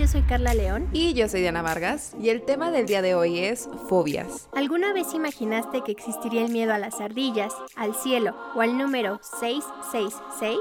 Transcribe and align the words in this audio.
Yo 0.00 0.08
soy 0.08 0.22
Carla 0.22 0.54
León. 0.54 0.88
Y 0.94 1.12
yo 1.12 1.28
soy 1.28 1.42
Diana 1.42 1.60
Vargas. 1.60 2.16
Y 2.18 2.30
el 2.30 2.40
tema 2.40 2.70
del 2.70 2.86
día 2.86 3.02
de 3.02 3.14
hoy 3.14 3.40
es 3.40 3.68
fobias. 3.86 4.48
¿Alguna 4.54 4.94
vez 4.94 5.12
imaginaste 5.12 5.82
que 5.82 5.92
existiría 5.92 6.42
el 6.42 6.50
miedo 6.50 6.72
a 6.72 6.78
las 6.78 7.02
ardillas, 7.02 7.52
al 7.76 7.94
cielo 7.94 8.34
o 8.54 8.62
al 8.62 8.78
número 8.78 9.20
666? 9.38 10.58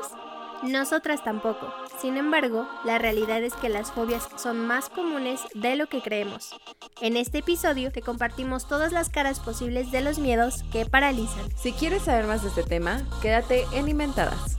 Nosotras 0.63 1.23
tampoco. 1.23 1.73
Sin 2.01 2.17
embargo, 2.17 2.67
la 2.83 2.97
realidad 2.97 3.41
es 3.41 3.53
que 3.53 3.69
las 3.69 3.93
fobias 3.93 4.27
son 4.35 4.67
más 4.67 4.89
comunes 4.89 5.39
de 5.53 5.77
lo 5.77 5.87
que 5.87 6.01
creemos. 6.01 6.53
En 6.99 7.15
este 7.15 7.37
episodio 7.37 7.93
te 7.93 8.01
compartimos 8.01 8.67
todas 8.67 8.91
las 8.91 9.07
caras 9.07 9.39
posibles 9.39 9.89
de 9.89 10.01
los 10.01 10.19
miedos 10.19 10.63
que 10.69 10.85
paralizan. 10.85 11.49
Si 11.55 11.71
quieres 11.71 12.03
saber 12.03 12.27
más 12.27 12.43
de 12.43 12.49
este 12.49 12.63
tema, 12.63 13.07
quédate 13.21 13.63
en 13.71 13.87
Inventadas. 13.87 14.57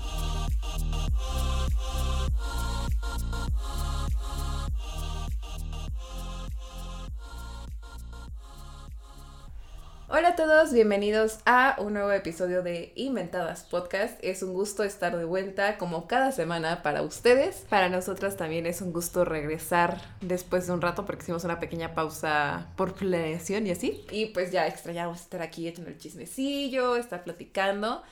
Hola 10.12 10.30
a 10.30 10.34
todos, 10.34 10.72
bienvenidos 10.72 11.38
a 11.46 11.76
un 11.78 11.92
nuevo 11.92 12.10
episodio 12.10 12.64
de 12.64 12.92
Inventadas 12.96 13.62
Podcast. 13.62 14.18
Es 14.24 14.42
un 14.42 14.54
gusto 14.54 14.82
estar 14.82 15.16
de 15.16 15.24
vuelta 15.24 15.78
como 15.78 16.08
cada 16.08 16.32
semana 16.32 16.82
para 16.82 17.02
ustedes. 17.02 17.64
Para 17.68 17.88
nosotras 17.88 18.36
también 18.36 18.66
es 18.66 18.82
un 18.82 18.92
gusto 18.92 19.24
regresar 19.24 20.00
después 20.20 20.66
de 20.66 20.72
un 20.72 20.80
rato 20.80 21.06
porque 21.06 21.22
hicimos 21.22 21.44
una 21.44 21.60
pequeña 21.60 21.94
pausa 21.94 22.66
por 22.74 22.94
planeación 22.94 23.68
y 23.68 23.70
así. 23.70 24.04
Y 24.10 24.26
pues 24.26 24.50
ya 24.50 24.66
extrañamos 24.66 25.20
estar 25.20 25.42
aquí 25.42 25.68
echando 25.68 25.90
el 25.90 25.98
chismecillo, 25.98 26.96
estar 26.96 27.22
platicando. 27.22 28.02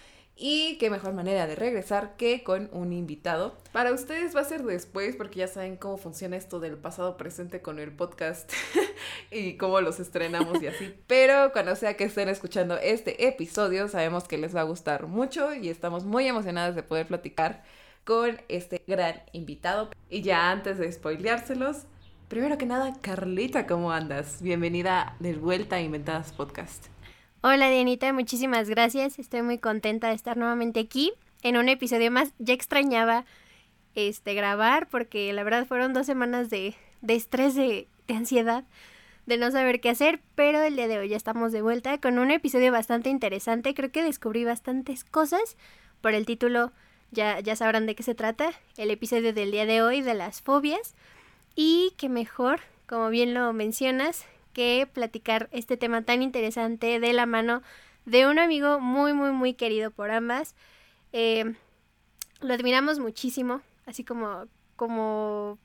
Y 0.40 0.76
qué 0.78 0.88
mejor 0.88 1.14
manera 1.14 1.48
de 1.48 1.56
regresar 1.56 2.14
que 2.16 2.44
con 2.44 2.68
un 2.70 2.92
invitado. 2.92 3.56
Para 3.72 3.92
ustedes 3.92 4.36
va 4.36 4.42
a 4.42 4.44
ser 4.44 4.62
después 4.62 5.16
porque 5.16 5.40
ya 5.40 5.48
saben 5.48 5.76
cómo 5.76 5.98
funciona 5.98 6.36
esto 6.36 6.60
del 6.60 6.76
pasado 6.76 7.16
presente 7.16 7.60
con 7.60 7.80
el 7.80 7.90
podcast 7.90 8.52
y 9.32 9.56
cómo 9.56 9.80
los 9.80 9.98
estrenamos 9.98 10.62
y 10.62 10.68
así. 10.68 10.94
Pero 11.08 11.50
cuando 11.52 11.74
sea 11.74 11.96
que 11.96 12.04
estén 12.04 12.28
escuchando 12.28 12.78
este 12.78 13.26
episodio, 13.26 13.88
sabemos 13.88 14.28
que 14.28 14.38
les 14.38 14.54
va 14.54 14.60
a 14.60 14.64
gustar 14.64 15.08
mucho 15.08 15.52
y 15.54 15.70
estamos 15.70 16.04
muy 16.04 16.28
emocionadas 16.28 16.76
de 16.76 16.84
poder 16.84 17.08
platicar 17.08 17.64
con 18.04 18.40
este 18.48 18.80
gran 18.86 19.20
invitado. 19.32 19.90
Y 20.08 20.22
ya 20.22 20.52
antes 20.52 20.78
de 20.78 20.92
spoileárselos, 20.92 21.78
primero 22.28 22.58
que 22.58 22.66
nada, 22.66 22.94
Carlita, 23.00 23.66
¿cómo 23.66 23.90
andas? 23.90 24.40
Bienvenida 24.40 25.16
de 25.18 25.34
vuelta 25.34 25.76
a 25.76 25.80
Inventadas 25.80 26.30
Podcast. 26.30 26.86
Hola 27.40 27.70
Dianita, 27.70 28.12
muchísimas 28.12 28.68
gracias. 28.68 29.20
Estoy 29.20 29.42
muy 29.42 29.58
contenta 29.58 30.08
de 30.08 30.14
estar 30.14 30.36
nuevamente 30.36 30.80
aquí 30.80 31.12
en 31.42 31.56
un 31.56 31.68
episodio 31.68 32.10
más. 32.10 32.32
Ya 32.40 32.52
extrañaba 32.52 33.26
este 33.94 34.34
grabar 34.34 34.88
porque 34.88 35.32
la 35.32 35.44
verdad 35.44 35.64
fueron 35.64 35.92
dos 35.92 36.04
semanas 36.04 36.50
de, 36.50 36.74
de 37.00 37.14
estrés, 37.14 37.54
de, 37.54 37.86
de 38.08 38.14
ansiedad, 38.14 38.64
de 39.26 39.36
no 39.36 39.52
saber 39.52 39.80
qué 39.80 39.90
hacer, 39.90 40.20
pero 40.34 40.62
el 40.62 40.74
día 40.74 40.88
de 40.88 40.98
hoy 40.98 41.10
ya 41.10 41.16
estamos 41.16 41.52
de 41.52 41.62
vuelta 41.62 41.98
con 41.98 42.18
un 42.18 42.32
episodio 42.32 42.72
bastante 42.72 43.08
interesante. 43.08 43.72
Creo 43.72 43.92
que 43.92 44.02
descubrí 44.02 44.44
bastantes 44.44 45.04
cosas. 45.04 45.56
Por 46.00 46.14
el 46.14 46.26
título 46.26 46.72
ya, 47.12 47.38
ya 47.38 47.54
sabrán 47.54 47.86
de 47.86 47.94
qué 47.94 48.02
se 48.02 48.16
trata. 48.16 48.50
El 48.76 48.90
episodio 48.90 49.32
del 49.32 49.52
día 49.52 49.64
de 49.64 49.80
hoy 49.80 50.00
de 50.00 50.14
las 50.14 50.42
fobias. 50.42 50.96
Y 51.54 51.92
que 51.98 52.08
mejor, 52.08 52.58
como 52.88 53.10
bien 53.10 53.32
lo 53.32 53.52
mencionas, 53.52 54.26
que 54.52 54.88
platicar 54.92 55.48
este 55.52 55.76
tema 55.76 56.02
tan 56.02 56.22
interesante 56.22 57.00
de 57.00 57.12
la 57.12 57.26
mano 57.26 57.62
de 58.04 58.26
un 58.26 58.38
amigo 58.38 58.80
muy, 58.80 59.12
muy, 59.12 59.32
muy 59.32 59.54
querido 59.54 59.90
por 59.90 60.10
ambas. 60.10 60.54
Eh, 61.12 61.54
lo 62.40 62.54
admiramos 62.54 62.98
muchísimo, 62.98 63.60
así 63.86 64.04
como, 64.04 64.46
como 64.76 65.58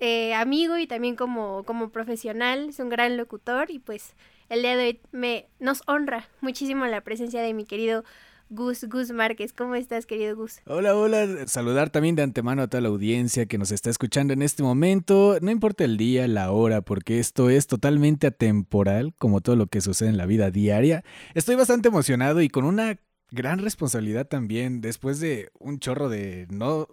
eh, 0.00 0.34
amigo 0.34 0.78
y 0.78 0.86
también 0.86 1.16
como, 1.16 1.64
como 1.64 1.90
profesional. 1.90 2.68
Es 2.68 2.78
un 2.78 2.88
gran 2.88 3.16
locutor 3.16 3.70
y 3.70 3.78
pues 3.78 4.14
el 4.48 4.62
día 4.62 4.76
de 4.76 4.84
hoy 4.84 5.00
me, 5.12 5.46
nos 5.58 5.82
honra 5.86 6.28
muchísimo 6.40 6.86
la 6.86 7.00
presencia 7.00 7.40
de 7.42 7.54
mi 7.54 7.64
querido 7.64 8.04
Gus, 8.52 8.84
Gus 8.84 9.12
Márquez. 9.12 9.54
¿Cómo 9.54 9.74
estás, 9.74 10.04
querido 10.04 10.36
Gus? 10.36 10.60
Hola, 10.66 10.94
hola. 10.94 11.46
Saludar 11.46 11.88
también 11.88 12.16
de 12.16 12.22
antemano 12.22 12.60
a 12.60 12.66
toda 12.68 12.82
la 12.82 12.88
audiencia 12.88 13.46
que 13.46 13.56
nos 13.56 13.72
está 13.72 13.88
escuchando 13.88 14.34
en 14.34 14.42
este 14.42 14.62
momento. 14.62 15.38
No 15.40 15.50
importa 15.50 15.84
el 15.84 15.96
día, 15.96 16.28
la 16.28 16.52
hora, 16.52 16.82
porque 16.82 17.18
esto 17.18 17.48
es 17.48 17.66
totalmente 17.66 18.26
atemporal, 18.26 19.14
como 19.16 19.40
todo 19.40 19.56
lo 19.56 19.68
que 19.68 19.80
sucede 19.80 20.10
en 20.10 20.18
la 20.18 20.26
vida 20.26 20.50
diaria. 20.50 21.02
Estoy 21.32 21.56
bastante 21.56 21.88
emocionado 21.88 22.42
y 22.42 22.50
con 22.50 22.66
una 22.66 23.00
gran 23.30 23.58
responsabilidad 23.58 24.28
también, 24.28 24.82
después 24.82 25.18
de 25.18 25.50
un 25.58 25.78
chorro 25.78 26.10
de 26.10 26.46
no 26.50 26.88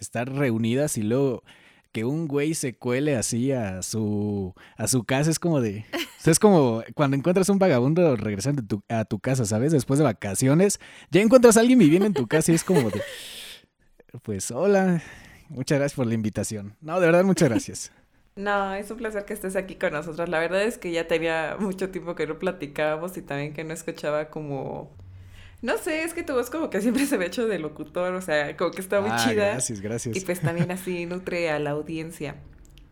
estar 0.00 0.32
reunidas 0.32 0.98
y 0.98 1.02
luego 1.02 1.44
que 1.92 2.04
un 2.04 2.26
güey 2.26 2.54
se 2.54 2.74
cuele 2.74 3.16
así 3.16 3.52
a 3.52 3.82
su 3.82 4.54
a 4.76 4.88
su 4.88 5.04
casa 5.04 5.30
es 5.30 5.38
como 5.38 5.60
de 5.60 5.84
es 6.24 6.38
como 6.38 6.82
cuando 6.94 7.16
encuentras 7.16 7.48
un 7.48 7.58
vagabundo 7.58 8.16
regresando 8.16 8.82
a 8.88 9.04
tu 9.04 9.18
casa, 9.18 9.44
¿sabes? 9.44 9.72
Después 9.72 9.98
de 9.98 10.04
vacaciones, 10.04 10.80
ya 11.10 11.20
encuentras 11.20 11.56
a 11.56 11.60
alguien 11.60 11.78
viviendo 11.78 12.06
en 12.06 12.14
tu 12.14 12.26
casa 12.26 12.52
y 12.52 12.54
es 12.54 12.64
como 12.64 12.90
de 12.90 13.02
pues 14.22 14.50
hola, 14.50 15.02
muchas 15.48 15.78
gracias 15.78 15.96
por 15.96 16.06
la 16.06 16.14
invitación. 16.14 16.76
No, 16.80 17.00
de 17.00 17.06
verdad 17.06 17.24
muchas 17.24 17.48
gracias. 17.48 17.92
No, 18.34 18.74
es 18.74 18.90
un 18.90 18.96
placer 18.96 19.26
que 19.26 19.34
estés 19.34 19.56
aquí 19.56 19.74
con 19.74 19.92
nosotros. 19.92 20.28
La 20.28 20.38
verdad 20.38 20.62
es 20.62 20.78
que 20.78 20.90
ya 20.90 21.06
tenía 21.06 21.56
mucho 21.58 21.90
tiempo 21.90 22.14
que 22.14 22.26
no 22.26 22.38
platicábamos 22.38 23.16
y 23.16 23.22
también 23.22 23.52
que 23.52 23.64
no 23.64 23.74
escuchaba 23.74 24.30
como 24.30 24.90
no 25.62 25.78
sé, 25.78 26.02
es 26.04 26.12
que 26.14 26.22
tu 26.22 26.34
voz 26.34 26.50
como 26.50 26.68
que 26.70 26.80
siempre 26.80 27.06
se 27.06 27.16
ve 27.16 27.26
hecho 27.26 27.46
de 27.46 27.58
locutor, 27.58 28.14
o 28.14 28.20
sea, 28.20 28.56
como 28.56 28.70
que 28.72 28.80
está 28.80 29.00
muy 29.00 29.10
Ah, 29.12 29.16
chida. 29.28 29.46
gracias, 29.52 29.80
gracias. 29.80 30.16
Y 30.16 30.20
pues 30.20 30.40
también 30.40 30.70
así 30.70 31.06
nutre 31.06 31.50
a 31.50 31.58
la 31.58 31.70
audiencia. 31.70 32.36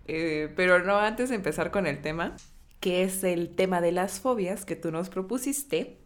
Eh, 0.06 0.53
pero 0.56 0.82
no, 0.84 0.98
antes 0.98 1.28
de 1.28 1.34
empezar 1.36 1.70
con 1.70 1.86
el 1.86 2.00
tema, 2.00 2.36
que 2.81 3.03
es 3.03 3.22
el 3.25 3.50
tema 3.54 3.81
de 3.81 3.92
las 3.92 4.20
fobias 4.20 4.64
que 4.64 4.76
tú 4.76 4.91
nos 4.91 5.08
propusiste, 5.10 5.98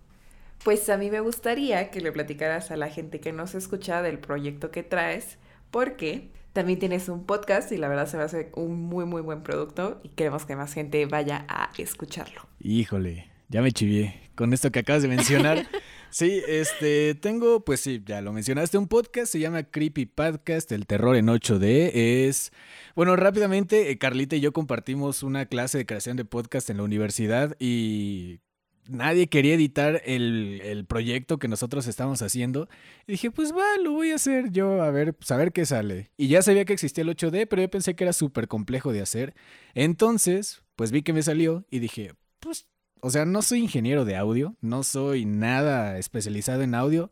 pues 0.63 0.89
a 0.89 0.97
mí 0.97 1.11
me 1.11 1.21
gustaría 1.21 1.91
que 1.91 2.01
le 2.01 2.11
platicaras 2.13 2.71
a 2.71 2.77
la 2.77 2.89
gente 2.89 3.21
que 3.21 3.33
nos 3.33 3.55
escucha 3.55 4.03
del 4.03 4.19
proyecto 4.19 4.71
que 4.71 4.83
traes, 4.83 5.39
porque 5.71 6.31
también 6.53 6.79
tienes 6.79 7.09
un 7.09 7.25
podcast 7.27 7.73
y 7.73 7.77
la 7.77 7.89
verdad 7.89 8.07
se 8.07 8.17
me 8.17 8.23
hace 8.23 8.51
un 8.55 8.81
muy, 8.81 9.05
muy 9.05 9.21
buen 9.23 9.43
producto 9.43 10.01
y 10.03 10.09
queremos 10.11 10.47
que 10.47 10.57
más 10.57 10.73
gente 10.73 11.05
vaya 11.07 11.45
a 11.49 11.71
escucharlo. 11.77 12.43
Híjole, 12.61 13.29
ya 13.49 13.61
me 13.61 13.73
chivié 13.73 14.21
con 14.35 14.53
esto 14.53 14.71
que 14.73 14.79
acabas 14.81 15.03
de 15.03 15.09
mencionar. 15.09 15.67
Sí, 16.15 16.41
este, 16.47 17.17
tengo, 17.17 17.65
pues 17.65 17.81
sí, 17.81 18.01
ya 18.07 18.21
lo 18.21 18.33
mencionaste, 18.33 18.79
un 18.79 18.87
podcast, 18.87 19.33
se 19.33 19.41
llama 19.41 19.65
Creepy 19.65 20.07
Podcast, 20.07 20.71
El 20.71 20.87
Terror 20.87 21.17
en 21.17 21.27
8D. 21.27 21.91
Es, 21.93 22.53
bueno, 22.95 23.17
rápidamente, 23.17 23.91
eh, 23.91 23.99
Carlita 23.99 24.37
y 24.37 24.41
yo 24.41 24.53
compartimos 24.53 25.25
una 25.25 25.47
clase 25.47 25.79
de 25.79 25.87
creación 25.87 26.17
de 26.17 26.25
podcast 26.25 26.71
en 26.71 26.77
la 26.77 26.85
universidad 26.85 27.57
y 27.59 28.39
nadie 28.87 29.27
quería 29.27 29.55
editar 29.55 30.03
el, 30.05 30.61
el 30.63 30.87
proyecto 30.87 31.41
que 31.41 31.49
nosotros 31.49 31.89
estábamos 31.89 32.23
haciendo. 32.23 32.69
Y 33.09 33.15
dije, 33.15 33.33
pues 33.33 33.53
va, 33.53 33.77
lo 33.83 33.91
voy 33.91 34.13
a 34.13 34.15
hacer 34.15 34.53
yo, 34.53 34.83
a 34.85 34.93
ver, 34.93 35.15
pues 35.15 35.33
a 35.33 35.37
ver 35.37 35.51
qué 35.51 35.67
sale. 35.67 36.13
Y 36.17 36.29
ya 36.29 36.43
sabía 36.43 36.65
que 36.65 36.75
existía 36.75 37.03
el 37.03 37.11
8D, 37.11 37.49
pero 37.49 37.63
yo 37.63 37.71
pensé 37.71 37.97
que 37.97 38.05
era 38.05 38.13
súper 38.13 38.47
complejo 38.47 38.93
de 38.93 39.03
hacer. 39.03 39.35
Entonces, 39.75 40.63
pues 40.77 40.93
vi 40.93 41.03
que 41.03 41.13
me 41.13 41.25
salió 41.25 41.67
y 41.71 41.81
dije, 41.81 42.13
pues 42.39 42.69
o 43.05 43.11
sea, 43.11 43.27
no 43.27 43.43
soy 43.43 43.59
ingeniero 43.59 44.07
de 44.07 44.17
audio, 44.17 44.57
no 44.63 44.83
soy 44.83 45.27
nada 45.27 45.99
especializado 45.99 46.63
en 46.63 46.75
audio, 46.75 47.11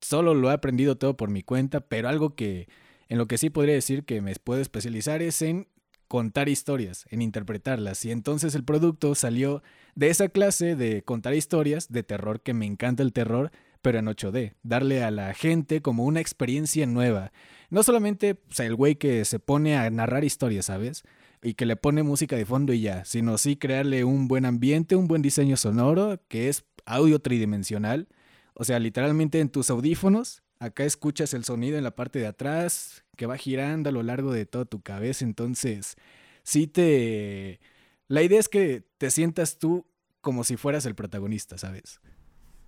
solo 0.00 0.32
lo 0.32 0.50
he 0.50 0.54
aprendido 0.54 0.96
todo 0.96 1.18
por 1.18 1.28
mi 1.28 1.42
cuenta, 1.42 1.80
pero 1.80 2.08
algo 2.08 2.34
que 2.34 2.68
en 3.10 3.18
lo 3.18 3.26
que 3.26 3.36
sí 3.36 3.50
podría 3.50 3.74
decir 3.74 4.06
que 4.06 4.22
me 4.22 4.34
puedo 4.36 4.62
especializar 4.62 5.20
es 5.20 5.42
en 5.42 5.68
contar 6.08 6.48
historias, 6.48 7.04
en 7.10 7.20
interpretarlas. 7.20 8.02
Y 8.06 8.12
entonces 8.12 8.54
el 8.54 8.64
producto 8.64 9.14
salió 9.14 9.62
de 9.94 10.08
esa 10.08 10.30
clase 10.30 10.74
de 10.74 11.02
contar 11.02 11.34
historias 11.34 11.92
de 11.92 12.02
terror, 12.02 12.40
que 12.40 12.54
me 12.54 12.64
encanta 12.64 13.02
el 13.02 13.12
terror, 13.12 13.50
pero 13.82 13.98
en 13.98 14.06
8D, 14.06 14.54
darle 14.62 15.04
a 15.04 15.10
la 15.10 15.34
gente 15.34 15.82
como 15.82 16.06
una 16.06 16.20
experiencia 16.20 16.86
nueva. 16.86 17.30
No 17.68 17.82
solamente 17.82 18.40
el 18.56 18.74
güey 18.74 18.94
que 18.94 19.22
se 19.26 19.38
pone 19.38 19.76
a 19.76 19.90
narrar 19.90 20.24
historias, 20.24 20.64
¿sabes? 20.64 21.04
Y 21.46 21.54
que 21.54 21.64
le 21.64 21.76
pone 21.76 22.02
música 22.02 22.34
de 22.34 22.44
fondo 22.44 22.72
y 22.72 22.80
ya, 22.80 23.04
sino 23.04 23.38
sí 23.38 23.54
crearle 23.54 24.02
un 24.02 24.26
buen 24.26 24.44
ambiente, 24.46 24.96
un 24.96 25.06
buen 25.06 25.22
diseño 25.22 25.56
sonoro, 25.56 26.20
que 26.26 26.48
es 26.48 26.64
audio 26.86 27.20
tridimensional. 27.20 28.08
O 28.54 28.64
sea, 28.64 28.80
literalmente 28.80 29.38
en 29.38 29.48
tus 29.48 29.70
audífonos, 29.70 30.42
acá 30.58 30.82
escuchas 30.82 31.34
el 31.34 31.44
sonido 31.44 31.78
en 31.78 31.84
la 31.84 31.94
parte 31.94 32.18
de 32.18 32.26
atrás, 32.26 33.04
que 33.16 33.26
va 33.26 33.36
girando 33.36 33.90
a 33.90 33.92
lo 33.92 34.02
largo 34.02 34.32
de 34.32 34.44
toda 34.44 34.64
tu 34.64 34.82
cabeza. 34.82 35.24
Entonces, 35.24 35.94
sí 36.42 36.66
te... 36.66 37.60
La 38.08 38.24
idea 38.24 38.40
es 38.40 38.48
que 38.48 38.82
te 38.98 39.12
sientas 39.12 39.60
tú 39.60 39.86
como 40.22 40.42
si 40.42 40.56
fueras 40.56 40.84
el 40.84 40.96
protagonista, 40.96 41.58
¿sabes? 41.58 42.00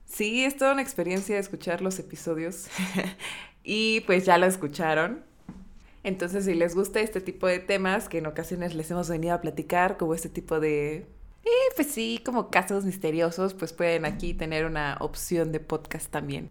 Sí, 0.04 0.44
es 0.44 0.56
toda 0.56 0.74
una 0.74 0.82
experiencia 0.82 1.36
escuchar 1.36 1.82
los 1.82 1.98
episodios 1.98 2.68
y 3.64 4.02
pues 4.02 4.24
ya 4.24 4.38
lo 4.38 4.46
escucharon. 4.46 5.26
Entonces, 6.04 6.44
si 6.44 6.54
les 6.54 6.74
gusta 6.74 7.00
este 7.00 7.20
tipo 7.20 7.46
de 7.46 7.58
temas 7.58 8.08
que 8.08 8.18
en 8.18 8.26
ocasiones 8.26 8.74
les 8.74 8.90
hemos 8.90 9.08
venido 9.08 9.34
a 9.34 9.40
platicar, 9.40 9.96
como 9.96 10.14
este 10.14 10.28
tipo 10.28 10.60
de, 10.60 11.06
eh, 11.44 11.72
pues 11.76 11.88
sí, 11.88 12.20
como 12.24 12.50
casos 12.50 12.84
misteriosos, 12.84 13.54
pues 13.54 13.72
pueden 13.72 14.04
aquí 14.04 14.34
tener 14.34 14.64
una 14.64 14.96
opción 15.00 15.52
de 15.52 15.60
podcast 15.60 16.10
también. 16.10 16.50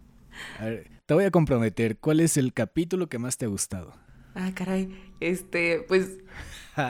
A 0.60 0.66
ver, 0.66 0.90
te 1.06 1.14
voy 1.14 1.26
a 1.26 1.32
comprometer, 1.32 1.98
¿cuál 1.98 2.20
es 2.20 2.38
el 2.38 2.54
capítulo 2.54 3.08
que 3.08 3.20
más 3.20 3.38
te 3.38 3.46
ha 3.46 3.48
gustado? 3.48 3.94
Ah, 4.36 4.52
caray. 4.54 4.90
Este, 5.20 5.84
pues, 5.88 6.18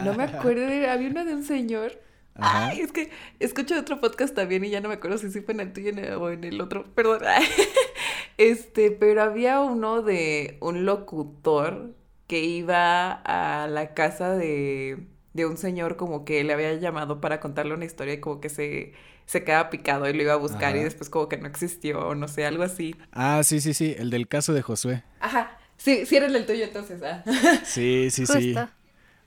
no 0.04 0.14
me 0.16 0.24
acuerdo, 0.24 0.66
había 0.90 1.10
uno 1.10 1.24
de 1.26 1.36
un 1.36 1.44
señor. 1.44 2.02
Ay, 2.40 2.82
es 2.82 2.92
que 2.92 3.10
escucho 3.40 3.80
otro 3.80 4.00
podcast 4.00 4.36
también 4.36 4.64
y 4.64 4.70
ya 4.70 4.80
no 4.80 4.90
me 4.90 4.96
acuerdo 4.96 5.18
si 5.18 5.30
fue 5.42 5.54
en 5.56 5.60
el 5.62 5.74
tuyo 5.74 5.92
o 6.20 6.30
en 6.30 6.44
el 6.44 6.62
otro, 6.62 6.84
perdón. 6.94 7.22
Este, 8.38 8.92
pero 8.92 9.24
había 9.24 9.62
uno 9.62 10.04
de 10.04 10.58
un 10.62 10.86
locutor 10.86 11.96
que 12.28 12.44
iba 12.44 13.12
a 13.12 13.68
la 13.68 13.94
casa 13.94 14.36
de, 14.36 15.08
de 15.34 15.46
un 15.46 15.58
señor 15.58 15.96
como 15.96 16.26
que 16.26 16.44
le 16.44 16.54
había 16.54 16.74
llamado 16.76 17.22
para 17.22 17.40
contarle 17.40 17.74
una 17.74 17.86
historia 17.86 18.16
y 18.16 18.20
como 18.20 18.42
que 18.42 18.50
se, 18.50 18.94
se 19.26 19.44
quedaba 19.44 19.70
picado 19.70 20.10
y 20.10 20.14
lo 20.14 20.24
iba 20.24 20.34
a 20.34 20.38
buscar 20.38 20.76
y 20.76 20.84
después 20.84 21.10
como 21.10 21.30
que 21.30 21.38
no 21.38 21.48
existió 21.48 22.08
o 22.08 22.16
no 22.16 22.28
sé, 22.28 22.46
algo 22.46 22.64
así. 22.64 22.96
Ah, 23.12 23.42
sí, 23.44 23.62
sí, 23.62 23.74
sí, 23.74 23.96
el 23.98 24.10
del 24.10 24.28
caso 24.28 24.54
de 24.54 24.62
Josué. 24.62 25.04
Ajá, 25.20 25.58
sí, 25.78 26.06
sí 26.06 26.18
era 26.18 26.28
el 26.28 26.46
tuyo 26.46 26.66
entonces, 26.66 27.02
ah. 27.04 27.24
Sí, 27.66 28.10
sí, 28.12 28.26
sí. 28.26 28.56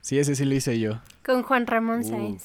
Sí, 0.01 0.19
ese 0.19 0.35
sí 0.35 0.45
lo 0.45 0.55
hice 0.55 0.79
yo. 0.79 1.01
Con 1.25 1.43
Juan 1.43 1.67
Ramón 1.67 2.01
uh, 2.01 2.39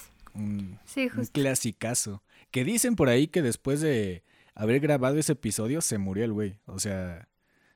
sí, 0.85 1.07
justo. 1.07 1.21
Un 1.21 1.25
clasicazo. 1.27 2.21
Que 2.51 2.63
dicen 2.63 2.95
por 2.95 3.09
ahí 3.09 3.27
que 3.27 3.41
después 3.41 3.79
de 3.81 4.23
haber 4.53 4.79
grabado 4.79 5.17
ese 5.17 5.33
episodio 5.33 5.81
se 5.81 5.97
murió 5.97 6.25
el 6.25 6.33
güey. 6.33 6.59
O 6.65 6.79
sea, 6.79 7.29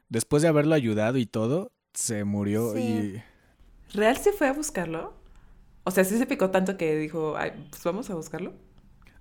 después 0.10 0.44
de 0.44 0.50
haberlo 0.50 0.76
ayudado 0.76 1.18
y 1.18 1.26
todo, 1.26 1.72
se 1.94 2.24
murió 2.24 2.78
y... 2.78 3.22
¿Real 3.94 4.18
se 4.18 4.32
fue 4.32 4.48
a 4.48 4.54
buscarlo? 4.54 5.14
O 5.84 5.92
sea, 5.92 6.04
sí 6.04 6.18
se 6.18 6.26
picó 6.26 6.52
tanto 6.52 6.78
que 6.78 6.96
dijo, 6.96 7.36
Ay, 7.38 7.52
pues 7.70 7.84
vamos 7.84 8.10
a 8.10 8.16
buscarlo. 8.16 8.54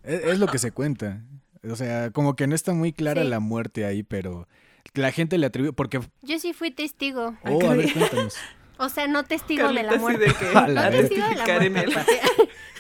Es, 0.03 0.39
lo 0.39 0.47
que 0.47 0.59
se 0.59 0.73
cuenta. 0.73 1.23
O 1.69 1.77
sea, 1.77 2.11
como 2.11 2.37
que 2.37 2.47
no 2.47 2.55
está 2.55 2.73
muy 2.73 2.93
clara 2.93 3.25
la 3.25 3.41
muerte 3.41 3.85
ahí, 3.85 4.03
pero 4.03 4.47
la 4.95 5.13
gente 5.13 5.39
le 5.39 5.47
atribuye 5.47 5.73
porque... 5.73 6.01
Yo 6.23 6.39
sí 6.39 6.53
fui 6.53 6.71
testigo. 6.71 7.37
Oh, 7.45 7.71
a 7.71 7.75
ver, 7.75 7.93
cuéntanos. 7.93 8.37
O 8.79 8.89
sea, 8.89 9.09
no 9.09 9.25
testigo 9.25 9.73
de 9.73 9.83
la 9.83 9.97
muerte. 9.97 10.27
no 10.55 10.91
testigo 10.91 11.29
de 11.29 11.35
la 11.35 11.71
muerte. 11.71 12.21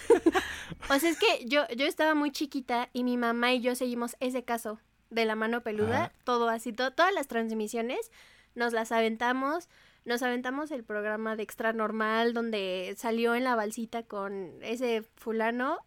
o 0.90 0.98
sea, 0.98 1.10
es 1.10 1.18
que 1.18 1.44
yo, 1.46 1.66
yo 1.76 1.86
estaba 1.86 2.14
muy 2.14 2.30
chiquita 2.30 2.88
y 2.92 3.04
mi 3.04 3.16
mamá 3.16 3.52
y 3.52 3.60
yo 3.60 3.74
seguimos 3.74 4.16
ese 4.20 4.44
caso 4.44 4.78
de 5.10 5.24
la 5.24 5.34
mano 5.34 5.62
peluda, 5.62 6.12
todo 6.24 6.48
así, 6.48 6.72
todas 6.72 7.12
las 7.14 7.26
transmisiones 7.28 8.10
nos 8.58 8.72
las 8.72 8.92
aventamos. 8.92 9.68
Nos 10.04 10.22
aventamos 10.22 10.70
el 10.70 10.84
programa 10.84 11.36
de 11.36 11.42
Extra 11.42 11.72
Normal 11.72 12.34
donde 12.34 12.94
salió 12.98 13.34
en 13.34 13.44
la 13.44 13.54
balsita 13.54 14.02
con 14.02 14.58
ese 14.62 15.02
fulano. 15.16 15.78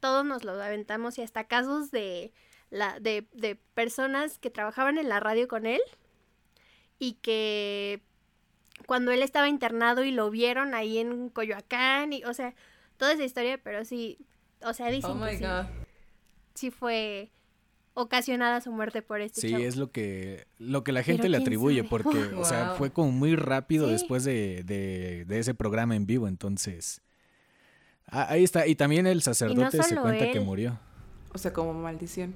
Todos 0.00 0.24
nos 0.24 0.44
lo 0.44 0.52
aventamos 0.60 1.16
y 1.18 1.22
hasta 1.22 1.44
casos 1.44 1.90
de, 1.90 2.32
la, 2.70 2.98
de, 3.00 3.26
de 3.32 3.56
personas 3.74 4.38
que 4.38 4.50
trabajaban 4.50 4.98
en 4.98 5.08
la 5.08 5.20
radio 5.20 5.48
con 5.48 5.66
él 5.66 5.80
y 6.98 7.14
que 7.14 8.02
cuando 8.86 9.10
él 9.12 9.22
estaba 9.22 9.48
internado 9.48 10.02
y 10.04 10.10
lo 10.10 10.30
vieron 10.30 10.74
ahí 10.74 10.98
en 10.98 11.28
Coyoacán 11.28 12.12
y, 12.12 12.24
o 12.24 12.34
sea, 12.34 12.54
toda 12.96 13.12
esa 13.12 13.24
historia, 13.24 13.58
pero 13.62 13.84
sí, 13.84 14.18
o 14.62 14.72
sea, 14.72 14.88
dicen 14.88 15.10
oh 15.10 15.28
sí, 15.28 15.44
sí 16.54 16.70
fue 16.70 17.30
ocasionada 17.94 18.60
su 18.60 18.72
muerte 18.72 19.02
por 19.02 19.20
este 19.20 19.40
Sí, 19.40 19.54
es 19.54 19.76
lo 19.76 19.90
que, 19.90 20.46
lo 20.58 20.84
que 20.84 20.92
la 20.92 21.02
gente 21.02 21.28
le 21.28 21.36
atribuye, 21.36 21.84
porque, 21.84 22.18
o 22.36 22.44
sea, 22.44 22.74
fue 22.76 22.90
como 22.90 23.12
muy 23.12 23.36
rápido 23.36 23.88
después 23.88 24.24
de, 24.24 24.62
de, 24.64 25.38
ese 25.38 25.54
programa 25.54 25.96
en 25.96 26.06
vivo, 26.06 26.28
entonces... 26.28 27.02
Ah, 28.06 28.26
ahí 28.28 28.44
está, 28.44 28.66
y 28.66 28.74
también 28.74 29.06
el 29.06 29.22
sacerdote 29.22 29.82
se 29.82 29.96
cuenta 29.96 30.30
que 30.30 30.40
murió. 30.40 30.78
O 31.32 31.38
sea, 31.38 31.52
como 31.52 31.72
maldición. 31.72 32.34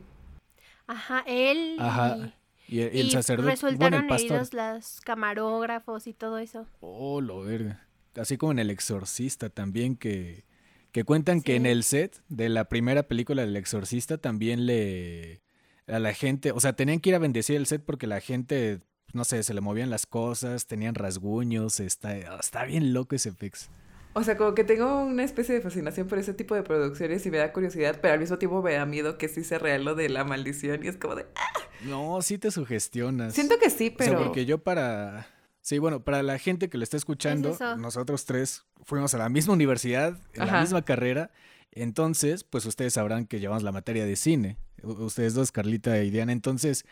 Ajá, 0.86 1.22
él... 1.26 1.76
Ajá. 1.78 2.32
Y, 2.68 2.80
el 2.80 3.10
sacerdote. 3.10 3.50
Resultaron 3.50 4.10
heridos 4.10 4.52
los 4.52 5.00
camarógrafos 5.02 6.06
y 6.06 6.12
todo 6.12 6.38
eso. 6.38 6.66
Oh, 6.80 7.20
lo 7.20 7.42
verga. 7.42 7.86
Así 8.16 8.36
como 8.36 8.52
en 8.52 8.58
El 8.58 8.70
Exorcista 8.70 9.50
también, 9.50 9.96
que, 9.96 10.44
que 10.90 11.04
cuentan 11.04 11.42
que 11.42 11.54
en 11.56 11.66
el 11.66 11.84
set 11.84 12.22
de 12.28 12.48
la 12.48 12.68
primera 12.68 13.04
película 13.04 13.42
del 13.42 13.56
Exorcista 13.56 14.18
también 14.18 14.66
le. 14.66 15.42
A 15.86 15.98
la 15.98 16.12
gente. 16.12 16.52
O 16.52 16.60
sea, 16.60 16.74
tenían 16.74 17.00
que 17.00 17.10
ir 17.10 17.14
a 17.14 17.18
bendecir 17.18 17.56
el 17.56 17.66
set 17.66 17.82
porque 17.84 18.06
la 18.06 18.20
gente. 18.20 18.80
No 19.12 19.24
sé, 19.24 19.42
se 19.42 19.54
le 19.54 19.60
movían 19.60 19.88
las 19.88 20.04
cosas, 20.04 20.66
tenían 20.66 20.94
rasguños. 20.94 21.80
Está, 21.80 22.16
está 22.16 22.64
bien 22.64 22.92
loco 22.92 23.14
ese 23.14 23.32
fix. 23.32 23.70
O 24.18 24.24
sea, 24.24 24.38
como 24.38 24.54
que 24.54 24.64
tengo 24.64 25.04
una 25.04 25.24
especie 25.24 25.54
de 25.54 25.60
fascinación 25.60 26.08
por 26.08 26.18
ese 26.18 26.32
tipo 26.32 26.54
de 26.54 26.62
producciones 26.62 27.26
y 27.26 27.30
me 27.30 27.36
da 27.36 27.52
curiosidad, 27.52 27.98
pero 28.00 28.14
al 28.14 28.20
mismo 28.20 28.38
tiempo 28.38 28.62
me 28.62 28.72
da 28.72 28.86
miedo 28.86 29.18
que 29.18 29.28
sí 29.28 29.44
sea 29.44 29.58
real 29.58 29.84
lo 29.84 29.94
de 29.94 30.08
la 30.08 30.24
maldición 30.24 30.82
y 30.82 30.88
es 30.88 30.96
como 30.96 31.16
de... 31.16 31.26
¡ah! 31.34 31.60
No, 31.84 32.22
sí 32.22 32.38
te 32.38 32.50
sugestionas. 32.50 33.34
Siento 33.34 33.58
que 33.58 33.68
sí, 33.68 33.90
pero... 33.90 34.12
O 34.12 34.16
sea, 34.16 34.24
porque 34.24 34.46
yo 34.46 34.56
para... 34.56 35.26
Sí, 35.60 35.78
bueno, 35.78 36.02
para 36.02 36.22
la 36.22 36.38
gente 36.38 36.70
que 36.70 36.78
lo 36.78 36.84
está 36.84 36.96
escuchando, 36.96 37.58
nosotros 37.76 38.24
tres 38.24 38.64
fuimos 38.84 39.12
a 39.12 39.18
la 39.18 39.28
misma 39.28 39.52
universidad, 39.52 40.18
en 40.32 40.46
la 40.46 40.62
misma 40.62 40.82
carrera, 40.82 41.30
entonces, 41.72 42.42
pues 42.42 42.64
ustedes 42.64 42.94
sabrán 42.94 43.26
que 43.26 43.38
llevamos 43.38 43.64
la 43.64 43.72
materia 43.72 44.06
de 44.06 44.16
cine. 44.16 44.56
Ustedes 44.86 45.34
dos, 45.34 45.52
Carlita 45.52 46.02
y 46.02 46.10
Diana, 46.10 46.32
entonces 46.32 46.84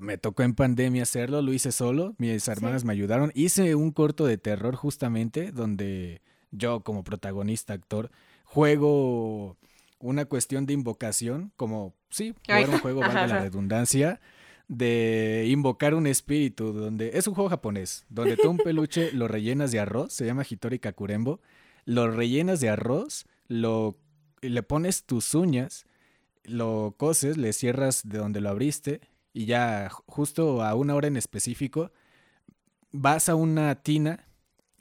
me 0.00 0.18
tocó 0.18 0.42
en 0.42 0.54
pandemia 0.54 1.04
hacerlo, 1.04 1.42
lo 1.42 1.52
hice 1.52 1.72
solo, 1.72 2.14
mis 2.18 2.48
hermanas 2.48 2.84
me 2.84 2.92
ayudaron, 2.92 3.30
hice 3.34 3.74
un 3.74 3.92
corto 3.92 4.26
de 4.26 4.36
terror 4.36 4.74
justamente 4.74 5.52
donde 5.52 6.22
yo 6.50 6.80
como 6.80 7.04
protagonista, 7.04 7.72
actor, 7.72 8.10
juego 8.44 9.56
una 10.00 10.24
cuestión 10.24 10.66
de 10.66 10.72
invocación, 10.72 11.52
como, 11.56 11.94
sí, 12.10 12.34
jugar 12.46 12.70
un 12.70 12.78
juego, 12.78 13.00
valga 13.00 13.26
la 13.26 13.40
redundancia, 13.42 14.20
de 14.66 15.46
invocar 15.48 15.94
un 15.94 16.06
espíritu, 16.06 16.72
donde 16.72 17.10
es 17.14 17.26
un 17.26 17.34
juego 17.34 17.50
japonés, 17.50 18.06
donde 18.08 18.36
tú 18.36 18.50
un 18.50 18.56
peluche 18.64 19.12
lo 19.12 19.28
rellenas 19.28 19.72
de 19.72 19.80
arroz, 19.80 20.12
se 20.12 20.26
llama 20.26 20.44
Hitori 20.48 20.78
Kakurembo, 20.78 21.40
lo 21.84 22.10
rellenas 22.10 22.60
de 22.60 22.70
arroz, 22.70 23.26
lo, 23.48 23.98
le 24.40 24.62
pones 24.62 25.04
tus 25.04 25.34
uñas, 25.34 25.86
lo 26.50 26.94
coses, 26.96 27.36
le 27.36 27.52
cierras 27.52 28.08
de 28.08 28.18
donde 28.18 28.40
lo 28.40 28.48
abriste, 28.50 29.00
y 29.32 29.46
ya 29.46 29.88
justo 30.06 30.62
a 30.62 30.74
una 30.74 30.94
hora 30.94 31.08
en 31.08 31.16
específico 31.16 31.92
vas 32.92 33.28
a 33.28 33.34
una 33.34 33.74
tina 33.76 34.26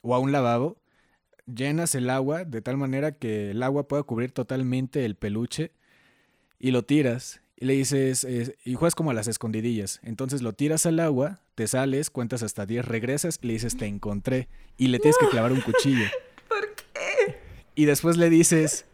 o 0.01 0.16
a 0.16 0.19
un 0.19 0.31
lavabo, 0.31 0.81
llenas 1.45 1.95
el 1.95 2.09
agua 2.09 2.45
de 2.45 2.61
tal 2.61 2.78
manera 2.78 3.11
que 3.11 3.52
el 3.52 3.64
agua 3.64 3.88
pueda 3.88 4.04
cubrir 4.04 4.31
totalmente 4.31 5.06
el 5.06 5.16
peluche 5.16 5.71
y 6.59 6.71
lo 6.71 6.83
tiras 6.83 7.42
y 7.61 7.66
le 7.66 7.73
dices, 7.73 8.26
y 8.64 8.73
juegas 8.76 8.95
como 8.95 9.11
a 9.11 9.14
las 9.14 9.28
escondidillas. 9.28 9.99
Entonces 10.04 10.42
lo 10.42 10.54
tiras 10.54 10.85
al 10.85 10.99
agua, 11.02 11.42
te 11.56 11.68
sales, 11.68 12.09
cuentas 12.09 12.42
hasta 12.42 12.66
10, 12.66 12.85
regresas 12.85 13.38
y 13.42 13.47
le 13.47 13.54
dices, 13.54 13.76
te 13.76 13.85
encontré. 13.85 14.47
Y 14.78 14.88
le 14.88 14.99
tienes 14.99 15.18
que 15.18 15.28
clavar 15.28 15.52
un 15.52 15.59
cuchillo. 15.59 16.06
¿Por 16.47 16.73
qué? 16.73 17.38
Y 17.76 17.83
después 17.83 18.16
le 18.16 18.30
dices, 18.30 18.85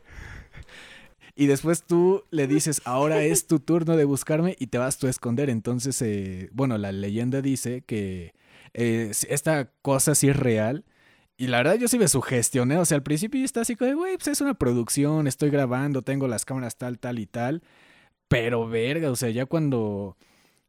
y 1.36 1.48
después 1.48 1.84
tú 1.84 2.24
le 2.32 2.48
dices, 2.48 2.82
ahora 2.86 3.24
es 3.24 3.48
tu 3.48 3.60
turno 3.60 3.98
de 3.98 4.06
buscarme 4.06 4.56
y 4.58 4.68
te 4.68 4.78
vas 4.78 4.98
tú 4.98 5.08
a 5.08 5.10
esconder. 5.10 5.50
Entonces, 5.50 6.02
eh, 6.02 6.50
bueno, 6.54 6.78
la 6.78 6.94
leyenda 6.94 7.42
dice 7.42 7.82
que 7.82 8.34
eh, 8.74 9.12
esta 9.30 9.72
cosa 9.82 10.16
sí 10.16 10.30
es 10.30 10.36
real. 10.38 10.86
Y 11.38 11.48
la 11.48 11.58
verdad 11.58 11.76
yo 11.76 11.90
sí 11.90 12.00
me 12.00 12.08
sugestioné, 12.08 12.78
o 12.78 12.86
sea, 12.86 12.96
al 12.96 13.04
principio 13.04 13.44
estaba 13.44 13.64
así 13.64 13.76
como, 13.76 13.94
güey, 13.96 14.16
pues 14.16 14.30
es 14.30 14.40
una 14.42 14.54
producción, 14.54 15.28
estoy 15.28 15.50
grabando, 15.50 16.02
tengo 16.02 16.30
las 16.30 16.46
cámaras 16.46 16.78
tal, 16.78 16.98
tal 17.00 17.20
y 17.20 17.26
tal. 17.26 17.62
Pero 18.30 18.68
verga, 18.68 19.12
o 19.12 19.16
sea, 19.18 19.30
ya 19.30 19.46
cuando 19.46 20.18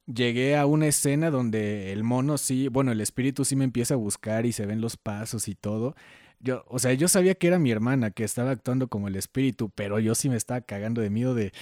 llegué 0.07 0.57
a 0.57 0.67
una 0.67 0.89
escena 0.89 1.31
donde 1.31 1.93
el 1.93 2.05
mono 2.05 2.39
sí, 2.39 2.69
bueno, 2.69 2.93
el 2.93 3.01
espíritu 3.01 3.45
sí 3.45 3.57
me 3.57 3.65
empieza 3.65 3.95
a 3.95 3.97
buscar 3.97 4.47
y 4.47 4.53
se 4.53 4.67
ven 4.67 4.81
los 4.81 4.97
pasos 4.97 5.49
y 5.49 5.55
todo. 5.55 5.95
Yo, 6.41 6.65
o 6.69 6.79
sea, 6.79 6.93
yo 6.93 7.09
sabía 7.09 7.35
que 7.35 7.47
era 7.47 7.59
mi 7.59 7.71
hermana 7.71 8.11
que 8.11 8.25
estaba 8.25 8.51
actuando 8.51 8.89
como 8.89 9.09
el 9.09 9.17
espíritu, 9.17 9.71
pero 9.71 9.99
yo 9.99 10.15
sí 10.15 10.29
me 10.29 10.37
estaba 10.37 10.61
cagando 10.61 11.01
de 11.01 11.11
miedo 11.11 11.35
de 11.35 11.53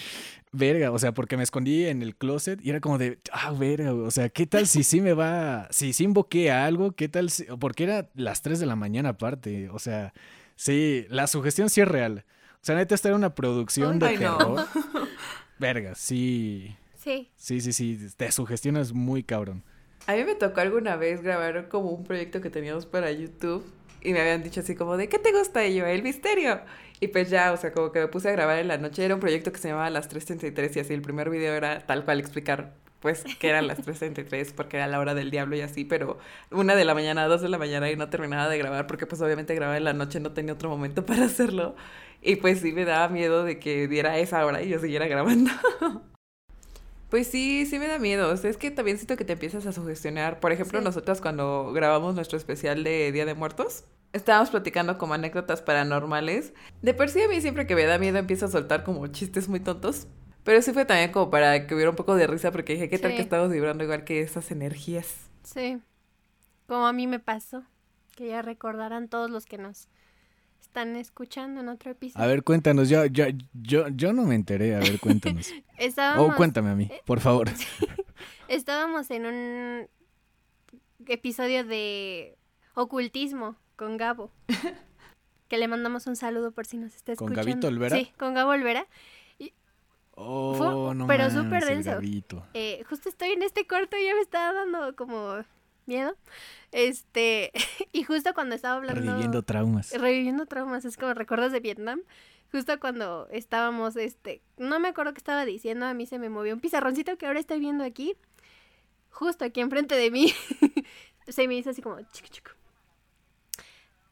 verga, 0.53 0.91
o 0.91 0.99
sea, 0.99 1.13
porque 1.13 1.37
me 1.37 1.43
escondí 1.43 1.87
en 1.87 2.03
el 2.03 2.17
closet 2.17 2.61
y 2.65 2.71
era 2.71 2.81
como 2.81 2.99
de, 2.99 3.19
ah, 3.33 3.53
verga, 3.53 3.93
o 3.95 4.11
sea, 4.11 4.29
¿qué 4.29 4.47
tal 4.47 4.67
si 4.67 4.83
sí 4.83 5.01
me 5.01 5.13
va, 5.13 5.69
si 5.71 5.93
sí 5.93 6.05
invoqué 6.05 6.51
a 6.51 6.67
algo? 6.67 6.93
¿Qué 6.93 7.09
tal 7.09 7.31
si, 7.31 7.45
porque 7.59 7.85
era 7.85 8.11
las 8.15 8.43
3 8.43 8.59
de 8.59 8.67
la 8.67 8.77
mañana 8.77 9.11
aparte, 9.11 9.69
o 9.71 9.79
sea, 9.79 10.13
sí, 10.57 11.07
la 11.09 11.27
sugestión 11.27 11.71
sí 11.71 11.81
es 11.81 11.89
real. 11.89 12.25
O 12.55 12.65
sea, 12.65 12.75
neta, 12.75 12.95
esta 12.95 13.09
era 13.09 13.17
una 13.17 13.35
producción 13.35 13.99
de 13.99 14.17
terror. 14.17 14.67
Verga, 15.59 15.95
sí. 15.95 16.75
Sí. 16.97 17.31
Sí, 17.37 17.61
sí, 17.61 17.73
sí, 17.73 18.09
te 18.17 18.33
sugestionas 18.33 18.93
muy 18.93 19.23
cabrón. 19.23 19.63
A 20.07 20.15
mí 20.15 20.25
me 20.25 20.35
tocó 20.35 20.61
alguna 20.61 20.97
vez 20.97 21.23
grabar 21.23 21.69
como 21.69 21.91
un 21.91 22.05
proyecto 22.05 22.41
que 22.41 22.51
teníamos 22.51 22.87
para 22.87 23.11
YouTube 23.13 23.65
y 24.05 24.13
me 24.13 24.21
habían 24.21 24.43
dicho 24.43 24.61
así 24.61 24.75
como 24.77 24.97
de, 24.97 25.09
¿qué 25.09 25.19
te 25.19 25.33
gusta? 25.33 25.67
Y 25.67 25.75
yo, 25.77 25.87
el 25.87 26.03
misterio. 26.03 26.61
Y 27.01 27.09
pues 27.09 27.31
ya, 27.31 27.53
o 27.53 27.57
sea, 27.57 27.73
como 27.73 27.91
que 27.91 28.01
me 28.01 28.09
puse 28.09 28.29
a 28.29 28.33
grabar 28.33 28.59
en 28.59 28.69
la 28.69 28.79
noche. 28.79 29.05
Era 29.05 29.15
un 29.15 29.21
proyecto 29.21 29.51
que 29.53 29.59
se 29.59 29.69
llamaba 29.69 29.91
Las 29.91 30.09
333 30.09 30.77
y 30.77 30.81
así 30.81 30.95
el 30.95 31.03
primer 31.03 31.31
video 31.31 31.55
era 31.55 31.81
tal 31.87 32.05
cual 32.05 32.21
explicar 32.21 32.75
pues 33.05 33.23
que 33.39 33.51
eran 33.51 33.67
las 33.67 33.87
3.33 33.87 34.55
porque 34.55 34.79
era 34.79 34.87
la 34.87 34.99
hora 34.99 35.15
del 35.15 35.31
diablo 35.31 35.57
y 35.57 35.61
así, 35.61 35.85
pero 35.85 36.19
una 36.51 36.75
de 36.75 36.87
la 36.87 36.95
mañana, 36.95 37.27
dos 37.27 37.43
de 37.43 37.51
la 37.51 37.59
mañana 37.59 37.91
y 37.91 37.97
no 37.97 38.09
terminaba 38.09 38.49
de 38.49 38.57
grabar 38.57 38.87
porque 38.87 39.07
pues 39.07 39.21
obviamente 39.21 39.55
grababa 39.55 39.77
en 39.77 39.85
la 39.85 39.93
noche, 39.93 40.21
no 40.21 40.33
tenía 40.33 40.55
otro 40.55 40.71
momento 40.71 41.05
para 41.07 41.27
hacerlo 41.27 41.77
y 42.23 42.37
pues 42.37 42.61
sí 42.61 42.73
me 42.73 42.87
daba 42.87 43.09
miedo 43.09 43.45
de 43.45 43.59
que 43.59 43.89
diera 43.89 44.17
esa 44.19 44.47
hora 44.47 44.63
y 44.63 44.71
yo 44.71 44.79
siguiera 44.79 45.07
grabando. 45.07 45.51
Pues 47.11 47.27
sí, 47.29 47.67
sí 47.67 47.79
me 47.79 47.87
da 47.87 47.99
miedo. 47.99 48.31
O 48.33 48.37
sea, 48.37 48.51
es 48.51 48.57
que 48.57 48.71
también 48.71 48.97
siento 48.99 49.17
que 49.17 49.25
te 49.25 49.35
empiezas 49.35 49.67
a 49.67 49.73
sugestionar. 49.73 50.41
Por 50.41 50.53
ejemplo, 50.53 50.79
Sí. 50.81 50.85
nosotras 50.85 51.21
cuando 51.21 51.73
grabamos 51.73 52.15
nuestro 52.15 52.37
especial 52.39 52.83
de 52.83 53.13
Día 53.13 53.25
de 53.25 53.35
Muertos, 53.35 53.85
estábamos 54.13 54.51
platicando 54.51 54.99
como 54.99 55.15
anécdotas 55.15 55.63
paranormales. 55.63 56.55
De 56.83 56.95
por 56.95 57.09
sí 57.11 57.21
a 57.23 57.29
mí 57.29 57.41
siempre 57.41 57.67
que 57.67 57.75
me 57.77 57.85
da 57.85 57.99
miedo 57.99 58.19
empiezo 58.19 58.47
a 58.47 58.51
soltar 58.51 58.83
como 58.85 59.07
chistes 59.09 59.49
muy 59.49 59.61
tontos. 59.61 60.09
Pero 60.43 60.61
sí 60.61 60.73
fue 60.73 60.85
también 60.85 61.11
como 61.13 61.31
para 61.31 61.67
que 61.67 61.75
hubiera 61.75 61.91
un 61.91 61.97
poco 61.97 62.15
de 62.17 62.27
risa 62.27 62.51
porque 62.51 62.75
dije, 62.75 62.89
¿qué 62.91 62.99
tal 62.99 63.13
Sí. 63.13 63.17
que 63.17 63.23
estamos 63.23 63.51
vibrando 63.51 63.85
igual 63.85 64.05
que 64.05 64.21
esas 64.21 64.51
energías? 64.51 65.31
Sí. 65.43 65.79
Como 66.67 66.87
a 66.87 66.93
mí 66.93 67.07
me 67.07 67.19
pasó. 67.21 67.63
Que 68.17 68.29
ya 68.29 68.43
recordarán 68.43 69.09
todos 69.09 69.31
los 69.31 69.47
que 69.47 69.59
nos 69.59 69.89
están 70.75 70.97
escuchando 70.97 71.61
en 71.61 71.69
otro 71.69 71.93
episodio. 71.93 72.25
A 72.25 72.27
ver, 72.27 72.43
cuéntanos, 72.43 72.89
yo, 72.89 73.07
yo, 73.07 73.27
yo, 73.53 73.87
yo 73.91 74.13
no 74.13 74.25
me 74.25 74.35
enteré, 74.35 74.75
a 74.75 74.81
ver, 74.81 74.99
cuéntanos. 74.99 75.53
Estábamos, 75.79 76.35
O 76.35 76.37
cuéntame 76.37 76.71
a 76.71 76.75
mí, 76.75 76.91
por 77.07 77.21
favor. 77.21 77.49
estábamos 78.49 79.09
en 79.13 79.27
un 79.27 79.89
episodio 81.07 81.65
de 81.65 82.37
ocultismo 82.75 83.55
con 83.77 83.97
Gabo. 83.97 84.33
que 85.49 85.59
le 85.59 85.69
mandamos 85.69 86.09
un 86.09 86.17
saludo 86.17 86.51
por 86.51 86.67
si 86.67 86.77
nos 86.77 86.97
está 86.97 87.15
¿Con 87.15 87.29
escuchando. 87.29 87.51
Gabito 87.51 87.69
Olvera? 87.69 87.97
Sí, 87.97 88.11
con 88.19 88.35
Gabo 88.35 88.51
Olvera. 88.51 88.89
Oh, 90.17 90.93
no 90.93 91.07
pero 91.07 91.31
súper 91.31 91.65
denso. 91.67 92.01
Eh, 92.53 92.83
justo 92.89 93.09
estoy 93.09 93.31
en 93.31 93.45
este 93.45 93.65
corto 93.69 93.97
y 93.97 94.07
ya 94.07 94.15
me 94.15 94.21
estaba 94.23 94.53
dando 94.53 94.97
como 94.97 95.45
miedo. 95.87 96.17
Este, 96.73 97.53
y 97.93 98.05
justo 98.05 98.35
cuando 98.35 98.55
estaba 98.55 98.77
hablando... 98.77 99.01
Reviviendo 99.01 99.43
traumas. 99.43 99.93
reviviendo 99.93 100.47
traumas, 100.47 100.85
es 100.85 100.97
como 100.97 101.15
recuerdos 101.15 101.53
de 101.53 101.61
Vietnam. 101.61 102.01
Justo 102.53 102.79
cuando 102.79 103.27
estábamos, 103.31 103.97
este, 103.97 104.41
no 104.59 104.79
me 104.79 104.89
acuerdo 104.89 105.13
qué 105.13 105.19
estaba 105.19 105.45
diciendo, 105.45 105.87
a 105.87 105.95
mí 105.95 106.07
se 106.07 106.19
me 106.19 106.29
movió 106.29 106.55
un 106.55 106.61
pizarroncito 106.61 107.17
que 107.19 107.27
ahora 107.27 107.41
estoy 107.41 107.59
viendo 107.59 107.83
aquí, 107.83 108.15
justo 109.11 109.45
aquí 109.45 109.61
enfrente 109.61 109.97
de 109.97 110.11
mí. 110.11 110.33
se 111.29 111.49
me 111.49 111.55
hizo 111.55 111.71
así 111.71 111.83
como 111.83 112.01
chico 112.13 112.29
chico. 112.31 112.51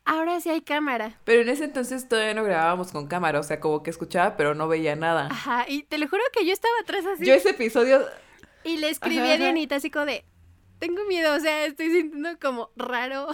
Ahora 0.04 0.40
sí 0.40 0.50
hay 0.50 0.62
cámara. 0.62 1.20
Pero 1.24 1.42
en 1.42 1.48
ese 1.48 1.64
entonces 1.64 2.08
todavía 2.08 2.34
no 2.34 2.42
grabábamos 2.42 2.90
con 2.90 3.06
cámara, 3.06 3.38
o 3.38 3.42
sea, 3.44 3.60
como 3.60 3.84
que 3.84 3.90
escuchaba, 3.90 4.36
pero 4.36 4.54
no 4.54 4.66
veía 4.66 4.96
nada. 4.96 5.28
Ajá, 5.30 5.64
y 5.68 5.84
te 5.84 5.96
lo 5.98 6.08
juro 6.08 6.22
que 6.32 6.44
yo 6.44 6.52
estaba 6.52 6.74
atrás 6.82 7.04
así 7.06 7.24
Yo 7.24 7.34
ese 7.34 7.50
episodio, 7.50 8.04
y 8.64 8.78
le 8.78 8.90
escribí 8.90 9.18
Ajá, 9.18 9.26
a 9.26 9.34
ajá. 9.34 9.42
Dianita 9.44 9.76
así 9.76 9.90
como 9.90 10.06
de, 10.06 10.24
tengo 10.82 11.04
miedo, 11.04 11.32
o 11.32 11.38
sea, 11.38 11.64
estoy 11.64 11.92
sintiendo 11.92 12.30
como 12.40 12.70
raro. 12.74 13.28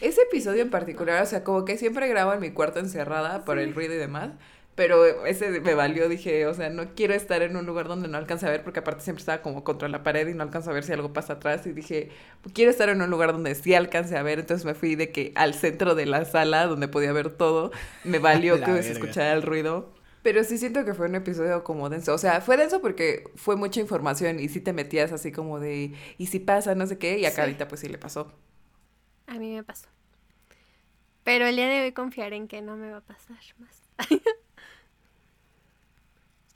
ese 0.00 0.22
episodio 0.22 0.60
en 0.62 0.70
particular, 0.70 1.22
o 1.22 1.26
sea, 1.26 1.44
como 1.44 1.64
que 1.64 1.78
siempre 1.78 2.08
grabo 2.08 2.32
en 2.32 2.40
mi 2.40 2.50
cuarto 2.50 2.80
encerrada 2.80 3.44
por 3.44 3.60
el 3.60 3.76
ruido 3.76 3.94
y 3.94 3.96
demás, 3.96 4.32
pero 4.74 5.24
ese 5.24 5.60
me 5.60 5.74
valió, 5.74 6.08
dije, 6.08 6.48
o 6.48 6.54
sea, 6.54 6.70
no 6.70 6.96
quiero 6.96 7.14
estar 7.14 7.42
en 7.42 7.56
un 7.56 7.64
lugar 7.64 7.86
donde 7.86 8.08
no 8.08 8.18
alcance 8.18 8.44
a 8.44 8.50
ver, 8.50 8.64
porque 8.64 8.80
aparte 8.80 9.04
siempre 9.04 9.20
estaba 9.20 9.40
como 9.40 9.62
contra 9.62 9.86
la 9.86 10.02
pared 10.02 10.26
y 10.26 10.34
no 10.34 10.42
alcanzo 10.42 10.72
a 10.72 10.74
ver 10.74 10.82
si 10.82 10.92
algo 10.92 11.12
pasa 11.12 11.34
atrás, 11.34 11.64
y 11.64 11.72
dije, 11.72 12.10
quiero 12.52 12.72
estar 12.72 12.88
en 12.88 13.00
un 13.00 13.08
lugar 13.08 13.30
donde 13.30 13.54
sí 13.54 13.72
alcance 13.72 14.16
a 14.16 14.24
ver, 14.24 14.40
entonces 14.40 14.64
me 14.64 14.74
fui 14.74 14.96
de 14.96 15.12
que 15.12 15.30
al 15.36 15.54
centro 15.54 15.94
de 15.94 16.06
la 16.06 16.24
sala, 16.24 16.66
donde 16.66 16.88
podía 16.88 17.12
ver 17.12 17.30
todo, 17.30 17.70
me 18.02 18.18
valió 18.18 18.60
que 18.64 18.82
se 18.82 18.90
escuchara 18.90 19.32
el 19.32 19.42
ruido. 19.42 19.93
Pero 20.24 20.42
sí 20.42 20.58
siento 20.58 20.84
que 20.84 20.94
fue 20.94 21.06
un 21.06 21.14
episodio 21.14 21.62
como 21.62 21.88
denso. 21.90 22.12
O 22.14 22.18
sea, 22.18 22.40
fue 22.40 22.56
denso 22.56 22.80
porque 22.80 23.24
fue 23.36 23.54
mucha 23.56 23.78
información 23.78 24.40
y 24.40 24.48
sí 24.48 24.60
te 24.60 24.72
metías 24.72 25.12
así 25.12 25.30
como 25.30 25.60
de, 25.60 25.92
y 26.18 26.26
si 26.26 26.40
pasa, 26.40 26.74
no 26.74 26.86
sé 26.88 26.98
qué, 26.98 27.18
y 27.18 27.26
a 27.26 27.30
Sí. 27.30 27.36
Carita 27.36 27.68
pues 27.68 27.82
sí 27.82 27.88
le 27.88 27.98
pasó. 27.98 28.32
A 29.28 29.34
mí 29.34 29.54
me 29.54 29.62
pasó. 29.62 29.86
Pero 31.24 31.46
el 31.46 31.54
día 31.56 31.68
de 31.68 31.82
hoy 31.82 31.92
confiaré 31.92 32.36
en 32.36 32.48
que 32.48 32.62
no 32.62 32.74
me 32.76 32.90
va 32.90 32.96
a 32.96 33.00
pasar 33.02 33.36
más. 33.58 33.82
es 34.10 34.20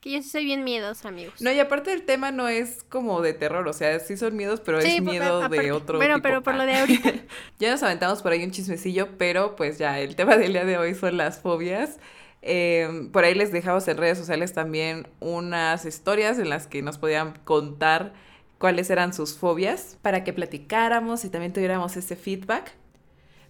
que 0.00 0.12
yo 0.12 0.22
sí 0.22 0.28
soy 0.30 0.44
bien 0.44 0.64
miedosa, 0.64 1.08
amigos. 1.08 1.40
No, 1.42 1.50
y 1.50 1.58
aparte 1.58 1.92
el 1.92 2.04
tema 2.04 2.30
no 2.30 2.48
es 2.48 2.84
como 2.84 3.20
de 3.20 3.32
terror, 3.34 3.66
o 3.66 3.72
sea, 3.72 3.98
sí 4.00 4.16
son 4.16 4.36
miedos, 4.36 4.60
pero 4.60 4.80
Sí, 4.80 4.96
es 4.96 5.02
por- 5.02 5.10
miedo 5.10 5.42
aparte- 5.42 5.62
de 5.62 5.72
otro 5.72 5.98
Bueno, 5.98 6.16
tipo. 6.16 6.22
pero 6.22 6.42
por 6.42 6.54
lo 6.54 6.62
Ah. 6.62 6.66
de 6.66 6.76
ahorita. 6.76 7.12
Ya 7.58 7.70
nos 7.70 7.82
aventamos 7.82 8.22
por 8.22 8.32
ahí 8.32 8.44
un 8.44 8.50
chismecillo, 8.50 9.18
pero 9.18 9.56
pues 9.56 9.78
ya, 9.78 9.98
el 10.00 10.14
tema 10.16 10.36
del 10.36 10.52
día 10.52 10.64
de 10.64 10.78
hoy 10.78 10.94
son 10.94 11.16
las 11.16 11.40
fobias. 11.40 11.98
Eh, 12.42 13.08
por 13.12 13.24
ahí 13.24 13.34
les 13.34 13.52
dejamos 13.52 13.86
en 13.88 13.96
redes 13.96 14.18
sociales 14.18 14.52
también 14.52 15.08
unas 15.20 15.84
historias 15.84 16.38
en 16.38 16.48
las 16.50 16.66
que 16.66 16.82
nos 16.82 16.98
podían 16.98 17.34
contar 17.44 18.12
cuáles 18.58 18.90
eran 18.90 19.12
sus 19.12 19.36
fobias 19.36 19.98
para 20.02 20.24
que 20.24 20.32
platicáramos 20.32 21.24
y 21.24 21.30
también 21.30 21.52
tuviéramos 21.52 21.96
ese 21.96 22.16
feedback. 22.16 22.72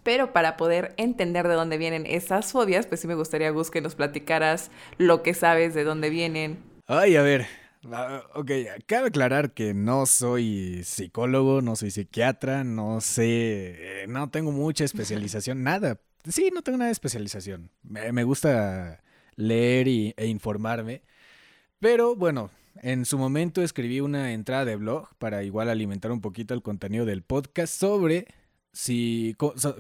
Pero 0.02 0.32
para 0.32 0.56
poder 0.56 0.94
entender 0.96 1.48
de 1.48 1.54
dónde 1.54 1.76
vienen 1.78 2.06
esas 2.06 2.52
fobias, 2.52 2.86
pues 2.86 3.00
sí 3.00 3.06
me 3.08 3.14
gustaría, 3.14 3.50
Gus, 3.50 3.70
que 3.70 3.80
nos 3.80 3.94
platicaras 3.94 4.70
lo 4.96 5.22
que 5.22 5.34
sabes 5.34 5.74
de 5.74 5.84
dónde 5.84 6.08
vienen. 6.10 6.58
Ay, 6.86 7.16
a 7.16 7.22
ver. 7.22 7.46
ah, 7.92 8.22
Ok, 8.34 8.50
cabe 8.86 9.08
aclarar 9.08 9.52
que 9.52 9.74
no 9.74 10.06
soy 10.06 10.82
psicólogo, 10.84 11.60
no 11.62 11.76
soy 11.76 11.90
psiquiatra, 11.90 12.64
no 12.64 13.00
sé, 13.00 14.02
eh, 14.04 14.06
no 14.08 14.30
tengo 14.30 14.52
mucha 14.52 14.84
especialización, 14.84 15.62
nada. 15.62 16.00
Sí, 16.28 16.50
no 16.54 16.62
tengo 16.62 16.78
nada 16.78 16.88
de 16.88 16.92
especialización. 16.92 17.70
Me, 17.82 18.22
gusta 18.24 19.02
leer 19.36 19.88
y- 19.88 20.14
e 20.16 20.26
informarme. 20.26 21.02
Pero 21.80 22.16
bueno, 22.16 22.50
en 22.82 23.04
su 23.04 23.18
momento 23.18 23.62
escribí 23.62 24.00
una 24.00 24.32
entrada 24.32 24.64
de 24.64 24.76
blog 24.76 25.08
para 25.18 25.42
igual 25.44 25.68
alimentar 25.70 26.10
un 26.12 26.20
poquito 26.20 26.54
el 26.54 26.62
contenido 26.62 27.04
del 27.06 27.22
podcast 27.22 27.72
sobre 27.78 28.26
si 28.72 29.34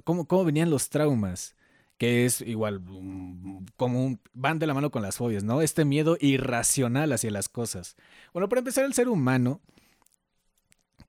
cómo, 0.04 0.26
cómo 0.26 0.44
venían 0.44 0.70
los 0.70 0.88
traumas 0.90 1.54
que 1.98 2.24
es 2.24 2.40
igual 2.42 2.78
mm, 2.80 3.66
como 3.76 4.04
un- 4.06 4.20
van 4.32 4.60
de 4.60 4.68
la 4.68 4.74
mano 4.74 4.90
con 4.92 5.02
las 5.02 5.16
fobias, 5.16 5.42
¿no? 5.42 5.60
Este 5.62 5.84
miedo 5.84 6.16
irracional 6.20 7.12
hacia 7.12 7.32
las 7.32 7.48
cosas. 7.48 7.96
Bueno, 8.32 8.48
para 8.48 8.60
empezar, 8.60 8.84
el 8.84 8.94
ser 8.94 9.08
humano 9.08 9.60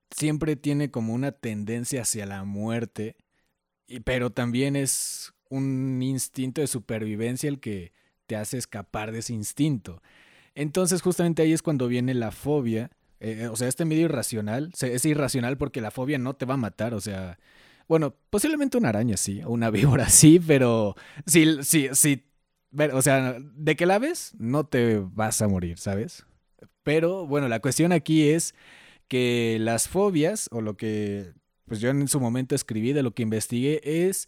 siempre 0.10 0.56
tiene 0.56 0.90
como 0.92 1.14
una 1.14 1.32
tendencia 1.32 2.02
hacia 2.02 2.26
la 2.26 2.44
muerte, 2.44 3.16
pero 4.04 4.32
también 4.32 4.76
es 4.76 5.34
un 5.50 6.02
instinto 6.02 6.62
de 6.62 6.68
supervivencia 6.68 7.50
el 7.50 7.60
que 7.60 7.94
te 8.28 8.36
hace 8.36 8.58
escapar 8.58 9.12
de 9.12 9.20
ese 9.20 9.34
instinto. 9.34 10.02
Entonces, 10.56 11.02
justamente 11.02 11.42
ahí 11.42 11.54
es 11.54 11.62
cuando 11.62 11.88
viene 11.88 12.14
la 12.14 12.32
fobia. 12.32 12.92
eh, 13.20 13.48
o 13.52 13.56
sea, 13.56 13.68
este 13.68 13.86
miedo 13.86 14.04
irracional, 14.04 14.72
es 14.80 15.06
irracional 15.06 15.58
porque 15.58 15.82
la 15.82 15.92
fobia 15.92 16.18
no 16.18 16.36
te 16.36 16.46
va 16.46 16.54
a 16.54 16.58
matar, 16.58 16.94
o 16.94 17.02
sea, 17.02 17.38
bueno, 17.90 18.16
posiblemente 18.30 18.78
una 18.78 18.90
araña 18.90 19.18
sí, 19.18 19.42
o 19.44 19.50
una 19.50 19.70
víbora 19.72 20.10
sí, 20.10 20.40
pero 20.40 20.96
si, 21.26 21.64
si, 21.64 21.90
si, 21.94 22.24
o 22.94 23.02
sea, 23.02 23.38
de 23.40 23.76
que 23.76 23.86
la 23.86 24.00
ves, 24.00 24.34
no 24.38 24.66
te 24.66 25.00
vas 25.00 25.42
a 25.42 25.48
morir, 25.48 25.80
¿sabes? 25.80 26.26
Pero 26.84 27.26
bueno, 27.26 27.48
la 27.48 27.60
cuestión 27.60 27.92
aquí 27.92 28.30
es 28.30 28.54
que 29.08 29.58
las 29.60 29.88
fobias, 29.88 30.50
o 30.52 30.62
lo 30.62 30.78
que 30.78 31.34
pues 31.70 31.80
yo 31.80 31.90
en 31.90 32.08
su 32.10 32.20
momento 32.20 32.56
escribí, 32.56 32.92
de 32.92 33.04
lo 33.04 33.12
que 33.12 33.24
investigué, 33.24 33.80
es 33.84 34.28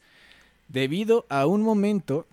debido 0.70 1.26
a 1.28 1.48
un 1.48 1.62
momento 1.62 2.28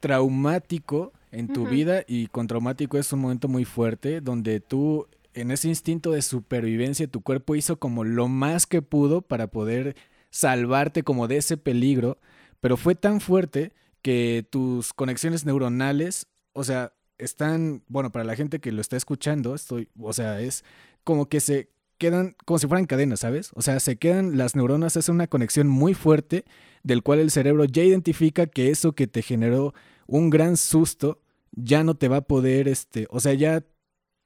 traumático 0.00 1.12
en 1.30 1.48
tu 1.48 1.66
vida, 1.66 2.02
y 2.08 2.26
con 2.26 2.46
traumático 2.46 2.98
es 2.98 3.12
un 3.12 3.20
momento 3.20 3.46
muy 3.46 3.64
fuerte, 3.64 4.20
donde 4.20 4.60
tú, 4.60 5.06
en 5.34 5.50
ese 5.50 5.68
instinto 5.68 6.10
de 6.10 6.22
supervivencia, 6.22 7.06
tu 7.06 7.20
cuerpo 7.20 7.54
hizo 7.54 7.78
como 7.78 8.04
lo 8.04 8.26
más 8.26 8.66
que 8.66 8.82
pudo 8.82 9.22
para 9.22 9.46
poder 9.46 9.94
salvarte 10.30 11.02
como 11.04 11.28
de 11.28 11.36
ese 11.36 11.56
peligro, 11.56 12.18
pero 12.60 12.76
fue 12.76 12.94
tan 12.94 13.20
fuerte 13.20 13.72
que 14.02 14.46
tus 14.50 14.92
conexiones 14.92 15.46
neuronales, 15.46 16.26
o 16.52 16.64
sea, 16.64 16.92
están, 17.18 17.82
bueno, 17.86 18.10
para 18.10 18.24
la 18.24 18.34
gente 18.34 18.58
que 18.58 18.72
lo 18.72 18.80
está 18.80 18.96
escuchando, 18.96 19.54
estoy, 19.54 19.88
o 19.98 20.12
sea, 20.12 20.40
es 20.40 20.64
como 21.04 21.28
que 21.28 21.40
se 21.40 21.70
quedan 22.02 22.34
como 22.44 22.58
si 22.58 22.66
fueran 22.66 22.86
cadenas, 22.86 23.20
¿sabes? 23.20 23.52
O 23.54 23.62
sea, 23.62 23.78
se 23.78 23.96
quedan 23.96 24.36
las 24.36 24.56
neuronas, 24.56 24.96
es 24.96 25.08
una 25.08 25.28
conexión 25.28 25.68
muy 25.68 25.94
fuerte 25.94 26.44
del 26.82 27.04
cual 27.04 27.20
el 27.20 27.30
cerebro 27.30 27.64
ya 27.64 27.84
identifica 27.84 28.46
que 28.46 28.70
eso 28.70 28.92
que 28.92 29.06
te 29.06 29.22
generó 29.22 29.72
un 30.08 30.28
gran 30.28 30.56
susto 30.56 31.20
ya 31.52 31.84
no 31.84 31.94
te 31.94 32.08
va 32.08 32.16
a 32.16 32.20
poder, 32.22 32.66
este, 32.66 33.06
o 33.08 33.20
sea, 33.20 33.34
ya 33.34 33.64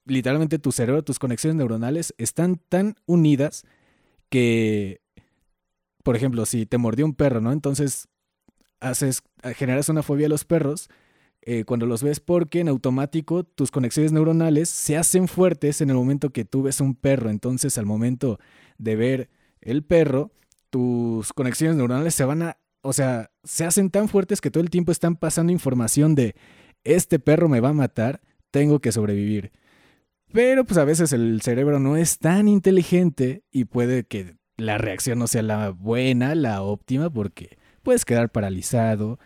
literalmente 0.06 0.58
tu 0.58 0.72
cerebro, 0.72 1.04
tus 1.04 1.18
conexiones 1.18 1.56
neuronales 1.56 2.14
están 2.16 2.56
tan 2.56 2.96
unidas 3.04 3.66
que, 4.30 5.02
por 6.02 6.16
ejemplo, 6.16 6.46
si 6.46 6.64
te 6.64 6.78
mordió 6.78 7.04
un 7.04 7.14
perro, 7.14 7.42
¿no? 7.42 7.52
Entonces 7.52 8.08
haces, 8.80 9.22
generas 9.54 9.90
una 9.90 10.02
fobia 10.02 10.28
a 10.28 10.30
los 10.30 10.46
perros 10.46 10.88
eh, 11.48 11.62
cuando 11.62 11.86
los 11.86 12.02
ves 12.02 12.18
porque 12.18 12.58
en 12.58 12.68
automático 12.68 13.44
tus 13.44 13.70
conexiones 13.70 14.10
neuronales 14.10 14.68
se 14.68 14.96
hacen 14.96 15.28
fuertes 15.28 15.80
en 15.80 15.90
el 15.90 15.96
momento 15.96 16.30
que 16.30 16.44
tú 16.44 16.62
ves 16.64 16.80
un 16.80 16.96
perro. 16.96 17.30
Entonces 17.30 17.78
al 17.78 17.86
momento 17.86 18.40
de 18.78 18.96
ver 18.96 19.30
el 19.60 19.84
perro, 19.84 20.32
tus 20.70 21.32
conexiones 21.32 21.76
neuronales 21.76 22.16
se 22.16 22.24
van 22.24 22.42
a, 22.42 22.58
o 22.82 22.92
sea, 22.92 23.30
se 23.44 23.64
hacen 23.64 23.90
tan 23.90 24.08
fuertes 24.08 24.40
que 24.40 24.50
todo 24.50 24.60
el 24.60 24.70
tiempo 24.70 24.90
están 24.90 25.14
pasando 25.14 25.52
información 25.52 26.16
de 26.16 26.34
este 26.82 27.20
perro 27.20 27.48
me 27.48 27.60
va 27.60 27.68
a 27.68 27.74
matar, 27.74 28.22
tengo 28.50 28.80
que 28.80 28.90
sobrevivir. 28.90 29.52
Pero 30.32 30.64
pues 30.64 30.78
a 30.78 30.84
veces 30.84 31.12
el 31.12 31.42
cerebro 31.42 31.78
no 31.78 31.96
es 31.96 32.18
tan 32.18 32.48
inteligente 32.48 33.44
y 33.52 33.66
puede 33.66 34.02
que 34.02 34.34
la 34.56 34.78
reacción 34.78 35.20
no 35.20 35.28
sea 35.28 35.42
la 35.42 35.70
buena, 35.70 36.34
la 36.34 36.62
óptima, 36.62 37.08
porque 37.08 37.56
puedes 37.84 38.04
quedar 38.04 38.30
paralizado 38.32 39.20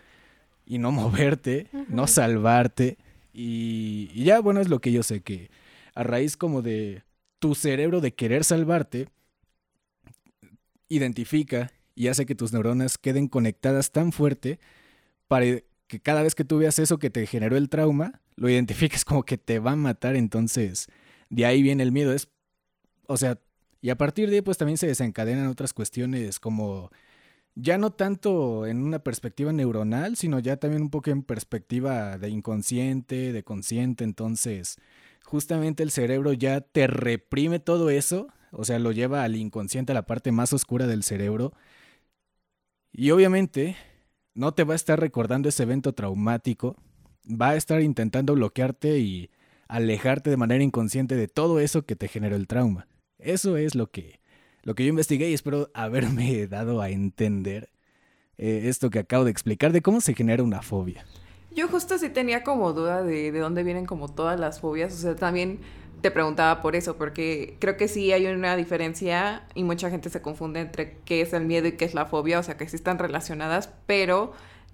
y 0.71 0.77
no 0.77 0.91
moverte, 0.93 1.67
no 1.89 2.07
salvarte. 2.07 2.97
Y, 3.33 4.09
y 4.13 4.23
ya, 4.23 4.39
bueno, 4.39 4.61
es 4.61 4.69
lo 4.69 4.79
que 4.79 4.93
yo 4.93 5.03
sé 5.03 5.19
que 5.19 5.51
a 5.93 6.03
raíz 6.03 6.37
como 6.37 6.61
de 6.61 7.03
tu 7.39 7.55
cerebro 7.55 7.99
de 7.99 8.13
querer 8.13 8.45
salvarte, 8.45 9.09
identifica 10.87 11.71
y 11.93 12.07
hace 12.07 12.25
que 12.25 12.35
tus 12.35 12.53
neuronas 12.53 12.97
queden 12.97 13.27
conectadas 13.27 13.91
tan 13.91 14.13
fuerte 14.13 14.59
para 15.27 15.45
que 15.87 15.99
cada 16.01 16.23
vez 16.23 16.35
que 16.35 16.45
tú 16.45 16.59
veas 16.59 16.79
eso 16.79 16.99
que 16.99 17.09
te 17.09 17.25
generó 17.27 17.57
el 17.57 17.67
trauma, 17.67 18.21
lo 18.37 18.49
identifiques 18.49 19.03
como 19.05 19.23
que 19.23 19.37
te 19.37 19.59
va 19.59 19.71
a 19.71 19.75
matar, 19.75 20.15
entonces 20.15 20.87
de 21.29 21.45
ahí 21.45 21.61
viene 21.61 21.83
el 21.83 21.91
miedo. 21.91 22.13
Es, 22.13 22.29
o 23.07 23.17
sea, 23.17 23.37
y 23.81 23.89
a 23.89 23.97
partir 23.97 24.29
de 24.29 24.37
ahí 24.37 24.41
pues 24.41 24.57
también 24.57 24.77
se 24.77 24.87
desencadenan 24.87 25.47
otras 25.47 25.73
cuestiones 25.73 26.39
como 26.39 26.91
ya 27.55 27.77
no 27.77 27.91
tanto 27.91 28.65
en 28.65 28.83
una 28.83 28.99
perspectiva 28.99 29.51
neuronal, 29.51 30.15
sino 30.15 30.39
ya 30.39 30.57
también 30.57 30.83
un 30.83 30.89
poco 30.89 31.09
en 31.09 31.23
perspectiva 31.23 32.17
de 32.17 32.29
inconsciente, 32.29 33.33
de 33.33 33.43
consciente, 33.43 34.03
entonces 34.03 34.77
justamente 35.25 35.83
el 35.83 35.91
cerebro 35.91 36.33
ya 36.33 36.61
te 36.61 36.87
reprime 36.87 37.59
todo 37.59 37.89
eso, 37.89 38.27
o 38.51 38.65
sea, 38.65 38.79
lo 38.79 38.91
lleva 38.91 39.23
al 39.23 39.35
inconsciente, 39.35 39.91
a 39.91 39.95
la 39.95 40.05
parte 40.05 40.31
más 40.31 40.53
oscura 40.53 40.87
del 40.87 41.03
cerebro. 41.03 41.53
Y 42.91 43.11
obviamente 43.11 43.77
no 44.33 44.53
te 44.53 44.63
va 44.63 44.73
a 44.73 44.75
estar 44.75 44.99
recordando 44.99 45.49
ese 45.49 45.63
evento 45.63 45.93
traumático, 45.93 46.75
va 47.25 47.49
a 47.49 47.55
estar 47.55 47.81
intentando 47.81 48.33
bloquearte 48.33 48.99
y 48.99 49.29
alejarte 49.67 50.29
de 50.29 50.37
manera 50.37 50.63
inconsciente 50.63 51.15
de 51.15 51.27
todo 51.27 51.59
eso 51.59 51.85
que 51.85 51.95
te 51.95 52.07
generó 52.07 52.35
el 52.35 52.47
trauma. 52.47 52.87
Eso 53.17 53.55
es 53.57 53.75
lo 53.75 53.89
que, 53.91 54.20
lo 54.63 54.75
que 54.75 54.83
yo 54.83 54.89
investigué 54.89 55.29
y 55.29 55.33
espero 55.33 55.69
haberme 55.73 56.47
dado 56.47 56.81
a 56.81 56.89
entender 56.89 57.69
eh, 58.37 58.63
esto 58.65 58.89
que 58.89 58.99
acabo 58.99 59.25
de 59.25 59.31
explicar 59.31 59.71
de 59.71 59.81
cómo 59.81 60.01
se 60.01 60.13
genera 60.13 60.43
una 60.43 60.61
fobia. 60.61 61.05
Yo 61.53 61.67
justo 61.67 61.97
sí 61.97 62.09
tenía 62.09 62.43
como 62.43 62.71
duda 62.71 63.03
de, 63.03 63.31
de 63.31 63.39
dónde 63.39 63.63
vienen 63.63 63.85
como 63.85 64.07
todas 64.07 64.39
las 64.39 64.61
fobias, 64.61 64.93
o 64.93 64.97
sea, 64.97 65.15
también 65.15 65.59
te 66.01 66.11
preguntaba 66.11 66.61
por 66.61 66.75
eso, 66.75 66.97
porque 66.97 67.57
creo 67.59 67.77
que 67.77 67.87
sí 67.87 68.11
hay 68.11 68.25
una 68.25 68.55
diferencia 68.55 69.43
y 69.53 69.63
mucha 69.63 69.89
gente 69.89 70.09
se 70.09 70.21
confunde 70.21 70.61
entre 70.61 70.97
qué 71.05 71.21
es 71.21 71.33
el 71.33 71.45
miedo 71.45 71.67
y 71.67 71.73
qué 71.73 71.85
es 71.85 71.93
la 71.93 72.05
fobia, 72.05 72.39
o 72.39 72.43
sea 72.43 72.57
que 72.57 72.67
sí 72.67 72.75
están 72.75 72.99
relacionadas, 72.99 73.69
pero 73.85 74.33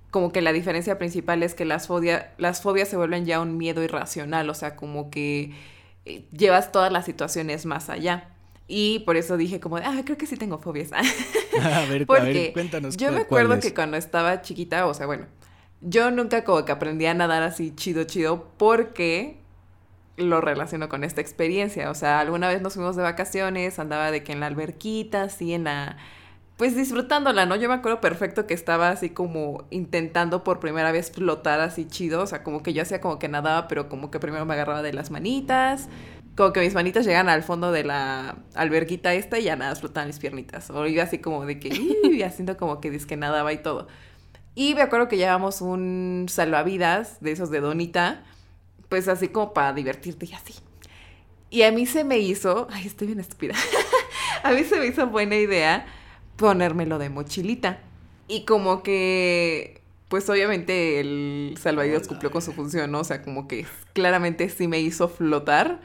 como 0.10 0.32
que 0.32 0.42
la 0.42 0.54
diferencia 0.54 0.98
principal 0.98 1.44
es 1.44 1.54
que 1.54 1.66
las, 1.66 1.88
fobia, 1.88 2.34
las 2.38 2.62
fobias 2.62 2.88
se 2.88 2.98
vuelven 2.98 3.26
ya 3.26 3.42
un 3.42 3.58
miedo 3.58 3.84
irracional, 3.84 4.50
o 4.50 4.54
sea, 4.54 4.76
como 4.76 5.10
que 5.10 5.52
eh, 6.06 6.26
llevas 6.32 6.72
todas 6.72 6.92
las 6.92 7.06
situaciones 7.06 7.66
más 7.66 7.90
allá. 7.90 8.30
Y 8.68 9.00
por 9.00 9.16
eso 9.16 9.38
dije 9.38 9.60
como, 9.60 9.78
ah, 9.78 10.02
creo 10.04 10.18
que 10.18 10.26
sí 10.26 10.36
tengo 10.36 10.60
fobias. 10.60 10.92
a 11.62 11.86
ver, 11.86 12.06
Porque 12.06 12.52
cuéntanos. 12.54 12.98
Yo 12.98 13.12
me 13.12 13.22
acuerdo 13.22 13.60
que 13.60 13.74
cuando 13.74 13.98
estaba 13.98 14.42
chiquita, 14.42 14.86
o 14.86 14.94
sea, 14.94 15.06
bueno, 15.06 15.26
yo 15.82 16.12
nunca 16.12 16.44
como 16.44 16.66
que 16.66 16.72
aprendí 16.72 17.06
a 17.06 17.14
nadar 17.14 17.44
así 17.44 17.74
chido, 17.76 18.04
chido, 18.04 18.50
porque 18.58 19.38
lo 20.18 20.42
relaciono 20.42 20.90
con 20.90 21.04
esta 21.04 21.22
experiencia. 21.22 21.90
O 21.90 21.96
sea, 21.96 22.20
alguna 22.20 22.50
vez 22.50 22.62
nos 22.62 22.74
fuimos 22.74 22.96
de 22.96 23.04
vacaciones, 23.04 23.80
andaba 23.80 24.12
de 24.12 24.24
que 24.24 24.34
en 24.34 24.42
la 24.42 24.48
alberquita, 24.48 25.24
así 25.24 25.54
en 25.54 25.66
la... 25.66 25.98
Pues 26.58 26.76
disfrutándola, 26.76 27.46
¿no? 27.46 27.56
Yo 27.56 27.70
me 27.70 27.76
acuerdo 27.76 28.02
perfecto 28.02 28.48
que 28.48 28.56
estaba 28.56 28.90
así 28.90 29.12
como 29.12 29.66
intentando 29.70 30.44
por 30.44 30.60
primera 30.60 30.92
vez 30.92 31.12
flotar 31.12 31.60
así 31.60 31.86
chido. 31.86 32.24
O 32.24 32.28
sea, 32.28 32.42
como 32.42 32.64
que 32.64 32.74
yo 32.74 32.82
hacía 32.82 33.00
como 33.00 33.20
que 33.20 33.28
nadaba, 33.28 33.68
pero 33.68 33.90
como 33.90 34.10
que 34.10 34.20
primero 34.20 34.44
me 34.44 34.56
agarraba 34.56 34.82
de 34.82 34.92
las 34.92 35.12
manitas. 35.12 35.88
Como 36.38 36.54
que 36.54 36.62
mis 36.62 36.74
manitas 36.74 37.06
llegan 37.06 37.28
al 37.28 37.44
fondo 37.44 37.74
de 37.74 37.84
la 37.84 38.38
alberquita 38.56 39.14
esta 39.14 39.40
y 39.40 39.44
ya 39.44 39.58
nada, 39.58 39.76
flotaban 39.76 40.08
mis 40.08 40.20
piernitas. 40.20 40.70
O 40.70 40.86
iba 40.86 41.04
así 41.04 41.18
como 41.18 41.46
de 41.46 41.60
que, 41.60 41.70
y 41.70 42.22
haciendo 42.22 42.56
como 42.56 42.80
que 42.80 42.98
que 42.98 43.18
nadaba 43.18 43.52
y 43.52 43.58
todo. 43.58 43.88
Y 44.56 44.74
me 44.76 44.82
acuerdo 44.84 45.10
que 45.10 45.18
llevamos 45.18 45.62
un 45.62 46.28
salvavidas 46.30 47.20
de 47.20 47.32
esos 47.34 47.52
de 47.52 47.60
donita 47.60 48.24
pues 48.90 49.08
así 49.08 49.28
como 49.28 49.54
para 49.54 49.74
divertirte 49.74 50.26
y 50.26 50.34
así. 50.34 50.54
Y 51.50 51.64
a 51.64 51.72
mí 51.72 51.86
se 51.86 52.04
me 52.04 52.20
hizo, 52.20 52.68
ay, 52.72 52.88
estoy 52.88 53.08
bien 53.08 53.20
estúpida, 53.20 53.56
a 54.44 54.52
mí 54.52 54.64
se 54.64 54.80
me 54.80 54.88
hizo 54.88 55.08
buena 55.08 55.36
idea 55.36 55.86
ponérmelo 56.36 57.00
de 57.00 57.10
mochilita. 57.10 57.80
Y 58.28 58.46
como 58.46 58.84
que, 58.84 59.82
pues 60.10 60.30
obviamente 60.30 61.00
el 61.00 61.56
salvavidas 61.60 62.08
cumplió 62.08 62.32
con 62.32 62.42
su 62.42 62.52
función, 62.52 62.92
¿no? 62.92 63.00
O 63.00 63.04
sea, 63.04 63.22
como 63.22 63.48
que 63.48 63.66
claramente 63.94 64.50
sí 64.50 64.68
me 64.68 64.80
hizo 64.80 65.08
flotar, 65.08 65.80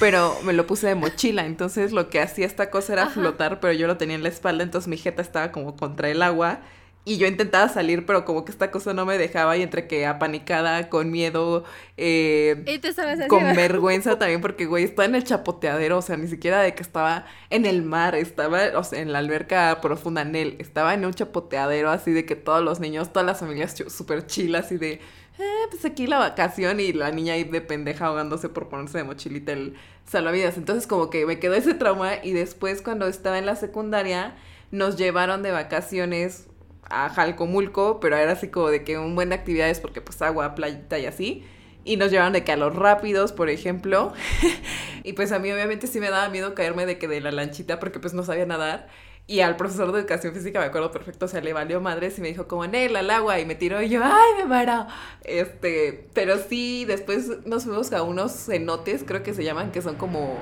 pero 0.00 0.36
me 0.44 0.52
lo 0.52 0.66
puse 0.66 0.86
de 0.86 0.94
mochila. 0.94 1.46
Entonces 1.46 1.92
lo 1.92 2.08
que 2.08 2.20
hacía 2.20 2.46
esta 2.46 2.70
cosa 2.70 2.92
era 2.94 3.10
flotar, 3.10 3.60
pero 3.60 3.72
yo 3.72 3.86
lo 3.86 3.96
tenía 3.96 4.16
en 4.16 4.22
la 4.22 4.28
espalda, 4.28 4.64
entonces 4.64 4.88
mi 4.88 4.96
jeta 4.96 5.22
estaba 5.22 5.52
como 5.52 5.76
contra 5.76 6.08
el 6.08 6.22
agua 6.22 6.60
y 7.08 7.18
yo 7.18 7.28
intentaba 7.28 7.68
salir, 7.68 8.04
pero 8.04 8.24
como 8.24 8.44
que 8.44 8.50
esta 8.50 8.72
cosa 8.72 8.92
no 8.92 9.06
me 9.06 9.16
dejaba 9.16 9.56
y 9.56 9.62
entre 9.62 9.86
que 9.86 10.06
apanicada, 10.06 10.88
con 10.88 11.12
miedo, 11.12 11.62
eh, 11.96 12.80
con 13.28 13.44
vergüenza 13.54 14.18
también 14.18 14.40
porque, 14.40 14.66
güey, 14.66 14.82
estaba 14.82 15.06
en 15.06 15.14
el 15.14 15.22
chapoteadero, 15.22 15.98
o 15.98 16.02
sea, 16.02 16.16
ni 16.16 16.26
siquiera 16.26 16.60
de 16.60 16.74
que 16.74 16.82
estaba 16.82 17.24
en 17.48 17.64
el 17.64 17.84
mar, 17.84 18.16
estaba, 18.16 18.76
o 18.76 18.82
sea, 18.82 19.00
en 19.00 19.12
la 19.12 19.20
alberca 19.20 19.78
profunda 19.80 20.22
en 20.22 20.34
él, 20.34 20.56
estaba 20.58 20.94
en 20.94 21.04
un 21.04 21.14
chapoteadero 21.14 21.90
así 21.90 22.10
de 22.10 22.26
que 22.26 22.34
todos 22.34 22.60
los 22.60 22.80
niños, 22.80 23.12
todas 23.12 23.24
las 23.24 23.38
familias 23.38 23.76
súper 23.86 24.26
chilas 24.26 24.72
y 24.72 24.76
de, 24.76 25.00
eh, 25.38 25.66
pues 25.70 25.84
aquí 25.84 26.06
la 26.06 26.18
vacación 26.18 26.80
y 26.80 26.92
la 26.92 27.10
niña 27.10 27.34
ahí 27.34 27.44
de 27.44 27.60
pendeja 27.60 28.06
ahogándose 28.06 28.48
por 28.48 28.68
ponerse 28.68 28.98
de 28.98 29.04
mochilita 29.04 29.52
el 29.52 29.74
salvavidas. 30.06 30.56
Entonces 30.56 30.86
como 30.86 31.10
que 31.10 31.26
me 31.26 31.38
quedó 31.38 31.54
ese 31.54 31.74
trauma 31.74 32.14
y 32.22 32.32
después 32.32 32.82
cuando 32.82 33.06
estaba 33.06 33.38
en 33.38 33.46
la 33.46 33.56
secundaria 33.56 34.34
nos 34.70 34.96
llevaron 34.96 35.42
de 35.42 35.50
vacaciones 35.50 36.46
a 36.88 37.08
Jalcomulco, 37.08 38.00
pero 38.00 38.16
era 38.16 38.32
así 38.32 38.48
como 38.48 38.68
de 38.68 38.84
que 38.84 38.98
un 38.98 39.14
buen 39.14 39.28
de 39.28 39.34
actividades 39.34 39.80
porque 39.80 40.00
pues 40.00 40.22
agua, 40.22 40.54
playita 40.54 40.98
y 40.98 41.06
así. 41.06 41.44
Y 41.84 41.96
nos 41.96 42.10
llevaron 42.10 42.32
de 42.32 42.42
que 42.42 42.52
a 42.52 42.56
los 42.56 42.74
rápidos, 42.74 43.32
por 43.32 43.48
ejemplo. 43.48 44.12
y 45.04 45.12
pues 45.12 45.32
a 45.32 45.38
mí 45.38 45.52
obviamente 45.52 45.86
sí 45.86 46.00
me 46.00 46.10
daba 46.10 46.28
miedo 46.30 46.54
caerme 46.54 46.84
de 46.84 46.98
que 46.98 47.08
de 47.08 47.20
la 47.20 47.30
lanchita 47.30 47.78
porque 47.78 48.00
pues 48.00 48.14
no 48.14 48.22
sabía 48.22 48.46
nadar. 48.46 48.88
Y 49.28 49.40
al 49.40 49.56
profesor 49.56 49.90
de 49.90 50.00
educación 50.00 50.34
física, 50.34 50.60
me 50.60 50.66
acuerdo 50.66 50.92
perfecto, 50.92 51.24
o 51.24 51.28
sea, 51.28 51.40
le 51.40 51.52
valió 51.52 51.80
madres 51.80 52.16
y 52.18 52.20
me 52.20 52.28
dijo 52.28 52.46
como, 52.46 52.66
Nel, 52.66 52.94
al 52.94 53.10
agua, 53.10 53.40
y 53.40 53.44
me 53.44 53.56
tiró 53.56 53.82
y 53.82 53.88
yo, 53.88 54.00
¡ay, 54.04 54.34
me 54.38 54.44
muero! 54.44 54.86
Este, 55.24 56.08
pero 56.14 56.36
sí, 56.38 56.84
después 56.84 57.44
nos 57.44 57.64
fuimos 57.64 57.92
a 57.92 58.02
unos 58.04 58.32
cenotes, 58.32 59.02
creo 59.04 59.24
que 59.24 59.34
se 59.34 59.42
llaman, 59.42 59.72
que 59.72 59.82
son 59.82 59.96
como, 59.96 60.38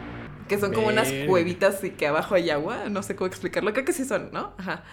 que 0.49 0.59
son 0.59 0.75
como 0.75 0.88
unas 0.88 1.11
cuevitas 1.27 1.83
y 1.83 1.90
que 1.90 2.07
abajo 2.07 2.35
hay 2.35 2.51
agua, 2.51 2.90
no 2.90 3.03
sé 3.03 3.16
cómo 3.16 3.27
explicarlo, 3.27 3.73
creo 3.73 3.87
que 3.87 3.94
sí 3.94 4.05
son, 4.05 4.31
¿no? 4.33 4.53
Ajá 4.59 4.85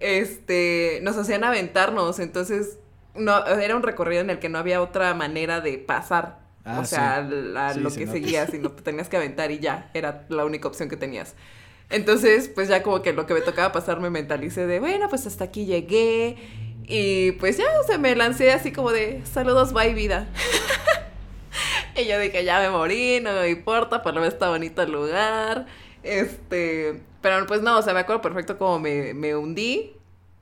este, 0.00 1.00
nos 1.02 1.16
hacían 1.16 1.44
aventarnos, 1.44 2.18
entonces 2.18 2.78
no, 3.14 3.44
era 3.46 3.76
un 3.76 3.82
recorrido 3.82 4.20
en 4.20 4.30
el 4.30 4.38
que 4.38 4.48
no 4.48 4.58
había 4.58 4.80
otra 4.80 5.14
manera 5.14 5.60
de 5.60 5.78
pasar. 5.78 6.46
Ah, 6.64 6.80
o 6.80 6.84
sea, 6.84 7.22
lo 7.22 7.90
que 7.90 8.06
seguías, 8.06 8.50
sino 8.52 8.70
te 8.70 8.82
tenías 8.82 9.08
que 9.08 9.16
aventar 9.16 9.50
y 9.50 9.58
ya, 9.58 9.90
era 9.94 10.26
la 10.28 10.44
única 10.44 10.68
opción 10.68 10.88
que 10.88 10.96
tenías. 10.96 11.34
Entonces, 11.90 12.48
pues 12.48 12.68
ya 12.68 12.82
como 12.82 13.02
que 13.02 13.12
lo 13.12 13.26
que 13.26 13.34
me 13.34 13.40
tocaba 13.40 13.72
pasar 13.72 14.00
me 14.00 14.10
mentalicé 14.10 14.66
de, 14.66 14.80
bueno, 14.80 15.08
pues 15.08 15.26
hasta 15.26 15.44
aquí 15.44 15.64
llegué. 15.64 16.36
Y 16.86 17.32
pues 17.32 17.56
ya, 17.58 17.66
o 17.80 17.86
sea, 17.86 17.98
me 17.98 18.14
lancé 18.14 18.52
así 18.52 18.72
como 18.72 18.92
de, 18.92 19.22
saludos, 19.30 19.72
bye 19.72 19.94
vida. 19.94 20.28
y 21.96 22.06
yo 22.06 22.18
dije, 22.18 22.44
ya 22.44 22.60
me 22.60 22.70
morí, 22.70 23.20
no 23.20 23.32
me 23.32 23.48
importa, 23.48 24.02
por 24.02 24.14
lo 24.14 24.20
menos 24.20 24.34
está 24.34 24.50
bonito 24.50 24.82
el 24.82 24.92
lugar. 24.92 25.66
Este, 26.02 27.02
pero 27.20 27.46
pues 27.46 27.62
no, 27.62 27.78
o 27.78 27.82
sea, 27.82 27.94
me 27.94 28.00
acuerdo 28.00 28.22
perfecto 28.22 28.58
como 28.58 28.78
me, 28.78 29.14
me 29.14 29.34
hundí. 29.34 29.94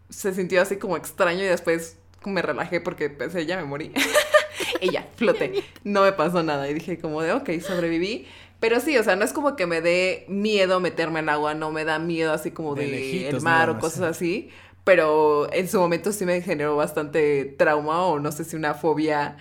Se 0.09 0.35
sintió 0.35 0.63
así 0.63 0.77
como 0.77 0.97
extraño 0.97 1.43
y 1.43 1.47
después 1.47 1.97
me 2.25 2.43
relajé 2.43 2.81
porque 2.81 3.11
pensé, 3.11 3.47
ya 3.47 3.57
me 3.57 3.65
morí. 3.65 3.93
y 4.81 4.91
ya, 4.91 5.09
floté. 5.17 5.65
No 5.85 6.03
me 6.03 6.13
pasó 6.13 6.43
nada. 6.43 6.69
Y 6.69 6.75
dije 6.75 6.99
como 6.99 7.23
de, 7.23 7.33
ok, 7.33 7.51
sobreviví. 7.61 8.27
Pero 8.69 8.81
sí, 8.81 8.99
o 8.99 9.05
sea, 9.05 9.15
no 9.15 9.25
es 9.25 9.33
como 9.33 9.55
que 9.55 9.65
me 9.65 9.81
dé 9.81 10.25
miedo 10.27 10.81
meterme 10.81 11.21
en 11.21 11.29
agua, 11.29 11.55
no 11.55 11.71
me 11.71 11.85
da 11.85 12.01
miedo 12.01 12.33
así 12.33 12.51
como 12.51 12.75
de, 12.75 13.29
el 13.29 13.41
mar 13.41 13.71
o 13.71 13.79
cosas 13.79 14.03
así. 14.03 14.51
Pero 14.83 15.49
en 15.53 15.69
su 15.69 15.79
momento 15.79 16.11
sí 16.11 16.27
me 16.27 16.43
generó 16.43 16.75
bastante 16.75 17.45
trauma 17.57 18.07
o 18.07 18.19
no 18.19 18.33
sé 18.33 18.43
si 18.43 18.57
una 18.57 18.75
fobia 18.75 19.37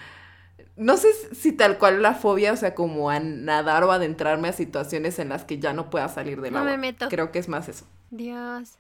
no 0.76 0.96
sé 0.98 1.08
si 1.34 1.54
tal 1.54 1.80
cual 1.80 2.04
la 2.04 2.14
fobia, 2.14 2.54
o 2.54 2.56
sea, 2.56 2.76
como 2.76 3.10
a 3.10 3.20
nadar 3.20 3.84
o 3.84 3.92
adentrarme 3.92 4.50
a 4.50 4.54
situaciones 4.54 5.18
en 5.18 5.30
las 5.30 5.44
que 5.44 5.58
ya 5.58 5.74
no 5.74 5.90
pueda 5.90 6.08
salir 6.08 6.40
del 6.40 6.54
no 6.54 6.60
agua. 6.60 6.72
Me 6.72 6.78
meto. 6.78 7.10
Creo 7.10 7.32
que 7.32 7.40
es 7.40 7.48
más 7.48 7.68
eso. 7.68 7.88
Dios. 8.12 8.78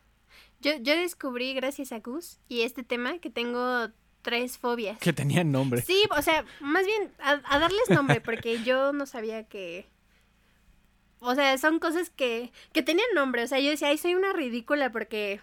Yo, 0.61 0.73
yo 0.79 0.95
descubrí, 0.95 1.55
gracias 1.55 1.91
a 1.91 2.01
Gus 2.01 2.37
y 2.47 2.61
este 2.61 2.83
tema, 2.83 3.17
que 3.17 3.31
tengo 3.31 3.89
tres 4.21 4.57
fobias. 4.57 4.99
Que 4.99 5.13
tenían 5.13 5.51
nombre. 5.51 5.81
Sí, 5.81 6.03
o 6.17 6.21
sea, 6.21 6.43
más 6.59 6.85
bien 6.85 7.11
a, 7.19 7.59
darles 7.59 7.89
nombre, 7.89 8.21
porque 8.21 8.61
yo 8.65 8.91
no 8.91 9.05
sabía 9.05 9.43
que. 9.43 9.87
O 11.19 11.35
sea, 11.35 11.57
son 11.57 11.79
cosas 11.79 12.09
que, 12.09 12.51
que 12.71 12.83
tenían 12.83 13.07
nombre. 13.15 13.43
O 13.43 13.47
sea, 13.47 13.59
yo 13.59 13.69
decía, 13.69 13.89
ay, 13.89 13.97
soy 13.97 14.15
una 14.15 14.33
ridícula 14.33 14.91
porque. 14.91 15.41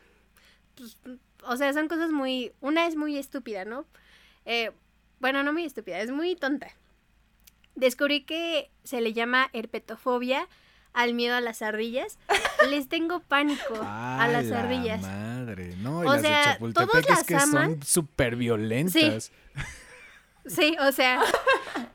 Pues, 0.76 0.96
o 1.44 1.56
sea, 1.56 1.72
son 1.72 1.88
cosas 1.88 2.10
muy. 2.10 2.52
Una 2.60 2.86
es 2.86 2.96
muy 2.96 3.18
estúpida, 3.18 3.64
¿no? 3.64 3.86
Eh, 4.44 4.70
bueno, 5.20 5.42
no 5.42 5.52
muy 5.52 5.64
estúpida, 5.64 6.00
es 6.00 6.10
muy 6.10 6.34
tonta. 6.36 6.68
Descubrí 7.74 8.24
que 8.24 8.70
se 8.84 9.00
le 9.00 9.12
llama 9.12 9.48
herpetofobia 9.52 10.48
al 10.92 11.14
miedo 11.14 11.36
a 11.36 11.40
las 11.40 11.62
ardillas. 11.62 12.18
Les 12.70 12.88
tengo 12.88 13.20
pánico 13.20 13.80
a 13.82 14.28
las 14.30 14.50
ardillas. 14.50 15.02
Madre, 15.02 15.76
no, 15.78 16.04
y 16.04 16.06
o 16.06 16.12
las 16.12 16.22
sea, 16.22 16.38
de 16.38 16.44
Chapultepec 16.44 17.10
es 17.10 17.24
que 17.24 17.40
son 17.40 17.82
súper 17.82 18.36
violentas. 18.36 18.92
Sí. 18.94 19.32
sí, 20.46 20.76
o 20.80 20.92
sea, 20.92 21.22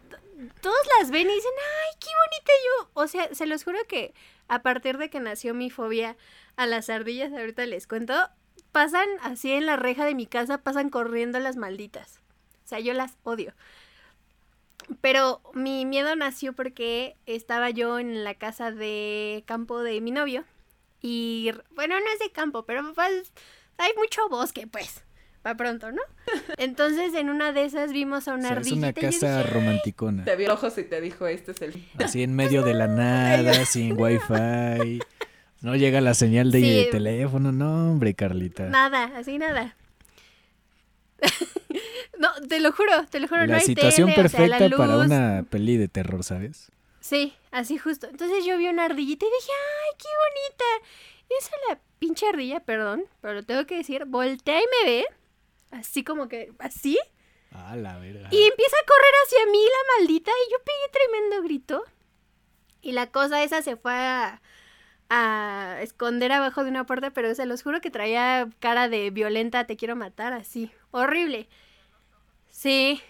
todos 0.62 0.78
las 1.00 1.12
ven 1.12 1.30
y 1.30 1.34
dicen, 1.34 1.52
ay, 1.60 1.98
qué 2.00 2.10
bonita 2.26 2.52
yo. 2.66 2.90
O 2.94 3.08
sea, 3.08 3.34
se 3.34 3.46
los 3.46 3.64
juro 3.64 3.80
que 3.88 4.14
a 4.48 4.62
partir 4.62 4.98
de 4.98 5.10
que 5.10 5.20
nació 5.20 5.54
mi 5.54 5.70
fobia 5.70 6.18
a 6.56 6.66
las 6.66 6.90
ardillas, 6.90 7.32
ahorita 7.34 7.66
les 7.66 7.88
cuento, 7.88 8.14
pasan 8.72 9.08
así 9.22 9.52
en 9.52 9.66
la 9.66 9.76
reja 9.76 10.06
de 10.06 10.16
mi 10.16 10.26
casa, 10.26 10.60
pasan 10.60 10.90
corriendo 10.90 11.40
las 11.40 11.56
malditas. 11.56 12.20
O 12.66 12.68
sea, 12.68 12.80
yo 12.80 12.94
las 12.94 13.18
odio. 13.24 13.54
Pero 15.02 15.42
mi 15.54 15.86
miedo 15.86 16.16
nació 16.16 16.54
porque 16.54 17.16
estaba 17.26 17.70
yo 17.70 18.00
en 18.00 18.24
la 18.24 18.36
casa 18.36 18.72
de 18.72 19.44
campo 19.46 19.82
de 19.82 20.00
mi 20.02 20.12
novio. 20.12 20.46
Y 21.02 21.52
bueno, 21.72 22.00
no 22.00 22.06
es 22.12 22.20
de 22.20 22.32
campo, 22.32 22.64
pero 22.64 22.94
pues 22.94 23.34
hay 23.78 23.92
mucho 23.98 24.28
bosque, 24.30 24.68
pues. 24.68 25.04
Va 25.48 25.56
pronto, 25.56 25.94
¿no? 25.94 26.02
Entonces 26.58 27.14
en 27.14 27.30
una 27.30 27.54
de 27.54 27.64
esas 27.64 27.94
vimos 27.94 28.28
a 28.28 28.34
una 28.34 28.50
ardilla. 28.50 28.70
Es 28.70 28.78
una 28.78 28.94
casa 28.94 29.44
romanticona. 29.44 30.26
Te 30.26 30.36
vio 30.36 30.54
ojos 30.54 30.78
y 30.78 30.84
te 30.84 31.00
dijo, 31.00 31.26
este 31.26 31.52
es 31.52 31.62
el... 31.62 31.88
Así 32.04 32.22
en 32.22 32.36
medio 32.36 32.64
de 32.64 32.74
la 32.74 32.88
nada, 32.88 33.54
sin 33.66 33.98
wifi. 33.98 35.00
No 35.62 35.76
llega 35.78 36.02
la 36.02 36.14
señal 36.14 36.52
de 36.52 36.90
teléfono, 36.92 37.54
no, 37.54 37.92
hombre, 37.92 38.14
Carlita. 38.14 38.66
Nada, 38.66 39.06
así 39.18 39.38
nada. 39.38 39.76
no, 42.20 42.30
te 42.48 42.60
lo 42.60 42.72
juro, 42.74 43.06
te 43.10 43.20
lo 43.20 43.28
juro. 43.28 43.42
La 43.42 43.48
no 43.48 43.56
hay 43.56 43.62
situación 43.62 44.10
tele, 44.10 44.22
perfecta 44.22 44.56
o 44.56 44.60
sea, 44.60 44.70
la 44.70 44.78
para 44.78 44.98
una 44.98 45.46
peli 45.50 45.78
de 45.78 45.88
terror, 45.88 46.24
¿sabes? 46.24 46.72
Sí, 47.00 47.34
así 47.52 47.78
justo. 47.78 48.08
Entonces 48.08 48.46
yo 48.46 48.58
vi 48.58 48.68
una 48.68 48.86
ardillita 48.86 49.26
y 49.26 49.30
dije, 49.30 49.52
¡ay, 49.52 49.98
qué 49.98 50.10
bonita! 50.28 50.90
Y 51.30 51.34
esa 51.40 51.52
la 51.70 51.80
pinche 52.00 52.28
ardilla, 52.28 52.60
perdón, 52.60 53.06
pero 53.22 53.34
lo 53.34 53.44
tengo 53.44 53.66
que 53.66 53.78
decir, 53.78 54.06
voltea 54.06 54.60
y 54.60 54.66
me 54.84 54.92
ve, 54.92 55.06
así 55.72 56.04
como 56.04 56.28
que, 56.28 56.52
así, 56.60 56.98
Ah, 57.52 57.76
la 57.76 57.98
verga. 57.98 58.28
y 58.32 58.44
empieza 58.44 58.76
a 58.76 58.86
correr 58.86 59.14
hacia 59.26 59.52
mí 59.52 59.60
la 59.64 59.98
maldita 60.00 60.32
y 60.32 60.52
yo 60.52 60.58
pegué 60.60 60.92
tremendo 60.92 61.44
grito. 61.44 61.84
Y 62.82 62.92
la 62.92 63.08
cosa 63.12 63.42
esa 63.44 63.62
se 63.62 63.76
fue 63.78 63.94
a, 63.94 64.42
a 65.10 65.78
esconder 65.82 66.32
abajo 66.32 66.64
de 66.64 66.70
una 66.70 66.86
puerta, 66.86 67.12
pero 67.12 67.34
se 67.36 67.46
los 67.46 67.64
juro 67.64 67.82
que 67.82 67.90
traía 67.92 68.48
cara 68.60 68.90
de 68.90 69.10
violenta, 69.10 69.66
te 69.66 69.78
quiero 69.78 69.96
matar, 69.96 70.34
así, 70.34 70.72
horrible. 70.92 71.48
Sí, 72.50 73.02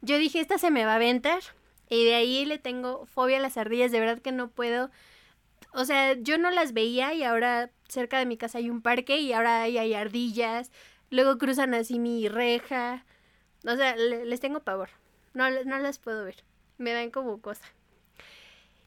yo 0.00 0.18
dije, 0.18 0.40
esta 0.40 0.58
se 0.58 0.70
me 0.70 0.84
va 0.84 0.92
a 0.92 0.96
aventar. 0.96 1.40
Y 1.88 2.04
de 2.06 2.14
ahí 2.14 2.44
le 2.46 2.58
tengo 2.58 3.04
fobia 3.06 3.36
a 3.36 3.40
las 3.40 3.56
ardillas, 3.58 3.92
de 3.92 4.00
verdad 4.00 4.20
que 4.22 4.32
no 4.32 4.48
puedo. 4.48 4.90
O 5.74 5.84
sea, 5.84 6.14
yo 6.14 6.38
no 6.38 6.50
las 6.50 6.72
veía 6.72 7.12
y 7.12 7.22
ahora 7.22 7.70
cerca 7.88 8.18
de 8.18 8.26
mi 8.26 8.36
casa 8.38 8.58
hay 8.58 8.70
un 8.70 8.80
parque 8.80 9.18
y 9.18 9.32
ahora 9.34 9.62
ahí 9.62 9.76
hay 9.78 9.92
ardillas. 9.94 10.70
Luego 11.12 11.38
cruzan 11.38 11.74
así 11.74 11.98
mi 12.00 12.26
reja. 12.28 13.04
O 13.64 13.76
sea, 13.76 13.94
le- 13.94 14.24
les 14.26 14.40
tengo 14.40 14.60
pavor. 14.60 14.88
No, 15.34 15.48
no 15.50 15.78
las 15.78 15.98
puedo 15.98 16.24
ver. 16.24 16.42
Me 16.78 16.92
dan 16.92 17.10
como 17.10 17.40
cosa. 17.40 17.64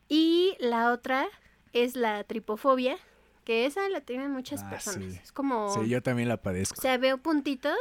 Y 0.08 0.56
la 0.60 0.92
otra 0.92 1.28
es 1.74 1.96
la 1.96 2.24
tripofobia, 2.24 2.98
que 3.44 3.66
esa 3.66 3.88
la 3.90 4.02
tienen 4.02 4.32
muchas 4.32 4.64
Ah, 4.64 4.70
personas. 4.70 5.14
sí. 5.14 5.20
Es 5.24 5.32
como... 5.32 5.70
Sí, 5.74 5.88
yo 5.90 6.02
también 6.02 6.28
la 6.30 6.36
O 6.36 6.42
padezco. 6.42 6.80
sea, 6.82 6.98
veo 6.98 7.18
puntitos 7.20 7.78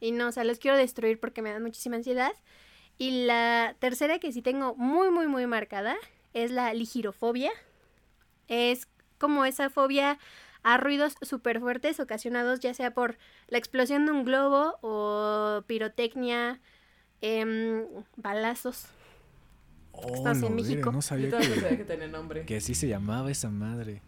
y 0.00 0.12
no, 0.12 0.28
o 0.28 0.32
sea, 0.32 0.44
los 0.44 0.58
quiero 0.58 0.76
destruir 0.76 1.18
porque 1.20 1.42
me 1.42 1.50
dan 1.50 1.62
muchísima 1.62 1.96
ansiedad. 1.96 2.32
Y 2.98 3.24
la 3.26 3.74
tercera 3.78 4.18
que 4.18 4.32
sí 4.32 4.42
tengo 4.42 4.74
muy, 4.76 5.10
muy, 5.10 5.26
muy 5.28 5.46
marcada 5.46 5.96
es 6.34 6.50
la 6.50 6.72
ligirofobia. 6.74 7.50
Es 8.48 8.86
como 9.18 9.44
esa 9.44 9.70
fobia 9.70 10.18
a 10.62 10.76
ruidos 10.76 11.14
súper 11.22 11.60
fuertes 11.60 11.98
ocasionados 12.00 12.60
ya 12.60 12.72
sea 12.74 12.92
por 12.94 13.18
la 13.48 13.58
explosión 13.58 14.06
de 14.06 14.12
un 14.12 14.24
globo 14.24 14.78
o 14.80 15.62
pirotecnia, 15.66 16.60
em, 17.20 17.84
balazos. 18.16 18.86
Oh, 19.92 20.14
estás 20.14 20.42
en 20.42 20.54
México. 20.54 20.90
No 20.90 20.98
Yo 20.98 21.02
sabía 21.02 21.30
que 21.30 21.84
tenía 21.84 22.08
nombre. 22.08 22.44
que 22.46 22.56
así 22.56 22.74
se 22.74 22.88
llamaba 22.88 23.30
esa 23.30 23.50
madre. 23.50 24.02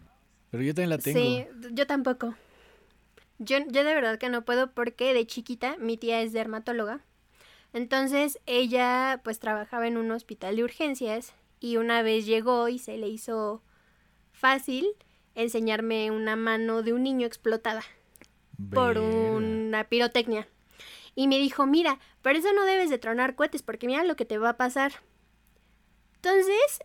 Pero 0.49 0.63
yo 0.63 0.73
también 0.73 0.89
la 0.89 0.97
tengo. 0.97 1.19
Sí, 1.19 1.45
yo 1.73 1.85
tampoco. 1.85 2.35
Yo, 3.37 3.57
yo 3.67 3.83
de 3.83 3.93
verdad 3.93 4.17
que 4.17 4.29
no 4.29 4.45
puedo 4.45 4.71
porque 4.71 5.13
de 5.13 5.27
chiquita 5.27 5.75
mi 5.77 5.97
tía 5.97 6.21
es 6.21 6.31
dermatóloga. 6.31 7.01
Entonces 7.73 8.39
ella 8.45 9.19
pues 9.23 9.39
trabajaba 9.39 9.87
en 9.87 9.97
un 9.97 10.09
hospital 10.11 10.55
de 10.55 10.63
urgencias 10.63 11.33
y 11.59 11.75
una 11.77 12.01
vez 12.01 12.25
llegó 12.25 12.69
y 12.69 12.79
se 12.79 12.97
le 12.97 13.09
hizo 13.09 13.61
fácil 14.31 14.87
enseñarme 15.35 16.11
una 16.11 16.35
mano 16.35 16.81
de 16.81 16.93
un 16.93 17.03
niño 17.03 17.27
explotada 17.27 17.83
por 18.73 18.97
una 18.97 19.83
pirotecnia. 19.83 20.47
Y 21.13 21.27
me 21.27 21.37
dijo, 21.37 21.65
mira, 21.65 21.99
por 22.21 22.35
eso 22.35 22.51
no 22.53 22.65
debes 22.65 22.89
de 22.89 22.97
tronar 22.97 23.35
cohetes 23.35 23.61
porque 23.61 23.87
mira 23.87 24.03
lo 24.03 24.15
que 24.15 24.25
te 24.25 24.37
va 24.37 24.49
a 24.49 24.57
pasar. 24.57 24.93
Entonces, 26.15 26.79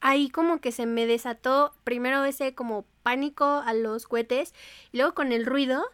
ahí 0.00 0.28
como 0.28 0.60
que 0.60 0.72
se 0.72 0.86
me 0.86 1.06
desató 1.06 1.74
primero 1.84 2.24
ese 2.24 2.54
como 2.54 2.84
pánico 3.02 3.44
a 3.44 3.72
los 3.72 4.06
cohetes 4.06 4.54
y 4.92 4.98
luego 4.98 5.14
con 5.14 5.32
el 5.32 5.46
ruido 5.46 5.84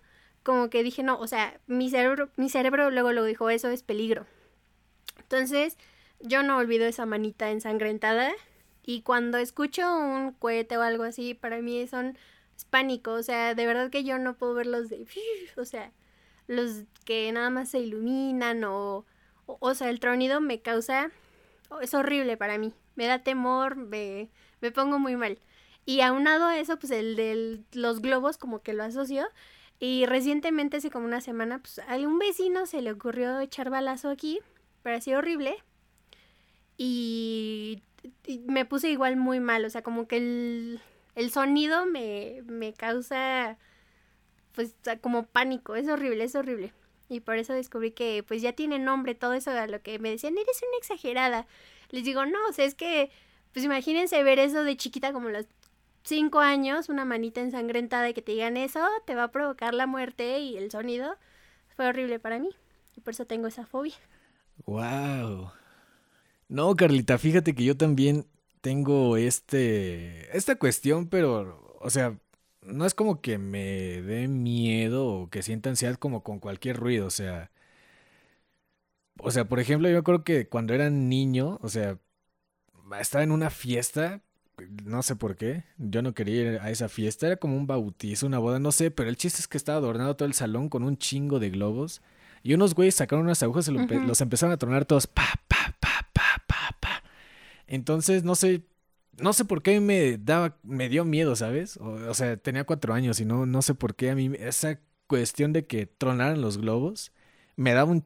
como 0.43 0.71
que 0.71 0.83
dije, 0.83 1.03
no, 1.03 1.19
o 1.19 1.27
sea, 1.27 1.61
mi 1.67 1.91
cerebro, 1.91 2.31
mi 2.37 2.49
cerebro 2.49 2.91
luego 2.91 3.13
lo 3.13 3.25
dijo, 3.25 3.51
eso 3.51 3.69
es 3.69 3.83
peligro. 3.83 4.27
Entonces, 5.19 5.77
yo 6.21 6.43
no 6.43 6.57
olvido 6.57 6.87
esa 6.87 7.05
manita 7.07 7.51
ensangrentada 7.51 8.33
y 8.89 9.03
cuando 9.03 9.37
escucho 9.37 9.83
un 9.99 10.33
cohete 10.33 10.79
o 10.79 10.81
algo 10.81 11.03
así, 11.05 11.35
para 11.35 11.61
mí 11.61 11.87
son 11.87 12.17
es 12.57 12.65
pánico, 12.65 13.13
o 13.13 13.23
sea, 13.23 13.55
de 13.55 13.67
verdad 13.67 13.91
que 13.91 14.03
yo 14.03 14.19
no 14.19 14.39
puedo 14.39 14.55
ver 14.55 14.67
los 14.67 14.89
de, 14.89 15.07
o 15.59 15.67
sea, 15.67 15.93
los 16.47 16.85
que 17.05 17.31
nada 17.31 17.51
más 17.51 17.69
se 17.69 17.81
iluminan 17.81 18.65
o, 18.65 19.05
o, 19.45 19.75
sea, 19.75 19.91
el 19.91 20.01
tronido 20.01 20.41
me 20.41 20.63
causa, 20.63 21.11
oh, 21.69 21.81
es 21.81 21.93
horrible 21.93 22.39
para 22.39 22.57
mí, 22.57 22.73
me 22.95 23.05
da 23.05 23.19
temor, 23.19 23.77
me, 23.77 24.31
me 24.63 24.73
pongo 24.73 24.99
muy 24.99 25.17
mal. 25.17 25.39
Y 25.85 26.01
aunado 26.01 26.47
a 26.47 26.59
eso, 26.59 26.79
pues 26.79 26.91
el 26.91 27.15
de 27.15 27.61
los 27.73 28.01
globos 28.01 28.39
como 28.39 28.63
que 28.63 28.73
lo 28.73 28.85
asocio. 28.85 29.29
Y 29.79 30.07
recientemente, 30.07 30.79
hace 30.79 30.91
como 30.91 31.05
una 31.05 31.21
semana, 31.21 31.59
pues 31.59 31.79
a 31.81 31.97
un 31.97 32.19
vecino 32.19 32.65
se 32.65 32.81
le 32.81 32.93
ocurrió 32.93 33.39
echar 33.41 33.69
balazo 33.69 34.09
aquí, 34.09 34.41
pero 34.83 34.97
así 34.97 35.13
horrible. 35.13 35.63
Y 36.79 37.83
me 38.47 38.65
puse 38.65 38.91
igual 38.91 39.17
muy 39.17 39.41
mal, 39.41 39.65
o 39.65 39.71
sea, 39.71 39.83
como 39.83 40.07
que 40.07 40.17
el, 40.19 40.81
el 41.15 41.31
sonido 41.31 41.87
me, 41.87 42.43
me 42.47 42.73
causa, 42.75 43.59
pues, 44.55 44.75
como 45.01 45.27
pánico, 45.27 45.75
es 45.75 45.89
horrible, 45.89 46.25
es 46.25 46.35
horrible. 46.35 46.73
Y 47.09 47.21
por 47.21 47.37
eso 47.39 47.55
descubrí 47.55 47.93
que, 47.93 48.23
pues, 48.27 48.43
ya 48.43 48.53
tiene 48.53 48.79
nombre 48.79 49.15
todo 49.15 49.33
eso 49.33 49.51
a 49.51 49.67
lo 49.67 49.83
que 49.83 49.99
me 49.99 50.11
decían, 50.11 50.37
eres 50.37 50.61
una 50.63 50.79
exagerada. 50.79 51.47
Les 51.91 52.05
digo, 52.05 52.27
no, 52.27 52.39
o 52.49 52.53
sea, 52.53 52.65
es 52.65 52.75
que, 52.75 53.11
pues, 53.53 53.65
imagínense 53.65 54.23
ver 54.23 54.39
eso 54.39 54.65
de 54.65 54.77
chiquita 54.77 55.13
como 55.13 55.31
los 55.31 55.47
cinco 56.03 56.41
años, 56.41 56.89
una 56.89 57.05
manita 57.05 57.41
ensangrentada 57.41 58.09
y 58.09 58.15
que 58.15 58.23
te 58.23 58.33
digan 58.33 58.57
eso, 58.57 58.87
te 59.07 59.15
va 59.15 59.25
a 59.25 59.31
provocar 59.31 59.75
la 59.75 59.87
muerte 59.87 60.39
y 60.41 60.57
el 60.57 60.71
sonido 60.71 61.17
fue 61.77 61.87
horrible 61.89 62.19
para 62.19 62.39
mí. 62.39 62.51
Y 62.97 63.01
por 63.01 63.13
eso 63.13 63.27
tengo 63.27 63.47
esa 63.47 63.67
fobia. 63.67 63.95
Wow. 64.67 65.53
No, 66.49 66.75
Carlita, 66.77 67.19
fíjate 67.19 67.55
que 67.55 67.65
yo 67.65 67.77
también 67.77 68.27
tengo 68.61 69.17
este 69.17 70.37
esta 70.37 70.57
cuestión, 70.57 71.09
pero 71.09 71.79
o 71.81 71.91
sea, 71.91 72.19
no 72.63 72.87
es 72.87 72.95
como 72.95 73.21
que 73.21 73.39
me 73.39 74.03
dé 74.03 74.29
miedo 74.29 75.07
o 75.07 75.31
que 75.31 75.43
sienta 75.43 75.71
ansiedad 75.71 75.97
como 75.97 76.23
con 76.23 76.39
cualquier 76.41 76.77
ruido, 76.77 77.07
o 77.07 77.11
sea, 77.11 77.51
o 79.21 79.31
sea, 79.31 79.47
por 79.47 79.61
ejemplo, 79.61 79.89
yo 79.89 79.99
acuerdo 79.99 80.25
que 80.25 80.49
cuando 80.49 80.75
era 80.75 80.91
niño, 80.91 81.59
o 81.63 81.69
sea, 81.69 81.99
estaba 83.01 83.25
en 83.25 83.33
una 83.33 83.51
fiesta, 83.51 84.23
no 84.85 85.03
sé 85.03 85.17
por 85.17 85.37
qué, 85.37 85.65
yo 85.79 86.03
no 86.03 86.15
quería 86.15 86.43
ir 86.55 86.61
a 86.61 86.71
esa 86.71 86.89
fiesta, 86.89 87.27
era 87.27 87.37
como 87.37 87.57
un 87.57 87.67
bautizo, 87.67 88.27
una 88.27 88.39
boda, 88.39 88.59
no 88.59 88.73
sé, 88.73 88.91
pero 88.91 89.09
el 89.11 89.17
chiste 89.17 89.41
es 89.41 89.49
que 89.49 89.59
estaba 89.59 89.79
adornado 89.79 90.17
todo 90.17 90.27
el 90.27 90.35
salón 90.35 90.69
con 90.69 90.85
un 90.85 90.97
chingo 90.99 91.39
de 91.41 91.51
globos. 91.51 92.03
Y 92.43 92.55
unos 92.55 92.75
güeyes 92.75 92.95
sacaron 92.95 93.25
unas 93.25 93.43
agujas 93.43 93.69
y 93.69 93.73
los 93.73 94.21
empezaron 94.21 94.53
a 94.53 94.59
tronar 94.59 94.85
todos. 94.85 95.07
Pa, 95.09 95.25
pa. 95.49 95.78
Entonces, 97.69 98.25
no 98.25 98.37
sé, 98.37 98.65
no 99.19 99.35
sé 99.35 99.47
por 99.47 99.63
qué 99.63 99.81
me 99.81 100.19
daba, 100.19 100.59
me 100.65 100.91
dio 100.91 101.05
miedo, 101.07 101.37
¿sabes? 101.37 101.79
O, 101.79 101.91
o 102.11 102.15
sea, 102.15 102.37
tenía 102.39 102.65
cuatro 102.65 102.95
años 102.95 103.21
y 103.21 103.27
no, 103.27 103.47
no 103.47 103.63
sé 103.63 103.75
por 103.75 103.97
qué 103.97 104.11
a 104.11 104.17
mí 104.17 104.33
esa 104.41 104.81
cuestión 105.09 105.55
de 105.55 105.67
que 105.67 105.87
tronaran 105.87 106.43
los 106.43 106.59
globos 106.59 107.13
me 107.57 107.75
daba 107.75 107.93
un... 107.93 108.05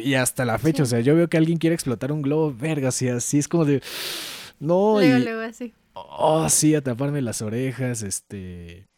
Y 0.00 0.14
hasta 0.14 0.44
la 0.46 0.58
fecha, 0.58 0.82
Sí. 0.82 0.82
o 0.84 0.86
sea, 0.86 1.00
yo 1.00 1.16
veo 1.16 1.28
que 1.30 1.38
alguien 1.38 1.58
quiere 1.58 1.74
explotar 1.74 2.12
un 2.12 2.22
globo, 2.22 2.54
verga, 2.54 2.90
así, 2.90 3.08
así 3.08 3.38
es 3.38 3.48
como 3.48 3.64
de... 3.66 3.82
No, 4.60 5.00
luego, 5.00 5.18
y... 5.18 5.22
luego 5.24 5.40
así. 5.42 5.74
Oh, 5.94 6.48
sí, 6.50 6.74
a 6.74 6.82
taparme 6.82 7.22
las 7.22 7.42
orejas, 7.42 8.02
este... 8.02 8.88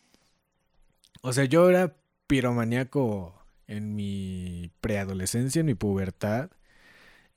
O 1.22 1.32
sea, 1.32 1.44
yo 1.44 1.68
era 1.68 1.96
piromaníaco 2.26 3.34
en 3.66 3.94
mi 3.94 4.70
preadolescencia, 4.80 5.60
en 5.60 5.66
mi 5.66 5.74
pubertad. 5.74 6.50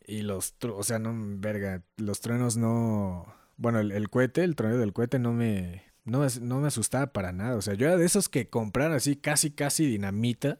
Y 0.06 0.22
los, 0.22 0.56
o 0.62 0.84
sea, 0.84 1.00
no, 1.00 1.14
verga, 1.40 1.84
los 1.98 2.22
truenos 2.22 2.58
no... 2.58 3.34
Bueno, 3.58 3.80
el, 3.80 3.92
el 3.92 4.10
cohete, 4.10 4.44
el 4.44 4.56
trueno 4.56 4.78
del 4.78 4.94
cohete 4.94 5.20
no 5.20 5.32
me, 5.32 5.84
no, 6.06 6.26
no 6.42 6.60
me 6.60 6.68
asustaba 6.68 7.08
para 7.14 7.32
nada. 7.32 7.56
O 7.56 7.62
sea, 7.62 7.74
yo 7.76 7.88
era 7.88 7.98
de 7.98 8.06
esos 8.06 8.30
que 8.30 8.50
compraron 8.50 8.94
así 8.96 9.16
casi, 9.16 9.52
casi 9.52 9.86
dinamita 9.86 10.58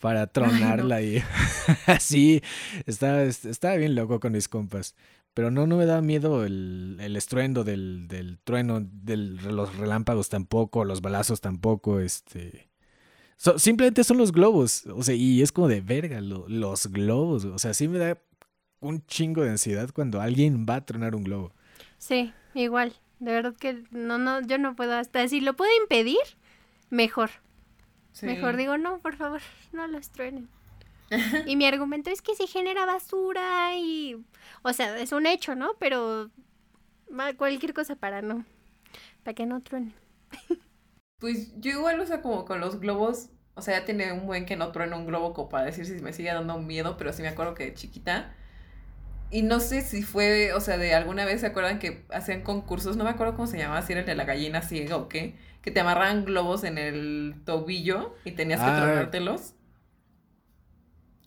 para 0.00 0.26
tronarla 0.32 1.02
y 1.02 1.22
así. 1.86 2.42
Estaba, 2.86 3.22
estaba 3.22 3.76
bien 3.76 3.94
loco 3.94 4.20
con 4.20 4.32
mis 4.32 4.48
compas. 4.48 4.94
Pero 5.34 5.50
no, 5.50 5.66
no 5.66 5.76
me 5.76 5.86
da 5.86 6.02
miedo 6.02 6.44
el, 6.44 6.96
el 7.00 7.16
estruendo 7.16 7.62
del, 7.62 8.08
del 8.08 8.38
trueno, 8.42 8.80
del, 8.80 9.36
los 9.36 9.76
relámpagos 9.76 10.28
tampoco, 10.28 10.84
los 10.84 11.00
balazos 11.00 11.40
tampoco, 11.40 12.00
este... 12.00 12.68
simplemente 13.56 14.02
son 14.02 14.18
los 14.18 14.32
globos, 14.32 14.86
o 14.86 15.02
sea, 15.04 15.14
y 15.14 15.40
es 15.42 15.52
como 15.52 15.68
de 15.68 15.80
verga, 15.80 16.20
los 16.20 16.88
globos, 16.88 17.44
o 17.44 17.58
sea, 17.60 17.72
sí 17.72 17.86
me 17.86 17.98
da 17.98 18.18
un 18.80 19.04
chingo 19.06 19.42
de 19.42 19.50
ansiedad 19.50 19.90
cuando 19.92 20.20
alguien 20.20 20.66
va 20.68 20.76
a 20.76 20.84
tronar 20.84 21.14
un 21.14 21.24
globo. 21.24 21.52
Sí, 21.98 22.32
igual, 22.54 22.94
de 23.18 23.32
verdad 23.32 23.54
que 23.54 23.84
no, 23.90 24.18
no, 24.18 24.40
yo 24.40 24.58
no 24.58 24.76
puedo 24.76 24.94
hasta 24.94 25.26
si 25.28 25.40
lo 25.40 25.54
puedo 25.54 25.70
impedir, 25.80 26.18
mejor. 26.90 27.30
Mejor 28.22 28.56
digo, 28.56 28.78
no, 28.78 28.98
por 28.98 29.14
favor, 29.16 29.40
no 29.72 29.86
los 29.86 30.10
truenen. 30.10 30.48
y 31.46 31.56
mi 31.56 31.66
argumento 31.66 32.10
es 32.10 32.20
que 32.20 32.34
se 32.34 32.46
genera 32.46 32.84
basura 32.84 33.76
y, 33.76 34.16
o 34.62 34.72
sea, 34.72 34.98
es 34.98 35.12
un 35.12 35.26
hecho, 35.26 35.54
¿no? 35.54 35.70
Pero 35.78 36.30
cualquier 37.36 37.74
cosa 37.74 37.96
para 37.96 38.22
no, 38.22 38.44
para 39.22 39.34
que 39.34 39.46
no 39.46 39.62
truene. 39.62 39.92
pues 41.18 41.52
yo 41.60 41.70
igual, 41.70 42.00
o 42.00 42.06
sea, 42.06 42.20
como 42.20 42.44
con 42.44 42.60
los 42.60 42.80
globos, 42.80 43.30
o 43.54 43.62
sea, 43.62 43.78
ya 43.78 43.84
tiene 43.84 44.12
un 44.12 44.26
buen 44.26 44.46
que 44.46 44.56
no 44.56 44.70
truene 44.72 44.96
un 44.96 45.06
globo 45.06 45.32
como 45.32 45.48
para 45.48 45.64
decir 45.64 45.86
si 45.86 45.94
me 46.02 46.12
sigue 46.12 46.32
dando 46.32 46.58
miedo, 46.58 46.96
pero 46.96 47.12
sí 47.12 47.22
me 47.22 47.28
acuerdo 47.28 47.54
que 47.54 47.66
de 47.66 47.74
chiquita. 47.74 48.34
Y 49.30 49.42
no 49.42 49.60
sé 49.60 49.82
si 49.82 50.02
fue, 50.02 50.52
o 50.54 50.60
sea, 50.60 50.78
de 50.78 50.94
alguna 50.94 51.24
vez 51.24 51.42
se 51.42 51.46
acuerdan 51.46 51.78
que 51.78 52.04
hacían 52.10 52.42
concursos, 52.42 52.96
no 52.96 53.04
me 53.04 53.10
acuerdo 53.10 53.34
cómo 53.34 53.46
se 53.46 53.58
llamaba, 53.58 53.82
si 53.82 53.92
era 53.92 54.00
el 54.00 54.06
de 54.06 54.14
la 54.14 54.24
gallina 54.24 54.62
ciega 54.62 54.96
o 54.96 55.08
qué, 55.08 55.34
que 55.60 55.70
te 55.70 55.80
amarraban 55.80 56.24
globos 56.24 56.64
en 56.64 56.78
el 56.78 57.34
tobillo 57.44 58.14
y 58.24 58.32
tenías 58.32 58.60
que 58.60 58.66
ah, 58.66 58.76
tronártelos. 58.82 59.54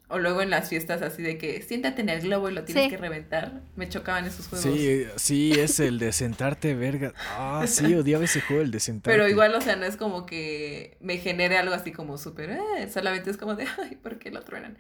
O 0.07 0.19
luego 0.19 0.41
en 0.41 0.49
las 0.49 0.67
fiestas 0.67 1.01
así 1.03 1.21
de 1.21 1.37
que 1.37 1.61
siéntate 1.61 2.01
en 2.01 2.09
el 2.09 2.21
globo 2.21 2.49
y 2.49 2.53
lo 2.53 2.65
tienes 2.65 2.89
que 2.89 2.97
reventar. 2.97 3.61
Me 3.77 3.87
chocaban 3.87 4.25
esos 4.25 4.47
juegos. 4.47 4.67
Sí, 4.67 5.05
sí, 5.15 5.51
es 5.57 5.79
el 5.79 5.99
de 5.99 6.11
sentarte, 6.11 6.73
verga. 6.73 7.13
Ah, 7.37 7.63
sí, 7.65 7.95
odiaba 7.95 8.25
ese 8.25 8.41
juego, 8.41 8.61
el 8.61 8.71
de 8.71 8.81
sentarte. 8.81 9.17
Pero 9.17 9.29
igual, 9.29 9.55
o 9.55 9.61
sea, 9.61 9.77
no 9.77 9.85
es 9.85 9.95
como 9.95 10.25
que 10.25 10.97
me 10.99 11.17
genere 11.17 11.57
algo 11.57 11.73
así 11.73 11.93
como 11.93 12.17
súper, 12.17 12.49
eh, 12.49 12.89
solamente 12.91 13.29
es 13.29 13.37
como 13.37 13.55
de, 13.55 13.67
ay, 13.81 13.95
¿por 13.95 14.19
qué 14.19 14.31
lo 14.31 14.41
truenan? 14.41 14.77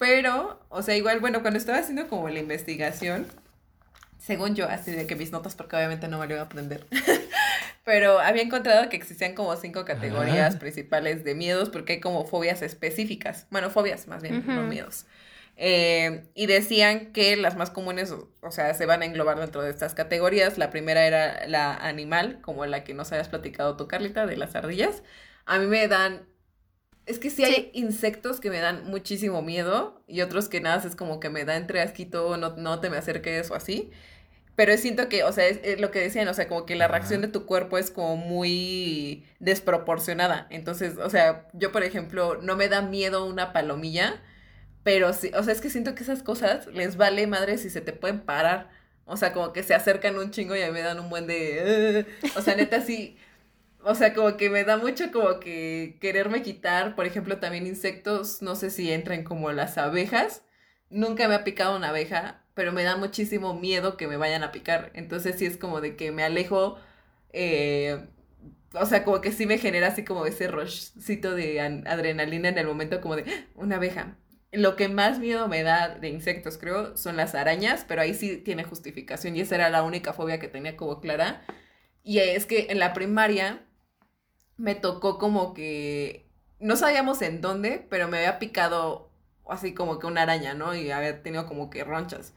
Pero, 0.00 0.58
o 0.70 0.82
sea, 0.82 0.96
igual, 0.96 1.20
bueno, 1.20 1.42
cuando 1.42 1.58
estaba 1.58 1.76
haciendo 1.76 2.08
como 2.08 2.30
la 2.30 2.38
investigación, 2.38 3.26
según 4.18 4.54
yo, 4.54 4.66
así 4.66 4.92
de 4.92 5.06
que 5.06 5.14
mis 5.14 5.30
notas, 5.30 5.54
porque 5.54 5.76
obviamente 5.76 6.08
no 6.08 6.18
me 6.18 6.26
lo 6.26 6.32
iba 6.32 6.40
a 6.40 6.46
aprender, 6.46 6.86
pero 7.84 8.18
había 8.18 8.42
encontrado 8.42 8.88
que 8.88 8.96
existían 8.96 9.34
como 9.34 9.54
cinco 9.56 9.84
categorías 9.84 10.56
principales 10.56 11.22
de 11.22 11.34
miedos 11.34 11.68
porque 11.68 11.92
hay 11.92 12.00
como 12.00 12.24
fobias 12.24 12.62
específicas. 12.62 13.46
Bueno, 13.50 13.68
fobias 13.68 14.06
más 14.06 14.22
bien, 14.22 14.42
no 14.46 14.62
miedos. 14.62 15.04
Eh, 15.58 16.24
y 16.34 16.46
decían 16.46 17.12
que 17.12 17.36
las 17.36 17.56
más 17.58 17.68
comunes, 17.68 18.10
o, 18.10 18.50
sea, 18.50 18.72
se 18.72 18.86
van 18.86 19.02
a 19.02 19.04
englobar 19.04 19.38
dentro 19.38 19.60
de 19.60 19.68
estas 19.68 19.92
categorías. 19.92 20.56
La 20.56 20.70
primera 20.70 21.04
era 21.04 21.46
la 21.46 21.74
animal, 21.74 22.38
como 22.40 22.64
la 22.64 22.84
que 22.84 22.94
nos 22.94 23.12
habías 23.12 23.28
platicado 23.28 23.76
tú, 23.76 23.86
Carlita, 23.86 24.24
de 24.24 24.38
las 24.38 24.54
ardillas. 24.54 25.02
A 25.44 25.58
mí 25.58 25.66
me 25.66 25.86
dan... 25.88 26.29
Es 27.10 27.18
que 27.18 27.28
sí 27.28 27.42
hay 27.44 27.70
insectos 27.74 28.40
que 28.40 28.50
me 28.50 28.60
dan 28.60 28.84
muchísimo 28.86 29.42
miedo 29.42 30.00
y 30.06 30.20
otros 30.20 30.48
que 30.48 30.60
nada, 30.60 30.86
es 30.86 30.94
como 30.94 31.18
que 31.18 31.28
me 31.28 31.44
da 31.44 31.56
entre 31.56 31.80
asquito, 31.80 32.36
no, 32.36 32.56
no 32.56 32.80
te 32.80 32.88
me 32.88 32.98
acerques 32.98 33.50
o 33.50 33.56
así. 33.56 33.90
Pero 34.54 34.76
siento 34.76 35.08
que, 35.08 35.24
o 35.24 35.32
sea, 35.32 35.48
es, 35.48 35.80
lo 35.80 35.90
que 35.90 36.00
decían, 36.00 36.28
o 36.28 36.34
sea, 36.34 36.46
como 36.46 36.66
que 36.66 36.76
la 36.76 36.86
reacción 36.86 37.20
de 37.20 37.28
tu 37.28 37.46
cuerpo 37.46 37.78
es 37.78 37.90
como 37.90 38.16
muy 38.16 39.24
desproporcionada. 39.40 40.46
Entonces, 40.50 40.98
o 40.98 41.10
sea, 41.10 41.48
yo, 41.52 41.72
por 41.72 41.82
ejemplo, 41.82 42.38
no 42.42 42.56
me 42.56 42.68
da 42.68 42.82
miedo 42.82 43.24
una 43.24 43.52
palomilla, 43.52 44.22
pero 44.84 45.12
sí, 45.12 45.32
o 45.34 45.42
sea, 45.42 45.52
es 45.52 45.60
que 45.60 45.70
siento 45.70 45.94
que 45.94 46.04
esas 46.04 46.22
cosas 46.22 46.66
les 46.68 46.96
vale 46.96 47.26
madre 47.26 47.58
si 47.58 47.70
se 47.70 47.80
te 47.80 47.92
pueden 47.92 48.20
parar. 48.20 48.70
O 49.04 49.16
sea, 49.16 49.32
como 49.32 49.52
que 49.52 49.64
se 49.64 49.74
acercan 49.74 50.16
un 50.16 50.30
chingo 50.30 50.54
y 50.54 50.62
a 50.62 50.66
mí 50.66 50.72
me 50.72 50.82
dan 50.82 51.00
un 51.00 51.10
buen 51.10 51.26
de... 51.26 52.06
o 52.36 52.42
sea, 52.42 52.54
neta, 52.54 52.80
sí. 52.82 53.18
O 53.82 53.94
sea, 53.94 54.12
como 54.14 54.36
que 54.36 54.50
me 54.50 54.64
da 54.64 54.76
mucho 54.76 55.10
como 55.10 55.40
que 55.40 55.96
quererme 56.00 56.42
quitar, 56.42 56.94
por 56.94 57.06
ejemplo, 57.06 57.38
también 57.38 57.66
insectos, 57.66 58.42
no 58.42 58.54
sé 58.54 58.70
si 58.70 58.92
entran 58.92 59.24
como 59.24 59.52
las 59.52 59.78
abejas. 59.78 60.44
Nunca 60.90 61.28
me 61.28 61.34
ha 61.34 61.44
picado 61.44 61.76
una 61.76 61.88
abeja, 61.90 62.44
pero 62.54 62.72
me 62.72 62.82
da 62.82 62.96
muchísimo 62.96 63.54
miedo 63.54 63.96
que 63.96 64.06
me 64.06 64.16
vayan 64.18 64.42
a 64.42 64.52
picar. 64.52 64.90
Entonces 64.94 65.36
sí 65.38 65.46
es 65.46 65.56
como 65.56 65.80
de 65.80 65.96
que 65.96 66.12
me 66.12 66.22
alejo, 66.24 66.78
eh, 67.32 68.06
o 68.74 68.86
sea, 68.86 69.04
como 69.04 69.20
que 69.20 69.32
sí 69.32 69.46
me 69.46 69.58
genera 69.58 69.88
así 69.88 70.04
como 70.04 70.26
ese 70.26 70.48
rushcito 70.48 71.34
de 71.34 71.60
adrenalina 71.60 72.48
en 72.50 72.58
el 72.58 72.66
momento 72.66 73.00
como 73.00 73.16
de 73.16 73.24
¡Ah! 73.26 73.46
una 73.54 73.76
abeja. 73.76 74.18
Lo 74.52 74.76
que 74.76 74.88
más 74.88 75.20
miedo 75.20 75.48
me 75.48 75.62
da 75.62 75.88
de 75.90 76.08
insectos, 76.08 76.58
creo, 76.58 76.96
son 76.96 77.16
las 77.16 77.34
arañas, 77.34 77.84
pero 77.88 78.02
ahí 78.02 78.14
sí 78.14 78.36
tiene 78.38 78.64
justificación 78.64 79.36
y 79.36 79.40
esa 79.40 79.54
era 79.54 79.70
la 79.70 79.82
única 79.84 80.12
fobia 80.12 80.40
que 80.40 80.48
tenía 80.48 80.76
como 80.76 81.00
clara. 81.00 81.42
Y 82.02 82.18
es 82.18 82.46
que 82.46 82.66
en 82.70 82.78
la 82.78 82.92
primaria 82.92 83.62
me 84.60 84.74
tocó 84.74 85.18
como 85.18 85.54
que 85.54 86.26
no 86.60 86.76
sabíamos 86.76 87.22
en 87.22 87.40
dónde, 87.40 87.86
pero 87.90 88.08
me 88.08 88.18
había 88.18 88.38
picado 88.38 89.10
así 89.48 89.74
como 89.74 89.98
que 89.98 90.06
una 90.06 90.22
araña, 90.22 90.54
¿no? 90.54 90.74
Y 90.74 90.90
había 90.90 91.22
tenido 91.22 91.46
como 91.46 91.70
que 91.70 91.84
ronchas. 91.84 92.34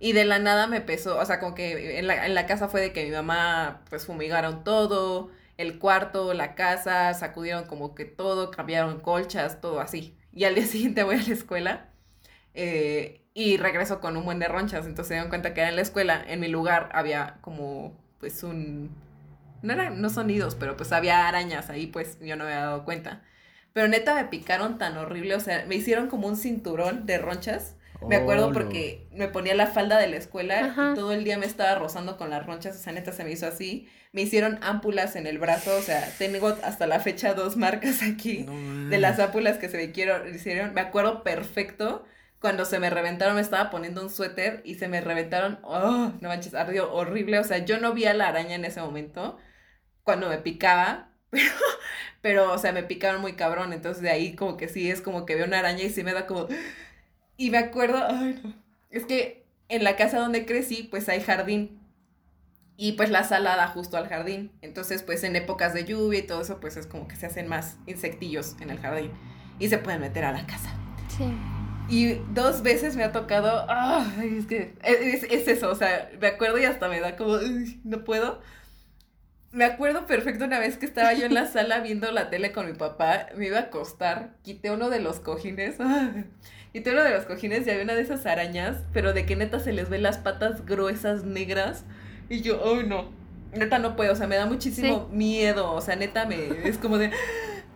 Y 0.00 0.12
de 0.12 0.24
la 0.24 0.38
nada 0.38 0.66
me 0.66 0.78
empezó, 0.78 1.18
o 1.18 1.24
sea, 1.24 1.40
como 1.40 1.54
que 1.54 1.98
en 1.98 2.06
la, 2.06 2.26
en 2.26 2.34
la 2.34 2.46
casa 2.46 2.68
fue 2.68 2.80
de 2.80 2.92
que 2.92 3.04
mi 3.04 3.10
mamá, 3.12 3.82
pues 3.90 4.06
fumigaron 4.06 4.64
todo, 4.64 5.30
el 5.58 5.78
cuarto, 5.78 6.34
la 6.34 6.54
casa, 6.54 7.14
sacudieron 7.14 7.64
como 7.66 7.94
que 7.94 8.04
todo, 8.06 8.50
cambiaron 8.50 9.00
colchas, 9.00 9.60
todo 9.60 9.80
así. 9.80 10.16
Y 10.32 10.44
al 10.44 10.54
día 10.54 10.66
siguiente 10.66 11.02
voy 11.04 11.16
a 11.16 11.22
la 11.22 11.34
escuela 11.34 11.90
eh, 12.54 13.22
y 13.34 13.56
regreso 13.58 14.00
con 14.00 14.16
un 14.16 14.24
buen 14.24 14.38
de 14.40 14.48
ronchas. 14.48 14.86
Entonces 14.86 15.08
se 15.08 15.14
dieron 15.14 15.28
cuenta 15.28 15.54
que 15.54 15.62
en 15.62 15.76
la 15.76 15.82
escuela, 15.82 16.24
en 16.26 16.40
mi 16.40 16.48
lugar 16.48 16.90
había 16.92 17.38
como, 17.42 17.96
pues 18.18 18.42
un... 18.42 18.90
No 19.62 19.72
eran, 19.72 20.00
no 20.00 20.10
sonidos, 20.10 20.54
pero 20.54 20.76
pues 20.76 20.92
había 20.92 21.28
arañas 21.28 21.70
ahí, 21.70 21.86
pues 21.86 22.18
yo 22.20 22.36
no 22.36 22.44
me 22.44 22.52
había 22.52 22.66
dado 22.66 22.84
cuenta. 22.84 23.22
Pero 23.72 23.88
neta 23.88 24.14
me 24.14 24.24
picaron 24.24 24.78
tan 24.78 24.96
horrible, 24.96 25.34
o 25.34 25.40
sea, 25.40 25.64
me 25.66 25.76
hicieron 25.76 26.08
como 26.08 26.26
un 26.26 26.36
cinturón 26.36 27.06
de 27.06 27.18
ronchas. 27.18 27.76
Me 28.08 28.16
acuerdo 28.16 28.50
porque 28.52 29.06
me 29.12 29.28
ponía 29.28 29.54
la 29.54 29.66
falda 29.66 29.98
de 29.98 30.08
la 30.08 30.16
escuela 30.16 30.74
y 30.74 30.94
todo 30.94 31.12
el 31.12 31.22
día 31.22 31.36
me 31.36 31.44
estaba 31.44 31.74
rozando 31.74 32.16
con 32.16 32.30
las 32.30 32.46
ronchas, 32.46 32.74
o 32.76 32.78
sea, 32.78 32.94
neta 32.94 33.12
se 33.12 33.24
me 33.24 33.30
hizo 33.30 33.46
así. 33.46 33.88
Me 34.12 34.22
hicieron 34.22 34.58
ámpulas 34.62 35.16
en 35.16 35.26
el 35.26 35.38
brazo, 35.38 35.76
o 35.76 35.82
sea, 35.82 36.10
tengo 36.18 36.48
hasta 36.64 36.86
la 36.86 36.98
fecha 37.00 37.34
dos 37.34 37.56
marcas 37.56 38.02
aquí 38.02 38.46
de 38.88 38.98
las 38.98 39.20
ámpulas 39.20 39.58
que 39.58 39.68
se 39.68 39.76
me 39.76 39.84
hicieron. 40.34 40.72
Me 40.72 40.80
acuerdo 40.80 41.22
perfecto 41.22 42.04
cuando 42.40 42.64
se 42.64 42.80
me 42.80 42.88
reventaron, 42.88 43.34
me 43.34 43.42
estaba 43.42 43.68
poniendo 43.70 44.02
un 44.02 44.08
suéter 44.08 44.62
y 44.64 44.76
se 44.76 44.88
me 44.88 45.02
reventaron, 45.02 45.58
oh, 45.62 46.12
no 46.20 46.28
manches, 46.28 46.54
ardió 46.54 46.92
horrible, 46.92 47.38
o 47.38 47.44
sea, 47.44 47.58
yo 47.58 47.78
no 47.78 47.92
vi 47.92 48.06
a 48.06 48.14
la 48.14 48.28
araña 48.28 48.54
en 48.54 48.64
ese 48.64 48.80
momento 48.80 49.36
cuando 50.10 50.28
me 50.28 50.38
picaba, 50.38 51.08
pero, 51.30 51.52
pero, 52.20 52.52
o 52.52 52.58
sea, 52.58 52.72
me 52.72 52.82
picaron 52.82 53.20
muy 53.20 53.34
cabrón, 53.34 53.72
entonces 53.72 54.02
de 54.02 54.10
ahí 54.10 54.34
como 54.34 54.56
que 54.56 54.68
sí, 54.68 54.90
es 54.90 55.00
como 55.00 55.24
que 55.24 55.36
veo 55.36 55.46
una 55.46 55.60
araña 55.60 55.84
y 55.84 55.90
sí 55.90 56.02
me 56.02 56.12
da 56.12 56.26
como... 56.26 56.48
Y 57.36 57.50
me 57.50 57.58
acuerdo, 57.58 58.04
ay, 58.04 58.40
no. 58.42 58.52
es 58.90 59.06
que 59.06 59.46
en 59.68 59.84
la 59.84 59.94
casa 59.94 60.18
donde 60.18 60.46
crecí, 60.46 60.82
pues 60.82 61.08
hay 61.08 61.20
jardín. 61.20 61.78
Y 62.76 62.92
pues 62.92 63.08
la 63.08 63.22
sala 63.22 63.54
da 63.54 63.68
justo 63.68 63.96
al 63.96 64.08
jardín. 64.08 64.50
Entonces, 64.62 65.04
pues 65.04 65.22
en 65.22 65.36
épocas 65.36 65.74
de 65.74 65.84
lluvia 65.84 66.18
y 66.18 66.26
todo 66.26 66.40
eso, 66.40 66.58
pues 66.58 66.76
es 66.76 66.88
como 66.88 67.06
que 67.06 67.14
se 67.14 67.26
hacen 67.26 67.46
más 67.46 67.76
insectillos 67.86 68.56
en 68.60 68.70
el 68.70 68.80
jardín. 68.80 69.12
Y 69.60 69.68
se 69.68 69.78
pueden 69.78 70.00
meter 70.00 70.24
a 70.24 70.32
la 70.32 70.44
casa. 70.44 70.74
Sí. 71.16 71.24
Y 71.88 72.14
dos 72.34 72.62
veces 72.62 72.96
me 72.96 73.04
ha 73.04 73.12
tocado, 73.12 73.64
ay, 73.68 74.38
es 74.38 74.46
que 74.46 74.74
es, 74.82 75.22
es, 75.22 75.46
eso, 75.46 75.70
o 75.70 75.74
sea, 75.76 76.10
me 76.20 76.26
acuerdo 76.26 76.58
y 76.58 76.64
hasta 76.64 76.88
me 76.88 76.98
da 76.98 77.16
como, 77.16 77.38
no 77.84 78.02
puedo 78.02 78.40
me 79.52 79.64
acuerdo 79.64 80.06
perfecto 80.06 80.44
una 80.44 80.58
vez 80.58 80.76
que 80.76 80.86
estaba 80.86 81.12
yo 81.12 81.26
en 81.26 81.34
la 81.34 81.46
sala 81.46 81.80
viendo 81.80 82.10
la 82.12 82.30
tele 82.30 82.52
con 82.52 82.66
mi 82.66 82.72
papá, 82.72 83.26
me 83.36 83.46
iba 83.46 83.58
a 83.58 83.62
acostar, 83.62 84.36
quité 84.42 84.70
uno 84.70 84.90
de 84.90 85.00
los 85.00 85.18
cojines, 85.18 85.76
quité 86.72 86.92
uno 86.92 87.02
de 87.02 87.10
los 87.10 87.24
cojines 87.24 87.66
y 87.66 87.70
había 87.70 87.82
una 87.82 87.94
de 87.94 88.02
esas 88.02 88.26
arañas, 88.26 88.84
pero 88.92 89.12
de 89.12 89.26
que 89.26 89.36
neta 89.36 89.58
se 89.58 89.72
les 89.72 89.88
ve 89.88 89.98
las 89.98 90.18
patas 90.18 90.64
gruesas 90.64 91.24
negras 91.24 91.84
y 92.28 92.42
yo, 92.42 92.62
ay 92.64 92.86
no, 92.86 93.10
neta 93.52 93.80
no 93.80 93.96
puedo, 93.96 94.12
o 94.12 94.16
sea, 94.16 94.28
me 94.28 94.36
da 94.36 94.46
muchísimo 94.46 95.08
miedo, 95.12 95.72
o 95.72 95.80
sea, 95.80 95.96
neta 95.96 96.26
me, 96.26 96.68
es 96.68 96.78
como 96.78 96.96
de, 96.98 97.10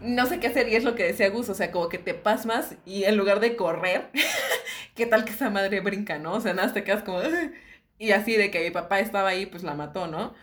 no 0.00 0.26
sé 0.26 0.38
qué 0.38 0.46
hacer 0.46 0.68
y 0.68 0.76
es 0.76 0.84
lo 0.84 0.94
que 0.94 1.02
decía 1.02 1.30
Gus, 1.30 1.48
o 1.48 1.54
sea, 1.54 1.72
como 1.72 1.88
que 1.88 1.98
te 1.98 2.14
pasmas 2.14 2.76
y 2.84 3.02
en 3.02 3.16
lugar 3.16 3.40
de 3.40 3.56
correr, 3.56 4.10
¿qué 4.94 5.06
tal 5.06 5.24
que 5.24 5.32
esa 5.32 5.50
madre 5.50 5.80
brinca, 5.80 6.18
no? 6.20 6.34
O 6.34 6.40
sea, 6.40 6.54
nada, 6.54 6.72
te 6.72 6.84
quedas 6.84 7.02
como, 7.02 7.20
y 7.98 8.12
así 8.12 8.37
de 8.37 8.52
que 8.52 8.62
mi 8.62 8.70
papá 8.70 9.00
estaba 9.00 9.30
ahí, 9.30 9.46
pues 9.46 9.64
la 9.64 9.74
mató, 9.74 10.06
¿no? 10.06 10.34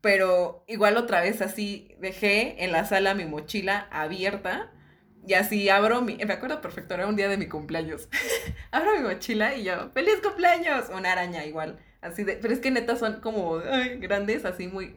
Pero 0.00 0.64
igual 0.66 0.96
otra 0.96 1.20
vez 1.20 1.42
así 1.42 1.94
dejé 1.98 2.64
en 2.64 2.72
la 2.72 2.84
sala 2.84 3.14
mi 3.14 3.24
mochila 3.24 3.88
abierta 3.90 4.70
y 5.26 5.34
así 5.34 5.68
abro 5.68 6.00
mi, 6.00 6.16
me 6.16 6.32
acuerdo 6.32 6.60
perfecto, 6.60 6.94
era 6.94 7.06
un 7.06 7.16
día 7.16 7.28
de 7.28 7.36
mi 7.36 7.46
cumpleaños, 7.46 8.08
abro 8.70 8.92
mi 8.96 9.00
mochila 9.00 9.54
y 9.54 9.64
yo, 9.64 9.90
feliz 9.92 10.20
cumpleaños, 10.22 10.86
una 10.94 11.12
araña 11.12 11.44
igual, 11.44 11.78
así 12.00 12.24
de, 12.24 12.36
pero 12.36 12.54
es 12.54 12.60
que 12.60 12.70
neta 12.70 12.96
son 12.96 13.20
como 13.20 13.60
grandes, 13.98 14.46
así 14.46 14.66
muy, 14.66 14.94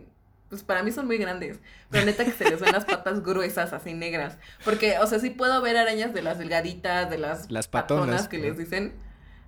pues 0.49 0.63
para 0.63 0.81
mí 0.81 0.91
son 0.91 1.07
muy 1.07 1.17
grandes, 1.17 1.59
pero 1.89 2.05
neta 2.05 2.23
que 2.23 2.31
se 2.31 2.49
les 2.49 2.61
ven 2.61 2.71
las 2.71 2.85
patas 2.85 3.21
gruesas, 3.21 3.73
así 3.73 3.93
negras, 3.93 4.37
porque, 4.63 4.97
o 4.99 5.07
sea, 5.07 5.19
sí 5.19 5.29
puedo 5.29 5.61
ver 5.61 5.75
arañas 5.75 6.13
de 6.13 6.21
las 6.21 6.39
delgaditas, 6.39 7.09
de 7.09 7.17
las, 7.17 7.51
las 7.51 7.67
patonas, 7.67 8.29
que 8.29 8.37
les 8.37 8.57
dicen, 8.57 8.93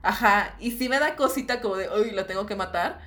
Ajá, 0.05 0.55
y 0.59 0.69
sí 0.69 0.87
me 0.87 0.99
da 0.99 1.15
cosita 1.15 1.61
como 1.61 1.77
de, 1.77 1.89
uy, 1.89 2.11
lo 2.11 2.27
tengo 2.27 2.45
que 2.45 2.55
matar, 2.55 2.99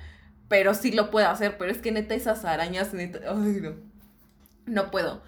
pero 0.49 0.73
sí 0.73 0.91
lo 0.91 1.11
puedo 1.11 1.29
hacer, 1.29 1.57
pero 1.57 1.71
es 1.71 1.77
que 1.77 1.91
neta 1.91 2.15
esas 2.15 2.43
arañas, 2.43 2.93
neta, 2.93 3.19
ay, 3.29 3.61
no, 3.61 3.75
no 4.65 4.91
puedo. 4.91 5.21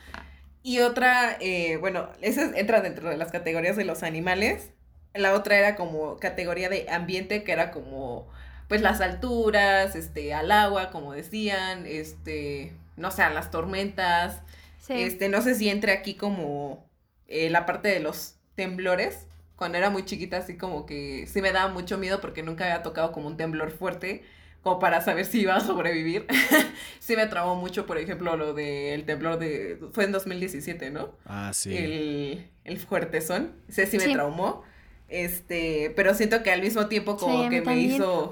Y 0.63 0.79
otra, 0.79 1.37
eh, 1.39 1.77
bueno, 1.77 2.09
esa 2.21 2.57
entra 2.57 2.81
dentro 2.81 3.09
de 3.09 3.17
las 3.17 3.31
categorías 3.31 3.77
de 3.77 3.85
los 3.85 4.03
animales. 4.03 4.71
La 5.13 5.33
otra 5.33 5.57
era 5.57 5.75
como 5.75 6.17
categoría 6.17 6.69
de 6.69 6.89
ambiente, 6.89 7.43
que 7.43 7.51
era 7.51 7.71
como, 7.71 8.27
pues 8.67 8.81
las 8.81 8.99
alturas, 9.01 9.95
este, 9.95 10.33
al 10.33 10.51
agua, 10.51 10.89
como 10.91 11.13
decían, 11.13 11.85
este, 11.85 12.73
no 12.97 13.11
sé, 13.11 13.23
a 13.23 13.29
las 13.29 13.51
tormentas. 13.51 14.41
Este, 14.89 15.29
no 15.29 15.41
sé 15.41 15.55
si 15.55 15.69
entre 15.69 15.93
aquí 15.93 16.15
como 16.15 16.85
eh, 17.27 17.49
la 17.49 17.65
parte 17.65 17.89
de 17.89 17.99
los 17.99 18.35
temblores. 18.55 19.27
Cuando 19.55 19.77
era 19.77 19.89
muy 19.91 20.05
chiquita, 20.05 20.37
así 20.37 20.57
como 20.57 20.85
que 20.85 21.27
sí 21.27 21.41
me 21.41 21.51
daba 21.51 21.71
mucho 21.71 21.97
miedo 21.97 22.19
porque 22.19 22.43
nunca 22.43 22.65
había 22.65 22.81
tocado 22.81 23.11
como 23.11 23.27
un 23.27 23.37
temblor 23.37 23.71
fuerte 23.71 24.23
como 24.61 24.79
para 24.79 25.01
saber 25.01 25.25
si 25.25 25.41
iba 25.41 25.55
a 25.55 25.59
sobrevivir. 25.59 26.27
sí 26.99 27.15
me 27.15 27.25
trabó 27.27 27.55
mucho, 27.55 27.85
por 27.85 27.97
ejemplo, 27.97 28.35
lo 28.37 28.53
del 28.53 29.05
temblor 29.05 29.39
de... 29.39 29.79
Fue 29.93 30.03
en 30.03 30.11
2017, 30.11 30.91
¿no? 30.91 31.15
Ah, 31.25 31.51
sí. 31.53 31.75
El, 31.75 32.49
el 32.63 32.79
fuertezón. 32.79 33.53
Sí, 33.69 33.85
sí 33.87 33.97
me 33.97 34.09
traumó. 34.09 34.63
Este, 35.07 35.91
pero 35.95 36.13
siento 36.13 36.41
que 36.41 36.51
al 36.51 36.61
mismo 36.61 36.87
tiempo 36.87 37.17
como 37.17 37.49
que 37.49 37.61
me 37.61 37.77
hizo... 37.77 38.31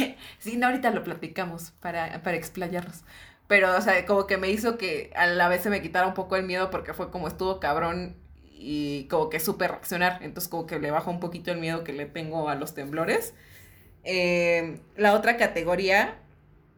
sí, 0.38 0.56
no, 0.56 0.66
ahorita 0.66 0.90
lo 0.90 1.04
platicamos 1.04 1.72
para, 1.80 2.22
para 2.22 2.36
explayarnos. 2.36 3.02
Pero, 3.46 3.76
o 3.76 3.80
sea, 3.82 4.06
como 4.06 4.26
que 4.26 4.38
me 4.38 4.50
hizo 4.50 4.78
que 4.78 5.10
a 5.16 5.26
la 5.26 5.48
vez 5.48 5.62
se 5.62 5.70
me 5.70 5.82
quitara 5.82 6.06
un 6.06 6.14
poco 6.14 6.36
el 6.36 6.44
miedo 6.44 6.70
porque 6.70 6.94
fue 6.94 7.10
como 7.10 7.28
estuvo 7.28 7.60
cabrón 7.60 8.16
y 8.52 9.06
como 9.10 9.28
que 9.28 9.38
supe 9.40 9.68
reaccionar. 9.68 10.22
Entonces 10.22 10.48
como 10.48 10.66
que 10.66 10.78
le 10.78 10.90
bajó 10.90 11.10
un 11.10 11.20
poquito 11.20 11.50
el 11.50 11.58
miedo 11.58 11.84
que 11.84 11.92
le 11.92 12.06
tengo 12.06 12.48
a 12.48 12.54
los 12.54 12.74
temblores. 12.74 13.34
Eh, 14.04 14.78
la 14.96 15.14
otra 15.14 15.36
categoría, 15.36 16.16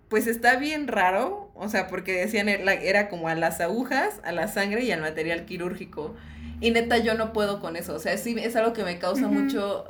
pues 0.09 0.27
está 0.27 0.57
bien 0.57 0.87
raro, 0.89 1.51
o 1.55 1.69
sea, 1.69 1.89
porque 1.89 2.13
decían 2.13 2.49
era 2.49 3.09
como 3.09 3.29
a 3.29 3.35
las 3.35 3.61
agujas, 3.61 4.21
a 4.25 4.33
la 4.33 4.49
sangre 4.49 4.85
y 4.85 4.93
al 4.93 5.01
material 5.01 5.45
quirúrgico. 5.45 6.15
Y 6.61 6.71
neta, 6.71 6.99
yo 6.99 7.15
no 7.15 7.33
puedo 7.33 7.61
con 7.61 7.77
eso, 7.77 7.95
o 7.95 7.99
sea, 7.99 8.17
sí 8.17 8.35
es 8.39 8.57
algo 8.57 8.73
que 8.73 8.85
me 8.85 8.99
causa 8.99 9.29
mucho, 9.29 9.85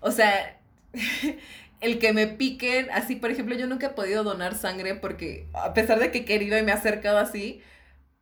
o 0.00 0.10
sea, 0.12 0.60
el 1.80 1.98
que 1.98 2.12
me 2.12 2.26
piquen, 2.26 2.88
así, 2.92 3.16
por 3.16 3.30
ejemplo, 3.30 3.56
yo 3.56 3.66
nunca 3.66 3.88
he 3.88 3.90
podido 3.90 4.22
donar 4.22 4.54
sangre 4.54 4.94
porque 4.94 5.48
a 5.54 5.74
pesar 5.74 5.98
de 5.98 6.10
que 6.12 6.18
he 6.18 6.24
querido 6.24 6.56
y 6.58 6.62
me 6.62 6.70
he 6.70 6.74
acercado 6.74 7.18
así, 7.18 7.62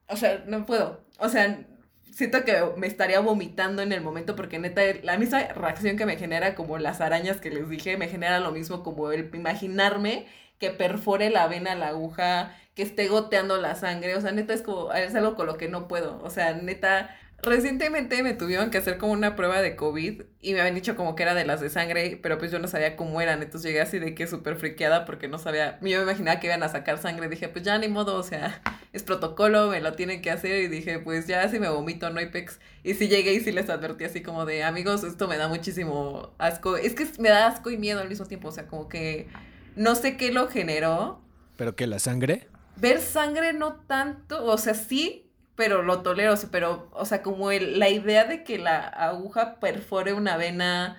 o 0.08 0.16
sea, 0.16 0.44
no 0.46 0.64
puedo, 0.64 1.04
o 1.18 1.28
sea, 1.28 1.66
siento 2.12 2.44
que 2.44 2.62
me 2.76 2.86
estaría 2.86 3.20
vomitando 3.20 3.82
en 3.82 3.92
el 3.92 4.00
momento 4.00 4.36
porque 4.36 4.58
neta 4.58 4.82
la 5.02 5.18
misma 5.18 5.44
reacción 5.48 5.96
que 5.96 6.06
me 6.06 6.16
genera 6.16 6.54
como 6.54 6.78
las 6.78 7.00
arañas 7.00 7.40
que 7.40 7.50
les 7.50 7.68
dije 7.68 7.96
me 7.96 8.08
genera 8.08 8.40
lo 8.40 8.52
mismo 8.52 8.82
como 8.82 9.12
el 9.12 9.30
imaginarme 9.34 10.26
que 10.58 10.70
perfore 10.70 11.30
la 11.30 11.46
vena 11.48 11.74
la 11.74 11.88
aguja 11.88 12.56
que 12.74 12.82
esté 12.82 13.08
goteando 13.08 13.56
la 13.58 13.74
sangre. 13.74 14.16
O 14.16 14.20
sea 14.20 14.32
neta 14.32 14.54
es 14.54 14.62
como 14.62 14.92
es 14.92 15.14
algo 15.14 15.34
con 15.34 15.46
lo 15.46 15.56
que 15.56 15.68
no 15.68 15.88
puedo. 15.88 16.20
O 16.22 16.30
sea 16.30 16.54
neta 16.54 17.16
Recientemente 17.46 18.24
me 18.24 18.34
tuvieron 18.34 18.70
que 18.70 18.78
hacer 18.78 18.98
como 18.98 19.12
una 19.12 19.36
prueba 19.36 19.62
de 19.62 19.76
COVID 19.76 20.22
y 20.40 20.52
me 20.52 20.58
habían 20.58 20.74
dicho 20.74 20.96
como 20.96 21.14
que 21.14 21.22
era 21.22 21.32
de 21.32 21.44
las 21.44 21.60
de 21.60 21.70
sangre, 21.70 22.18
pero 22.20 22.38
pues 22.38 22.50
yo 22.50 22.58
no 22.58 22.66
sabía 22.66 22.96
cómo 22.96 23.20
eran, 23.20 23.40
entonces 23.40 23.68
llegué 23.68 23.80
así 23.80 24.00
de 24.00 24.16
que 24.16 24.26
súper 24.26 24.56
friqueada 24.56 25.04
porque 25.04 25.28
no 25.28 25.38
sabía, 25.38 25.78
yo 25.80 25.98
me 25.98 26.02
imaginaba 26.02 26.40
que 26.40 26.48
iban 26.48 26.64
a 26.64 26.68
sacar 26.68 26.98
sangre, 26.98 27.28
dije 27.28 27.48
pues 27.48 27.64
ya 27.64 27.78
ni 27.78 27.86
modo, 27.86 28.16
o 28.16 28.24
sea, 28.24 28.60
es 28.92 29.04
protocolo, 29.04 29.70
me 29.70 29.80
lo 29.80 29.92
tienen 29.92 30.22
que 30.22 30.32
hacer 30.32 30.60
y 30.60 30.66
dije 30.66 30.98
pues 30.98 31.28
ya 31.28 31.48
si 31.48 31.60
me 31.60 31.68
vomito 31.68 32.10
no 32.10 32.18
hay 32.18 32.30
pex. 32.30 32.58
Y 32.82 32.94
si 32.94 33.06
llegué 33.06 33.34
y 33.34 33.38
sí 33.38 33.52
les 33.52 33.70
advertí 33.70 34.02
así 34.02 34.22
como 34.22 34.44
de 34.44 34.64
amigos, 34.64 35.04
esto 35.04 35.28
me 35.28 35.36
da 35.36 35.46
muchísimo 35.46 36.34
asco, 36.38 36.76
es 36.76 36.94
que 36.94 37.06
me 37.20 37.28
da 37.28 37.46
asco 37.46 37.70
y 37.70 37.78
miedo 37.78 38.00
al 38.00 38.08
mismo 38.08 38.26
tiempo, 38.26 38.48
o 38.48 38.52
sea, 38.52 38.66
como 38.66 38.88
que 38.88 39.28
no 39.76 39.94
sé 39.94 40.16
qué 40.16 40.32
lo 40.32 40.48
generó. 40.48 41.20
¿Pero 41.56 41.76
qué, 41.76 41.86
la 41.86 42.00
sangre? 42.00 42.48
Ver 42.74 43.00
sangre 43.00 43.52
no 43.52 43.74
tanto, 43.86 44.44
o 44.44 44.58
sea, 44.58 44.74
sí, 44.74 45.25
pero 45.56 45.82
lo 45.82 46.02
tolero, 46.02 46.34
pero, 46.50 46.88
o 46.92 47.04
sea, 47.06 47.22
como 47.22 47.50
el, 47.50 47.78
la 47.78 47.88
idea 47.88 48.24
de 48.24 48.44
que 48.44 48.58
la 48.58 48.78
aguja 48.86 49.58
perfore 49.60 50.12
una 50.12 50.36
vena, 50.36 50.98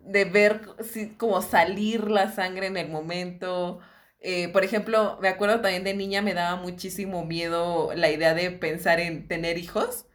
de 0.00 0.24
ver 0.24 0.62
si, 0.82 1.10
como 1.16 1.42
salir 1.42 2.10
la 2.10 2.30
sangre 2.32 2.66
en 2.66 2.76
el 2.76 2.88
momento. 2.90 3.80
Eh, 4.20 4.48
por 4.52 4.64
ejemplo, 4.64 5.18
me 5.20 5.28
acuerdo 5.28 5.60
también 5.60 5.84
de 5.84 5.94
niña 5.94 6.22
me 6.22 6.34
daba 6.34 6.56
muchísimo 6.56 7.24
miedo 7.24 7.92
la 7.94 8.10
idea 8.10 8.34
de 8.34 8.50
pensar 8.50 9.00
en 9.00 9.28
tener 9.28 9.58
hijos. 9.58 10.06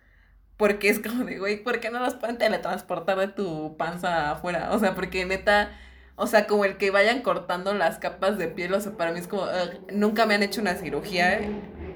Porque 0.58 0.90
es 0.90 1.00
como 1.00 1.24
de, 1.26 1.40
güey, 1.40 1.64
¿por 1.64 1.80
qué 1.80 1.92
no 1.92 2.00
los 2.00 2.16
pueden 2.16 2.38
teletransportar 2.38 3.18
de 3.20 3.28
tu 3.28 3.78
panza 3.78 4.32
afuera? 4.32 4.72
O 4.74 4.80
sea, 4.80 4.96
porque 4.96 5.26
neta, 5.26 5.72
o 6.16 6.28
sea, 6.28 6.48
como 6.48 6.66
el 6.66 6.78
que 6.78 6.92
vayan 6.92 7.22
cortando 7.22 7.74
las 7.76 8.00
capas 8.00 8.38
de 8.40 8.48
piel, 8.48 8.74
o 8.74 8.82
sea, 8.82 8.94
para 8.98 9.12
mí 9.12 9.20
es 9.20 9.28
como, 9.28 9.48
nunca 9.92 10.26
me 10.26 10.34
han 10.36 10.44
hecho 10.44 10.62
una 10.62 10.76
cirugía 10.76 11.40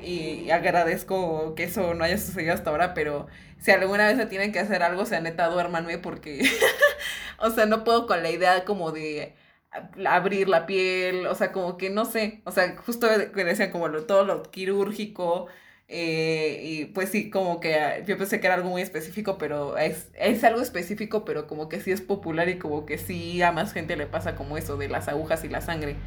y 0.03 0.49
agradezco 0.51 1.55
que 1.55 1.63
eso 1.63 1.93
no 1.93 2.03
haya 2.03 2.17
sucedido 2.17 2.53
hasta 2.53 2.69
ahora, 2.69 2.93
pero 2.93 3.27
si 3.59 3.71
alguna 3.71 4.07
vez 4.07 4.17
se 4.17 4.25
tienen 4.25 4.51
que 4.51 4.59
hacer 4.59 4.83
algo, 4.83 5.05
sea, 5.05 5.21
neta, 5.21 5.47
duérmanme 5.47 5.97
porque, 5.97 6.41
o 7.39 7.49
sea, 7.51 7.65
no 7.65 7.83
puedo 7.83 8.07
con 8.07 8.23
la 8.23 8.31
idea 8.31 8.65
como 8.65 8.91
de 8.91 9.35
abrir 10.05 10.49
la 10.49 10.65
piel, 10.65 11.27
o 11.27 11.35
sea, 11.35 11.51
como 11.51 11.77
que 11.77 11.89
no 11.89 12.05
sé, 12.05 12.41
o 12.45 12.51
sea, 12.51 12.75
justo 12.77 13.07
que 13.33 13.43
decían 13.43 13.71
como 13.71 13.87
lo, 13.87 14.05
todo 14.05 14.25
lo 14.25 14.43
quirúrgico, 14.43 15.47
eh, 15.87 16.61
y 16.63 16.85
pues 16.85 17.09
sí, 17.09 17.29
como 17.29 17.59
que 17.59 18.03
yo 18.07 18.17
pensé 18.17 18.39
que 18.39 18.47
era 18.47 18.55
algo 18.55 18.69
muy 18.69 18.81
específico, 18.81 19.37
pero 19.37 19.77
es, 19.77 20.09
es 20.15 20.43
algo 20.43 20.61
específico, 20.61 21.25
pero 21.25 21.47
como 21.47 21.69
que 21.69 21.81
sí 21.81 21.91
es 21.91 22.01
popular 22.01 22.47
y 22.49 22.57
como 22.57 22.85
que 22.85 22.97
sí 22.97 23.41
a 23.41 23.51
más 23.51 23.73
gente 23.73 23.97
le 23.97 24.07
pasa 24.07 24.35
como 24.35 24.57
eso 24.57 24.77
de 24.77 24.87
las 24.89 25.07
agujas 25.09 25.43
y 25.43 25.49
la 25.49 25.61
sangre. 25.61 25.97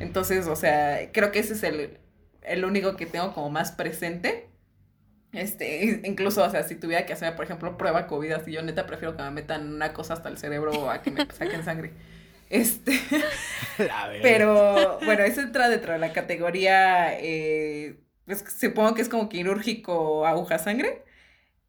Entonces, 0.00 0.46
o 0.48 0.56
sea, 0.56 1.10
creo 1.12 1.32
que 1.32 1.40
ese 1.40 1.54
es 1.54 1.62
el, 1.62 1.98
el 2.42 2.64
único 2.64 2.96
que 2.96 3.06
tengo 3.06 3.32
como 3.32 3.50
más 3.50 3.72
presente. 3.72 4.48
Este, 5.32 6.00
incluso, 6.04 6.44
o 6.44 6.50
sea, 6.50 6.62
si 6.64 6.74
tuviera 6.74 7.06
que 7.06 7.12
hacer, 7.12 7.36
por 7.36 7.44
ejemplo, 7.44 7.76
prueba 7.78 8.06
COVID, 8.06 8.32
así 8.32 8.52
yo 8.52 8.62
neta 8.62 8.86
prefiero 8.86 9.16
que 9.16 9.22
me 9.22 9.30
metan 9.30 9.74
una 9.74 9.92
cosa 9.92 10.14
hasta 10.14 10.28
el 10.28 10.38
cerebro 10.38 10.72
o 10.72 10.90
a 10.90 11.02
que 11.02 11.10
me 11.10 11.26
saquen 11.32 11.64
sangre. 11.64 11.92
Este. 12.48 12.98
pero, 14.22 14.98
bueno, 15.04 15.22
eso 15.22 15.40
entra 15.40 15.68
dentro 15.68 15.92
de 15.92 15.98
la 16.00 16.12
categoría, 16.12 17.18
eh, 17.18 18.00
pues 18.26 18.44
supongo 18.58 18.94
que 18.94 19.02
es 19.02 19.08
como 19.08 19.28
quirúrgico 19.28 20.26
aguja 20.26 20.58
sangre. 20.58 21.04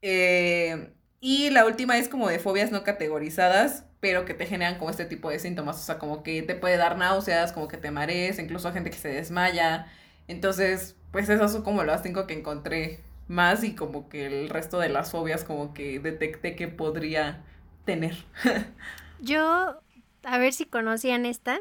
Eh, 0.01 0.91
y 1.19 1.51
la 1.51 1.65
última 1.65 1.97
es 1.99 2.09
como 2.09 2.27
de 2.29 2.39
fobias 2.39 2.71
no 2.71 2.83
categorizadas, 2.83 3.85
pero 3.99 4.25
que 4.25 4.33
te 4.33 4.47
generan 4.47 4.79
como 4.79 4.89
este 4.89 5.05
tipo 5.05 5.29
de 5.29 5.37
síntomas, 5.39 5.77
o 5.77 5.83
sea, 5.83 5.99
como 5.99 6.23
que 6.23 6.41
te 6.41 6.55
puede 6.55 6.77
dar 6.77 6.97
náuseas, 6.97 7.53
como 7.53 7.67
que 7.67 7.77
te 7.77 7.91
marees, 7.91 8.39
incluso 8.39 8.73
gente 8.73 8.89
que 8.89 8.97
se 8.97 9.09
desmaya, 9.09 9.87
entonces, 10.27 10.95
pues 11.11 11.29
esas 11.29 11.51
son 11.51 11.63
como 11.63 11.83
las 11.83 12.03
cinco 12.03 12.27
que 12.27 12.37
encontré 12.37 13.03
más 13.27 13.63
y 13.63 13.75
como 13.75 14.09
que 14.09 14.25
el 14.25 14.49
resto 14.49 14.79
de 14.79 14.89
las 14.89 15.11
fobias 15.11 15.43
como 15.43 15.73
que 15.73 15.99
detecté 15.99 16.55
que 16.55 16.67
podría 16.67 17.43
tener. 17.85 18.15
Yo, 19.19 19.81
a 20.23 20.37
ver 20.37 20.53
si 20.53 20.65
conocían 20.65 21.25
esta. 21.25 21.59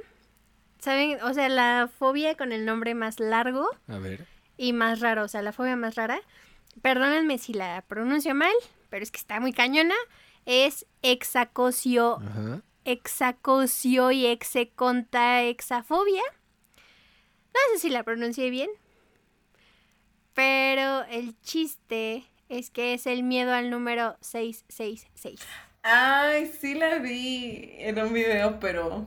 ¿Saben? 0.80 1.22
O 1.22 1.34
sea, 1.34 1.48
la 1.48 1.90
fobia 1.98 2.36
con 2.36 2.52
el 2.52 2.64
nombre 2.64 2.94
más 2.94 3.20
largo. 3.20 3.68
A 3.86 3.98
ver. 3.98 4.26
Y 4.56 4.72
más 4.72 5.00
raro, 5.00 5.24
o 5.24 5.28
sea, 5.28 5.42
la 5.42 5.52
fobia 5.52 5.76
más 5.76 5.94
rara. 5.94 6.20
Perdónenme 6.82 7.38
si 7.38 7.52
la 7.52 7.82
pronuncio 7.86 8.34
mal, 8.34 8.52
pero 8.88 9.02
es 9.02 9.10
que 9.10 9.18
está 9.18 9.40
muy 9.40 9.52
cañona. 9.52 9.94
Es 10.46 10.86
exacocio. 11.02 12.18
Ajá. 12.20 12.62
Exacocio 12.84 14.10
y 14.10 14.26
execonta 14.26 15.42
exafobia. 15.42 16.22
No 17.54 17.60
sé 17.72 17.80
si 17.80 17.90
la 17.90 18.02
pronuncié 18.02 18.50
bien. 18.50 18.70
Pero 20.34 21.04
el 21.04 21.38
chiste 21.42 22.24
es 22.48 22.70
que 22.70 22.94
es 22.94 23.06
el 23.06 23.22
miedo 23.22 23.52
al 23.52 23.70
número 23.70 24.16
666. 24.20 25.40
Ay, 25.82 26.52
sí 26.60 26.74
la 26.74 26.98
vi 26.98 27.74
en 27.78 27.98
un 27.98 28.12
video, 28.12 28.60
pero. 28.60 29.06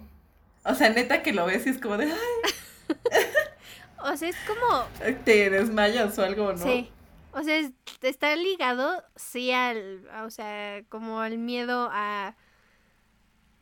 O 0.65 0.75
sea, 0.75 0.89
neta 0.89 1.21
que 1.21 1.33
lo 1.33 1.45
ves 1.45 1.65
y 1.65 1.69
es 1.69 1.77
como 1.79 1.97
de. 1.97 2.11
o 3.99 4.17
sea, 4.17 4.29
es 4.29 4.37
como. 4.47 4.87
Te 5.23 5.49
desmayas 5.49 6.17
o 6.17 6.23
algo, 6.23 6.53
¿no? 6.53 6.57
Sí. 6.57 6.89
O 7.31 7.43
sea, 7.43 7.59
está 8.01 8.35
ligado, 8.35 9.03
sí, 9.15 9.51
al. 9.51 10.07
O 10.25 10.29
sea, 10.29 10.83
como 10.89 11.19
al 11.19 11.37
miedo 11.37 11.89
a 11.91 12.35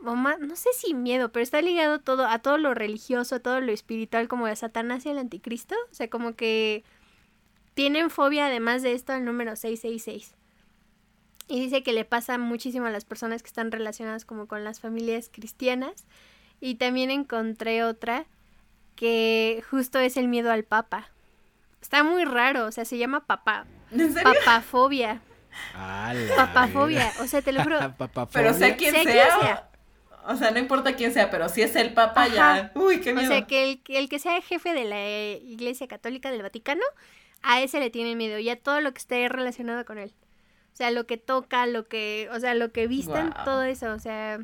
no 0.04 0.56
sé 0.56 0.70
si 0.74 0.94
miedo, 0.94 1.32
pero 1.32 1.44
está 1.44 1.62
ligado 1.62 2.00
todo 2.00 2.28
a 2.28 2.40
todo 2.40 2.58
lo 2.58 2.74
religioso, 2.74 3.36
a 3.36 3.40
todo 3.40 3.62
lo 3.62 3.72
espiritual 3.72 4.28
como 4.28 4.48
de 4.48 4.56
Satanás 4.56 5.06
y 5.06 5.10
el 5.10 5.18
anticristo. 5.18 5.76
O 5.92 5.94
sea, 5.94 6.10
como 6.10 6.36
que 6.36 6.84
tienen 7.74 8.10
fobia 8.10 8.48
además 8.48 8.82
de 8.82 8.94
esto 8.94 9.14
al 9.14 9.26
número 9.26 9.56
666. 9.56 10.36
Y 11.48 11.60
dice 11.60 11.84
que 11.84 11.94
le 11.94 12.06
pasa 12.06 12.38
muchísimo 12.38 12.86
a 12.86 12.92
las 12.92 13.06
personas 13.06 13.44
que 13.44 13.48
están 13.48 13.72
relacionadas 13.72 14.26
como 14.26 14.48
con 14.48 14.64
las 14.64 14.80
familias 14.80 15.30
cristianas. 15.32 16.06
Y 16.60 16.76
también 16.76 17.12
encontré 17.12 17.84
otra 17.84 18.26
que 18.96 19.64
justo 19.70 20.00
es 20.00 20.16
el 20.18 20.28
miedo 20.28 20.52
al 20.52 20.64
papa. 20.64 21.10
Está 21.82 22.04
muy 22.04 22.24
raro, 22.24 22.68
o 22.68 22.72
sea, 22.72 22.86
se 22.86 22.98
llama 22.98 23.26
papá. 23.26 23.66
Papafobia. 24.24 25.22
Papafobia, 26.38 27.12
o 27.20 27.28
sea, 27.28 27.42
te 27.42 27.52
lo 27.52 27.64
juro. 27.64 27.80
Pero 28.32 28.54
sé 28.54 28.78
quién 28.78 28.94
sea. 28.94 29.71
O 30.26 30.36
sea, 30.36 30.52
no 30.52 30.60
importa 30.60 30.96
quién 30.96 31.14
sea, 31.14 31.30
pero 31.30 31.50
si 31.50 31.62
es 31.62 31.76
el 31.76 31.94
Papa 31.94 32.28
ya, 32.28 32.72
uy, 32.76 33.00
qué 33.02 33.14
miedo. 33.14 33.28
O 33.28 33.32
sea, 33.32 33.48
que 33.48 33.72
el, 33.72 33.82
el 33.88 34.10
que 34.10 34.20
sea 34.20 34.42
jefe 34.42 34.74
de 34.74 34.86
la 34.86 35.08
Iglesia 35.38 35.88
Católica 35.88 36.32
del 36.32 36.42
Vaticano, 36.42 36.84
a 37.42 37.62
ese 37.62 37.80
le 37.80 37.90
tiene 37.90 38.16
miedo 38.16 38.38
y 38.40 38.50
a 38.50 38.62
todo 38.62 38.82
lo 38.82 38.94
que 38.94 39.00
esté 39.00 39.28
relacionado 39.30 39.86
con 39.86 39.98
él. 39.98 40.14
O 40.74 40.76
sea, 40.76 40.92
lo 40.92 41.06
que 41.06 41.18
toca, 41.18 41.66
lo 41.66 41.88
que, 41.88 42.30
o 42.32 42.40
sea, 42.40 42.54
lo 42.54 42.72
que 42.72 42.88
vistan, 42.88 43.34
todo 43.46 43.64
eso, 43.64 43.94
o 43.94 44.00
sea, 44.00 44.40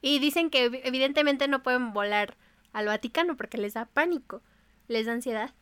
y 0.00 0.18
dicen 0.18 0.50
que 0.50 0.82
evidentemente 0.84 1.46
no 1.46 1.62
pueden 1.62 1.92
volar 1.92 2.36
al 2.72 2.86
Vaticano 2.86 3.36
porque 3.36 3.58
les 3.58 3.74
da 3.74 3.84
pánico, 3.86 4.42
les 4.88 5.06
da 5.06 5.12
ansiedad. 5.12 5.54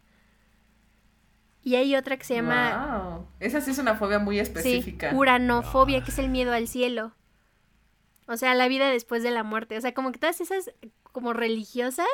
Y 1.62 1.74
hay 1.74 1.94
otra 1.94 2.16
que 2.16 2.24
se 2.24 2.36
llama... 2.36 3.26
Esa 3.38 3.60
sí 3.60 3.72
es 3.72 3.78
una 3.78 3.94
fobia 3.94 4.18
muy 4.18 4.38
específica. 4.38 5.10
Sí, 5.10 5.16
uranofobia, 5.16 6.02
que 6.02 6.10
es 6.10 6.18
el 6.18 6.30
miedo 6.30 6.52
al 6.52 6.68
cielo. 6.68 7.12
O 8.30 8.36
sea, 8.36 8.54
la 8.54 8.68
vida 8.68 8.88
después 8.88 9.24
de 9.24 9.32
la 9.32 9.42
muerte. 9.42 9.76
O 9.76 9.80
sea, 9.80 9.92
como 9.92 10.12
que 10.12 10.20
todas 10.20 10.40
esas 10.40 10.70
como 11.02 11.32
religiosas. 11.32 12.06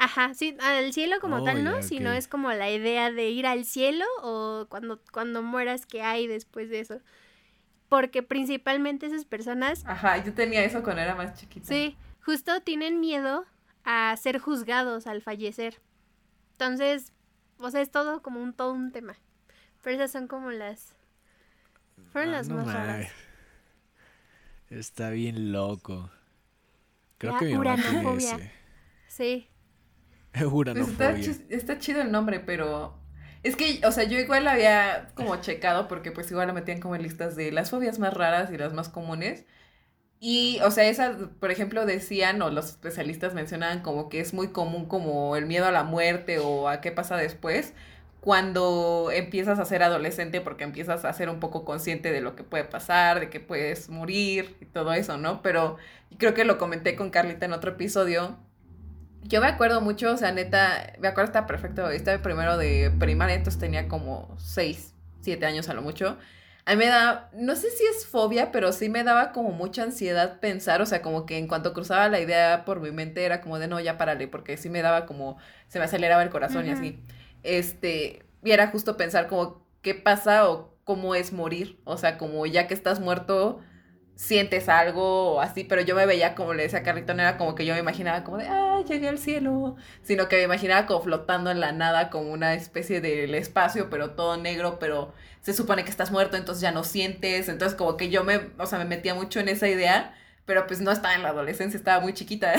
Ajá, 0.00 0.34
sí, 0.34 0.56
al 0.60 0.92
cielo 0.92 1.20
como 1.20 1.44
tal, 1.44 1.62
¿no? 1.62 1.80
Si 1.84 2.00
no 2.00 2.12
es 2.12 2.26
como 2.26 2.50
la 2.50 2.68
idea 2.68 3.12
de 3.12 3.30
ir 3.30 3.46
al 3.46 3.64
cielo 3.64 4.04
o 4.22 4.66
cuando, 4.68 5.00
cuando 5.12 5.40
mueras, 5.40 5.86
¿qué 5.86 6.02
hay 6.02 6.26
después 6.26 6.68
de 6.68 6.80
eso? 6.80 7.00
Porque 7.88 8.24
principalmente 8.24 9.06
esas 9.06 9.24
personas... 9.24 9.84
Ajá, 9.86 10.16
yo 10.24 10.34
tenía 10.34 10.64
eso 10.64 10.82
cuando 10.82 11.02
era 11.02 11.14
más 11.14 11.38
chiquita. 11.38 11.68
Sí, 11.68 11.96
justo 12.20 12.60
tienen 12.62 12.98
miedo 12.98 13.44
a 13.84 14.16
ser 14.16 14.40
juzgados 14.40 15.06
al 15.06 15.22
fallecer. 15.22 15.80
Entonces, 16.54 17.12
o 17.58 17.70
sea, 17.70 17.82
es 17.82 17.92
todo 17.92 18.20
como 18.20 18.42
un 18.42 18.52
todo 18.52 18.72
un 18.72 18.90
tema. 18.90 19.14
Pero 19.80 19.94
esas 19.94 20.10
son 20.10 20.26
como 20.26 20.50
las 20.50 20.96
fueron 22.10 22.30
ah, 22.30 22.38
las 22.38 22.48
más 22.48 22.66
raras. 22.66 23.12
Está 24.74 25.10
bien 25.10 25.52
loco. 25.52 26.10
Creo 27.18 27.38
que 27.38 27.44
mi 27.44 27.56
uranofobia. 27.56 28.52
Sí. 29.08 29.48
uranofobia. 30.50 31.10
Pues 31.14 31.28
está, 31.28 31.54
está 31.54 31.78
chido 31.78 32.02
el 32.02 32.10
nombre, 32.10 32.40
pero 32.40 32.98
es 33.44 33.54
que, 33.56 33.80
o 33.86 33.92
sea, 33.92 34.04
yo 34.04 34.18
igual 34.18 34.48
había 34.48 35.12
como 35.14 35.36
checado 35.36 35.86
porque 35.86 36.10
pues 36.10 36.30
igual 36.30 36.48
lo 36.48 36.54
metían 36.54 36.80
como 36.80 36.96
en 36.96 37.02
listas 37.02 37.36
de 37.36 37.52
las 37.52 37.70
fobias 37.70 37.98
más 38.00 38.14
raras 38.14 38.50
y 38.50 38.58
las 38.58 38.72
más 38.72 38.88
comunes. 38.88 39.44
Y, 40.18 40.58
o 40.62 40.70
sea, 40.70 40.88
esas, 40.88 41.16
por 41.38 41.50
ejemplo, 41.50 41.86
decían, 41.86 42.40
o 42.42 42.50
los 42.50 42.70
especialistas 42.70 43.34
mencionaban 43.34 43.82
como 43.82 44.08
que 44.08 44.20
es 44.20 44.34
muy 44.34 44.48
común 44.48 44.86
como 44.86 45.36
el 45.36 45.46
miedo 45.46 45.66
a 45.66 45.72
la 45.72 45.84
muerte 45.84 46.38
o 46.38 46.68
a 46.68 46.80
qué 46.80 46.92
pasa 46.92 47.16
después, 47.16 47.74
cuando 48.24 49.10
empiezas 49.12 49.58
a 49.58 49.66
ser 49.66 49.82
adolescente 49.82 50.40
porque 50.40 50.64
empiezas 50.64 51.04
a 51.04 51.12
ser 51.12 51.28
un 51.28 51.40
poco 51.40 51.66
consciente 51.66 52.10
de 52.10 52.22
lo 52.22 52.34
que 52.36 52.42
puede 52.42 52.64
pasar, 52.64 53.20
de 53.20 53.28
que 53.28 53.38
puedes 53.38 53.90
morir 53.90 54.56
y 54.62 54.64
todo 54.64 54.94
eso, 54.94 55.18
¿no? 55.18 55.42
Pero 55.42 55.76
creo 56.16 56.32
que 56.32 56.46
lo 56.46 56.56
comenté 56.56 56.96
con 56.96 57.10
Carlita 57.10 57.44
en 57.44 57.52
otro 57.52 57.72
episodio. 57.72 58.38
Yo 59.24 59.42
me 59.42 59.46
acuerdo 59.46 59.82
mucho, 59.82 60.10
o 60.10 60.16
sea, 60.16 60.32
neta, 60.32 60.94
me 61.00 61.08
acuerdo 61.08 61.32
está 61.32 61.46
perfecto, 61.46 61.90
estaba 61.90 62.22
primero 62.22 62.56
de 62.56 62.90
primaria, 62.98 63.34
entonces 63.34 63.60
tenía 63.60 63.88
como 63.88 64.34
6, 64.38 64.94
7 65.20 65.44
años 65.44 65.68
a 65.68 65.74
lo 65.74 65.82
mucho. 65.82 66.16
A 66.64 66.70
mí 66.70 66.76
me 66.78 66.86
da, 66.86 67.28
no 67.34 67.54
sé 67.56 67.70
si 67.72 67.84
es 67.84 68.06
fobia, 68.06 68.52
pero 68.52 68.72
sí 68.72 68.88
me 68.88 69.04
daba 69.04 69.32
como 69.32 69.50
mucha 69.50 69.82
ansiedad 69.82 70.40
pensar, 70.40 70.80
o 70.80 70.86
sea, 70.86 71.02
como 71.02 71.26
que 71.26 71.36
en 71.36 71.46
cuanto 71.46 71.74
cruzaba 71.74 72.08
la 72.08 72.20
idea 72.20 72.64
por 72.64 72.80
mi 72.80 72.90
mente 72.90 73.26
era 73.26 73.42
como 73.42 73.58
de 73.58 73.68
no, 73.68 73.80
ya 73.80 73.98
párale, 73.98 74.28
porque 74.28 74.56
sí 74.56 74.70
me 74.70 74.80
daba 74.80 75.04
como, 75.04 75.36
se 75.68 75.78
me 75.78 75.84
aceleraba 75.84 76.22
el 76.22 76.30
corazón 76.30 76.64
y 76.64 76.70
así. 76.70 77.04
Este, 77.44 78.24
y 78.42 78.50
era 78.50 78.68
justo 78.68 78.96
pensar 78.96 79.28
como 79.28 79.64
qué 79.82 79.94
pasa 79.94 80.50
o 80.50 80.74
cómo 80.84 81.14
es 81.14 81.32
morir, 81.32 81.80
o 81.84 81.96
sea, 81.96 82.18
como 82.18 82.44
ya 82.46 82.66
que 82.66 82.74
estás 82.74 83.00
muerto, 83.00 83.60
sientes 84.16 84.68
algo 84.68 85.34
o 85.34 85.40
así, 85.40 85.64
pero 85.64 85.82
yo 85.82 85.96
me 85.96 86.06
veía 86.06 86.34
como 86.34 86.54
le 86.54 86.62
decía 86.64 86.82
a 86.86 86.92
no 86.92 87.22
era 87.22 87.36
como 87.36 87.54
que 87.54 87.66
yo 87.66 87.74
me 87.74 87.80
imaginaba 87.80 88.24
como 88.24 88.38
de, 88.38 88.46
ah, 88.48 88.82
llegué 88.88 89.08
al 89.08 89.18
cielo, 89.18 89.76
sino 90.02 90.28
que 90.28 90.36
me 90.36 90.42
imaginaba 90.44 90.86
como 90.86 91.02
flotando 91.02 91.50
en 91.50 91.60
la 91.60 91.72
nada, 91.72 92.10
como 92.10 92.30
una 92.32 92.54
especie 92.54 93.00
del 93.00 93.34
espacio, 93.34 93.90
pero 93.90 94.12
todo 94.12 94.36
negro, 94.36 94.78
pero 94.78 95.12
se 95.40 95.52
supone 95.52 95.84
que 95.84 95.90
estás 95.90 96.10
muerto, 96.10 96.36
entonces 96.36 96.62
ya 96.62 96.72
no 96.72 96.84
sientes, 96.84 97.48
entonces 97.48 97.76
como 97.76 97.96
que 97.96 98.10
yo 98.10 98.24
me, 98.24 98.50
o 98.58 98.66
sea, 98.66 98.78
me 98.78 98.84
metía 98.84 99.14
mucho 99.14 99.40
en 99.40 99.48
esa 99.48 99.68
idea, 99.68 100.14
pero 100.46 100.66
pues 100.66 100.80
no 100.80 100.90
estaba 100.90 101.14
en 101.14 101.22
la 101.22 101.30
adolescencia, 101.30 101.78
estaba 101.78 102.00
muy 102.00 102.14
chiquita. 102.14 102.54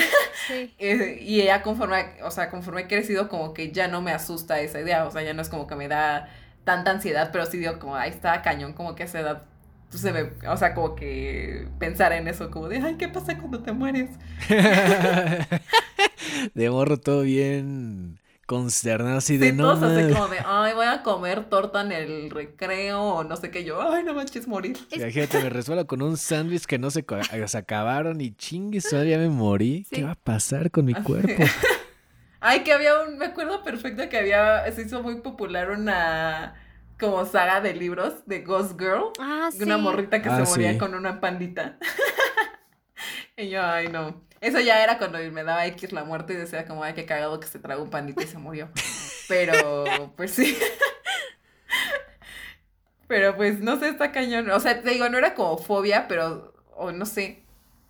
Sí. 0.47 0.73
Eh, 0.79 1.17
y 1.21 1.41
ella 1.41 1.63
conforme, 1.63 2.21
o 2.23 2.29
sea, 2.29 2.51
conforme 2.51 2.81
he 2.81 2.87
crecido, 2.87 3.29
como 3.29 3.53
que 3.53 3.71
ya 3.71 3.87
no 3.87 4.01
me 4.01 4.11
asusta 4.11 4.59
esa 4.59 4.79
idea, 4.79 5.05
o 5.05 5.11
sea, 5.11 5.23
ya 5.23 5.33
no 5.33 5.41
es 5.41 5.49
como 5.49 5.65
que 5.65 5.75
me 5.75 5.87
da 5.87 6.29
tanta 6.63 6.91
ansiedad, 6.91 7.29
pero 7.31 7.45
sí 7.45 7.57
digo 7.57 7.79
como, 7.79 7.95
ahí 7.95 8.11
está 8.11 8.41
cañón, 8.41 8.73
como 8.73 8.95
que 8.95 9.03
a 9.03 9.05
esa 9.07 9.19
edad 9.21 9.43
pues, 9.89 10.01
se 10.01 10.11
me, 10.11 10.31
o 10.47 10.57
sea, 10.57 10.75
como 10.75 10.95
que 10.95 11.67
pensar 11.79 12.11
en 12.13 12.27
eso, 12.27 12.51
como 12.51 12.67
de, 12.67 12.77
ay, 12.77 12.95
¿qué 12.97 13.07
pasa 13.07 13.37
cuando 13.37 13.63
te 13.63 13.71
mueres? 13.71 14.09
de 16.53 16.69
morro 16.69 16.99
todo 16.99 17.21
bien 17.21 18.19
consternado 18.45 19.17
así 19.17 19.37
de 19.37 19.51
no. 19.51 19.73
como 19.73 19.87
de, 19.87 20.39
ay, 20.45 20.73
voy 20.73 20.85
a 20.85 21.01
comer 21.03 21.45
torta 21.45 21.81
en 21.81 21.91
el 21.91 22.29
recreo 22.29 23.01
o 23.01 23.23
no 23.23 23.35
sé 23.35 23.51
qué 23.51 23.63
yo, 23.63 23.81
ay, 23.81 24.03
no 24.03 24.13
manches 24.13 24.47
morir. 24.47 24.77
Imagínate, 24.91 25.41
me 25.41 25.49
resuelvo 25.49 25.85
con 25.87 26.01
un 26.01 26.17
sándwich 26.17 26.65
que 26.65 26.77
no 26.77 26.91
se, 26.91 27.05
se 27.47 27.57
acabaron 27.57 28.21
y 28.21 28.31
chingues, 28.35 28.89
todavía 28.89 29.17
me 29.17 29.29
morí. 29.29 29.85
¿Qué 29.91 30.03
va 30.03 30.11
a 30.11 30.15
pasar 30.15 30.71
con 30.71 30.85
mi 30.85 30.93
cuerpo? 30.93 31.43
ay, 32.39 32.63
que 32.63 32.73
había 32.73 32.99
un, 33.01 33.17
me 33.17 33.25
acuerdo 33.25 33.63
perfecto 33.63 34.07
que 34.09 34.17
había, 34.17 34.71
se 34.71 34.83
hizo 34.83 35.01
muy 35.01 35.21
popular 35.21 35.71
una 35.71 36.55
como 36.99 37.25
saga 37.25 37.61
de 37.61 37.73
libros 37.73 38.25
de 38.25 38.41
Ghost 38.41 38.79
Girl. 38.79 39.11
Ah, 39.19 39.49
sí. 39.51 39.63
Una 39.63 39.77
morrita 39.77 40.21
que 40.21 40.29
se 40.29 40.35
ah, 40.35 40.45
moría 40.47 40.77
con 40.77 40.93
una 40.93 41.19
pandita. 41.19 41.77
y 43.37 43.49
yo, 43.49 43.61
ay, 43.63 43.89
no. 43.89 44.21
Eso 44.45 44.59
ya 44.59 44.83
era 44.83 44.97
cuando 44.97 45.17
me 45.31 45.43
daba 45.43 45.65
X 45.67 45.91
la 45.91 46.03
muerte 46.03 46.33
y 46.33 46.37
decía 46.37 46.65
como, 46.65 46.83
ay, 46.83 46.93
qué 46.93 47.05
cagado 47.05 47.39
que 47.39 47.47
se 47.47 47.59
tragó 47.59 47.83
un 47.83 47.89
pandita 47.89 48.23
y 48.23 48.27
se 48.27 48.37
murió. 48.37 48.69
Pero, 49.27 50.13
pues 50.15 50.31
sí. 50.31 50.55
pero 53.07 53.35
pues 53.35 53.59
no 53.59 53.79
sé, 53.79 53.89
está 53.89 54.11
cañón. 54.11 54.49
O 54.51 54.59
sea, 54.59 54.81
te 54.81 54.91
digo, 54.91 55.09
no 55.09 55.17
era 55.17 55.33
como 55.33 55.57
fobia, 55.57 56.07
pero, 56.07 56.53
o 56.75 56.91
no 56.91 57.07
sé. 57.07 57.43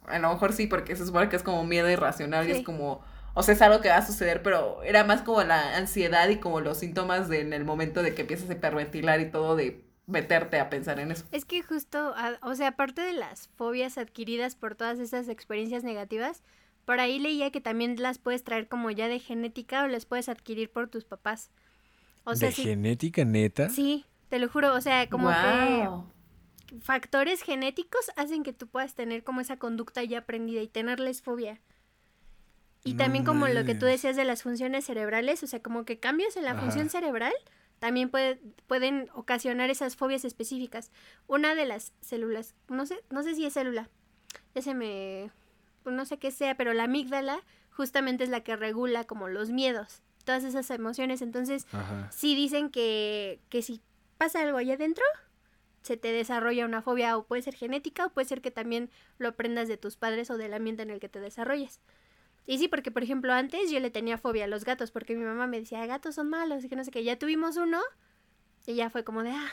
A 0.07 0.17
lo 0.19 0.29
mejor 0.29 0.53
sí, 0.53 0.67
porque 0.67 0.95
se 0.95 1.05
supone 1.05 1.27
que 1.27 1.35
es 1.35 1.43
como 1.43 1.65
miedo 1.65 1.89
irracional 1.89 2.47
y 2.47 2.51
es 2.51 2.63
como 2.63 3.03
o 3.37 3.43
sea, 3.43 3.53
es 3.53 3.61
algo 3.61 3.81
que 3.81 3.89
va 3.89 3.97
a 3.97 4.05
suceder, 4.05 4.41
pero 4.41 4.81
era 4.83 5.03
más 5.03 5.21
como 5.21 5.43
la 5.43 5.75
ansiedad 5.75 6.29
y 6.29 6.37
como 6.37 6.61
los 6.61 6.77
síntomas 6.77 7.27
de, 7.27 7.41
en 7.41 7.51
el 7.51 7.65
momento 7.65 8.01
de 8.01 8.15
que 8.15 8.21
empiezas 8.21 8.49
a 8.49 8.53
hiperventilar 8.53 9.19
y 9.19 9.29
todo 9.29 9.57
de 9.57 9.84
meterte 10.07 10.59
a 10.59 10.69
pensar 10.69 10.99
en 10.99 11.11
eso. 11.11 11.25
Es 11.31 11.45
que 11.45 11.61
justo, 11.63 12.13
o 12.41 12.55
sea, 12.55 12.69
aparte 12.69 13.01
de 13.01 13.13
las 13.13 13.49
fobias 13.55 13.97
adquiridas 13.97 14.55
por 14.55 14.75
todas 14.75 14.99
esas 14.99 15.27
experiencias 15.29 15.83
negativas, 15.83 16.43
por 16.85 16.99
ahí 16.99 17.19
leía 17.19 17.51
que 17.51 17.61
también 17.61 17.95
las 17.99 18.19
puedes 18.19 18.43
traer 18.43 18.67
como 18.67 18.91
ya 18.91 19.07
de 19.07 19.19
genética 19.19 19.83
o 19.83 19.87
las 19.87 20.05
puedes 20.05 20.29
adquirir 20.29 20.69
por 20.69 20.87
tus 20.87 21.05
papás. 21.05 21.49
O 22.23 22.35
sea, 22.35 22.49
¿De 22.49 22.55
genética 22.55 23.25
neta? 23.25 23.69
Sí, 23.69 24.05
te 24.29 24.39
lo 24.39 24.49
juro, 24.49 24.73
o 24.73 24.81
sea, 24.81 25.09
como 25.09 25.29
que 25.29 25.89
factores 26.81 27.41
genéticos 27.41 28.11
hacen 28.15 28.43
que 28.43 28.53
tú 28.53 28.67
puedas 28.67 28.95
tener 28.95 29.23
como 29.23 29.41
esa 29.41 29.57
conducta 29.57 30.03
ya 30.03 30.19
aprendida 30.19 30.61
y 30.61 30.67
tenerles 30.67 31.21
fobia. 31.21 31.61
Y 32.83 32.93
también 32.93 33.25
como 33.25 33.47
lo 33.47 33.65
que 33.65 33.73
tú 33.73 33.87
decías 33.87 34.15
de 34.15 34.25
las 34.25 34.43
funciones 34.43 34.85
cerebrales, 34.85 35.41
o 35.41 35.47
sea, 35.47 35.59
como 35.59 35.85
que 35.85 35.99
cambios 35.99 36.37
en 36.37 36.43
la 36.43 36.53
función 36.53 36.89
cerebral 36.89 37.33
también 37.79 38.09
puede, 38.09 38.39
pueden 38.67 39.09
ocasionar 39.13 39.69
esas 39.69 39.95
fobias 39.95 40.25
específicas. 40.25 40.91
Una 41.27 41.55
de 41.55 41.65
las 41.65 41.93
células, 42.01 42.55
no 42.67 42.85
sé, 42.85 43.03
no 43.09 43.23
sé 43.23 43.35
si 43.35 43.45
es 43.45 43.53
célula, 43.53 43.89
ya 44.53 44.61
se 44.61 44.73
me, 44.73 45.31
no 45.85 46.05
sé 46.05 46.17
qué 46.17 46.31
sea, 46.31 46.55
pero 46.55 46.73
la 46.73 46.83
amígdala 46.83 47.41
justamente 47.71 48.23
es 48.23 48.29
la 48.29 48.41
que 48.41 48.55
regula 48.55 49.03
como 49.03 49.27
los 49.27 49.49
miedos, 49.49 50.01
todas 50.23 50.43
esas 50.43 50.69
emociones. 50.71 51.21
Entonces, 51.21 51.67
sí 52.09 52.35
dicen 52.35 52.69
que, 52.69 53.39
que 53.49 53.61
si 53.61 53.81
pasa 54.17 54.41
algo 54.41 54.57
allá 54.57 54.75
adentro, 54.75 55.03
se 55.81 55.97
te 55.97 56.11
desarrolla 56.11 56.65
una 56.65 56.81
fobia 56.81 57.15
o 57.17 57.25
puede 57.25 57.43
ser 57.43 57.55
genética 57.55 58.07
o 58.07 58.09
puede 58.09 58.27
ser 58.27 58.41
que 58.41 58.51
también 58.51 58.89
lo 59.19 59.29
aprendas 59.29 59.67
de 59.67 59.77
tus 59.77 59.97
padres 59.97 60.31
o 60.31 60.37
del 60.37 60.53
ambiente 60.53 60.81
en 60.81 60.89
el 60.89 60.99
que 60.99 61.09
te 61.09 61.19
desarrolles. 61.19 61.79
Y 62.47 62.57
sí, 62.59 62.67
porque 62.67 62.91
por 62.91 63.03
ejemplo 63.03 63.33
antes 63.33 63.71
yo 63.71 63.79
le 63.79 63.89
tenía 63.89 64.17
fobia 64.17 64.45
a 64.45 64.47
los 64.47 64.65
gatos 64.65 64.91
porque 64.91 65.15
mi 65.15 65.23
mamá 65.23 65.47
me 65.47 65.59
decía, 65.59 65.85
gatos 65.85 66.15
son 66.15 66.29
malos 66.29 66.63
y 66.63 66.69
que 66.69 66.75
no 66.75 66.83
sé 66.83 66.91
qué. 66.91 67.03
Ya 67.03 67.17
tuvimos 67.17 67.57
uno 67.57 67.81
y 68.67 68.75
ya 68.75 68.89
fue 68.89 69.03
como 69.03 69.23
de, 69.23 69.31
ah, 69.31 69.49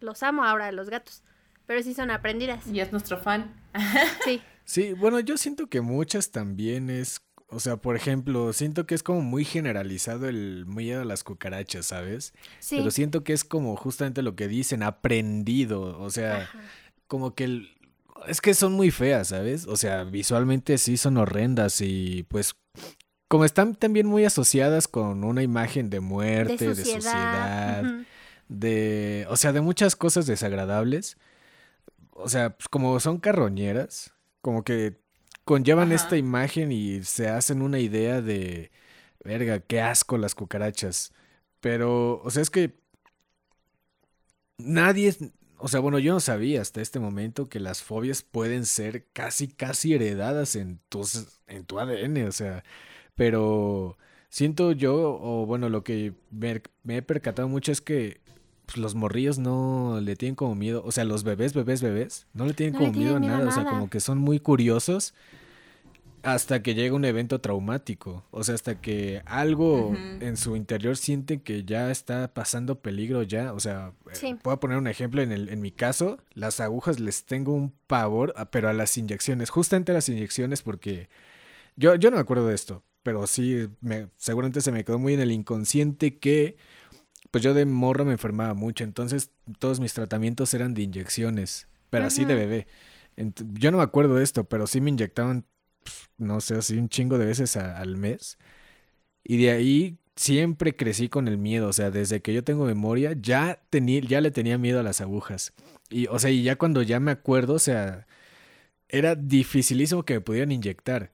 los 0.00 0.22
amo 0.22 0.44
ahora 0.44 0.70
los 0.72 0.90
gatos. 0.90 1.22
Pero 1.66 1.82
sí 1.82 1.94
son 1.94 2.10
aprendidas. 2.10 2.66
Y 2.66 2.80
es 2.80 2.92
nuestro 2.92 3.18
fan. 3.18 3.54
sí. 4.24 4.42
Sí, 4.66 4.94
bueno, 4.94 5.20
yo 5.20 5.36
siento 5.36 5.66
que 5.66 5.82
muchas 5.82 6.30
también 6.30 6.88
es, 6.88 7.20
o 7.48 7.60
sea, 7.60 7.76
por 7.76 7.96
ejemplo, 7.96 8.52
siento 8.54 8.86
que 8.86 8.94
es 8.94 9.02
como 9.02 9.20
muy 9.20 9.44
generalizado 9.44 10.26
el 10.26 10.64
miedo 10.66 11.02
a 11.02 11.04
las 11.04 11.22
cucarachas, 11.22 11.84
¿sabes? 11.84 12.32
Sí. 12.60 12.78
Pero 12.78 12.90
siento 12.90 13.24
que 13.24 13.34
es 13.34 13.44
como 13.44 13.76
justamente 13.76 14.22
lo 14.22 14.36
que 14.36 14.48
dicen, 14.48 14.82
aprendido, 14.82 16.00
o 16.00 16.08
sea, 16.08 16.48
como 17.08 17.34
que 17.34 17.44
el, 17.44 17.74
es 18.26 18.40
que 18.40 18.54
son 18.54 18.72
muy 18.72 18.90
feas, 18.90 19.28
¿sabes? 19.28 19.66
O 19.66 19.76
sea, 19.76 20.04
visualmente 20.04 20.78
sí 20.78 20.96
son 20.96 21.16
horrendas 21.16 21.80
y 21.80 22.24
pues 22.28 22.54
como 23.28 23.44
están 23.44 23.74
también 23.74 24.06
muy 24.06 24.24
asociadas 24.24 24.86
con 24.88 25.24
una 25.24 25.42
imagen 25.42 25.90
de 25.90 26.00
muerte, 26.00 26.68
de, 26.74 26.84
sociedad, 26.84 27.84
de, 28.48 29.26
o 29.28 29.36
sea, 29.36 29.52
de 29.52 29.60
muchas 29.60 29.96
cosas 29.96 30.26
desagradables. 30.26 31.16
O 32.12 32.28
sea, 32.28 32.50
pues 32.50 32.68
como 32.68 33.00
son 33.00 33.18
carroñeras, 33.18 34.12
como 34.40 34.62
que 34.62 35.00
conllevan 35.44 35.92
esta 35.92 36.16
imagen 36.16 36.70
y 36.70 37.02
se 37.02 37.28
hacen 37.28 37.60
una 37.60 37.80
idea 37.80 38.22
de, 38.22 38.70
verga, 39.24 39.60
qué 39.60 39.80
asco 39.80 40.16
las 40.16 40.34
cucarachas. 40.34 41.12
Pero, 41.60 42.20
o 42.22 42.30
sea, 42.30 42.42
es 42.42 42.50
que 42.50 42.78
nadie, 44.58 45.14
o 45.64 45.68
sea, 45.68 45.80
bueno, 45.80 45.98
yo 45.98 46.12
no 46.12 46.20
sabía 46.20 46.60
hasta 46.60 46.82
este 46.82 47.00
momento 47.00 47.48
que 47.48 47.58
las 47.58 47.82
fobias 47.82 48.20
pueden 48.20 48.66
ser 48.66 49.06
casi, 49.14 49.48
casi 49.48 49.94
heredadas 49.94 50.56
en, 50.56 50.78
tus, 50.90 51.40
en 51.46 51.64
tu 51.64 51.80
ADN, 51.80 52.26
o 52.26 52.32
sea, 52.32 52.62
pero 53.14 53.96
siento 54.28 54.72
yo, 54.72 55.18
o 55.18 55.46
bueno, 55.46 55.70
lo 55.70 55.82
que 55.82 56.12
me, 56.30 56.60
he 56.88 57.00
percatado 57.00 57.48
mucho 57.48 57.72
es 57.72 57.80
que 57.80 58.20
pues, 58.66 58.76
los 58.76 58.94
morrillos 58.94 59.38
no 59.38 60.02
le 60.02 60.16
tienen 60.16 60.34
como 60.34 60.54
miedo, 60.54 60.82
o 60.84 60.92
sea, 60.92 61.04
los 61.04 61.24
bebés, 61.24 61.54
bebés, 61.54 61.80
bebés, 61.80 62.26
no 62.34 62.44
le 62.44 62.52
tienen 62.52 62.74
como 62.74 62.92
miedo, 62.92 63.16
a 63.16 63.20
nada, 63.20 63.48
o 63.48 63.50
sea, 63.50 63.64
como 63.64 63.88
que 63.88 64.00
son 64.00 64.18
muy 64.18 64.40
curiosos 64.40 65.14
hasta 66.24 66.62
que 66.62 66.74
llega 66.74 66.96
un 66.96 67.04
evento 67.04 67.40
traumático, 67.40 68.24
o 68.30 68.42
sea, 68.42 68.54
hasta 68.54 68.80
que 68.80 69.22
algo 69.26 69.94
en 70.20 70.36
su 70.38 70.56
interior 70.56 70.96
siente 70.96 71.42
que 71.42 71.64
ya 71.64 71.90
está 71.90 72.32
pasando 72.32 72.80
peligro 72.80 73.22
ya, 73.22 73.52
o 73.52 73.60
sea, 73.60 73.92
eh, 74.10 74.36
puedo 74.42 74.58
poner 74.58 74.78
un 74.78 74.86
ejemplo 74.86 75.20
en, 75.20 75.32
el, 75.32 75.50
en 75.50 75.60
mi 75.60 75.70
caso, 75.70 76.18
las 76.32 76.60
agujas 76.60 76.98
les 76.98 77.26
tengo 77.26 77.52
un 77.52 77.74
pavor, 77.86 78.32
ah, 78.36 78.50
pero 78.50 78.70
a 78.70 78.72
las 78.72 78.96
inyecciones, 78.96 79.50
justamente 79.50 79.92
a 79.92 79.94
las 79.94 80.08
inyecciones 80.08 80.62
porque 80.62 81.10
yo, 81.76 81.94
yo 81.94 82.10
no 82.10 82.16
me 82.16 82.22
acuerdo 82.22 82.48
de 82.48 82.54
esto, 82.54 82.82
pero 83.02 83.26
sí, 83.26 83.68
me, 83.82 84.08
seguramente 84.16 84.62
se 84.62 84.72
me 84.72 84.82
quedó 84.82 84.98
muy 84.98 85.12
en 85.12 85.20
el 85.20 85.30
inconsciente 85.30 86.18
que 86.18 86.56
pues 87.30 87.44
yo 87.44 87.52
de 87.52 87.66
morro 87.66 88.06
me 88.06 88.12
enfermaba 88.12 88.54
mucho, 88.54 88.82
entonces 88.82 89.30
todos 89.58 89.78
mis 89.78 89.92
tratamientos 89.92 90.54
eran 90.54 90.72
de 90.72 90.82
inyecciones, 90.82 91.68
pero 91.90 92.06
así 92.06 92.24
de 92.24 92.34
bebé. 92.34 92.66
yo 93.16 93.70
no 93.70 93.78
me 93.78 93.82
acuerdo 93.82 94.14
de 94.14 94.24
esto, 94.24 94.44
pero 94.44 94.66
sí 94.66 94.80
me 94.80 94.90
inyectaban 94.90 95.44
no 96.18 96.40
sé, 96.40 96.56
así 96.56 96.78
un 96.78 96.88
chingo 96.88 97.18
de 97.18 97.26
veces 97.26 97.56
al 97.56 97.96
mes. 97.96 98.38
Y 99.24 99.38
de 99.38 99.50
ahí 99.52 99.98
siempre 100.16 100.76
crecí 100.76 101.08
con 101.08 101.28
el 101.28 101.38
miedo, 101.38 101.68
o 101.68 101.72
sea, 101.72 101.90
desde 101.90 102.22
que 102.22 102.34
yo 102.34 102.44
tengo 102.44 102.66
memoria, 102.66 103.14
ya, 103.20 103.62
ya 103.72 104.20
le 104.20 104.30
tenía 104.30 104.58
miedo 104.58 104.80
a 104.80 104.82
las 104.82 105.00
agujas. 105.00 105.54
Y, 105.90 106.06
o 106.08 106.18
sea, 106.18 106.30
y 106.30 106.42
ya 106.42 106.56
cuando 106.56 106.82
ya 106.82 107.00
me 107.00 107.12
acuerdo, 107.12 107.54
o 107.54 107.58
sea, 107.58 108.06
era 108.88 109.14
dificilísimo 109.16 110.04
que 110.04 110.14
me 110.14 110.20
pudieran 110.20 110.52
inyectar. 110.52 111.13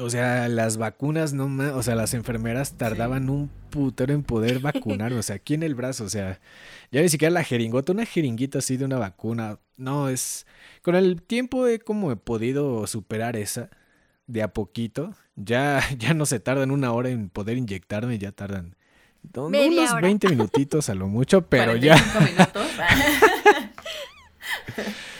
O 0.00 0.10
sea, 0.10 0.48
las 0.48 0.76
vacunas, 0.76 1.32
no 1.32 1.48
más, 1.48 1.72
o 1.72 1.82
sea, 1.82 1.94
las 1.94 2.14
enfermeras 2.14 2.74
tardaban 2.74 3.28
un 3.30 3.50
putero 3.70 4.14
en 4.14 4.22
poder 4.22 4.60
vacunarme, 4.60 5.18
o 5.18 5.22
sea, 5.22 5.36
aquí 5.36 5.54
en 5.54 5.62
el 5.62 5.74
brazo, 5.74 6.04
o 6.04 6.08
sea, 6.08 6.40
ya 6.92 7.02
ni 7.02 7.08
siquiera 7.08 7.32
la 7.32 7.42
jeringota, 7.42 7.92
una 7.92 8.06
jeringuita 8.06 8.58
así 8.58 8.76
de 8.76 8.84
una 8.84 8.98
vacuna, 8.98 9.58
no, 9.76 10.08
es, 10.08 10.46
con 10.82 10.94
el 10.94 11.20
tiempo 11.22 11.66
he 11.66 11.80
como 11.80 12.12
he 12.12 12.16
podido 12.16 12.86
superar 12.86 13.36
esa, 13.36 13.70
de 14.26 14.42
a 14.42 14.52
poquito, 14.52 15.14
ya, 15.36 15.82
ya 15.98 16.14
no 16.14 16.26
se 16.26 16.38
tardan 16.38 16.70
una 16.70 16.92
hora 16.92 17.08
en 17.08 17.28
poder 17.28 17.56
inyectarme, 17.58 18.18
ya 18.18 18.32
tardan 18.32 18.76
unos 19.34 20.00
20 20.00 20.28
minutitos 20.28 20.88
a 20.88 20.94
lo 20.94 21.08
mucho, 21.08 21.46
pero 21.46 21.76
ya. 21.76 21.96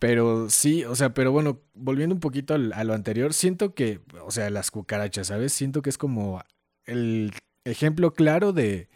Pero 0.00 0.48
sí, 0.48 0.84
o 0.84 0.96
sea, 0.96 1.12
pero 1.12 1.30
bueno, 1.30 1.60
volviendo 1.74 2.14
un 2.14 2.20
poquito 2.20 2.54
a 2.54 2.84
lo 2.84 2.94
anterior, 2.94 3.34
siento 3.34 3.74
que, 3.74 4.00
o 4.24 4.30
sea, 4.30 4.48
las 4.48 4.70
cucarachas, 4.70 5.26
¿sabes? 5.26 5.52
Siento 5.52 5.82
que 5.82 5.90
es 5.90 5.98
como 5.98 6.42
el 6.86 7.32
ejemplo 7.64 8.14
claro 8.14 8.54
de 8.54 8.88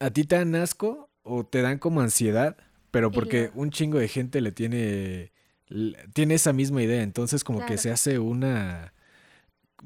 a 0.00 0.10
ti 0.10 0.24
te 0.24 0.34
dan 0.34 0.56
asco 0.56 1.10
o 1.22 1.46
te 1.46 1.62
dan 1.62 1.78
como 1.78 2.00
ansiedad, 2.00 2.56
pero 2.90 3.12
porque 3.12 3.52
un 3.54 3.70
chingo 3.70 3.98
de 4.00 4.08
gente 4.08 4.40
le 4.40 4.50
tiene, 4.50 5.30
tiene 6.12 6.34
esa 6.34 6.52
misma 6.52 6.82
idea, 6.82 7.02
entonces 7.04 7.44
como 7.44 7.64
que 7.64 7.78
se 7.78 7.92
hace 7.92 8.18
una, 8.18 8.94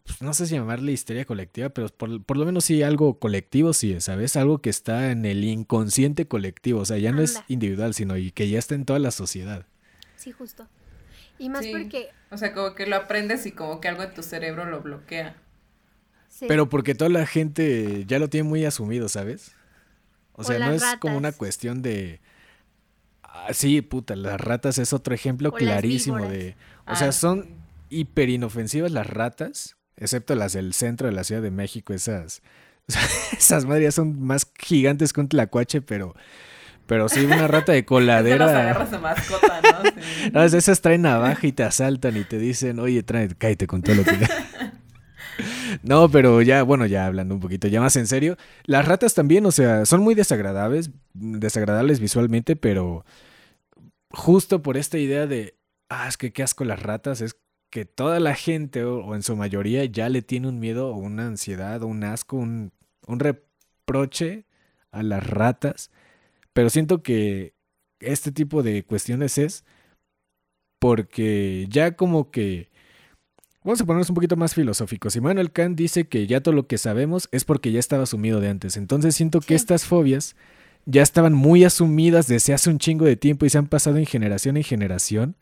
pues, 0.05 0.23
no 0.23 0.33
sé 0.33 0.47
si 0.47 0.55
llamarle 0.55 0.93
histeria 0.93 1.27
colectiva, 1.27 1.69
pero 1.69 1.91
por, 1.91 2.25
por, 2.25 2.39
lo 2.39 2.47
menos 2.47 2.65
sí 2.65 2.83
algo 2.83 3.19
colectivo 3.19 3.75
sí 3.75 3.93
es, 3.93 4.05
¿sabes? 4.05 4.37
Algo 4.37 4.63
que 4.63 4.71
está 4.71 5.11
en 5.11 5.27
el 5.27 5.45
inconsciente 5.45 6.27
colectivo, 6.27 6.81
o 6.81 6.85
sea, 6.87 6.97
ya 6.97 7.13
no 7.13 7.21
es 7.21 7.43
individual, 7.49 7.93
sino 7.93 8.17
y 8.17 8.31
que 8.31 8.49
ya 8.49 8.59
está 8.59 8.75
en 8.75 8.87
toda 8.87 8.99
la 8.99 9.11
sociedad. 9.11 9.67
Sí, 10.23 10.31
justo. 10.31 10.69
Y 11.37 11.49
más 11.49 11.67
porque... 11.67 12.11
O 12.31 12.37
sea, 12.37 12.53
como 12.53 12.77
que 12.77 12.87
lo 12.87 12.95
aprendes 12.95 13.45
y 13.45 13.51
como 13.51 13.81
que 13.81 13.89
algo 13.89 14.05
en 14.05 14.15
tu 14.15 14.23
cerebro 14.23 14.65
lo 14.65 14.81
bloquea. 14.81 15.35
Pero 16.47 16.69
porque 16.69 16.95
toda 16.95 17.11
la 17.11 17.27
gente 17.27 18.05
ya 18.07 18.21
lo 18.21 18.29
tiene 18.29 18.49
muy 18.49 18.65
asumido, 18.65 19.09
¿sabes? 19.09 19.57
O 20.35 20.45
sea, 20.45 20.61
no 20.61 20.71
es 20.71 20.85
como 21.01 21.17
una 21.17 21.33
cuestión 21.33 21.83
de... 21.83 22.21
Ah, 23.25 23.53
sí, 23.53 23.83
puta, 23.83 24.15
las 24.15 24.41
ratas 24.41 24.79
es 24.79 24.93
otro 24.93 25.13
ejemplo 25.13 25.51
clarísimo 25.51 26.29
de... 26.29 26.55
O 26.87 26.95
sea, 26.95 27.09
ah, 27.09 27.13
son 27.13 27.57
hiper 27.89 28.29
inofensivas 28.29 28.93
las 28.93 29.09
ratas, 29.09 29.77
excepto 29.97 30.37
las 30.37 30.53
del 30.53 30.73
centro 30.73 31.09
de 31.09 31.15
la 31.15 31.25
Ciudad 31.25 31.43
de 31.43 31.51
México, 31.51 31.93
esas... 31.93 32.43
esas 33.37 33.65
madres 33.65 33.97
son 33.97 34.23
más 34.23 34.49
gigantes 34.57 35.13
que 35.13 35.21
un 35.21 35.29
tlacuache, 35.29 35.83
pero 35.83 36.15
pero 36.87 37.09
sí, 37.09 37.25
una 37.25 37.49
rata 37.49 37.73
de 37.73 37.85
coladera. 37.87 38.47
agarras 38.47 38.91
de 38.91 38.99
mascota, 38.99 39.61
¿no? 39.61 40.33
no, 40.33 40.43
esas 40.43 40.81
traen 40.81 41.03
navaja 41.03 41.47
y 41.47 41.53
te 41.53 41.63
asaltan 41.63 42.17
y 42.17 42.25
te 42.25 42.39
dicen, 42.39 42.79
oye, 42.79 43.03
trae, 43.03 43.29
cállate 43.37 43.67
con 43.67 43.83
todo 43.83 43.97
lo 43.97 44.05
que. 44.05 44.13
no, 45.83 46.09
pero 46.09 46.43
ya, 46.43 46.63
bueno, 46.63 46.87
ya 46.87 47.07
hablando 47.07 47.35
un 47.35 47.41
poquito, 47.41 47.69
ya 47.69 47.81
más 47.81 47.97
en 47.97 48.07
serio. 48.07 48.37
Las 48.65 48.87
ratas 48.87 49.15
también, 49.15 49.47
o 49.47 49.53
sea, 49.53 49.87
son 49.87 50.03
muy 50.03 50.15
desagradables, 50.15 50.91
desagradables 51.15 52.01
visualmente, 52.01 52.57
pero 52.57 53.05
justo 54.11 54.63
por 54.63 54.77
esta 54.77 54.99
idea 54.99 55.27
de, 55.27 55.57
ah, 55.89 56.09
es 56.09 56.17
que 56.17 56.33
qué 56.33 56.43
asco 56.43 56.65
las 56.65 56.83
ratas, 56.83 57.21
es 57.21 57.37
que 57.71 57.87
toda 57.87 58.21
la 58.21 58.35
gente, 58.35 58.85
o, 58.85 59.15
en 59.15 59.23
su 59.23 59.35
mayoría, 59.37 59.85
ya 59.87 60.09
le 60.09 60.21
tiene 60.21 60.49
un 60.49 60.61
miedo 60.61 60.89
o 60.89 60.97
una 60.97 61.27
ansiedad 61.27 61.83
o 61.83 61.87
un 61.87 62.05
asco, 62.05 62.37
un, 62.37 62.73
un 63.07 63.19
reproche 63.19 64.45
a 64.91 65.03
las 65.03 65.27
ratas 65.27 65.91
pero 66.53 66.71
siento 66.71 67.03
que 67.03 67.55
este 68.01 68.33
tipo 68.33 68.63
de 68.63 68.85
cuestiones 68.85 69.39
es 69.39 69.65
porque 70.79 71.67
ya 71.71 71.97
como 71.97 72.31
que... 72.31 72.71
Vamos 73.65 73.81
a 73.81 73.85
ponernos 73.85 74.11
un 74.11 74.17
poquito 74.17 74.37
más 74.37 74.55
filosóficos. 74.55 75.15
Immanuel 75.15 75.53
Kant 75.53 75.79
dice 75.79 76.09
que 76.09 76.27
ya 76.27 76.41
todo 76.41 76.53
lo 76.53 76.67
que 76.67 76.79
sabemos 76.79 77.29
es 77.31 77.45
porque 77.45 77.71
ya 77.71 77.79
estaba 77.79 78.03
asumido 78.03 78.41
de 78.41 78.49
antes. 78.49 78.77
Entonces 78.77 79.15
siento 79.15 79.41
que 79.41 79.55
estas 79.55 79.85
fobias 79.85 80.35
ya 80.85 81.03
estaban 81.03 81.33
muy 81.33 81.63
asumidas 81.63 82.27
desde 82.27 82.55
hace 82.55 82.71
un 82.71 82.79
chingo 82.79 83.05
de 83.05 83.15
tiempo 83.15 83.47
y 83.47 83.51
se 83.51 83.59
han 83.59 83.69
pasado 83.69 83.99
en 83.99 84.07
generación 84.07 84.57
en 84.57 84.65
generación. 84.65 85.37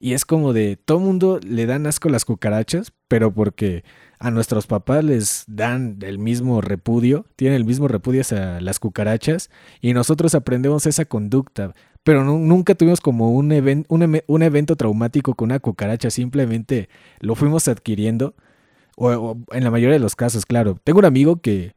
Y 0.00 0.14
es 0.14 0.24
como 0.24 0.52
de 0.52 0.76
todo 0.76 0.98
mundo 0.98 1.38
le 1.46 1.66
dan 1.66 1.86
asco 1.86 2.08
las 2.08 2.24
cucarachas, 2.24 2.92
pero 3.12 3.30
porque 3.30 3.84
a 4.20 4.30
nuestros 4.30 4.66
papás 4.66 5.04
les 5.04 5.44
dan 5.46 5.98
el 6.00 6.18
mismo 6.18 6.62
repudio, 6.62 7.26
tienen 7.36 7.56
el 7.56 7.66
mismo 7.66 7.86
repudio 7.86 8.22
hacia 8.22 8.58
las 8.62 8.80
cucarachas 8.80 9.50
y 9.82 9.92
nosotros 9.92 10.34
aprendemos 10.34 10.86
esa 10.86 11.04
conducta, 11.04 11.74
pero 12.04 12.24
nunca 12.24 12.74
tuvimos 12.74 13.02
como 13.02 13.32
un, 13.32 13.52
un, 13.86 14.42
evento 14.42 14.76
traumático 14.76 15.34
con 15.34 15.50
una 15.50 15.58
cucaracha, 15.58 16.08
simplemente 16.08 16.88
lo 17.20 17.34
fuimos 17.34 17.68
adquiriendo, 17.68 18.34
o, 18.96 19.36
en 19.50 19.62
la 19.62 19.70
mayoría 19.70 19.96
de 19.96 20.00
los 20.00 20.16
casos, 20.16 20.46
claro. 20.46 20.78
Tengo 20.82 21.00
un 21.00 21.04
amigo 21.04 21.42
que, 21.42 21.74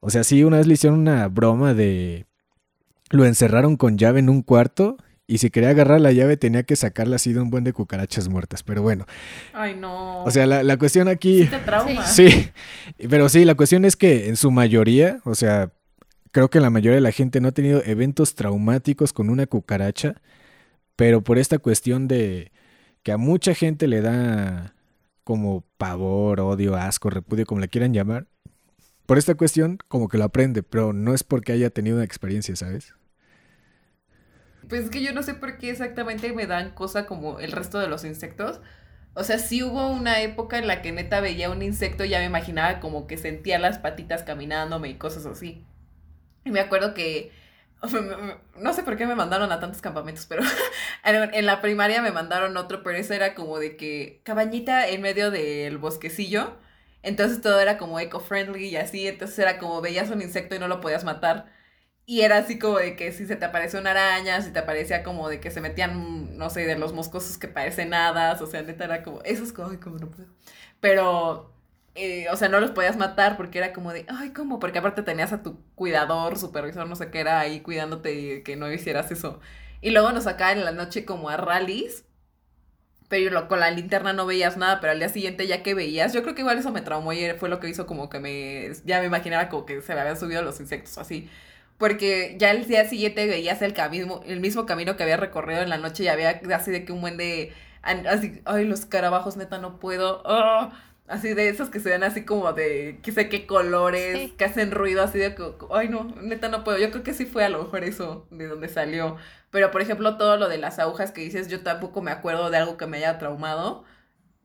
o 0.00 0.10
sea, 0.10 0.24
sí, 0.24 0.44
una 0.44 0.58
vez 0.58 0.66
le 0.66 0.74
hicieron 0.74 0.98
una 0.98 1.26
broma 1.28 1.72
de... 1.72 2.26
Lo 3.08 3.24
encerraron 3.24 3.78
con 3.78 3.96
llave 3.96 4.18
en 4.18 4.28
un 4.28 4.42
cuarto 4.42 4.98
y 5.26 5.38
si 5.38 5.50
quería 5.50 5.70
agarrar 5.70 6.00
la 6.00 6.12
llave 6.12 6.36
tenía 6.36 6.62
que 6.62 6.76
sacarla 6.76 7.16
así 7.16 7.32
de 7.32 7.40
un 7.40 7.50
buen 7.50 7.64
de 7.64 7.72
cucarachas 7.72 8.28
muertas. 8.28 8.62
Pero 8.62 8.82
bueno. 8.82 9.06
Ay, 9.52 9.74
no. 9.74 10.22
O 10.24 10.30
sea, 10.30 10.46
la, 10.46 10.76
cuestión 10.76 11.08
aquí... 11.08 11.44
Sí, 11.44 11.50
te 11.50 11.58
trauma. 11.58 12.06
sí, 12.06 12.50
pero 13.10 13.28
sí, 13.28 13.44
la 13.44 13.54
cuestión 13.54 13.84
es 13.84 13.96
que 13.96 14.28
en 14.28 14.36
su 14.36 14.50
mayoría, 14.50 15.20
o 15.24 15.34
sea, 15.34 15.72
creo 16.30 16.48
que 16.48 16.60
la 16.60 16.70
mayoría 16.70 16.96
de 16.96 17.00
la 17.00 17.12
gente 17.12 17.40
no 17.40 17.48
ha 17.48 17.52
tenido 17.52 17.82
eventos 17.84 18.34
traumáticos 18.34 19.12
con 19.12 19.30
una 19.30 19.46
cucaracha, 19.46 20.14
pero 20.94 21.22
por 21.22 21.38
esta 21.38 21.58
cuestión 21.58 22.06
de 22.08 22.52
que 23.02 23.12
a 23.12 23.16
mucha 23.16 23.54
gente 23.54 23.88
le 23.88 24.02
da 24.02 24.74
como 25.24 25.64
pavor, 25.76 26.40
odio, 26.40 26.76
asco, 26.76 27.10
repudio, 27.10 27.46
como 27.46 27.60
le 27.60 27.68
quieran 27.68 27.92
llamar, 27.92 28.26
por 29.06 29.18
esta 29.18 29.34
cuestión 29.34 29.78
como 29.88 30.08
que 30.08 30.18
lo 30.18 30.24
aprende, 30.24 30.62
pero 30.62 30.92
no 30.92 31.14
es 31.14 31.24
porque 31.24 31.52
haya 31.52 31.70
tenido 31.70 31.96
una 31.96 32.04
experiencia, 32.04 32.54
¿sabes? 32.54 32.94
Pues 34.68 34.84
es 34.84 34.90
que 34.90 35.02
yo 35.02 35.12
no 35.12 35.22
sé 35.22 35.34
por 35.34 35.58
qué 35.58 35.70
exactamente 35.70 36.32
me 36.32 36.46
dan 36.46 36.72
cosa 36.72 37.06
como 37.06 37.38
el 37.40 37.52
resto 37.52 37.78
de 37.78 37.88
los 37.88 38.04
insectos. 38.04 38.60
O 39.14 39.24
sea, 39.24 39.38
sí 39.38 39.62
hubo 39.62 39.88
una 39.88 40.20
época 40.20 40.58
en 40.58 40.66
la 40.66 40.82
que 40.82 40.92
neta 40.92 41.20
veía 41.20 41.50
un 41.50 41.62
insecto 41.62 42.04
y 42.04 42.10
ya 42.10 42.18
me 42.18 42.26
imaginaba 42.26 42.80
como 42.80 43.06
que 43.06 43.16
sentía 43.16 43.58
las 43.58 43.78
patitas 43.78 44.24
caminándome 44.24 44.88
y 44.90 44.96
cosas 44.96 45.26
así. 45.26 45.64
Y 46.44 46.50
me 46.50 46.60
acuerdo 46.60 46.94
que, 46.94 47.32
no 48.58 48.72
sé 48.72 48.82
por 48.82 48.96
qué 48.96 49.06
me 49.06 49.14
mandaron 49.14 49.52
a 49.52 49.60
tantos 49.60 49.82
campamentos, 49.82 50.26
pero 50.26 50.42
en 51.04 51.46
la 51.46 51.60
primaria 51.62 52.02
me 52.02 52.12
mandaron 52.12 52.56
otro, 52.56 52.82
pero 52.82 52.98
eso 52.98 53.14
era 53.14 53.34
como 53.34 53.58
de 53.58 53.76
que 53.76 54.20
cabañita 54.24 54.88
en 54.88 55.02
medio 55.02 55.30
del 55.30 55.78
bosquecillo. 55.78 56.58
Entonces 57.02 57.40
todo 57.40 57.60
era 57.60 57.78
como 57.78 58.00
eco-friendly 58.00 58.68
y 58.68 58.76
así, 58.76 59.06
entonces 59.06 59.38
era 59.38 59.58
como 59.58 59.80
veías 59.80 60.10
un 60.10 60.22
insecto 60.22 60.56
y 60.56 60.58
no 60.58 60.68
lo 60.68 60.80
podías 60.80 61.04
matar. 61.04 61.55
Y 62.08 62.20
era 62.22 62.38
así 62.38 62.58
como 62.58 62.78
de 62.78 62.94
que 62.96 63.10
si 63.12 63.26
se 63.26 63.34
te 63.36 63.44
apareció 63.44 63.80
una 63.80 63.90
araña, 63.90 64.40
si 64.40 64.52
te 64.52 64.60
aparecía 64.60 65.02
como 65.02 65.28
de 65.28 65.40
que 65.40 65.50
se 65.50 65.60
metían, 65.60 66.38
no 66.38 66.50
sé, 66.50 66.64
de 66.64 66.78
los 66.78 66.92
moscosos 66.92 67.36
que 67.38 67.48
parecen 67.48 67.94
hadas, 67.94 68.40
o 68.42 68.46
sea, 68.46 68.62
neta 68.62 68.84
era 68.84 69.02
como, 69.02 69.22
eso 69.24 69.42
es 69.42 69.52
como, 69.52 69.70
no 69.72 70.10
puedo. 70.10 70.28
Pero, 70.80 71.52
eh, 71.96 72.26
o 72.30 72.36
sea, 72.36 72.48
no 72.48 72.60
los 72.60 72.70
podías 72.70 72.96
matar 72.96 73.36
porque 73.36 73.58
era 73.58 73.72
como 73.72 73.92
de, 73.92 74.06
ay, 74.08 74.30
¿cómo? 74.32 74.60
Porque 74.60 74.78
aparte 74.78 75.02
tenías 75.02 75.32
a 75.32 75.42
tu 75.42 75.60
cuidador, 75.74 76.38
supervisor, 76.38 76.86
no 76.88 76.94
sé 76.96 77.10
qué 77.10 77.20
era 77.20 77.40
ahí 77.40 77.60
cuidándote 77.60 78.14
y 78.14 78.42
que 78.44 78.54
no 78.56 78.70
hicieras 78.72 79.10
eso. 79.10 79.40
Y 79.80 79.90
luego 79.90 80.12
nos 80.12 80.24
sacaban 80.24 80.58
en 80.58 80.64
la 80.64 80.72
noche 80.72 81.04
como 81.04 81.28
a 81.28 81.36
rallies 81.36 82.04
pero 83.08 83.46
con 83.48 83.60
la 83.60 83.70
linterna 83.70 84.12
no 84.12 84.26
veías 84.26 84.56
nada, 84.56 84.80
pero 84.80 84.92
al 84.92 84.98
día 84.98 85.08
siguiente 85.08 85.46
ya 85.46 85.62
que 85.62 85.74
veías, 85.74 86.12
yo 86.12 86.22
creo 86.22 86.34
que 86.34 86.40
igual 86.42 86.58
eso 86.58 86.72
me 86.72 86.80
traumó 86.80 87.12
y 87.12 87.30
fue 87.38 87.48
lo 87.48 87.60
que 87.60 87.68
hizo 87.68 87.86
como 87.86 88.08
que 88.10 88.18
me, 88.20 88.70
ya 88.84 89.00
me 89.00 89.06
imaginaba 89.06 89.48
como 89.48 89.64
que 89.64 89.80
se 89.80 89.94
me 89.94 90.00
habían 90.00 90.18
subido 90.18 90.42
los 90.42 90.58
insectos 90.60 90.98
así. 90.98 91.30
Porque 91.78 92.36
ya 92.38 92.50
el 92.52 92.66
día 92.66 92.88
siguiente 92.88 93.26
veías 93.26 93.60
el, 93.62 93.74
camino, 93.74 94.22
el 94.26 94.40
mismo 94.40 94.64
camino 94.66 94.96
que 94.96 95.02
había 95.02 95.16
recorrido 95.18 95.60
en 95.62 95.68
la 95.68 95.78
noche 95.78 96.04
y 96.04 96.08
había 96.08 96.40
así 96.54 96.70
de 96.70 96.84
que 96.84 96.92
un 96.92 97.02
buen 97.02 97.16
de, 97.18 97.52
así, 97.82 98.40
ay, 98.44 98.64
los 98.64 98.86
carabajos, 98.86 99.36
neta, 99.36 99.58
no 99.58 99.78
puedo. 99.78 100.22
¡ah! 100.26 100.72
Así 101.08 101.34
de 101.34 101.48
esos 101.48 101.70
que 101.70 101.78
se 101.78 101.90
ven 101.90 102.02
así 102.02 102.24
como 102.24 102.52
de, 102.52 102.98
qué 103.02 103.12
sé 103.12 103.28
qué 103.28 103.46
colores, 103.46 104.32
que 104.32 104.44
hacen 104.44 104.72
ruido 104.72 105.04
así 105.04 105.18
de, 105.18 105.36
ay 105.70 105.88
no, 105.88 106.04
neta 106.20 106.48
no 106.48 106.64
puedo. 106.64 106.78
Yo 106.78 106.90
creo 106.90 107.04
que 107.04 107.14
sí 107.14 107.26
fue 107.26 107.44
a 107.44 107.48
lo 107.48 107.62
mejor 107.62 107.84
eso 107.84 108.26
de 108.30 108.46
donde 108.48 108.68
salió. 108.68 109.16
Pero 109.50 109.70
por 109.70 109.82
ejemplo, 109.82 110.16
todo 110.16 110.36
lo 110.36 110.48
de 110.48 110.58
las 110.58 110.78
agujas 110.78 111.12
que 111.12 111.20
dices, 111.20 111.48
yo 111.48 111.62
tampoco 111.62 112.02
me 112.02 112.10
acuerdo 112.10 112.50
de 112.50 112.58
algo 112.58 112.76
que 112.76 112.86
me 112.86 112.98
haya 112.98 113.18
traumado. 113.18 113.84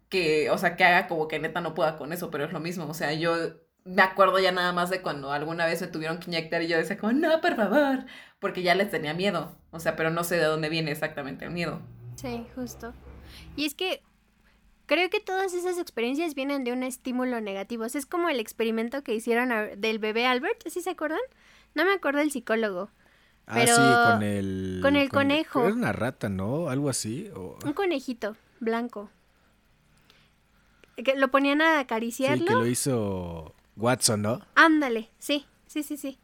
Que, 0.10 0.50
o 0.52 0.58
sea, 0.58 0.76
que 0.76 0.84
haga 0.84 1.08
como 1.08 1.28
que 1.28 1.40
neta 1.40 1.62
no 1.62 1.74
pueda 1.74 1.98
con 1.98 2.14
eso, 2.14 2.32
pero 2.32 2.46
es 2.46 2.54
lo 2.54 2.60
mismo. 2.60 2.86
O 2.88 2.94
sea, 2.94 3.14
yo 3.14 3.61
me 3.84 4.02
acuerdo 4.02 4.40
ya 4.40 4.52
nada 4.52 4.74
más 4.74 4.90
de 4.90 5.02
cuando 5.02 5.32
alguna 5.32 5.66
vez 5.66 5.80
se 5.80 5.88
tuvieron 5.88 6.20
que 6.20 6.30
inyectar 6.30 6.62
y 6.62 6.68
yo 6.68 6.78
decía 6.78 6.98
como, 6.98 7.14
no, 7.14 7.42
por 7.42 7.56
favor, 7.56 8.06
porque 8.40 8.62
ya 8.62 8.76
les 8.76 8.92
tenía 8.92 9.14
miedo. 9.14 9.56
O 9.72 9.80
sea, 9.80 9.96
pero 9.96 10.10
no 10.10 10.24
sé 10.24 10.36
de 10.36 10.46
dónde 10.46 10.70
viene 10.70 10.92
exactamente 10.92 11.46
el 11.46 11.52
miedo. 11.52 11.82
Sí, 12.16 12.46
justo. 12.56 12.94
Y 13.56 13.66
es 13.66 13.74
que 13.74 14.04
creo 14.86 15.10
que 15.10 15.20
todas 15.20 15.54
esas 15.54 15.80
experiencias 15.80 16.36
vienen 16.36 16.64
de 16.64 16.74
un 16.74 16.84
estímulo 16.84 17.42
negativo. 17.42 17.86
es 17.86 18.06
como 18.06 18.30
el 18.30 18.40
experimento 18.40 19.04
que 19.04 19.16
hicieron 19.16 19.50
del 19.80 20.00
bebé 20.00 20.28
Albert, 20.28 20.68
¿sí 20.68 20.82
se 20.82 20.92
acuerdan? 20.92 21.20
No 21.74 21.86
me 21.86 21.94
acuerdo 21.94 22.20
el 22.20 22.32
psicólogo. 22.32 22.90
Pero 23.52 23.74
ah, 23.76 24.06
sí, 24.06 24.12
con 24.14 24.24
el... 24.24 24.80
Con 24.82 24.96
el 24.96 25.10
conejo. 25.10 25.68
Es 25.68 25.74
una 25.74 25.92
rata, 25.92 26.30
¿no? 26.30 26.70
Algo 26.70 26.90
así. 26.90 27.32
Un 27.66 27.74
conejito 27.74 28.36
blanco. 28.60 29.10
Que 30.96 31.16
lo 31.16 31.32
ponían 31.32 31.62
a 31.62 31.80
acariciarlo. 31.80 32.46
Sí, 32.46 32.48
que 32.48 32.54
lo 32.54 32.68
hizo 32.68 33.56
Watson, 33.82 34.22
¿no? 34.22 34.42
Ándale, 34.56 35.10
sí, 35.20 35.46
sí, 35.68 35.84
sí, 35.84 35.98
sí. 35.98 36.18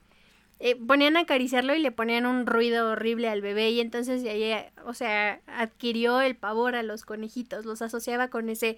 Eh, 0.60 0.76
ponían 0.76 1.18
a 1.18 1.22
acariciarlo 1.22 1.76
y 1.76 1.80
le 1.80 1.92
ponían 1.92 2.26
un 2.26 2.48
ruido 2.48 2.92
horrible 2.92 3.30
al 3.30 3.42
bebé 3.42 3.70
y 3.70 3.80
entonces 3.80 4.24
ahí, 4.24 4.54
o 4.86 4.94
sea, 4.94 5.42
adquirió 5.46 6.22
el 6.22 6.36
pavor 6.36 6.76
a 6.76 6.84
los 6.84 7.06
conejitos, 7.06 7.66
los 7.66 7.82
asociaba 7.82 8.30
con 8.30 8.50
ese 8.50 8.78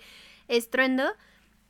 estruendo 0.49 1.05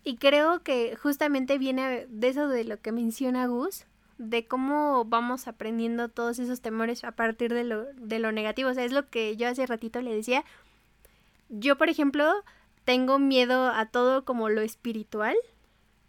y 0.03 0.17
creo 0.17 0.63
que 0.63 0.95
justamente 0.95 1.57
viene 1.57 2.07
de 2.09 2.27
eso 2.27 2.47
de 2.47 2.63
lo 2.63 2.79
que 2.79 2.91
menciona 2.91 3.45
Gus, 3.47 3.85
de 4.17 4.45
cómo 4.47 5.05
vamos 5.05 5.47
aprendiendo 5.47 6.09
todos 6.09 6.39
esos 6.39 6.61
temores 6.61 7.03
a 7.03 7.11
partir 7.11 7.53
de 7.53 7.63
lo, 7.63 7.85
de 7.93 8.19
lo 8.19 8.31
negativo. 8.31 8.69
O 8.69 8.73
sea, 8.73 8.85
es 8.85 8.91
lo 8.91 9.09
que 9.09 9.35
yo 9.37 9.47
hace 9.47 9.65
ratito 9.65 10.01
le 10.01 10.15
decía. 10.15 10.43
Yo, 11.49 11.77
por 11.77 11.89
ejemplo, 11.89 12.31
tengo 12.85 13.19
miedo 13.19 13.67
a 13.67 13.85
todo 13.87 14.25
como 14.25 14.49
lo 14.49 14.61
espiritual. 14.61 15.35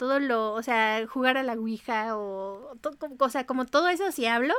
Todo 0.01 0.19
lo, 0.19 0.55
o 0.55 0.63
sea, 0.63 1.07
jugar 1.07 1.37
a 1.37 1.43
la 1.43 1.53
Ouija 1.53 2.17
o, 2.17 2.75
o 3.19 3.29
sea, 3.29 3.45
como 3.45 3.67
todo 3.67 3.91
eso 3.91 4.11
sí 4.13 4.25
hablo 4.25 4.55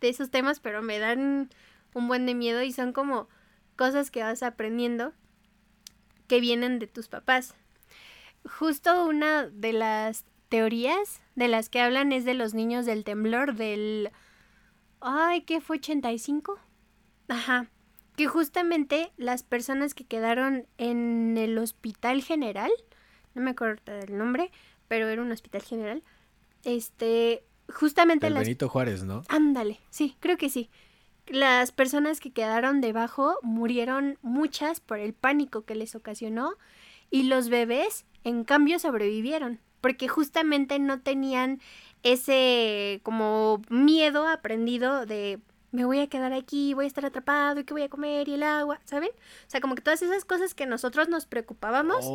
de 0.00 0.08
esos 0.08 0.30
temas, 0.30 0.60
pero 0.60 0.82
me 0.82 1.00
dan 1.00 1.50
un 1.94 2.06
buen 2.06 2.26
de 2.26 2.34
miedo 2.36 2.62
y 2.62 2.70
son 2.70 2.92
como 2.92 3.28
cosas 3.74 4.12
que 4.12 4.22
vas 4.22 4.44
aprendiendo 4.44 5.12
que 6.28 6.38
vienen 6.38 6.78
de 6.78 6.86
tus 6.86 7.08
papás. 7.08 7.56
Justo 8.44 9.04
una 9.04 9.48
de 9.48 9.72
las 9.72 10.26
teorías 10.48 11.20
de 11.34 11.48
las 11.48 11.70
que 11.70 11.80
hablan 11.80 12.12
es 12.12 12.24
de 12.24 12.34
los 12.34 12.54
niños 12.54 12.86
del 12.86 13.02
temblor 13.02 13.56
del... 13.56 14.12
Ay, 15.00 15.40
¿qué 15.40 15.60
fue? 15.60 15.80
¿85? 15.80 16.56
Ajá. 17.26 17.66
Que 18.14 18.28
justamente 18.28 19.10
las 19.16 19.42
personas 19.42 19.92
que 19.92 20.04
quedaron 20.04 20.68
en 20.78 21.36
el 21.36 21.58
hospital 21.58 22.22
general, 22.22 22.70
no 23.34 23.42
me 23.42 23.50
acuerdo 23.50 23.92
del 23.92 24.16
nombre, 24.16 24.52
pero 24.88 25.08
era 25.08 25.22
un 25.22 25.32
hospital 25.32 25.62
general, 25.62 26.02
este, 26.64 27.44
justamente 27.72 28.26
el 28.26 28.34
Benito 28.34 28.68
Juárez, 28.68 29.04
¿no? 29.04 29.22
Ándale, 29.28 29.80
sí, 29.90 30.16
creo 30.20 30.36
que 30.36 30.50
sí. 30.50 30.70
Las 31.26 31.72
personas 31.72 32.20
que 32.20 32.32
quedaron 32.32 32.80
debajo 32.80 33.38
murieron 33.42 34.18
muchas 34.22 34.80
por 34.80 34.98
el 34.98 35.14
pánico 35.14 35.62
que 35.64 35.74
les 35.74 35.94
ocasionó 35.94 36.54
y 37.10 37.24
los 37.24 37.48
bebés, 37.48 38.04
en 38.24 38.44
cambio, 38.44 38.78
sobrevivieron 38.78 39.60
porque 39.84 40.08
justamente 40.08 40.78
no 40.78 41.00
tenían 41.00 41.60
ese 42.02 43.00
como 43.02 43.60
miedo 43.68 44.26
aprendido 44.26 45.04
de 45.04 45.40
me 45.72 45.84
voy 45.84 45.98
a 45.98 46.06
quedar 46.06 46.32
aquí, 46.32 46.72
voy 46.72 46.86
a 46.86 46.88
estar 46.88 47.04
atrapado 47.04 47.60
y 47.60 47.64
qué 47.64 47.74
voy 47.74 47.82
a 47.82 47.90
comer 47.90 48.26
y 48.28 48.32
el 48.32 48.44
agua, 48.44 48.80
¿saben? 48.84 49.10
O 49.10 49.50
sea, 49.50 49.60
como 49.60 49.74
que 49.74 49.82
todas 49.82 50.00
esas 50.00 50.24
cosas 50.24 50.54
que 50.54 50.64
nosotros 50.64 51.10
nos 51.10 51.26
preocupábamos 51.26 52.06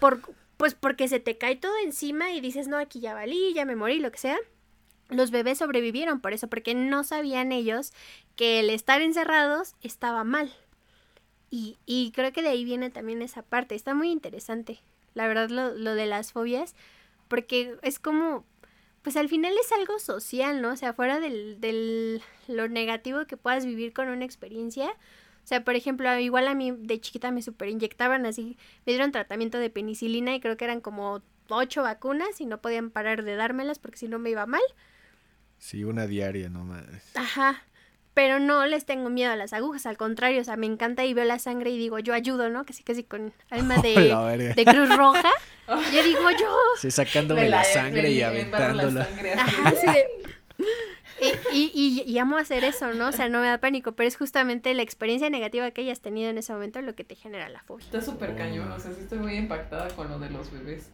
por 0.00 0.20
pues 0.58 0.74
porque 0.74 1.08
se 1.08 1.20
te 1.20 1.38
cae 1.38 1.56
todo 1.56 1.72
encima 1.82 2.30
y 2.32 2.42
dices, 2.42 2.68
"No, 2.68 2.76
aquí 2.76 3.00
ya 3.00 3.14
valí, 3.14 3.54
ya 3.54 3.64
me 3.64 3.76
morí, 3.76 3.98
lo 4.00 4.12
que 4.12 4.18
sea." 4.18 4.38
Los 5.08 5.30
bebés 5.30 5.56
sobrevivieron 5.58 6.20
por 6.20 6.34
eso, 6.34 6.48
porque 6.48 6.74
no 6.74 7.02
sabían 7.04 7.50
ellos 7.50 7.92
que 8.36 8.60
el 8.60 8.68
estar 8.68 9.00
encerrados 9.00 9.74
estaba 9.80 10.22
mal. 10.24 10.52
Y, 11.50 11.78
y 11.86 12.12
creo 12.12 12.32
que 12.32 12.42
de 12.42 12.50
ahí 12.50 12.64
viene 12.64 12.90
también 12.90 13.22
esa 13.22 13.40
parte. 13.40 13.74
Está 13.74 13.94
muy 13.94 14.10
interesante. 14.10 14.80
La 15.14 15.26
verdad, 15.26 15.48
lo, 15.48 15.72
lo 15.72 15.94
de 15.94 16.04
las 16.04 16.32
fobias 16.32 16.74
porque 17.28 17.76
es 17.82 17.98
como, 17.98 18.44
pues 19.02 19.16
al 19.16 19.28
final 19.28 19.54
es 19.62 19.70
algo 19.72 19.98
social, 19.98 20.60
¿no? 20.60 20.72
O 20.72 20.76
sea, 20.76 20.94
fuera 20.94 21.20
del, 21.20 21.60
del, 21.60 22.22
lo 22.48 22.68
negativo 22.68 23.26
que 23.26 23.36
puedas 23.36 23.64
vivir 23.64 23.92
con 23.92 24.08
una 24.08 24.24
experiencia. 24.24 24.90
O 25.48 25.52
sea, 25.56 25.64
por 25.64 25.76
ejemplo, 25.76 26.14
igual 26.18 26.46
a 26.46 26.54
mí 26.54 26.72
de 26.72 27.00
chiquita 27.00 27.30
me 27.30 27.40
super 27.40 27.70
inyectaban 27.70 28.26
así, 28.26 28.58
me 28.84 28.92
dieron 28.92 29.12
tratamiento 29.12 29.56
de 29.56 29.70
penicilina 29.70 30.34
y 30.34 30.40
creo 30.40 30.58
que 30.58 30.66
eran 30.66 30.82
como 30.82 31.22
ocho 31.48 31.82
vacunas 31.82 32.38
y 32.42 32.44
no 32.44 32.60
podían 32.60 32.90
parar 32.90 33.22
de 33.24 33.34
dármelas 33.34 33.78
porque 33.78 33.96
si 33.96 34.08
no 34.08 34.18
me 34.18 34.28
iba 34.28 34.44
mal. 34.44 34.60
Sí, 35.56 35.84
una 35.84 36.06
diaria, 36.06 36.50
no 36.50 36.64
más. 36.64 36.84
Ajá 37.14 37.62
pero 38.12 38.40
no 38.40 38.66
les 38.66 38.84
tengo 38.84 39.10
miedo 39.10 39.30
a 39.30 39.36
las 39.36 39.52
agujas, 39.52 39.86
al 39.86 39.96
contrario, 39.96 40.40
o 40.40 40.44
sea, 40.44 40.56
me 40.56 40.66
encanta 40.66 41.04
y 41.04 41.14
veo 41.14 41.24
la 41.24 41.38
sangre 41.38 41.70
y 41.70 41.78
digo, 41.78 42.00
yo 42.00 42.14
ayudo, 42.14 42.50
¿no? 42.50 42.64
Casi 42.64 42.82
casi 42.82 43.04
con 43.04 43.32
alma 43.48 43.76
de, 43.82 44.54
de 44.56 44.64
Cruz 44.64 44.96
Roja. 44.96 45.30
yo 45.68 46.02
digo, 46.02 46.28
yo. 46.32 46.52
Sí, 46.80 46.90
sacándome 46.90 47.48
la, 47.48 47.62
sangre 47.62 48.10
y 48.10 48.20
aventándola. 48.20 49.06
Ajá, 49.36 49.70
sí 49.70 49.86
y, 51.52 51.72
y, 51.74 52.02
y, 52.06 52.18
amo 52.18 52.36
hacer 52.36 52.64
eso, 52.64 52.92
¿no? 52.94 53.08
O 53.08 53.12
sea, 53.12 53.28
no 53.28 53.40
me 53.40 53.46
da 53.46 53.58
pánico, 53.58 53.92
pero 53.92 54.08
es 54.08 54.16
justamente 54.16 54.72
la 54.74 54.82
experiencia 54.82 55.30
negativa 55.30 55.70
que 55.70 55.82
hayas 55.82 56.00
tenido 56.00 56.30
en 56.30 56.38
ese 56.38 56.52
momento 56.52 56.80
lo 56.82 56.94
que 56.94 57.04
te 57.04 57.14
genera 57.14 57.48
la 57.48 57.62
fobia. 57.62 57.84
Está 57.84 58.00
súper 58.00 58.36
cañón, 58.36 58.70
o 58.70 58.78
sea, 58.78 58.92
sí 58.92 59.00
estoy 59.02 59.18
muy 59.18 59.34
impactada 59.34 59.88
con 59.90 60.08
lo 60.08 60.18
de 60.18 60.30
los 60.30 60.50
bebés. 60.52 60.90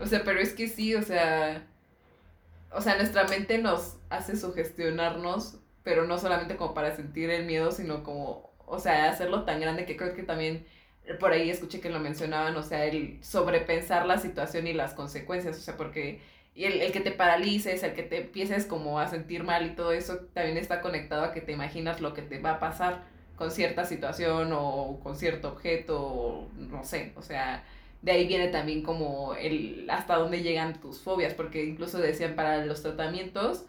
O 0.00 0.06
sea, 0.06 0.22
pero 0.24 0.40
es 0.40 0.52
que 0.52 0.68
sí, 0.68 0.94
o 0.94 1.02
sea, 1.02 1.66
o 2.72 2.80
sea, 2.80 2.96
nuestra 2.96 3.24
mente 3.24 3.58
nos 3.58 3.96
hace 4.10 4.36
sugestionarnos 4.36 5.58
pero 5.84 6.06
no 6.06 6.18
solamente 6.18 6.56
como 6.56 6.74
para 6.74 6.96
sentir 6.96 7.30
el 7.30 7.44
miedo, 7.44 7.70
sino 7.70 8.02
como, 8.02 8.50
o 8.66 8.80
sea, 8.80 9.10
hacerlo 9.10 9.44
tan 9.44 9.60
grande 9.60 9.84
que 9.84 9.96
creo 9.96 10.14
que 10.14 10.24
también 10.24 10.66
por 11.20 11.32
ahí 11.32 11.50
escuché 11.50 11.80
que 11.80 11.90
lo 11.90 12.00
mencionaban, 12.00 12.56
o 12.56 12.62
sea, 12.62 12.86
el 12.86 13.22
sobrepensar 13.22 14.06
la 14.06 14.18
situación 14.18 14.66
y 14.66 14.72
las 14.72 14.94
consecuencias, 14.94 15.58
o 15.58 15.60
sea, 15.60 15.76
porque 15.76 16.20
el, 16.54 16.80
el 16.80 16.92
que 16.92 17.00
te 17.00 17.10
paralices, 17.10 17.82
el 17.82 17.94
que 17.94 18.02
te 18.02 18.22
empieces 18.22 18.66
como 18.66 19.00
a 19.00 19.08
sentir 19.08 19.42
mal 19.44 19.66
y 19.66 19.74
todo 19.74 19.92
eso 19.92 20.18
también 20.32 20.56
está 20.56 20.80
conectado 20.80 21.24
a 21.24 21.32
que 21.32 21.40
te 21.40 21.52
imaginas 21.52 22.00
lo 22.00 22.14
que 22.14 22.22
te 22.22 22.38
va 22.38 22.52
a 22.52 22.60
pasar 22.60 23.02
con 23.36 23.50
cierta 23.50 23.84
situación 23.84 24.52
o 24.52 25.00
con 25.02 25.16
cierto 25.16 25.48
objeto, 25.48 26.00
o 26.00 26.48
no 26.56 26.84
sé, 26.84 27.12
o 27.16 27.22
sea, 27.22 27.64
de 28.02 28.12
ahí 28.12 28.26
viene 28.26 28.48
también 28.48 28.82
como 28.82 29.34
el 29.34 29.88
hasta 29.90 30.16
dónde 30.16 30.42
llegan 30.42 30.80
tus 30.80 31.00
fobias, 31.00 31.34
porque 31.34 31.64
incluso 31.64 31.98
decían 31.98 32.36
para 32.36 32.64
los 32.64 32.82
tratamientos, 32.82 33.64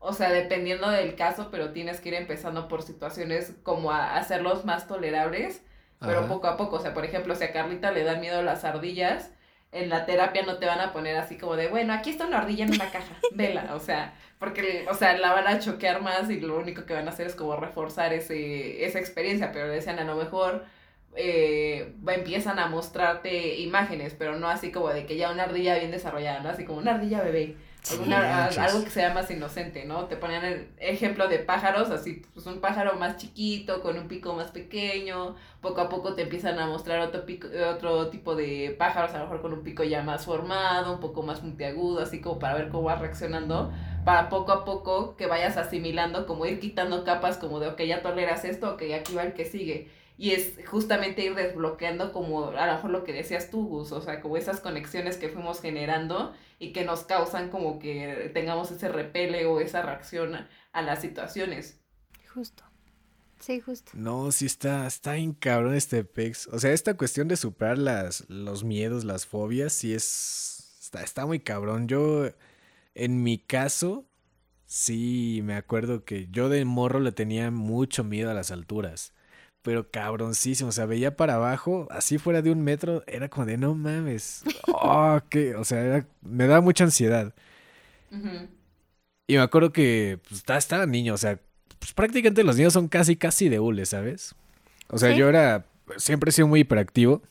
o 0.00 0.12
sea, 0.12 0.30
dependiendo 0.30 0.90
del 0.90 1.14
caso, 1.14 1.48
pero 1.50 1.72
tienes 1.72 2.00
que 2.00 2.10
ir 2.10 2.14
empezando 2.14 2.68
por 2.68 2.82
situaciones 2.82 3.54
como 3.62 3.92
a 3.92 4.16
hacerlos 4.16 4.64
más 4.64 4.86
tolerables, 4.86 5.62
pero 6.00 6.28
poco 6.28 6.46
a 6.48 6.56
poco. 6.56 6.76
O 6.76 6.80
sea, 6.80 6.94
por 6.94 7.04
ejemplo, 7.04 7.34
si 7.34 7.44
a 7.44 7.52
Carlita 7.52 7.90
le 7.90 8.04
dan 8.04 8.20
miedo 8.20 8.42
las 8.42 8.64
ardillas, 8.64 9.30
en 9.72 9.88
la 9.88 10.06
terapia 10.06 10.42
no 10.42 10.58
te 10.58 10.66
van 10.66 10.80
a 10.80 10.92
poner 10.92 11.16
así 11.16 11.36
como 11.36 11.56
de, 11.56 11.68
bueno, 11.68 11.92
aquí 11.92 12.10
está 12.10 12.26
una 12.26 12.38
ardilla 12.38 12.64
en 12.64 12.74
una 12.74 12.90
caja, 12.90 13.14
vela, 13.32 13.74
o 13.74 13.80
sea, 13.80 14.14
porque, 14.38 14.86
o 14.90 14.94
sea, 14.94 15.16
la 15.18 15.32
van 15.32 15.46
a 15.46 15.58
choquear 15.58 16.00
más 16.02 16.30
y 16.30 16.40
lo 16.40 16.58
único 16.58 16.86
que 16.86 16.94
van 16.94 17.08
a 17.08 17.10
hacer 17.10 17.26
es 17.26 17.34
como 17.34 17.56
reforzar 17.56 18.12
ese, 18.12 18.84
esa 18.84 18.98
experiencia, 18.98 19.52
pero 19.52 19.68
decían 19.68 19.98
a 19.98 20.04
lo 20.04 20.16
mejor 20.16 20.64
eh, 21.14 21.94
empiezan 22.08 22.58
a 22.58 22.68
mostrarte 22.68 23.56
imágenes, 23.56 24.14
pero 24.18 24.36
no 24.36 24.48
así 24.48 24.70
como 24.70 24.88
de 24.90 25.06
que 25.06 25.16
ya 25.16 25.30
una 25.30 25.44
ardilla 25.44 25.78
bien 25.78 25.90
desarrollada, 25.90 26.40
¿no? 26.40 26.50
Así 26.50 26.64
como 26.64 26.78
una 26.78 26.94
ardilla 26.94 27.22
bebé 27.22 27.56
algo 28.58 28.84
que 28.84 28.90
sea 28.90 29.14
más 29.14 29.30
inocente, 29.30 29.84
¿no? 29.84 30.06
Te 30.06 30.16
ponían 30.16 30.44
el 30.44 30.68
ejemplo 30.78 31.28
de 31.28 31.38
pájaros, 31.38 31.90
así, 31.90 32.22
pues 32.34 32.46
un 32.46 32.60
pájaro 32.60 32.96
más 32.96 33.16
chiquito, 33.16 33.80
con 33.82 33.98
un 33.98 34.08
pico 34.08 34.34
más 34.34 34.50
pequeño, 34.50 35.36
poco 35.66 35.80
a 35.80 35.88
poco 35.88 36.14
te 36.14 36.22
empiezan 36.22 36.58
a 36.58 36.66
mostrar 36.66 37.00
otro, 37.00 37.26
pico, 37.26 37.48
otro 37.70 38.08
tipo 38.08 38.34
de 38.34 38.74
pájaros, 38.78 39.12
a 39.12 39.18
lo 39.18 39.24
mejor 39.24 39.42
con 39.42 39.52
un 39.52 39.62
pico 39.62 39.82
ya 39.84 40.02
más 40.02 40.24
formado, 40.24 40.94
un 40.94 41.00
poco 41.00 41.22
más 41.22 41.40
puntiagudo, 41.40 42.00
así 42.00 42.20
como 42.20 42.38
para 42.38 42.54
ver 42.54 42.68
cómo 42.68 42.84
va 42.84 42.96
reaccionando, 42.96 43.72
para 44.04 44.28
poco 44.28 44.52
a 44.52 44.64
poco 44.64 45.16
que 45.16 45.26
vayas 45.26 45.56
asimilando, 45.56 46.26
como 46.26 46.46
ir 46.46 46.60
quitando 46.60 47.04
capas 47.04 47.38
como 47.38 47.60
de, 47.60 47.68
ok, 47.68 47.80
ya 47.82 48.02
toleras 48.02 48.44
esto, 48.44 48.74
ok, 48.74 48.82
aquí 48.94 49.14
va 49.14 49.24
el 49.24 49.34
que 49.34 49.44
sigue 49.44 49.88
y 50.18 50.32
es 50.32 50.58
justamente 50.66 51.24
ir 51.24 51.34
desbloqueando 51.34 52.12
como 52.12 52.48
a 52.48 52.66
lo 52.66 52.72
mejor 52.74 52.90
lo 52.90 53.04
que 53.04 53.12
decías 53.12 53.50
tú, 53.50 53.66
Gus, 53.66 53.92
o 53.92 54.00
sea, 54.00 54.20
como 54.20 54.36
esas 54.36 54.60
conexiones 54.60 55.18
que 55.18 55.28
fuimos 55.28 55.60
generando 55.60 56.34
y 56.58 56.72
que 56.72 56.84
nos 56.84 57.04
causan 57.04 57.50
como 57.50 57.78
que 57.78 58.30
tengamos 58.32 58.70
ese 58.70 58.88
repele 58.88 59.44
o 59.46 59.60
esa 59.60 59.82
reacción 59.82 60.34
a, 60.72 60.82
las 60.82 61.00
situaciones. 61.00 61.80
Justo. 62.32 62.64
Sí, 63.46 63.60
justo. 63.60 63.92
No, 63.94 64.32
sí 64.32 64.44
está, 64.44 64.88
está 64.88 65.12
bien 65.12 65.32
cabrón 65.32 65.74
este 65.76 66.02
pex. 66.02 66.48
O 66.48 66.58
sea, 66.58 66.72
esta 66.72 66.94
cuestión 66.94 67.28
de 67.28 67.36
superar 67.36 67.78
las, 67.78 68.28
los 68.28 68.64
miedos, 68.64 69.04
las 69.04 69.24
fobias, 69.24 69.72
sí 69.72 69.94
es, 69.94 70.78
está, 70.82 71.04
está 71.04 71.26
muy 71.26 71.38
cabrón. 71.38 71.86
Yo, 71.86 72.28
en 72.96 73.22
mi 73.22 73.38
caso, 73.38 74.04
sí 74.64 75.42
me 75.44 75.54
acuerdo 75.54 76.04
que 76.04 76.26
yo 76.32 76.48
de 76.48 76.64
morro 76.64 76.98
le 76.98 77.12
tenía 77.12 77.52
mucho 77.52 78.02
miedo 78.02 78.32
a 78.32 78.34
las 78.34 78.50
alturas 78.50 79.12
pero 79.62 79.90
cabroncísimo. 79.90 80.70
O 80.70 80.72
sea, 80.72 80.86
veía 80.86 81.16
para 81.16 81.34
abajo, 81.34 81.88
así 81.90 82.18
fuera 82.18 82.40
de 82.40 82.52
un 82.52 82.62
metro, 82.62 83.02
era 83.08 83.28
como 83.28 83.46
de 83.46 83.58
no 83.58 83.74
mames. 83.74 84.44
Oh, 84.68 85.20
qué, 85.28 85.56
o 85.56 85.64
sea, 85.64 86.06
me 86.22 86.46
daba 86.46 86.60
mucha 86.60 86.84
ansiedad. 86.84 87.34
Y 89.26 89.34
me 89.34 89.40
acuerdo 89.40 89.72
que 89.72 90.20
pues, 90.28 90.44
estaba, 90.48 90.86
niño, 90.86 91.14
o 91.14 91.16
sea, 91.16 91.40
pues, 91.86 91.94
prácticamente 91.94 92.42
los 92.42 92.56
niños 92.56 92.72
son 92.72 92.88
casi, 92.88 93.14
casi 93.14 93.48
de 93.48 93.60
hule, 93.60 93.86
¿sabes? 93.86 94.34
O 94.88 94.98
sea, 94.98 95.14
yo 95.14 95.28
era, 95.28 95.66
siempre 95.98 96.30
he 96.30 96.32
sido 96.32 96.48
muy 96.48 96.60
hiperactivo. 96.60 97.22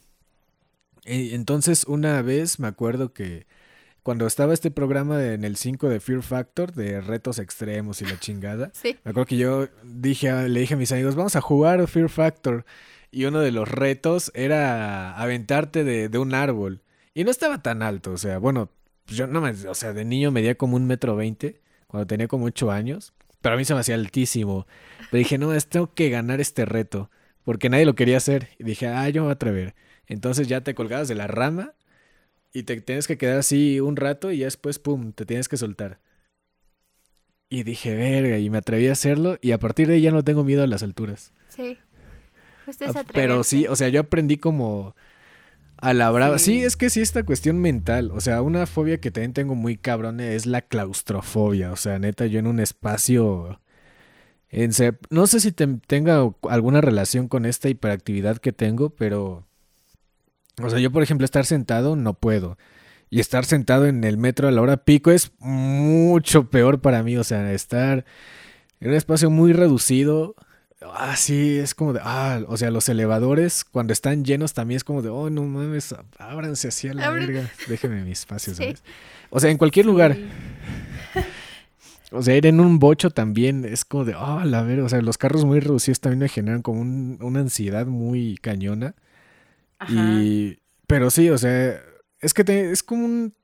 Y 1.04 1.36
entonces 1.36 1.84
una 1.88 2.22
vez 2.22 2.60
me 2.60 2.68
acuerdo 2.68 3.12
que 3.12 3.48
cuando 4.02 4.26
estaba 4.28 4.54
este 4.54 4.72
programa 4.72 5.22
en 5.26 5.44
el 5.44 5.58
5 5.58 5.90
de 5.90 6.00
Fear 6.00 6.22
Factor, 6.22 6.74
de 6.74 7.02
retos 7.02 7.38
extremos 7.38 8.02
y 8.02 8.06
la 8.06 8.18
chingada, 8.18 8.72
sí. 8.74 8.98
me 9.04 9.12
acuerdo 9.12 9.26
que 9.26 9.38
yo 9.38 9.68
dije, 9.84 10.48
le 10.48 10.62
dije 10.62 10.76
a 10.76 10.78
mis 10.78 10.92
amigos, 10.94 11.16
vamos 11.16 11.36
a 11.36 11.42
jugar 11.42 11.86
Fear 11.88 12.10
Factor. 12.10 12.66
Y 13.12 13.26
uno 13.26 13.40
de 13.40 13.52
los 13.52 13.70
retos 13.70 14.32
era 14.36 15.18
aventarte 15.18 15.84
de, 15.84 16.18
un 16.18 16.34
árbol. 16.34 16.82
Y 17.14 17.26
no 17.26 17.32
estaba 17.32 17.62
tan 17.62 17.82
alto, 17.82 18.12
o 18.12 18.18
sea, 18.18 18.40
bueno, 18.40 18.70
yo 19.08 19.28
no 19.28 19.42
me, 19.42 19.52
o 19.52 19.76
sea, 19.76 19.92
de 19.94 20.06
niño 20.06 20.32
medía 20.32 20.56
como 20.56 20.78
un 20.78 20.86
metro 20.88 21.16
veinte, 21.16 21.62
cuando 21.88 22.08
tenía 22.08 22.30
como 22.30 22.46
ocho 22.46 22.72
años. 22.72 23.14
Pero 23.46 23.54
a 23.54 23.58
mí 23.60 23.66
se 23.66 23.76
me 23.76 23.82
hacía 23.82 23.94
altísimo. 23.94 24.66
Pero 25.12 25.20
dije, 25.20 25.38
no, 25.38 25.56
tengo 25.70 25.94
que 25.94 26.10
ganar 26.10 26.42
este 26.42 26.66
reto. 26.66 27.12
Porque 27.44 27.70
nadie 27.70 27.86
lo 27.86 27.94
quería 27.94 28.18
hacer. 28.18 28.50
Y 28.58 28.64
dije, 28.64 28.88
ah, 28.88 29.08
yo 29.10 29.22
me 29.22 29.26
voy 29.26 29.30
a 29.30 29.34
atrever. 29.34 29.76
Entonces 30.08 30.48
ya 30.48 30.62
te 30.62 30.74
colgabas 30.74 31.08
de 31.08 31.14
la 31.14 31.28
rama 31.28 31.76
y 32.54 32.64
te 32.64 32.82
tienes 32.82 33.06
que 33.06 33.20
quedar 33.20 33.38
así 33.38 33.80
un 33.80 33.98
rato 33.98 34.32
y 34.32 34.40
ya 34.40 34.46
después, 34.46 34.80
pum, 34.80 35.12
te 35.12 35.28
tienes 35.28 35.48
que 35.48 35.58
soltar. 35.58 36.00
Y 37.48 37.62
dije, 37.62 37.94
verga, 37.94 38.40
y 38.40 38.50
me 38.50 38.58
atreví 38.58 38.88
a 38.88 38.94
hacerlo 38.94 39.38
y 39.40 39.52
a 39.52 39.60
partir 39.60 39.90
de 39.90 39.94
ahí 39.94 40.02
ya 40.02 40.10
no 40.10 40.24
tengo 40.24 40.44
miedo 40.44 40.64
a 40.64 40.68
las 40.68 40.82
alturas. 40.82 41.32
Sí. 41.50 41.78
Ah, 42.82 43.04
pero 43.14 43.44
sí, 43.44 43.68
o 43.68 43.76
sea, 43.76 43.90
yo 43.90 44.00
aprendí 44.00 44.38
como 44.38 44.96
a 45.86 45.94
la 45.94 46.10
brava. 46.10 46.40
Sí. 46.40 46.64
es 46.64 46.76
que 46.76 46.90
sí, 46.90 47.02
esta 47.02 47.24
cuestión 47.24 47.60
mental. 47.60 48.12
O 48.14 48.22
sea, 48.22 48.42
una 48.42 48.66
fobia 48.66 49.00
que 49.00 49.12
también 49.12 49.34
tengo 49.34 49.56
muy 49.56 49.78
cabrón 49.78 50.20
es 50.20 50.46
la 50.46 50.62
claustrofobia. 50.62 51.72
O 51.72 51.76
sea, 51.76 52.00
neta, 52.00 52.26
yo 52.26 52.40
en 52.40 52.48
un 52.48 52.60
espacio. 52.60 53.62
En 54.50 54.72
no 55.10 55.28
sé 55.28 55.40
si 55.40 55.52
tenga 55.52 56.32
alguna 56.50 56.82
relación 56.82 57.28
con 57.28 57.46
esta 57.46 57.70
hiperactividad 57.70 58.38
que 58.38 58.54
tengo, 58.54 58.90
pero 58.90 59.46
o 60.62 60.70
sea, 60.70 60.80
yo 60.80 60.92
por 60.92 61.04
ejemplo 61.04 61.26
estar 61.26 61.46
sentado 61.46 61.96
no 61.96 62.14
puedo. 62.14 62.58
Y 63.10 63.20
estar 63.20 63.46
sentado 63.46 63.86
en 63.86 64.04
el 64.04 64.18
metro 64.18 64.48
a 64.48 64.52
la 64.52 64.62
hora 64.62 64.78
pico 64.78 65.12
es 65.12 65.32
mucho 65.40 66.50
peor 66.50 66.82
para 66.82 67.04
mí. 67.04 67.18
O 67.18 67.24
sea, 67.24 67.52
estar 67.54 68.06
en 68.80 68.90
un 68.90 68.96
espacio 68.96 69.30
muy 69.30 69.54
reducido. 69.54 70.36
Ah, 70.94 71.16
sí, 71.16 71.58
es 71.58 71.74
como 71.74 71.94
de. 71.94 72.00
Ah, 72.04 72.42
o 72.48 72.58
sea, 72.58 72.72
los 72.72 72.88
elevadores 72.90 73.64
cuando 73.64 73.94
están 73.94 74.26
llenos 74.26 74.54
también 74.54 74.78
es 74.78 74.84
como 74.84 75.02
de. 75.02 75.10
Oh, 75.10 75.30
no 75.30 75.44
mames, 75.44 75.96
ábranse 76.18 76.68
así 76.70 76.88
a 76.88 76.94
la 76.94 77.10
verga. 77.10 77.50
Déjenme 77.68 78.04
mi 78.04 78.12
espacio, 78.12 78.54
¿sabes? 78.54 78.84
O 79.30 79.40
sea, 79.40 79.50
en 79.52 79.58
cualquier 79.58 79.86
lugar. 79.86 80.18
O 82.12 82.22
sea, 82.22 82.38
ir 82.38 82.46
en 82.46 82.62
un 82.62 82.80
bocho 82.80 83.10
también 83.10 83.66
es 83.66 83.84
como 83.84 84.06
de. 84.06 84.16
Oh, 84.16 84.42
la 84.46 84.62
verga. 84.62 84.86
O 84.86 84.90
sea, 84.90 85.02
los 85.02 85.18
carros 85.18 85.44
muy 85.44 85.60
reducidos 85.60 86.00
también 86.00 86.20
me 86.20 86.30
generan 86.30 86.62
como 86.62 86.80
una 86.82 87.40
ansiedad 87.40 87.88
muy 87.88 88.38
cañona. 88.38 88.96
Y, 89.90 90.60
pero 90.88 91.10
sí, 91.10 91.30
o 91.30 91.38
sea, 91.38 91.82
es 92.20 92.34
que 92.34 92.72
es 92.72 92.84
como 92.84 93.06
un, 93.06 93.36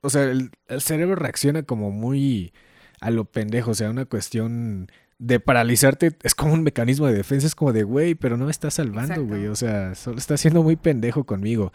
o 0.00 0.10
sea, 0.10 0.24
el, 0.24 0.50
cerebro 0.80 1.16
reacciona 1.16 1.62
como 1.62 1.90
muy 1.90 2.52
a 3.00 3.10
lo 3.10 3.24
pendejo, 3.24 3.72
o 3.72 3.74
sea, 3.74 3.90
una 3.90 4.04
cuestión 4.06 4.88
de 5.24 5.40
paralizarte 5.40 6.16
es 6.22 6.34
como 6.34 6.52
un 6.52 6.62
mecanismo 6.62 7.06
de 7.06 7.14
defensa, 7.14 7.46
es 7.46 7.54
como 7.54 7.72
de, 7.72 7.82
güey, 7.82 8.14
pero 8.14 8.36
no 8.36 8.46
me 8.46 8.50
estás 8.50 8.74
salvando, 8.74 9.24
güey, 9.24 9.46
o 9.46 9.56
sea, 9.56 9.94
solo 9.94 10.18
está 10.18 10.36
siendo 10.36 10.62
muy 10.62 10.76
pendejo 10.76 11.24
conmigo. 11.24 11.72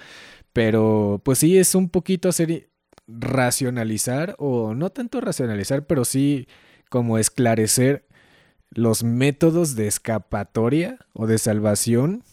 Pero, 0.53 1.21
pues 1.23 1.39
sí, 1.39 1.57
es 1.57 1.75
un 1.75 1.89
poquito 1.89 2.29
hacer 2.29 2.69
racionalizar, 3.07 4.35
o 4.37 4.75
no 4.75 4.91
tanto 4.91 5.21
racionalizar, 5.21 5.85
pero 5.85 6.05
sí 6.05 6.47
como 6.89 7.17
esclarecer 7.17 8.05
los 8.71 9.03
métodos 9.03 9.75
de 9.75 9.87
escapatoria 9.87 10.99
o 11.13 11.25
de 11.25 11.39
salvación 11.39 12.23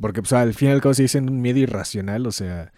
porque 0.00 0.22
pues 0.22 0.32
al 0.32 0.54
fin 0.54 0.68
y 0.68 0.72
al 0.72 0.80
cabo 0.80 0.94
se 0.94 1.02
dicen 1.02 1.28
un 1.30 1.40
miedo 1.40 1.58
irracional, 1.58 2.26
o 2.26 2.32
sea, 2.32 2.72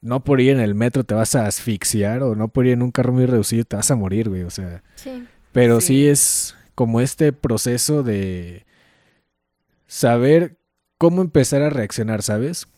no 0.00 0.24
por 0.24 0.40
ir 0.40 0.50
en 0.50 0.60
el 0.60 0.74
metro 0.74 1.04
te 1.04 1.14
vas 1.14 1.34
a 1.34 1.46
asfixiar 1.46 2.22
o 2.22 2.34
no 2.34 2.48
por 2.48 2.66
ir 2.66 2.72
en 2.72 2.82
un 2.82 2.90
carro 2.90 3.12
muy 3.12 3.26
reducido 3.26 3.64
te 3.64 3.76
vas 3.76 3.90
a 3.90 3.96
morir, 3.96 4.28
güey, 4.28 4.42
o 4.42 4.50
sea. 4.50 4.82
Sí. 4.96 5.24
Pero 5.52 5.80
sí. 5.80 6.06
es 6.06 6.56
como 6.74 7.00
este 7.00 7.32
proceso 7.32 8.02
de 8.02 8.64
saber 9.86 10.58
cómo 10.98 11.22
empezar 11.22 11.62
a 11.62 11.70
reaccionar, 11.70 12.22
¿sabes? 12.22 12.68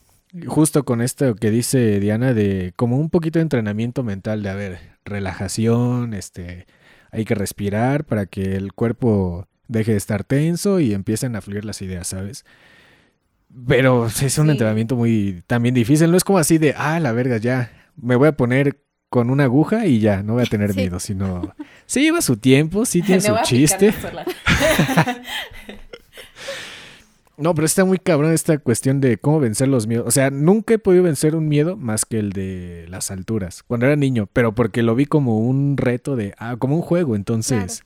Justo 0.47 0.83
con 0.83 1.01
esto 1.01 1.35
que 1.35 1.49
dice 1.49 1.99
Diana 1.99 2.33
de 2.33 2.73
como 2.75 2.97
un 2.97 3.09
poquito 3.09 3.39
de 3.39 3.43
entrenamiento 3.43 4.03
mental 4.03 4.43
de, 4.43 4.49
a 4.49 4.55
ver, 4.55 4.79
relajación, 5.05 6.13
este, 6.13 6.65
hay 7.11 7.23
que 7.23 7.35
respirar 7.35 8.03
para 8.05 8.25
que 8.25 8.55
el 8.55 8.73
cuerpo 8.73 9.47
deje 9.67 9.91
de 9.91 9.97
estar 9.97 10.23
tenso 10.23 10.79
y 10.79 10.93
empiecen 10.93 11.35
a 11.35 11.41
fluir 11.41 11.63
las 11.63 11.81
ideas, 11.81 12.07
¿sabes? 12.07 12.45
Pero 13.67 14.07
es 14.07 14.37
un 14.37 14.49
entrenamiento 14.49 14.95
muy 14.95 15.43
también 15.47 15.73
difícil. 15.73 16.11
No 16.11 16.17
es 16.17 16.23
como 16.23 16.39
así 16.39 16.57
de, 16.57 16.73
ah, 16.77 16.99
la 16.99 17.13
verga, 17.13 17.37
ya, 17.37 17.71
me 17.95 18.15
voy 18.15 18.27
a 18.27 18.35
poner 18.35 18.81
con 19.15 19.29
una 19.29 19.45
aguja 19.45 19.85
y 19.85 19.99
ya, 19.99 20.23
no 20.23 20.33
voy 20.33 20.43
a 20.43 20.45
tener 20.45 20.75
miedo, 20.75 20.99
sino... 20.99 21.55
Sí 21.85 22.01
lleva 22.01 22.21
su 22.21 22.35
tiempo, 22.35 22.83
sí 22.83 23.01
tiene 23.01 23.21
su 23.21 23.33
chiste. 23.43 23.93
no, 27.37 27.55
pero 27.55 27.65
está 27.65 27.85
muy 27.85 27.97
cabrón 27.97 28.33
esta 28.33 28.57
cuestión 28.57 28.99
de 28.99 29.17
cómo 29.17 29.39
vencer 29.39 29.69
los 29.69 29.87
miedos. 29.87 30.05
O 30.05 30.11
sea, 30.11 30.31
nunca 30.31 30.73
he 30.73 30.79
podido 30.79 31.03
vencer 31.03 31.33
un 31.33 31.47
miedo 31.47 31.77
más 31.77 32.03
que 32.03 32.19
el 32.19 32.33
de 32.33 32.87
las 32.89 33.09
alturas, 33.09 33.63
cuando 33.63 33.85
era 33.85 33.95
niño, 33.95 34.27
pero 34.33 34.53
porque 34.53 34.83
lo 34.83 34.95
vi 34.95 35.05
como 35.05 35.39
un 35.39 35.77
reto 35.77 36.17
de, 36.17 36.35
ah, 36.37 36.57
como 36.59 36.75
un 36.75 36.81
juego, 36.81 37.15
entonces... 37.15 37.85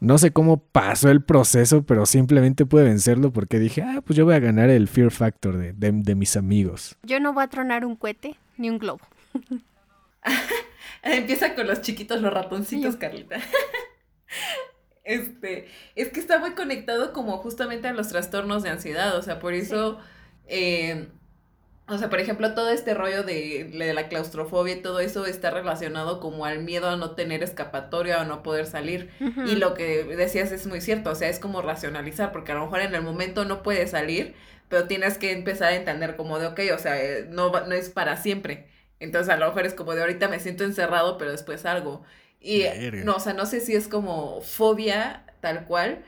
No 0.00 0.16
sé 0.16 0.30
cómo 0.30 0.58
pasó 0.58 1.10
el 1.10 1.22
proceso, 1.22 1.82
pero 1.82 2.06
simplemente 2.06 2.64
pude 2.64 2.84
vencerlo 2.84 3.32
porque 3.32 3.58
dije, 3.58 3.82
ah, 3.82 4.00
pues 4.06 4.16
yo 4.16 4.24
voy 4.24 4.36
a 4.36 4.38
ganar 4.38 4.70
el 4.70 4.86
Fear 4.86 5.10
Factor 5.10 5.56
de, 5.56 5.72
de, 5.72 6.14
mis 6.14 6.36
amigos. 6.36 6.96
Yo 7.02 7.18
no 7.18 7.32
voy 7.32 7.42
a 7.42 7.48
tronar 7.48 7.84
un 7.84 7.96
cohete 7.96 8.36
ni 8.58 8.70
un 8.70 8.78
globo. 8.78 9.00
Empieza 11.02 11.54
con 11.54 11.66
los 11.66 11.80
chiquitos, 11.80 12.20
los 12.20 12.32
ratoncitos, 12.32 12.96
Carlita. 12.96 13.38
este, 15.04 15.68
es 15.94 16.08
que 16.08 16.20
está 16.20 16.38
muy 16.38 16.52
conectado 16.52 17.12
como 17.12 17.38
justamente 17.38 17.88
a 17.88 17.92
los 17.92 18.08
trastornos 18.08 18.62
de 18.62 18.70
ansiedad, 18.70 19.16
o 19.16 19.22
sea, 19.22 19.38
por 19.38 19.54
eso 19.54 19.98
eh, 20.46 21.08
o 21.90 21.96
sea, 21.96 22.10
por 22.10 22.20
ejemplo, 22.20 22.52
todo 22.52 22.68
este 22.68 22.92
rollo 22.92 23.22
de, 23.22 23.70
la 23.94 24.08
claustrofobia 24.08 24.74
y 24.74 24.82
todo 24.82 25.00
eso 25.00 25.24
está 25.24 25.50
relacionado 25.50 26.20
como 26.20 26.44
al 26.44 26.62
miedo 26.62 26.90
a 26.90 26.96
no 26.96 27.12
tener 27.12 27.42
escapatoria 27.42 28.20
o 28.20 28.24
no 28.26 28.42
poder 28.42 28.66
salir. 28.66 29.10
Y 29.46 29.56
lo 29.56 29.72
que 29.72 30.04
decías 30.04 30.52
es 30.52 30.66
muy 30.66 30.82
cierto, 30.82 31.10
o 31.10 31.14
sea, 31.14 31.30
es 31.30 31.38
como 31.38 31.62
racionalizar, 31.62 32.30
porque 32.30 32.52
a 32.52 32.56
lo 32.56 32.64
mejor 32.64 32.80
en 32.80 32.94
el 32.94 33.00
momento 33.00 33.46
no 33.46 33.62
puedes 33.62 33.92
salir, 33.92 34.34
pero 34.68 34.84
tienes 34.84 35.16
que 35.16 35.32
empezar 35.32 35.72
a 35.72 35.76
entender 35.76 36.16
como 36.16 36.38
de, 36.38 36.48
ok, 36.48 36.60
o 36.74 36.78
sea, 36.78 37.02
eh, 37.02 37.26
no, 37.30 37.50
no 37.50 37.74
es 37.74 37.88
para 37.88 38.18
siempre. 38.18 38.67
Entonces 39.00 39.32
a 39.32 39.36
lo 39.36 39.46
mejor 39.46 39.66
es 39.66 39.74
como 39.74 39.94
de 39.94 40.00
ahorita 40.00 40.28
me 40.28 40.40
siento 40.40 40.64
encerrado, 40.64 41.18
pero 41.18 41.30
después 41.30 41.62
salgo. 41.62 42.02
Y 42.40 42.64
no, 43.04 43.16
o 43.16 43.20
sea, 43.20 43.32
no 43.32 43.46
sé 43.46 43.60
si 43.60 43.74
es 43.74 43.88
como 43.88 44.40
fobia 44.42 45.24
tal 45.40 45.64
cual, 45.66 46.04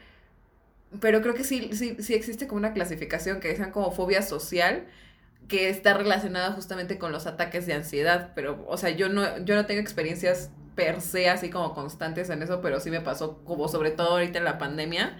pero 1.00 1.22
creo 1.22 1.34
que 1.34 1.44
sí, 1.44 1.70
sí, 1.72 1.96
sí 2.00 2.14
existe 2.14 2.46
como 2.46 2.58
una 2.58 2.72
clasificación 2.72 3.40
que 3.40 3.48
dicen 3.48 3.70
como 3.70 3.92
fobia 3.92 4.22
social 4.22 4.86
que 5.48 5.68
está 5.68 5.94
relacionada 5.94 6.52
justamente 6.52 6.98
con 6.98 7.12
los 7.12 7.26
ataques 7.26 7.66
de 7.66 7.74
ansiedad, 7.74 8.32
pero, 8.34 8.64
o 8.68 8.76
sea, 8.76 8.90
yo 8.90 9.08
no, 9.08 9.38
yo 9.44 9.56
no 9.56 9.66
tengo 9.66 9.80
experiencias 9.80 10.50
per 10.76 11.00
se 11.00 11.28
así 11.28 11.50
como 11.50 11.74
constantes 11.74 12.30
en 12.30 12.42
eso, 12.42 12.60
pero 12.60 12.80
sí 12.80 12.90
me 12.90 13.00
pasó 13.00 13.44
como 13.44 13.68
sobre 13.68 13.90
todo 13.90 14.10
ahorita 14.12 14.38
en 14.38 14.44
la 14.44 14.58
pandemia. 14.58 15.18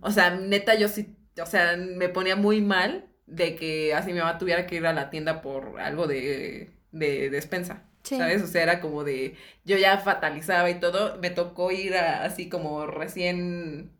O 0.00 0.10
sea, 0.10 0.30
neta 0.30 0.74
yo 0.74 0.88
sí, 0.88 1.16
o 1.40 1.46
sea, 1.46 1.76
me 1.76 2.08
ponía 2.08 2.36
muy 2.36 2.60
mal 2.60 3.06
de 3.26 3.54
que 3.56 3.94
así 3.94 4.12
mi 4.12 4.18
mamá 4.18 4.38
tuviera 4.38 4.66
que 4.66 4.76
ir 4.76 4.86
a 4.86 4.92
la 4.92 5.10
tienda 5.10 5.40
por 5.40 5.80
algo 5.80 6.06
de, 6.08 6.70
de 6.92 7.30
despensa. 7.30 7.84
¿Sabes? 8.02 8.42
O 8.42 8.46
sea, 8.46 8.62
era 8.62 8.80
como 8.80 9.04
de, 9.04 9.36
yo 9.64 9.76
ya 9.76 9.98
fatalizaba 9.98 10.70
y 10.70 10.80
todo, 10.80 11.18
me 11.18 11.30
tocó 11.30 11.70
ir 11.70 11.94
así 11.96 12.48
como 12.48 12.86
recién, 12.86 13.92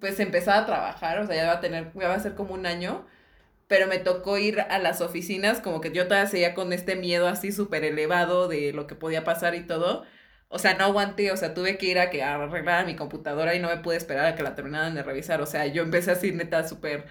pues 0.00 0.20
empezaba 0.20 0.58
a 0.58 0.66
trabajar, 0.66 1.18
o 1.18 1.26
sea, 1.26 1.34
ya 1.36 1.46
va 1.46 1.54
a 1.54 1.60
tener, 1.60 1.92
ya 1.94 2.08
va 2.08 2.14
a 2.14 2.20
ser 2.20 2.34
como 2.36 2.54
un 2.54 2.64
año, 2.64 3.06
pero 3.66 3.86
me 3.88 3.98
tocó 3.98 4.38
ir 4.38 4.60
a 4.60 4.78
las 4.78 5.00
oficinas, 5.00 5.60
como 5.60 5.80
que 5.80 5.92
yo 5.92 6.06
todavía 6.06 6.30
seguía 6.30 6.54
con 6.54 6.72
este 6.72 6.96
miedo 6.96 7.26
así 7.28 7.52
súper 7.52 7.84
elevado 7.84 8.48
de 8.48 8.72
lo 8.72 8.86
que 8.86 8.94
podía 8.94 9.24
pasar 9.24 9.54
y 9.54 9.66
todo. 9.66 10.04
O 10.48 10.58
sea, 10.58 10.74
no 10.74 10.84
aguanté, 10.84 11.32
o 11.32 11.36
sea, 11.36 11.54
tuve 11.54 11.78
que 11.78 11.86
ir 11.86 11.98
a 11.98 12.10
que 12.10 12.22
arreglar 12.22 12.86
mi 12.86 12.94
computadora 12.96 13.54
y 13.54 13.60
no 13.60 13.68
me 13.68 13.78
pude 13.78 13.96
esperar 13.96 14.26
a 14.26 14.36
que 14.36 14.42
la 14.44 14.54
terminaran 14.54 14.94
de 14.94 15.02
revisar. 15.02 15.40
O 15.40 15.46
sea, 15.46 15.66
yo 15.66 15.82
empecé 15.82 16.12
así 16.12 16.32
neta 16.32 16.68
súper 16.68 17.06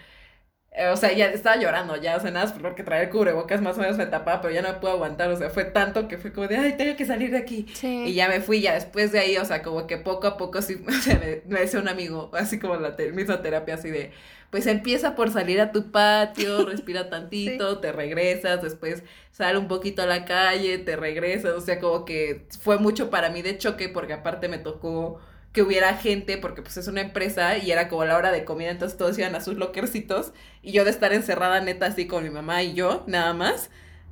o 0.92 0.98
sea, 0.98 1.14
ya 1.14 1.28
estaba 1.28 1.58
llorando, 1.58 1.96
ya, 1.98 2.18
o 2.18 2.20
sea, 2.20 2.32
nada, 2.32 2.52
porque 2.60 2.84
traer 2.84 3.04
el 3.04 3.10
cubrebocas 3.12 3.62
más 3.62 3.78
o 3.78 3.82
menos 3.82 3.96
me 3.98 4.08
tapaba, 4.08 4.42
pero 4.42 4.54
ya 4.54 4.64
no 4.64 4.70
me 4.70 4.80
pude 4.80 4.92
aguantar, 4.92 5.30
o 5.30 5.38
sea, 5.38 5.52
fue 5.52 5.66
tanto 5.66 6.08
que 6.08 6.18
fue 6.18 6.34
como 6.34 6.48
de, 6.48 6.58
ay, 6.58 6.78
tengo 6.78 6.96
que 6.96 7.06
salir 7.06 7.30
de 7.30 7.38
aquí. 7.38 7.68
Sí. 7.74 8.06
Y 8.08 8.14
ya 8.16 8.28
me 8.28 8.42
fui, 8.42 8.62
ya 8.62 8.74
después 8.74 9.12
de 9.12 9.20
ahí, 9.20 9.38
o 9.38 9.46
sea, 9.46 9.62
como 9.62 9.86
que 9.86 9.98
poco 9.98 10.26
a 10.26 10.38
poco 10.38 10.62
sí, 10.64 10.84
o 10.88 10.92
sea, 10.92 11.20
me, 11.20 11.42
me 11.48 11.60
decía 11.60 11.80
un 11.80 11.90
amigo, 11.90 12.32
así 12.34 12.60
como 12.60 12.76
la 12.78 12.96
misma 13.14 13.42
terapia, 13.44 13.76
así 13.76 13.92
de, 13.92 14.12
pues 14.50 14.66
empieza 14.66 15.16
por 15.16 15.32
salir 15.32 15.62
a 15.62 15.72
tu 15.72 15.92
patio, 15.92 16.66
respira 16.70 17.10
tantito, 17.10 17.80
te 17.80 17.92
regresas, 17.92 18.62
después 18.64 19.04
sale 19.32 19.60
un 19.60 19.68
poquito 19.68 20.02
a 20.02 20.06
la 20.08 20.26
calle, 20.26 20.80
te 20.80 20.96
regresas, 20.96 21.54
o 21.54 21.62
sea, 21.62 21.80
como 21.80 22.06
que 22.06 22.48
fue 22.62 22.80
mucho 22.80 23.12
para 23.12 23.30
mí 23.30 23.42
de 23.44 23.58
choque, 23.58 23.90
porque 23.90 24.14
aparte 24.14 24.48
me 24.50 24.58
tocó 24.58 25.20
que 25.54 25.62
hubiera 25.62 25.96
gente, 25.96 26.38
porque 26.38 26.64
pues 26.64 26.78
es 26.78 26.88
una 26.88 27.02
empresa 27.02 27.58
y 27.58 27.72
era 27.72 27.88
como 27.88 28.06
la 28.06 28.18
hora 28.18 28.32
de 28.32 28.44
comida, 28.44 28.72
entonces 28.72 28.98
todos 28.98 29.18
iban 29.20 29.36
a 29.36 29.42
sus 29.42 29.56
lockercitos 29.56 30.34
y 30.64 30.72
yo 30.72 30.84
de 30.84 30.90
estar 30.90 31.14
encerrada 31.14 31.62
neta 31.62 31.86
así 31.86 32.08
con 32.08 32.24
mi 32.24 32.32
mamá 32.32 32.64
y 32.64 32.74
yo, 32.74 33.04
nada 33.08 33.34
más, 33.34 33.70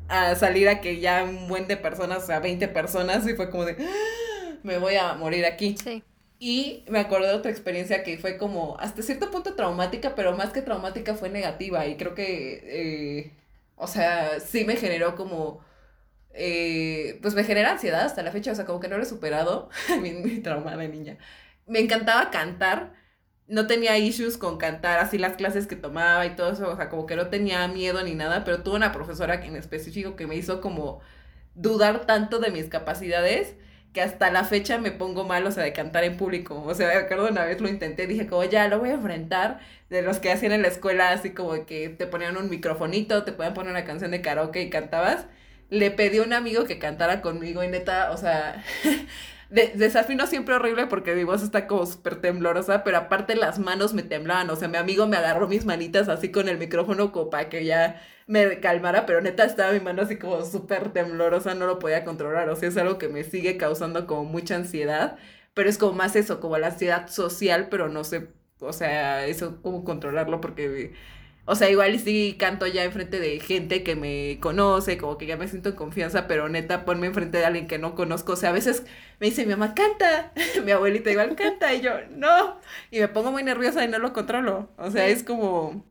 a 0.07 0.35
salir 0.35 0.69
a 0.69 0.81
que 0.81 0.99
ya 0.99 1.23
un 1.23 1.47
buen 1.47 1.67
de 1.67 1.77
personas, 1.77 2.23
o 2.23 2.27
sea, 2.27 2.39
20 2.39 2.67
personas 2.67 3.27
y 3.27 3.33
fue 3.33 3.49
como 3.49 3.65
de, 3.65 3.75
ah, 3.79 4.55
me 4.61 4.77
voy 4.77 4.95
a 4.95 5.15
morir 5.15 5.45
aquí. 5.45 5.75
Sí. 5.83 6.03
Y 6.37 6.85
me 6.89 6.99
acordé 6.99 7.27
de 7.27 7.35
otra 7.35 7.51
experiencia 7.51 8.03
que 8.03 8.17
fue 8.17 8.37
como 8.37 8.77
hasta 8.79 9.01
cierto 9.01 9.31
punto 9.31 9.55
traumática, 9.55 10.15
pero 10.15 10.35
más 10.35 10.51
que 10.51 10.61
traumática 10.61 11.15
fue 11.15 11.29
negativa 11.29 11.87
y 11.87 11.97
creo 11.97 12.13
que, 12.13 12.61
eh, 12.65 13.31
o 13.75 13.87
sea, 13.87 14.39
sí 14.39 14.63
me 14.65 14.75
generó 14.75 15.15
como 15.15 15.63
eh, 16.33 17.19
pues 17.21 17.33
me 17.35 17.43
genera 17.43 17.71
ansiedad 17.71 18.01
hasta 18.05 18.23
la 18.23 18.31
fecha, 18.31 18.51
o 18.51 18.55
sea, 18.55 18.65
como 18.65 18.79
que 18.79 18.87
no 18.87 18.97
lo 18.97 19.03
he 19.03 19.05
superado, 19.05 19.69
mi, 20.01 20.11
mi 20.13 20.39
trauma 20.39 20.75
de 20.77 20.87
niña. 20.87 21.17
Me 21.67 21.79
encantaba 21.79 22.31
cantar, 22.31 22.93
no 23.47 23.67
tenía 23.67 23.97
issues 23.97 24.37
con 24.37 24.57
cantar, 24.57 24.99
así 24.99 25.17
las 25.17 25.35
clases 25.35 25.67
que 25.67 25.75
tomaba 25.75 26.25
y 26.25 26.35
todo 26.35 26.51
eso, 26.53 26.69
o 26.71 26.75
sea, 26.75 26.89
como 26.89 27.05
que 27.05 27.15
no 27.15 27.27
tenía 27.29 27.67
miedo 27.67 28.03
ni 28.03 28.15
nada, 28.15 28.43
pero 28.43 28.63
tuve 28.63 28.75
una 28.77 28.91
profesora 28.91 29.43
en 29.45 29.55
específico 29.55 30.15
que 30.15 30.27
me 30.27 30.35
hizo 30.35 30.61
como 30.61 31.01
dudar 31.55 32.05
tanto 32.05 32.39
de 32.39 32.51
mis 32.51 32.67
capacidades 32.69 33.55
que 33.93 34.01
hasta 34.01 34.31
la 34.31 34.45
fecha 34.45 34.77
me 34.77 34.91
pongo 34.91 35.25
mal, 35.25 35.45
o 35.45 35.51
sea, 35.51 35.63
de 35.63 35.73
cantar 35.73 36.03
en 36.05 36.15
público. 36.17 36.61
O 36.63 36.73
sea, 36.73 36.87
me 36.87 36.93
acuerdo 36.95 37.27
una 37.29 37.43
vez 37.45 37.59
lo 37.59 37.67
intenté, 37.67 38.07
dije 38.07 38.25
como 38.27 38.43
ya 38.45 38.67
lo 38.69 38.79
voy 38.79 38.89
a 38.89 38.93
enfrentar, 38.93 39.59
de 39.89 40.01
los 40.01 40.19
que 40.19 40.31
hacían 40.31 40.53
en 40.53 40.61
la 40.61 40.69
escuela, 40.69 41.11
así 41.11 41.31
como 41.33 41.65
que 41.65 41.89
te 41.89 42.07
ponían 42.07 42.37
un 42.37 42.49
microfonito, 42.49 43.23
te 43.25 43.33
podían 43.33 43.53
poner 43.53 43.71
una 43.71 43.83
canción 43.85 44.11
de 44.11 44.21
karaoke 44.21 44.61
y 44.61 44.69
cantabas 44.69 45.25
le 45.71 45.89
pedí 45.89 46.19
a 46.19 46.23
un 46.23 46.33
amigo 46.33 46.65
que 46.65 46.77
cantara 46.77 47.21
conmigo 47.21 47.63
y 47.63 47.69
neta, 47.69 48.11
o 48.11 48.17
sea, 48.17 48.63
de, 49.49 49.71
desafino 49.75 50.27
siempre 50.27 50.53
horrible 50.55 50.85
porque 50.87 51.15
mi 51.15 51.23
voz 51.23 51.41
está 51.41 51.65
como 51.65 51.85
súper 51.85 52.21
temblorosa, 52.21 52.83
pero 52.83 52.97
aparte 52.97 53.35
las 53.35 53.57
manos 53.57 53.93
me 53.93 54.03
temblaban, 54.03 54.49
o 54.49 54.55
sea, 54.57 54.67
mi 54.67 54.77
amigo 54.77 55.07
me 55.07 55.17
agarró 55.17 55.47
mis 55.47 55.65
manitas 55.65 56.09
así 56.09 56.29
con 56.29 56.49
el 56.49 56.57
micrófono 56.57 57.11
como 57.13 57.29
para 57.29 57.49
que 57.49 57.65
ya 57.65 58.01
me 58.27 58.59
calmara, 58.59 59.05
pero 59.05 59.21
neta 59.21 59.45
estaba 59.45 59.71
mi 59.71 59.79
mano 59.79 60.01
así 60.03 60.17
como 60.17 60.43
súper 60.45 60.91
temblorosa, 60.93 61.55
no 61.55 61.65
lo 61.67 61.79
podía 61.79 62.03
controlar, 62.03 62.49
o 62.49 62.55
sea, 62.57 62.69
es 62.69 62.77
algo 62.77 62.97
que 62.97 63.07
me 63.09 63.23
sigue 63.23 63.57
causando 63.57 64.07
como 64.07 64.25
mucha 64.25 64.55
ansiedad, 64.55 65.17
pero 65.53 65.69
es 65.69 65.77
como 65.77 65.93
más 65.93 66.15
eso, 66.17 66.41
como 66.41 66.57
la 66.57 66.67
ansiedad 66.67 67.07
social, 67.09 67.69
pero 67.69 67.89
no 67.89 68.03
sé, 68.03 68.27
o 68.59 68.73
sea, 68.73 69.25
eso 69.25 69.61
como 69.61 69.83
controlarlo 69.85 70.41
porque 70.41 70.93
o 71.51 71.55
sea, 71.55 71.69
igual 71.69 71.99
sí 71.99 72.37
canto 72.39 72.65
ya 72.65 72.85
enfrente 72.85 73.19
de 73.19 73.37
gente 73.41 73.83
que 73.83 73.97
me 73.97 74.37
conoce, 74.39 74.97
como 74.97 75.17
que 75.17 75.25
ya 75.25 75.35
me 75.35 75.49
siento 75.49 75.67
en 75.67 75.75
confianza, 75.75 76.25
pero 76.25 76.47
neta, 76.47 76.85
ponme 76.85 77.07
enfrente 77.07 77.39
de 77.39 77.45
alguien 77.45 77.67
que 77.67 77.77
no 77.77 77.93
conozco. 77.93 78.31
O 78.31 78.35
sea, 78.37 78.51
a 78.51 78.53
veces 78.53 78.85
me 79.19 79.27
dice 79.27 79.43
mi 79.45 79.51
mamá, 79.51 79.75
canta. 79.75 80.31
mi 80.63 80.71
abuelita 80.71 81.11
igual 81.11 81.35
canta. 81.35 81.73
Y 81.73 81.81
yo, 81.81 81.91
no. 82.11 82.57
Y 82.89 83.01
me 83.01 83.09
pongo 83.09 83.33
muy 83.33 83.43
nerviosa 83.43 83.83
y 83.83 83.89
no 83.89 83.99
lo 83.99 84.13
controlo. 84.13 84.69
O 84.77 84.91
sea, 84.91 85.07
es 85.07 85.23
como. 85.23 85.85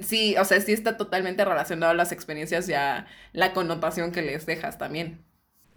Sí, 0.00 0.34
o 0.36 0.44
sea, 0.44 0.60
sí 0.60 0.72
está 0.72 0.96
totalmente 0.96 1.44
relacionado 1.44 1.92
a 1.92 1.94
las 1.94 2.10
experiencias 2.10 2.68
y 2.68 2.74
a 2.74 3.06
la 3.32 3.52
connotación 3.52 4.10
que 4.10 4.22
les 4.22 4.46
dejas 4.46 4.78
también. 4.78 5.24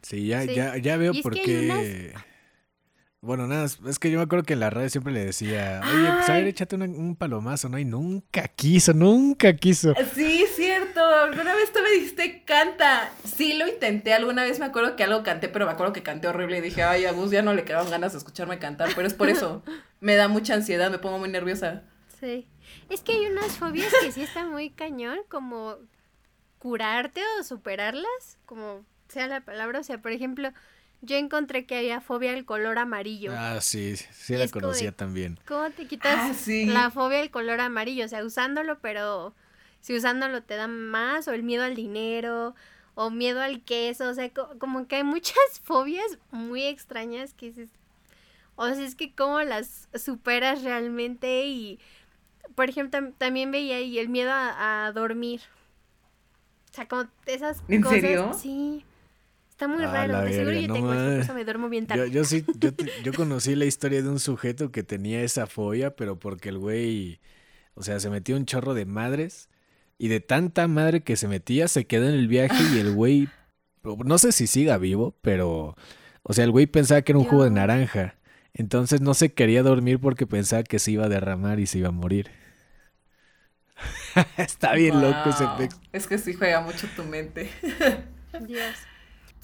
Sí, 0.01 0.25
ya, 0.25 0.43
ya, 0.45 0.77
ya 0.77 0.97
veo 0.97 1.13
por 1.21 1.35
qué. 1.35 2.11
Bueno, 3.25 3.47
nada, 3.47 3.65
es 3.65 3.97
que 3.97 4.11
yo 4.11 4.19
me 4.19 4.23
acuerdo 4.23 4.45
que 4.45 4.53
en 4.53 4.59
la 4.59 4.69
radio 4.69 4.87
siempre 4.87 5.11
le 5.11 5.25
decía, 5.25 5.81
oye, 5.83 6.11
pues 6.13 6.29
a 6.29 6.33
ver, 6.33 6.45
échate 6.45 6.75
un 6.75 7.15
palomazo, 7.15 7.69
¿no? 7.69 7.79
Y 7.79 7.83
nunca 7.83 8.47
quiso, 8.47 8.93
nunca 8.93 9.55
quiso. 9.55 9.95
Sí, 10.13 10.45
cierto. 10.55 11.03
Alguna 11.03 11.55
vez 11.55 11.73
tú 11.73 11.79
me 11.81 11.89
dijiste, 11.89 12.43
canta. 12.45 13.11
Sí, 13.23 13.53
lo 13.53 13.67
intenté. 13.67 14.13
Alguna 14.13 14.43
vez 14.43 14.59
me 14.59 14.65
acuerdo 14.65 14.95
que 14.95 15.03
algo 15.03 15.23
canté, 15.23 15.49
pero 15.49 15.65
me 15.65 15.71
acuerdo 15.71 15.91
que 15.91 16.03
canté 16.03 16.27
horrible 16.27 16.59
y 16.59 16.61
dije, 16.61 16.83
ay, 16.83 17.05
a 17.05 17.13
Gus 17.13 17.31
ya 17.31 17.41
no 17.41 17.55
le 17.55 17.65
quedaban 17.65 17.89
ganas 17.89 18.11
de 18.11 18.19
escucharme 18.19 18.59
cantar. 18.59 18.89
Pero 18.95 19.07
es 19.07 19.15
por 19.15 19.27
eso. 19.29 19.63
me 19.99 20.15
da 20.15 20.27
mucha 20.27 20.53
ansiedad, 20.53 20.91
me 20.91 20.99
pongo 20.99 21.17
muy 21.17 21.29
nerviosa. 21.29 21.81
Sí. 22.19 22.47
Es 22.91 23.01
que 23.01 23.13
hay 23.13 23.25
unas 23.25 23.57
fobias 23.57 23.91
que 24.01 24.11
sí 24.11 24.21
están 24.21 24.51
muy 24.51 24.69
cañón, 24.69 25.17
como 25.29 25.77
curarte 26.59 27.21
o 27.39 27.43
superarlas, 27.43 28.37
como 28.45 28.85
sea 29.09 29.25
la 29.25 29.41
palabra. 29.41 29.79
O 29.79 29.83
sea, 29.83 29.99
por 29.99 30.11
ejemplo 30.11 30.53
yo 31.05 31.15
encontré 31.17 31.65
que 31.65 31.77
había 31.77 32.01
fobia 32.01 32.33
al 32.33 32.45
color 32.45 32.77
amarillo. 32.77 33.31
Ah, 33.35 33.59
sí, 33.61 33.95
sí 33.95 34.35
la 34.35 34.47
conocía 34.47 34.91
también. 34.91 35.39
¿Cómo 35.47 35.69
te 35.71 35.87
quitas 35.87 36.47
ah, 36.47 36.51
la 36.67 36.91
fobia 36.91 37.19
al 37.19 37.29
color 37.29 37.61
amarillo? 37.61 38.05
O 38.05 38.07
sea, 38.07 38.23
usándolo, 38.23 38.79
pero 38.79 39.33
si 39.81 39.95
usándolo 39.95 40.43
te 40.43 40.55
da 40.55 40.67
más, 40.67 41.27
o 41.27 41.33
el 41.33 41.43
miedo 41.43 41.63
al 41.63 41.75
dinero, 41.75 42.55
o 42.95 43.09
miedo 43.09 43.41
al 43.41 43.61
queso, 43.61 44.09
o 44.09 44.13
sea, 44.13 44.31
como 44.31 44.87
que 44.87 44.97
hay 44.97 45.03
muchas 45.03 45.37
fobias 45.63 46.17
muy 46.31 46.63
extrañas 46.63 47.33
que 47.33 47.47
dices, 47.47 47.69
o 48.55 48.67
sea, 48.67 48.85
es 48.85 48.95
que 48.95 49.13
cómo 49.13 49.41
las 49.41 49.89
superas 49.93 50.63
realmente 50.63 51.45
y, 51.45 51.79
por 52.55 52.69
ejemplo, 52.69 53.11
también 53.17 53.51
veía 53.51 53.75
ahí 53.75 53.99
el 53.99 54.09
miedo 54.09 54.31
a, 54.33 54.91
dormir. 54.93 55.41
O 56.71 56.73
sea, 56.73 56.87
como 56.87 57.05
esas 57.25 57.63
¿En 57.67 57.83
serio? 57.83 58.33
Sí. 58.33 58.85
Está 59.55 59.69
muy 59.69 59.85
raro, 59.85 60.19
de 60.19 60.33
seguro 60.33 60.51
yo 60.51 60.73
tengo 60.73 60.93
eso, 60.93 61.33
me 61.33 61.45
duermo 61.45 61.69
bien 61.69 61.87
tarde. 61.87 62.11
Yo, 62.11 62.25
sí, 62.25 62.43
yo, 62.59 62.71
yo 63.05 63.13
conocí 63.13 63.55
la 63.55 63.63
historia 63.63 64.01
de 64.01 64.09
un 64.09 64.19
sujeto 64.19 64.69
que 64.69 64.83
tenía 64.83 65.21
esa 65.21 65.47
fobia, 65.47 65.95
pero 65.95 66.19
porque 66.19 66.49
el 66.49 66.57
güey, 66.57 67.21
o 67.73 67.81
sea, 67.81 68.01
se 68.01 68.09
metió 68.09 68.35
un 68.35 68.45
chorro 68.45 68.73
de 68.73 68.85
madres 68.85 69.47
y 69.97 70.09
de 70.09 70.19
tanta 70.19 70.67
madre 70.67 71.03
que 71.03 71.15
se 71.15 71.29
metía, 71.29 71.69
se 71.69 71.87
quedó 71.87 72.09
en 72.09 72.15
el 72.15 72.27
viaje 72.27 72.61
y 72.73 72.79
el 72.79 72.91
güey, 72.91 73.29
no 74.03 74.17
sé 74.17 74.33
si 74.33 74.45
siga 74.45 74.77
vivo, 74.77 75.15
pero, 75.21 75.77
o 76.23 76.33
sea, 76.33 76.43
el 76.43 76.51
güey 76.51 76.65
pensaba 76.65 77.01
que 77.03 77.13
era 77.13 77.19
un 77.19 77.25
jugo 77.25 77.45
de 77.45 77.51
naranja. 77.51 78.15
Entonces 78.53 78.99
no 78.99 79.13
se 79.13 79.31
quería 79.31 79.63
dormir 79.63 80.01
porque 80.01 80.27
pensaba 80.27 80.63
que 80.63 80.79
se 80.79 80.91
iba 80.91 81.05
a 81.05 81.09
derramar 81.09 81.61
y 81.61 81.65
se 81.65 81.77
iba 81.77 81.87
a 81.87 81.93
morir. 81.93 82.29
Está 84.35 84.73
bien 84.73 85.01
loco 85.01 85.29
ese 85.29 85.45
texto. 85.57 85.79
Es 85.93 86.07
que 86.07 86.17
sí 86.17 86.33
juega 86.33 86.59
mucho 86.59 86.87
tu 86.93 87.05
mente. 87.05 87.49
Dios. 88.41 88.75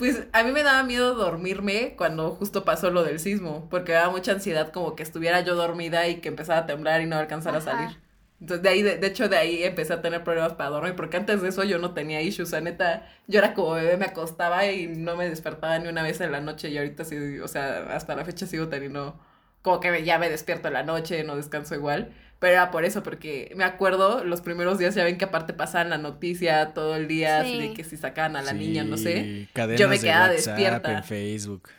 Pues 0.01 0.23
a 0.33 0.43
mí 0.43 0.51
me 0.51 0.63
daba 0.63 0.81
miedo 0.81 1.13
dormirme 1.13 1.93
cuando 1.95 2.31
justo 2.31 2.65
pasó 2.65 2.89
lo 2.89 3.03
del 3.03 3.19
sismo, 3.19 3.67
porque 3.69 3.91
me 3.91 3.99
daba 3.99 4.11
mucha 4.11 4.31
ansiedad 4.31 4.71
como 4.71 4.95
que 4.95 5.03
estuviera 5.03 5.41
yo 5.41 5.53
dormida 5.53 6.07
y 6.07 6.21
que 6.21 6.29
empezara 6.29 6.61
a 6.61 6.65
temblar 6.65 7.01
y 7.01 7.05
no 7.05 7.17
alcanzara 7.17 7.59
a 7.59 7.61
salir. 7.61 7.97
Entonces 8.39 8.63
de 8.63 8.69
ahí, 8.69 8.81
de, 8.81 9.05
hecho 9.05 9.29
de 9.29 9.37
ahí 9.37 9.63
empecé 9.63 9.93
a 9.93 10.01
tener 10.01 10.23
problemas 10.23 10.53
para 10.53 10.71
dormir, 10.71 10.95
porque 10.95 11.17
antes 11.17 11.43
de 11.43 11.49
eso 11.49 11.63
yo 11.65 11.77
no 11.77 11.93
tenía 11.93 12.19
issues, 12.19 12.47
o 12.47 12.49
sea, 12.49 12.61
neta, 12.61 13.07
yo 13.27 13.37
era 13.37 13.53
como 13.53 13.73
bebé, 13.73 13.95
me 13.95 14.05
acostaba 14.05 14.65
y 14.65 14.87
no 14.87 15.15
me 15.15 15.29
despertaba 15.29 15.77
ni 15.77 15.87
una 15.87 16.01
vez 16.01 16.19
en 16.19 16.31
la 16.31 16.41
noche 16.41 16.69
y 16.69 16.79
ahorita 16.79 17.05
sí, 17.05 17.37
o 17.37 17.47
sea, 17.47 17.93
hasta 17.95 18.15
la 18.15 18.25
fecha 18.25 18.47
sigo 18.47 18.69
teniendo, 18.69 19.19
como 19.61 19.79
que 19.81 20.03
ya 20.03 20.17
me 20.17 20.31
despierto 20.31 20.69
en 20.69 20.73
la 20.73 20.81
noche, 20.81 21.23
no 21.23 21.35
descanso 21.35 21.75
igual, 21.75 22.11
pero 22.41 22.53
era 22.53 22.71
por 22.71 22.85
eso, 22.85 23.03
porque 23.03 23.53
me 23.55 23.63
acuerdo, 23.63 24.23
los 24.23 24.41
primeros 24.41 24.79
días 24.79 24.95
ya 24.95 25.03
ven 25.03 25.19
que 25.19 25.25
aparte 25.25 25.53
pasaban 25.53 25.91
la 25.91 25.99
noticia 25.99 26.73
todo 26.73 26.95
el 26.95 27.07
día, 27.07 27.43
de 27.43 27.71
que 27.75 27.83
si 27.83 27.97
sacaban 27.97 28.35
a 28.35 28.41
la 28.41 28.51
niña, 28.51 28.83
no 28.83 28.97
sé. 28.97 29.47
Yo 29.77 29.87
me 29.87 29.99
quedaba 29.99 30.27
despierta. 30.29 30.97
En 30.97 31.03
Facebook. 31.03 31.69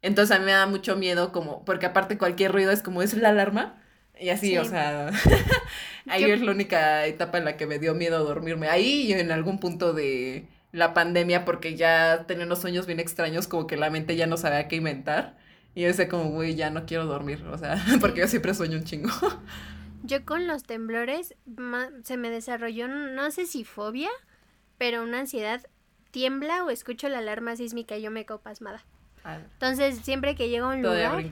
Entonces 0.00 0.34
a 0.34 0.38
mí 0.38 0.46
me 0.46 0.52
da 0.52 0.66
mucho 0.66 0.96
miedo, 0.96 1.32
como, 1.32 1.66
porque 1.66 1.84
aparte 1.84 2.16
cualquier 2.16 2.50
ruido 2.50 2.72
es 2.72 2.82
como, 2.82 3.02
¿es 3.02 3.12
la 3.12 3.28
alarma? 3.28 3.78
Y 4.18 4.30
así, 4.30 4.56
o 4.56 4.64
sea, 4.64 5.10
ahí 6.08 6.24
es 6.24 6.40
la 6.40 6.50
única 6.50 7.04
etapa 7.04 7.36
en 7.36 7.44
la 7.44 7.58
que 7.58 7.66
me 7.66 7.78
dio 7.78 7.94
miedo 7.94 8.24
dormirme. 8.24 8.68
Ahí 8.68 9.02
y 9.02 9.12
en 9.12 9.32
algún 9.32 9.60
punto 9.60 9.92
de, 9.92 10.46
la 10.72 10.94
pandemia 10.94 11.44
porque 11.44 11.76
ya 11.76 12.24
tenía 12.26 12.46
unos 12.46 12.60
sueños 12.60 12.86
bien 12.86 12.98
extraños, 12.98 13.46
como 13.46 13.66
que 13.66 13.76
la 13.76 13.90
mente 13.90 14.16
ya 14.16 14.26
no 14.26 14.38
sabía 14.38 14.66
qué 14.68 14.76
inventar. 14.76 15.36
Y 15.74 15.82
yo 15.82 15.88
decía 15.88 16.08
como, 16.08 16.30
güey, 16.30 16.54
ya 16.54 16.70
no 16.70 16.84
quiero 16.86 17.06
dormir, 17.06 17.44
o 17.44 17.56
sea, 17.56 17.82
porque 18.00 18.20
yo 18.20 18.28
siempre 18.28 18.54
sueño 18.54 18.78
un 18.78 18.84
chingo. 18.84 19.10
Yo 20.04 20.24
con 20.24 20.48
los 20.48 20.64
temblores 20.64 21.36
se 22.02 22.16
me 22.16 22.28
desarrolló, 22.28 22.88
no 22.88 23.30
sé 23.30 23.46
si 23.46 23.62
fobia, 23.62 24.10
pero 24.76 25.04
una 25.04 25.20
ansiedad. 25.20 25.64
Tiembla 26.10 26.64
o 26.64 26.70
escucho 26.70 27.08
la 27.08 27.18
alarma 27.18 27.54
sísmica 27.54 27.96
y 27.96 28.02
yo 28.02 28.10
me 28.10 28.26
quedo 28.26 28.40
pasmada. 28.40 28.84
Ah. 29.22 29.38
Entonces, 29.52 30.00
siempre 30.02 30.34
que 30.34 30.48
llego 30.48 30.66
a 30.66 30.74
un 30.74 30.82
lugar, 30.82 31.24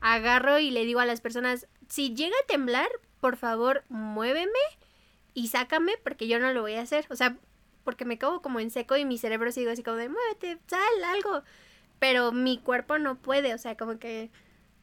agarro 0.00 0.60
y 0.60 0.70
le 0.70 0.84
digo 0.84 1.00
a 1.00 1.06
las 1.06 1.20
personas, 1.20 1.66
si 1.88 2.14
llega 2.14 2.36
a 2.44 2.46
temblar, 2.46 2.88
por 3.20 3.36
favor, 3.36 3.82
muéveme 3.88 4.52
y 5.34 5.48
sácame 5.48 5.94
porque 6.04 6.28
yo 6.28 6.38
no 6.38 6.52
lo 6.52 6.62
voy 6.62 6.74
a 6.74 6.82
hacer. 6.82 7.04
O 7.10 7.16
sea, 7.16 7.36
porque 7.82 8.04
me 8.04 8.16
cago 8.16 8.42
como 8.42 8.60
en 8.60 8.70
seco 8.70 8.96
y 8.96 9.04
mi 9.04 9.18
cerebro 9.18 9.50
sigue 9.50 9.70
así 9.70 9.82
como 9.82 9.96
de, 9.96 10.08
muévete, 10.08 10.58
sal, 10.68 11.04
algo. 11.04 11.42
Pero 11.98 12.32
mi 12.32 12.58
cuerpo 12.58 12.98
no 12.98 13.16
puede, 13.16 13.54
o 13.54 13.58
sea, 13.58 13.76
como 13.76 13.98
que 13.98 14.30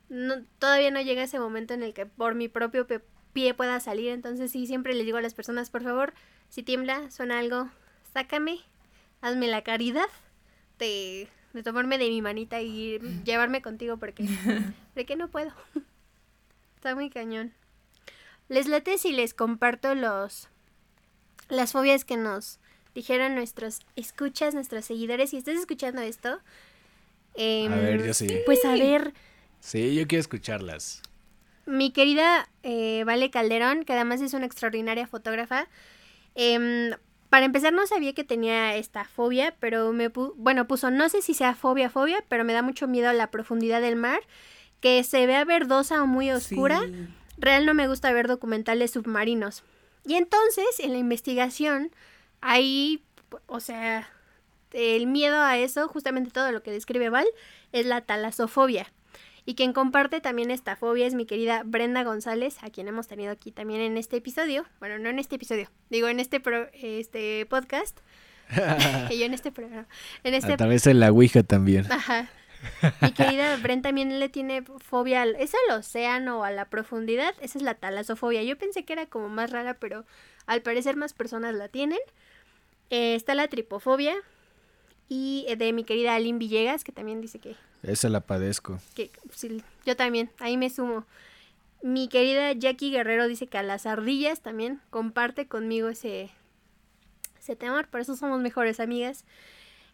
no, 0.10 0.44
todavía 0.60 0.92
no 0.92 1.02
llega 1.02 1.24
ese 1.24 1.40
momento 1.40 1.74
en 1.74 1.84
el 1.84 1.94
que 1.94 2.06
por 2.06 2.36
mi 2.36 2.48
propio 2.48 2.88
pie 3.34 3.54
pueda 3.54 3.80
salir. 3.80 4.10
Entonces 4.12 4.52
sí, 4.52 4.68
siempre 4.68 4.94
les 4.94 5.06
digo 5.06 5.18
a 5.18 5.22
las 5.22 5.34
personas, 5.34 5.70
por 5.70 5.84
favor, 5.84 6.14
si 6.50 6.64
tiembla, 6.64 7.10
suena 7.12 7.40
algo, 7.40 7.70
sácame, 8.14 8.60
hazme 9.22 9.48
la 9.48 9.64
caridad 9.64 10.08
de, 10.80 11.28
de 11.54 11.64
tomarme 11.64 11.98
de 11.98 12.10
mi 12.10 12.22
manita 12.22 12.62
y 12.62 13.00
llevarme 13.26 13.62
contigo 13.62 13.98
porque, 13.98 14.26
porque 14.94 15.16
no 15.16 15.30
puedo. 15.30 15.52
Está 16.76 16.96
muy 16.96 17.10
cañón. 17.10 17.54
Les 18.50 18.68
late 18.68 18.98
si 18.98 19.14
les 19.14 19.34
comparto 19.34 19.96
los 19.96 20.50
las 21.50 21.72
fobias 21.72 22.06
que 22.06 22.18
nos 22.18 22.60
dijeron 22.96 23.36
nuestros 23.36 23.80
escuchas, 23.96 24.54
nuestros 24.54 24.86
seguidores. 24.86 25.30
Si 25.32 25.38
estás 25.38 25.56
escuchando 25.56 26.02
esto, 26.02 26.40
a 27.38 27.76
ver, 27.76 28.00
yo 28.00 28.06
em, 28.06 28.14
sí. 28.14 28.28
Pues 28.46 28.64
a 28.66 28.74
ver. 28.74 29.14
Sí, 29.60 29.96
yo 29.96 30.08
quiero 30.08 30.22
escucharlas. 30.22 31.02
Mi 31.66 31.92
querida 31.92 32.50
eh, 32.64 33.04
Vale 33.06 33.30
Calderón, 33.30 33.86
que 33.86 33.94
además 33.94 34.22
es 34.22 34.34
una 34.34 34.46
extraordinaria 34.46 35.08
fotógrafa. 35.08 35.68
Em, 36.36 36.92
para 37.30 37.46
empezar, 37.46 37.74
no 37.74 37.88
sabía 37.88 38.14
que 38.14 38.24
tenía 38.24 38.76
esta 38.76 39.06
fobia, 39.06 39.56
pero 39.60 39.92
me 39.94 40.10
bueno, 40.36 40.68
puso, 40.68 40.92
no 40.92 41.10
sé 41.10 41.22
si 41.22 41.34
sea 41.34 41.56
fobia, 41.56 41.90
fobia, 41.90 42.24
pero 42.28 42.44
me 42.44 42.54
da 42.54 42.62
mucho 42.62 42.88
miedo 42.88 43.10
a 43.10 43.14
la 43.14 43.32
profundidad 43.32 43.82
del 43.82 43.96
mar, 43.96 44.22
que 44.82 45.04
se 45.04 45.26
vea 45.26 45.46
verdosa 45.46 46.04
o 46.04 46.08
muy 46.08 46.30
oscura. 46.30 46.82
Real 47.38 47.66
no 47.66 47.74
me 47.74 47.88
gusta 47.88 48.12
ver 48.12 48.28
documentales 48.28 48.92
submarinos. 48.92 49.64
Y 50.06 50.16
entonces, 50.16 50.80
en 50.80 50.92
la 50.92 51.00
investigación, 51.00 51.92
ahí, 52.42 53.02
o 53.48 53.60
sea, 53.60 54.10
el 54.74 55.08
miedo 55.08 55.42
a 55.42 55.58
eso, 55.58 55.88
justamente 55.88 56.32
todo 56.32 56.52
lo 56.52 56.64
que 56.64 56.72
describe 56.72 57.10
Val, 57.10 57.28
es 57.72 57.86
la 57.86 58.02
talasofobia. 58.02 58.92
Y 59.46 59.56
quien 59.56 59.74
comparte 59.74 60.22
también 60.22 60.52
esta 60.52 60.76
fobia 60.76 61.06
es 61.06 61.16
mi 61.16 61.26
querida 61.26 61.64
Brenda 61.66 62.04
González, 62.04 62.58
a 62.62 62.70
quien 62.70 62.88
hemos 62.88 63.08
tenido 63.08 63.32
aquí 63.32 63.52
también 63.52 63.82
en 63.82 63.98
este 63.98 64.18
episodio. 64.18 64.66
Bueno, 64.80 65.00
no 65.00 65.10
en 65.10 65.20
este 65.20 65.36
episodio, 65.36 65.70
digo 65.90 66.08
en 66.08 66.20
este, 66.20 66.42
este 66.74 67.46
podcast. 67.48 68.00
y 69.10 69.20
yo 69.20 69.26
en 69.26 69.34
este 69.34 69.52
programa. 69.52 69.88
En 70.24 70.34
este... 70.34 70.54
A 70.54 70.58
través 70.58 70.84
de 70.84 70.94
la 70.94 71.12
Ouija 71.12 71.44
también. 71.44 71.92
Ajá. 71.92 72.30
Mi 73.02 73.12
querida 73.12 73.58
Brenda 73.58 73.90
también 73.90 74.20
le 74.20 74.30
tiene 74.30 74.64
fobia 74.80 75.24
al, 75.24 75.36
es 75.36 75.54
al 75.54 75.78
océano 75.78 76.40
o 76.40 76.44
a 76.44 76.52
la 76.52 76.70
profundidad. 76.70 77.34
Esa 77.42 77.58
es 77.58 77.64
la 77.64 77.74
talasofobia. 77.76 78.44
Yo 78.44 78.58
pensé 78.58 78.86
que 78.86 78.94
era 78.94 79.06
como 79.08 79.28
más 79.28 79.52
rara, 79.52 79.74
pero 79.74 80.06
al 80.46 80.62
parecer 80.62 80.96
más 80.96 81.14
personas 81.14 81.54
la 81.54 81.68
tienen. 81.68 82.00
Eh, 82.90 83.16
está 83.16 83.36
la 83.36 83.48
tripofobia, 83.48 84.16
y 85.10 85.46
eh, 85.48 85.56
de 85.56 85.74
mi 85.74 85.84
querida 85.84 86.16
Aline 86.16 86.40
Villegas, 86.40 86.84
que 86.84 86.92
también 86.92 87.22
dice 87.22 87.40
que... 87.40 87.56
Esa 87.84 88.10
la 88.10 88.22
padezco. 88.22 88.80
Que, 88.96 89.12
yo 89.86 89.96
también, 89.96 90.32
ahí 90.40 90.58
me 90.58 90.70
sumo. 90.70 91.06
Mi 91.82 92.08
querida 92.08 92.54
Jackie 92.54 92.92
Guerrero 92.92 93.28
dice 93.28 93.48
que 93.48 93.58
a 93.58 93.64
las 93.64 93.86
ardillas 93.86 94.42
también 94.42 94.80
comparte 94.90 95.48
conmigo 95.48 95.90
ese, 95.90 96.30
ese 97.40 97.58
temor, 97.58 97.88
por 97.90 98.00
eso 98.00 98.16
somos 98.16 98.40
mejores 98.40 98.80
amigas. 98.80 99.26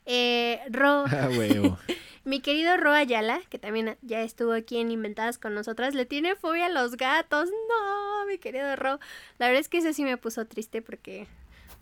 Eh, 0.05 0.62
Ro, 0.70 1.05
ah, 1.07 1.30
mi 2.26 2.41
querido 2.41 2.78
Ro 2.78 2.93
Ayala, 2.93 3.41
que 3.49 3.57
también 3.57 3.97
ya 4.03 4.22
estuvo 4.22 4.53
aquí 4.53 4.78
en 4.78 4.91
Inventadas 4.91 5.39
con 5.39 5.55
nosotras, 5.55 5.95
le 5.95 6.05
tiene 6.05 6.36
fobia 6.36 6.68
a 6.68 6.70
los 6.70 6.95
gatos. 6.95 7.49
No, 7.49 8.26
mi 8.28 8.38
querido 8.38 8.76
Ro. 8.76 8.99
La 9.39 9.47
verdad 9.47 9.62
es 9.62 9.70
que 9.70 9.80
eso 9.80 9.91
sí 9.93 10.03
me 10.03 10.18
puso 10.18 10.45
triste 10.45 10.84
porque 10.84 11.28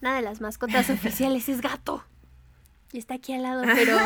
una 0.01 0.15
de 0.15 0.21
las 0.21 0.39
mascotas 0.39 0.89
oficiales 0.89 1.49
es 1.49 1.61
gato 1.61 2.03
y 2.91 2.97
está 2.97 3.15
aquí 3.15 3.33
al 3.33 3.43
lado, 3.43 3.63
pero, 3.75 3.97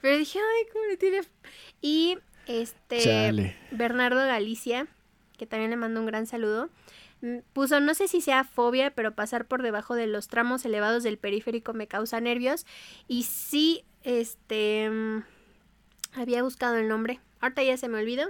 pero 0.00 0.16
dije, 0.16 0.38
ay, 0.38 0.66
¿cómo 0.72 0.84
le 0.86 0.96
tiene? 0.96 1.20
Y 1.80 2.18
este, 2.46 3.56
Bernardo 3.72 4.18
Galicia, 4.18 4.86
que 5.36 5.46
también 5.46 5.70
le 5.70 5.76
mando 5.76 6.00
un 6.00 6.06
gran 6.06 6.26
saludo, 6.26 6.70
puso, 7.52 7.80
no 7.80 7.94
sé 7.94 8.08
si 8.08 8.20
sea 8.20 8.44
fobia, 8.44 8.90
pero 8.94 9.14
pasar 9.14 9.46
por 9.46 9.62
debajo 9.62 9.94
de 9.94 10.06
los 10.06 10.28
tramos 10.28 10.64
elevados 10.64 11.02
del 11.02 11.18
periférico 11.18 11.72
me 11.72 11.88
causa 11.88 12.20
nervios. 12.20 12.66
Y 13.08 13.24
sí, 13.24 13.84
este, 14.02 14.88
mm, 14.88 15.24
había 16.14 16.42
buscado 16.42 16.76
el 16.76 16.88
nombre, 16.88 17.20
ahorita 17.40 17.62
ya 17.62 17.76
se 17.76 17.88
me 17.88 17.98
olvidó, 17.98 18.28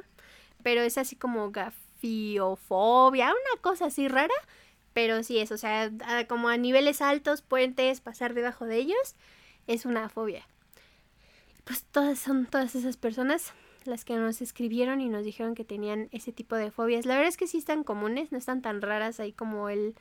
pero 0.62 0.80
es 0.80 0.98
así 0.98 1.16
como 1.16 1.50
gafiofobia, 1.50 3.26
una 3.26 3.60
cosa 3.60 3.86
así 3.86 4.08
rara. 4.08 4.34
Pero 4.94 5.22
sí 5.22 5.38
es, 5.38 5.52
o 5.52 5.58
sea, 5.58 5.90
como 6.26 6.48
a 6.48 6.56
niveles 6.56 7.02
altos, 7.02 7.42
puentes, 7.42 8.00
pasar 8.00 8.32
debajo 8.32 8.64
de 8.64 8.76
ellos 8.76 9.14
es 9.66 9.84
una 9.84 10.08
fobia. 10.08 10.46
Pues 11.64 11.84
todas 11.84 12.18
son 12.18 12.46
todas 12.46 12.74
esas 12.74 12.96
personas 12.96 13.52
las 13.84 14.04
que 14.04 14.16
nos 14.16 14.40
escribieron 14.42 15.00
y 15.00 15.08
nos 15.08 15.24
dijeron 15.24 15.54
que 15.54 15.64
tenían 15.64 16.08
ese 16.12 16.32
tipo 16.32 16.56
de 16.56 16.70
fobias. 16.70 17.06
La 17.06 17.14
verdad 17.14 17.28
es 17.28 17.36
que 17.36 17.46
sí 17.46 17.58
están 17.58 17.84
comunes, 17.84 18.32
no 18.32 18.38
están 18.38 18.62
tan 18.62 18.82
raras 18.82 19.20
ahí 19.20 19.32
como 19.32 19.68
el 19.68 19.94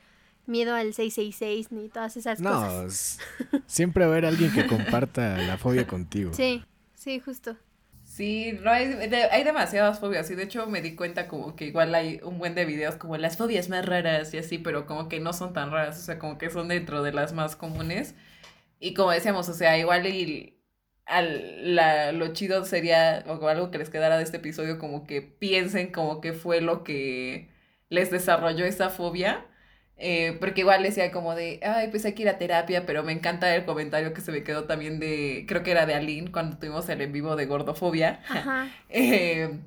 miedo 0.46 0.74
al 0.74 0.94
666 0.94 1.72
ni 1.72 1.88
todas 1.88 2.16
esas 2.16 2.40
cosas. 2.40 3.18
No, 3.52 3.60
siempre 3.66 4.04
va 4.04 4.10
a 4.10 4.12
haber 4.12 4.26
alguien 4.26 4.52
que 4.52 4.66
comparta 4.66 5.36
la 5.38 5.58
fobia 5.58 5.86
contigo. 5.86 6.32
Sí, 6.32 6.64
sí, 6.94 7.20
justo. 7.20 7.56
Sí, 8.04 8.52
no 8.62 8.70
hay, 8.70 8.84
hay 9.30 9.44
demasiadas 9.44 9.98
fobias 9.98 10.30
y 10.30 10.36
de 10.36 10.44
hecho 10.44 10.66
me 10.66 10.80
di 10.80 10.94
cuenta 10.94 11.28
como 11.28 11.54
que 11.54 11.66
igual 11.66 11.94
hay 11.94 12.20
un 12.22 12.38
buen 12.38 12.54
de 12.54 12.64
videos 12.64 12.94
como 12.94 13.16
las 13.18 13.36
fobias 13.36 13.68
más 13.68 13.84
raras 13.84 14.32
y 14.32 14.38
así, 14.38 14.58
pero 14.58 14.86
como 14.86 15.08
que 15.08 15.20
no 15.20 15.32
son 15.32 15.52
tan 15.52 15.70
raras, 15.70 15.98
o 15.98 16.02
sea, 16.02 16.18
como 16.18 16.38
que 16.38 16.48
son 16.48 16.68
dentro 16.68 17.02
de 17.02 17.12
las 17.12 17.32
más 17.34 17.56
comunes. 17.56 18.14
Y 18.80 18.94
como 18.94 19.10
decíamos, 19.10 19.48
o 19.48 19.54
sea, 19.54 19.78
igual 19.78 20.06
y 20.06 20.58
al, 21.06 21.74
la, 21.76 22.12
lo 22.12 22.32
chido 22.32 22.64
sería, 22.64 23.24
o 23.26 23.48
algo 23.48 23.70
que 23.70 23.78
les 23.78 23.90
quedara 23.90 24.18
de 24.18 24.24
este 24.24 24.38
episodio, 24.38 24.78
como 24.78 25.06
que 25.06 25.22
piensen 25.22 25.92
como 25.92 26.20
que 26.20 26.32
fue 26.32 26.60
lo 26.60 26.84
que 26.84 27.48
les 27.88 28.10
desarrolló 28.10 28.64
esa 28.64 28.90
fobia. 28.90 29.46
Eh, 29.98 30.36
porque 30.40 30.60
igual 30.60 30.82
decía 30.82 31.10
como 31.10 31.34
de, 31.34 31.58
ay, 31.62 31.88
pues 31.88 32.04
hay 32.04 32.12
que 32.12 32.22
ir 32.22 32.28
a 32.28 32.36
terapia, 32.38 32.84
pero 32.84 33.02
me 33.02 33.12
encanta 33.12 33.54
el 33.56 33.64
comentario 33.64 34.12
que 34.12 34.20
se 34.20 34.30
me 34.30 34.42
quedó 34.44 34.64
también 34.64 35.00
de, 35.00 35.46
creo 35.48 35.62
que 35.62 35.70
era 35.70 35.86
de 35.86 35.94
Aline, 35.94 36.30
cuando 36.30 36.58
tuvimos 36.58 36.86
el 36.90 37.00
en 37.00 37.12
vivo 37.12 37.34
de 37.34 37.46
gordofobia, 37.46 38.20
eh, 38.90 39.58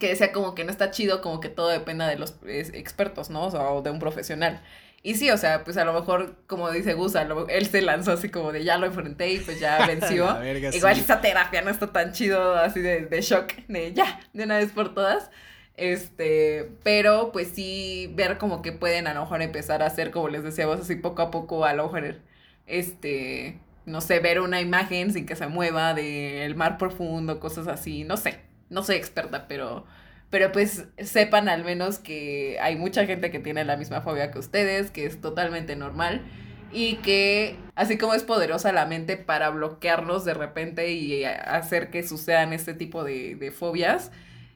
que 0.00 0.08
decía 0.08 0.32
como 0.32 0.54
que 0.54 0.64
no 0.64 0.70
está 0.70 0.90
chido, 0.90 1.20
como 1.20 1.40
que 1.40 1.48
todo 1.50 1.68
dependa 1.68 2.08
de 2.08 2.16
los 2.16 2.36
expertos, 2.46 3.30
¿no? 3.30 3.48
O, 3.48 3.74
o 3.78 3.82
de 3.82 3.90
un 3.90 3.98
profesional. 3.98 4.62
Y 5.06 5.16
sí, 5.16 5.30
o 5.30 5.36
sea, 5.36 5.64
pues 5.64 5.76
a 5.76 5.84
lo 5.84 5.92
mejor, 5.92 6.34
como 6.46 6.70
dice 6.70 6.94
Gus, 6.94 7.12
él 7.50 7.66
se 7.66 7.82
lanzó 7.82 8.12
así 8.12 8.30
como 8.30 8.52
de 8.52 8.64
ya 8.64 8.78
lo 8.78 8.86
enfrenté 8.86 9.34
y 9.34 9.38
pues 9.38 9.60
ya 9.60 9.86
venció. 9.86 10.26
Igual 10.72 10.98
esa 10.98 11.20
terapia 11.20 11.60
no 11.60 11.70
está 11.70 11.92
tan 11.92 12.12
chido 12.12 12.54
así 12.54 12.80
de, 12.80 13.04
de 13.04 13.20
shock, 13.20 13.52
de 13.68 13.92
ya, 13.92 14.18
de 14.32 14.44
una 14.44 14.56
vez 14.56 14.72
por 14.72 14.94
todas. 14.94 15.30
Este, 15.76 16.70
pero 16.84 17.32
pues 17.32 17.48
sí, 17.48 18.10
ver 18.14 18.38
como 18.38 18.62
que 18.62 18.72
pueden 18.72 19.06
a 19.06 19.12
lo 19.12 19.20
mejor 19.20 19.42
empezar 19.42 19.82
a 19.82 19.86
hacer, 19.88 20.10
como 20.10 20.30
les 20.30 20.42
decíamos, 20.42 20.80
así 20.80 20.96
poco 20.96 21.20
a 21.20 21.30
poco, 21.30 21.66
a 21.66 21.74
lo 21.74 21.84
mejor, 21.84 22.20
este, 22.66 23.60
no 23.84 24.00
sé, 24.00 24.20
ver 24.20 24.40
una 24.40 24.62
imagen 24.62 25.12
sin 25.12 25.26
que 25.26 25.36
se 25.36 25.48
mueva 25.48 25.92
del 25.92 26.54
mar 26.56 26.78
profundo, 26.78 27.40
cosas 27.40 27.66
así, 27.68 28.04
no 28.04 28.16
sé, 28.16 28.40
no 28.70 28.82
soy 28.82 28.96
experta, 28.96 29.48
pero 29.48 29.84
pero 30.30 30.52
pues 30.52 30.86
sepan 30.98 31.48
al 31.48 31.64
menos 31.64 31.98
que 31.98 32.58
hay 32.60 32.76
mucha 32.76 33.06
gente 33.06 33.30
que 33.30 33.38
tiene 33.38 33.64
la 33.64 33.76
misma 33.76 34.00
fobia 34.00 34.30
que 34.30 34.38
ustedes, 34.38 34.90
que 34.90 35.06
es 35.06 35.20
totalmente 35.20 35.76
normal 35.76 36.22
y 36.74 36.96
que 36.96 37.56
así 37.76 37.96
como 37.96 38.14
es 38.14 38.24
poderosa 38.24 38.72
la 38.72 38.84
mente 38.84 39.16
para 39.16 39.50
bloquearnos 39.50 40.24
de 40.24 40.34
repente 40.34 40.92
y 40.92 41.24
hacer 41.24 41.90
que 41.90 42.02
sucedan 42.02 42.52
este 42.52 42.74
tipo 42.74 43.04
de, 43.04 43.52
fobias, 43.56 44.10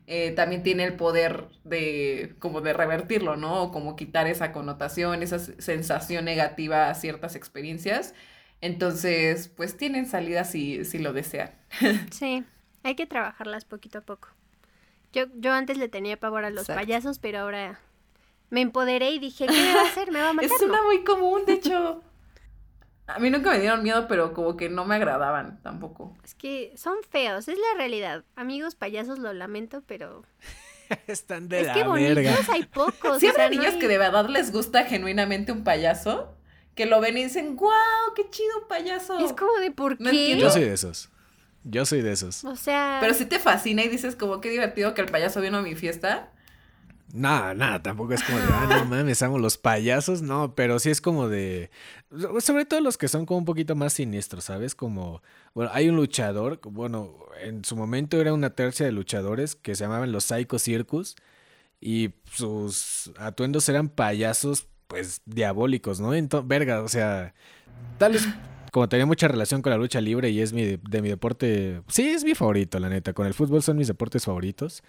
eh, 0.08 0.32
también 0.32 0.64
tiene 0.64 0.84
el 0.84 0.94
poder 0.94 1.44
de 1.64 2.34
como 2.40 2.60
de 2.60 2.72
revertirlo, 2.72 3.36
¿no? 3.36 3.62
O 3.62 3.72
como 3.72 3.94
quitar 3.94 4.26
esa 4.26 4.52
connotación, 4.52 5.22
esa 5.22 5.38
sensación 5.38 6.24
negativa 6.24 6.90
a 6.90 6.94
ciertas 6.94 7.36
experiencias. 7.36 8.14
Entonces, 8.60 9.48
pues 9.48 9.76
tienen 9.76 10.06
salida 10.06 10.44
si, 10.44 10.84
si 10.84 10.98
lo 10.98 11.12
desean. 11.12 11.52
Sí, 12.10 12.44
hay 12.82 12.96
que 12.96 13.06
trabajarlas 13.06 13.64
poquito 13.64 13.98
a 13.98 14.00
poco. 14.00 14.28
Yo, 15.18 15.26
yo 15.36 15.52
antes 15.52 15.76
le 15.78 15.88
tenía 15.88 16.18
pavor 16.18 16.44
a 16.44 16.50
los 16.50 16.66
payasos, 16.66 17.18
pero 17.18 17.40
ahora 17.40 17.80
me 18.50 18.60
empoderé 18.60 19.10
y 19.10 19.18
dije, 19.18 19.46
¿qué 19.46 19.52
me 19.52 19.74
va 19.74 19.80
a 19.82 19.84
hacer? 19.86 20.10
¿Me 20.12 20.20
va 20.22 20.30
a 20.30 20.32
matar? 20.34 20.50
Es 20.52 20.62
una 20.62 20.82
muy 20.82 21.04
común, 21.04 21.44
de 21.46 21.52
hecho. 21.54 22.02
A 23.06 23.18
mí 23.18 23.30
nunca 23.30 23.50
me 23.52 23.58
dieron 23.60 23.82
miedo, 23.82 24.06
pero 24.06 24.34
como 24.34 24.56
que 24.56 24.68
no 24.68 24.84
me 24.84 24.94
agradaban 24.96 25.62
tampoco. 25.62 26.14
Es 26.24 26.34
que 26.34 26.72
son 26.76 26.96
feos, 27.08 27.48
es 27.48 27.56
la 27.58 27.78
realidad. 27.78 28.24
Amigos 28.36 28.74
payasos, 28.74 29.18
lo 29.18 29.32
lamento, 29.32 29.82
pero... 29.86 30.24
Están 31.06 31.48
de 31.48 31.60
es 31.60 31.66
la 31.68 31.72
que 31.74 31.84
bonitos 31.84 32.14
verga. 32.16 32.36
hay 32.52 32.64
pocos. 32.64 33.18
Sí, 33.18 33.28
o 33.28 33.32
sea, 33.32 33.44
no 33.44 33.56
niños 33.56 33.74
hay- 33.74 33.78
que 33.78 33.88
de 33.88 33.98
verdad 33.98 34.28
les 34.28 34.52
gusta 34.52 34.84
genuinamente 34.84 35.52
un 35.52 35.64
payaso, 35.64 36.34
que 36.74 36.86
lo 36.86 37.00
ven 37.00 37.16
y 37.18 37.24
dicen, 37.24 37.56
¡guau! 37.56 38.14
¡Qué 38.14 38.28
chido 38.30 38.60
un 38.62 38.68
payaso! 38.68 39.18
Es 39.18 39.32
como 39.32 39.52
de 39.56 39.70
por 39.70 39.96
qué. 39.98 40.04
No 40.04 40.10
entiendo. 40.10 40.44
Yo 40.44 40.50
soy 40.50 40.64
de 40.64 40.72
esos. 40.74 41.10
Yo 41.70 41.84
soy 41.84 42.00
de 42.00 42.12
esos. 42.12 42.44
O 42.44 42.56
sea... 42.56 42.98
Pero 43.00 43.12
si 43.12 43.26
te 43.26 43.38
fascina 43.38 43.84
y 43.84 43.88
dices 43.88 44.16
como 44.16 44.40
qué 44.40 44.48
divertido 44.48 44.94
que 44.94 45.02
el 45.02 45.08
payaso 45.08 45.40
vino 45.40 45.58
a 45.58 45.62
mi 45.62 45.74
fiesta. 45.74 46.30
Nada, 47.12 47.54
nada, 47.54 47.82
tampoco 47.82 48.12
es 48.12 48.22
como 48.22 48.38
de, 48.38 48.44
ah, 48.50 48.66
no 48.68 48.84
mames, 48.84 49.22
amo 49.22 49.38
los 49.38 49.56
payasos, 49.56 50.20
no, 50.20 50.54
pero 50.54 50.78
sí 50.78 50.90
es 50.90 51.00
como 51.00 51.28
de, 51.28 51.70
sobre 52.40 52.66
todo 52.66 52.80
los 52.82 52.98
que 52.98 53.08
son 53.08 53.24
como 53.24 53.38
un 53.38 53.44
poquito 53.46 53.74
más 53.74 53.94
siniestros, 53.94 54.44
¿sabes? 54.44 54.74
Como, 54.74 55.22
bueno, 55.54 55.70
hay 55.72 55.88
un 55.88 55.96
luchador, 55.96 56.60
bueno, 56.64 57.14
en 57.40 57.64
su 57.64 57.76
momento 57.76 58.20
era 58.20 58.34
una 58.34 58.50
tercia 58.50 58.84
de 58.84 58.92
luchadores 58.92 59.56
que 59.56 59.74
se 59.74 59.84
llamaban 59.84 60.12
los 60.12 60.24
Psycho 60.24 60.58
Circus 60.58 61.16
y 61.80 62.10
sus 62.30 63.10
atuendos 63.18 63.66
eran 63.70 63.88
payasos, 63.88 64.66
pues, 64.86 65.22
diabólicos, 65.24 66.00
¿no? 66.00 66.12
Entonces, 66.12 66.46
verga, 66.46 66.82
o 66.82 66.88
sea, 66.88 67.32
tal 67.96 68.12
vez 68.12 68.28
como 68.78 68.88
tenía 68.88 69.06
mucha 69.06 69.28
relación 69.28 69.60
con 69.60 69.70
la 69.70 69.76
lucha 69.76 70.00
libre 70.00 70.30
y 70.30 70.40
es 70.40 70.52
mi, 70.52 70.76
de 70.76 71.02
mi 71.02 71.08
deporte, 71.08 71.82
sí, 71.88 72.08
es 72.08 72.24
mi 72.24 72.34
favorito, 72.34 72.78
la 72.78 72.88
neta, 72.88 73.12
con 73.12 73.26
el 73.26 73.34
fútbol 73.34 73.62
son 73.62 73.76
mis 73.76 73.88
deportes 73.88 74.24
favoritos. 74.24 74.82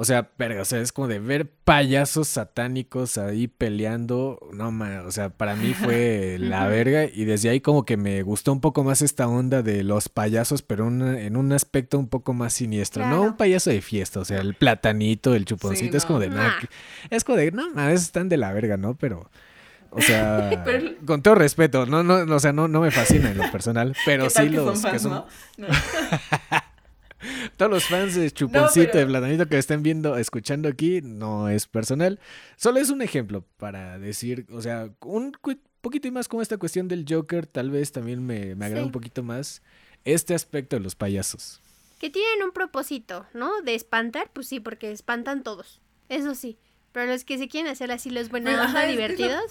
O 0.00 0.04
sea, 0.04 0.30
verga, 0.38 0.62
o 0.62 0.64
sea, 0.64 0.80
es 0.80 0.92
como 0.92 1.08
de 1.08 1.18
ver 1.18 1.50
payasos 1.50 2.28
satánicos 2.28 3.18
ahí 3.18 3.48
peleando. 3.48 4.38
No, 4.52 4.70
ma, 4.70 5.02
o 5.04 5.10
sea, 5.10 5.30
para 5.30 5.56
mí 5.56 5.74
fue 5.74 6.36
la 6.40 6.68
verga. 6.68 7.04
Y 7.12 7.24
desde 7.24 7.48
ahí 7.48 7.60
como 7.60 7.84
que 7.84 7.96
me 7.96 8.22
gustó 8.22 8.52
un 8.52 8.60
poco 8.60 8.84
más 8.84 9.02
esta 9.02 9.26
onda 9.26 9.62
de 9.62 9.82
los 9.82 10.08
payasos, 10.08 10.62
pero 10.62 10.86
una- 10.86 11.20
en 11.20 11.36
un 11.36 11.52
aspecto 11.52 11.98
un 11.98 12.06
poco 12.06 12.32
más 12.32 12.52
siniestro. 12.52 13.08
No 13.08 13.22
un 13.22 13.36
payaso 13.36 13.70
de 13.70 13.80
fiesta, 13.80 14.20
o 14.20 14.24
sea, 14.24 14.40
el 14.40 14.54
platanito, 14.54 15.34
el 15.34 15.44
chuponcito, 15.44 15.96
es 15.96 16.04
no. 16.04 16.06
como 16.08 16.20
de, 16.20 16.30
nah, 16.30 16.52
es 17.10 17.24
como 17.24 17.36
de, 17.38 17.50
no, 17.50 17.68
ma, 17.74 17.90
esos 17.90 18.06
están 18.06 18.28
de 18.28 18.36
la 18.36 18.52
verga, 18.52 18.76
¿no? 18.76 18.96
Pero... 18.96 19.28
O 19.90 20.00
sea, 20.00 20.62
Pero- 20.64 20.96
con 21.06 21.22
todo 21.22 21.34
respeto, 21.34 21.86
no, 21.86 22.02
no, 22.02 22.34
o 22.34 22.40
sea, 22.40 22.52
no, 22.52 22.68
no 22.68 22.80
me 22.80 22.90
fascina 22.90 23.30
en 23.30 23.38
lo 23.38 23.50
personal, 23.50 23.96
pero 24.04 24.24
¿Qué 24.24 24.30
sí 24.30 24.42
que 24.44 24.50
los 24.50 24.64
son 24.64 24.76
fans, 24.82 24.92
que 24.92 24.98
son 24.98 25.12
no? 25.12 25.26
No. 25.56 25.68
todos 27.56 27.70
los 27.70 27.84
fans 27.84 28.14
de 28.14 28.30
Chuponcito, 28.30 28.90
pero- 28.92 28.98
de 29.00 29.06
Platanito 29.06 29.46
que 29.48 29.58
estén 29.58 29.82
viendo, 29.82 30.16
escuchando 30.16 30.68
aquí, 30.68 31.00
no 31.02 31.48
es 31.48 31.66
personal. 31.66 32.20
Solo 32.56 32.78
es 32.80 32.90
un 32.90 33.02
ejemplo 33.02 33.44
para 33.56 33.98
decir, 33.98 34.46
o 34.52 34.60
sea, 34.62 34.88
un 35.00 35.32
poquito 35.80 36.06
y 36.08 36.10
más 36.10 36.28
como 36.28 36.42
esta 36.42 36.58
cuestión 36.58 36.86
del 36.88 37.04
Joker, 37.08 37.46
tal 37.46 37.70
vez 37.70 37.90
también 37.92 38.24
me, 38.24 38.54
me 38.54 38.66
agrada 38.66 38.82
Sí. 38.82 38.86
un 38.86 38.92
poquito 38.92 39.22
más 39.22 39.62
este 40.04 40.34
aspecto 40.34 40.76
de 40.76 40.80
los 40.80 40.94
payasos. 40.94 41.60
Que 41.98 42.10
tienen 42.10 42.44
un 42.44 42.52
propósito, 42.52 43.26
¿no? 43.34 43.62
De 43.62 43.74
espantar, 43.74 44.30
pues 44.32 44.46
sí, 44.46 44.60
porque 44.60 44.92
espantan 44.92 45.42
todos. 45.42 45.80
Eso 46.08 46.36
sí. 46.36 46.56
Pero 46.92 47.10
los 47.12 47.24
que 47.24 47.38
se 47.38 47.48
quieren 47.48 47.70
hacer 47.70 47.90
así 47.90 48.10
los 48.10 48.24
es 48.26 48.30
que 48.32 48.40
lo- 48.86 48.92
divertidos. 48.92 49.42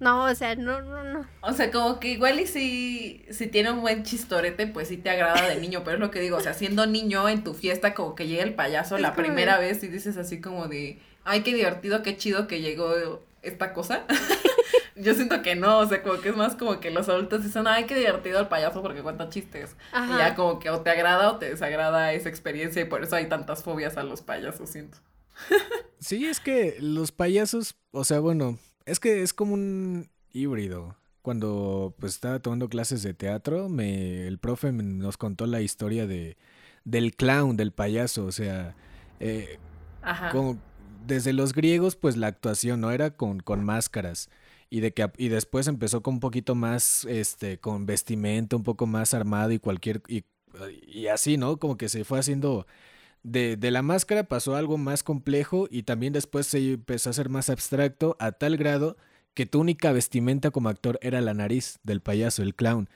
No, 0.00 0.24
o 0.24 0.34
sea, 0.34 0.54
no, 0.54 0.80
no, 0.82 1.02
no. 1.04 1.26
O 1.40 1.52
sea, 1.52 1.70
como 1.72 1.98
que 1.98 2.08
igual 2.12 2.38
y 2.38 2.46
si, 2.46 3.24
si 3.30 3.46
tiene 3.48 3.72
un 3.72 3.80
buen 3.80 4.04
chistorete, 4.04 4.66
pues 4.68 4.88
sí 4.88 4.96
te 4.96 5.10
agrada 5.10 5.48
de 5.48 5.60
niño, 5.60 5.82
pero 5.84 5.94
es 5.96 6.00
lo 6.00 6.10
que 6.10 6.20
digo, 6.20 6.36
o 6.36 6.40
sea, 6.40 6.54
siendo 6.54 6.86
niño 6.86 7.28
en 7.28 7.42
tu 7.42 7.52
fiesta, 7.54 7.94
como 7.94 8.14
que 8.14 8.26
llega 8.28 8.44
el 8.44 8.54
payaso 8.54 8.96
Es 8.96 9.02
la 9.02 9.10
de- 9.10 9.16
primera 9.16 9.58
vez 9.58 9.82
y 9.82 9.88
dices 9.88 10.16
así 10.16 10.40
como 10.40 10.68
de, 10.68 11.00
ay, 11.24 11.42
qué 11.42 11.52
divertido, 11.54 12.02
qué 12.02 12.16
chido 12.16 12.46
que 12.46 12.60
llegó 12.60 13.22
esta 13.42 13.72
cosa. 13.72 14.04
Yo 14.96 15.14
siento 15.14 15.42
que 15.42 15.54
no, 15.54 15.78
o 15.78 15.86
sea, 15.88 16.02
como 16.02 16.20
que 16.20 16.28
es 16.30 16.36
más 16.36 16.56
como 16.56 16.80
que 16.80 16.90
los 16.90 17.08
adultos 17.08 17.44
dicen, 17.44 17.66
ay, 17.68 17.84
qué 17.84 17.94
divertido 17.94 18.40
el 18.40 18.48
payaso 18.48 18.82
porque 18.82 19.00
cuenta 19.02 19.28
chistes. 19.28 19.76
Y 19.92 20.18
ya 20.18 20.34
como 20.34 20.58
que 20.58 20.70
o 20.70 20.80
te 20.80 20.90
agrada 20.90 21.30
o 21.30 21.38
te 21.38 21.50
desagrada 21.50 22.12
esa 22.12 22.28
experiencia 22.28 22.82
y 22.82 22.84
por 22.84 23.04
eso 23.04 23.14
hay 23.14 23.28
tantas 23.28 23.62
fobias 23.62 23.96
a 23.96 24.02
los 24.02 24.22
payasos, 24.22 24.70
siento. 24.70 24.98
Sí, 26.00 26.26
es 26.26 26.40
que 26.40 26.76
los 26.80 27.12
payasos, 27.12 27.76
o 27.92 28.02
sea, 28.04 28.18
bueno, 28.18 28.58
es 28.88 29.00
que 29.00 29.22
es 29.22 29.34
como 29.34 29.54
un 29.54 30.08
híbrido. 30.32 30.96
Cuando 31.22 31.94
pues 31.98 32.14
estaba 32.14 32.38
tomando 32.38 32.68
clases 32.68 33.02
de 33.02 33.12
teatro, 33.12 33.68
me, 33.68 34.26
el 34.26 34.38
profe 34.38 34.72
nos 34.72 35.18
contó 35.18 35.46
la 35.46 35.60
historia 35.60 36.06
de, 36.06 36.38
del 36.84 37.14
clown, 37.14 37.56
del 37.56 37.72
payaso, 37.72 38.24
o 38.24 38.32
sea, 38.32 38.74
eh, 39.20 39.58
Ajá. 40.00 40.30
como 40.30 40.58
desde 41.06 41.32
los 41.32 41.52
griegos, 41.52 41.96
pues 41.96 42.16
la 42.16 42.28
actuación 42.28 42.80
no 42.80 42.90
era 42.90 43.10
con, 43.10 43.40
con 43.40 43.64
máscaras. 43.64 44.30
Y, 44.70 44.80
de 44.80 44.92
que, 44.92 45.10
y 45.16 45.28
después 45.28 45.66
empezó 45.66 46.02
con 46.02 46.14
un 46.14 46.20
poquito 46.20 46.54
más, 46.54 47.04
este, 47.04 47.58
con 47.58 47.86
vestimenta, 47.86 48.56
un 48.56 48.62
poco 48.62 48.86
más 48.86 49.14
armado 49.14 49.52
y 49.52 49.58
cualquier, 49.58 50.02
y, 50.08 50.24
y 50.86 51.06
así, 51.08 51.36
¿no? 51.36 51.58
Como 51.58 51.76
que 51.76 51.88
se 51.88 52.04
fue 52.04 52.18
haciendo, 52.18 52.66
de, 53.22 53.56
de 53.56 53.70
la 53.70 53.82
máscara 53.82 54.24
pasó 54.24 54.54
a 54.54 54.58
algo 54.58 54.78
más 54.78 55.02
complejo 55.02 55.68
y 55.70 55.82
también 55.82 56.12
después 56.12 56.46
se 56.46 56.72
empezó 56.74 57.08
a 57.08 57.12
hacer 57.12 57.28
más 57.28 57.50
abstracto 57.50 58.16
a 58.20 58.32
tal 58.32 58.56
grado 58.56 58.96
que 59.34 59.46
tu 59.46 59.60
única 59.60 59.92
vestimenta 59.92 60.50
como 60.50 60.68
actor 60.68 60.98
era 61.02 61.20
la 61.20 61.34
nariz 61.34 61.78
del 61.82 62.00
payaso, 62.00 62.42
el 62.42 62.54
clown. 62.54 62.88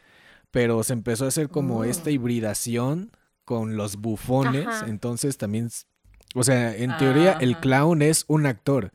Pero 0.50 0.82
se 0.82 0.92
empezó 0.92 1.24
a 1.24 1.28
hacer 1.28 1.48
como 1.48 1.78
Oh. 1.78 1.84
esta 1.84 2.10
hibridación 2.10 3.10
con 3.44 3.76
los 3.76 3.96
bufones, 3.96 4.66
Ajá. 4.66 4.86
entonces 4.88 5.36
también 5.38 5.68
o 6.34 6.44
sea, 6.44 6.74
en 6.74 6.96
teoría 6.96 7.32
el 7.40 7.52
Ajá. 7.52 7.60
clown 7.60 8.00
es 8.02 8.24
un 8.28 8.46
actor. 8.46 8.92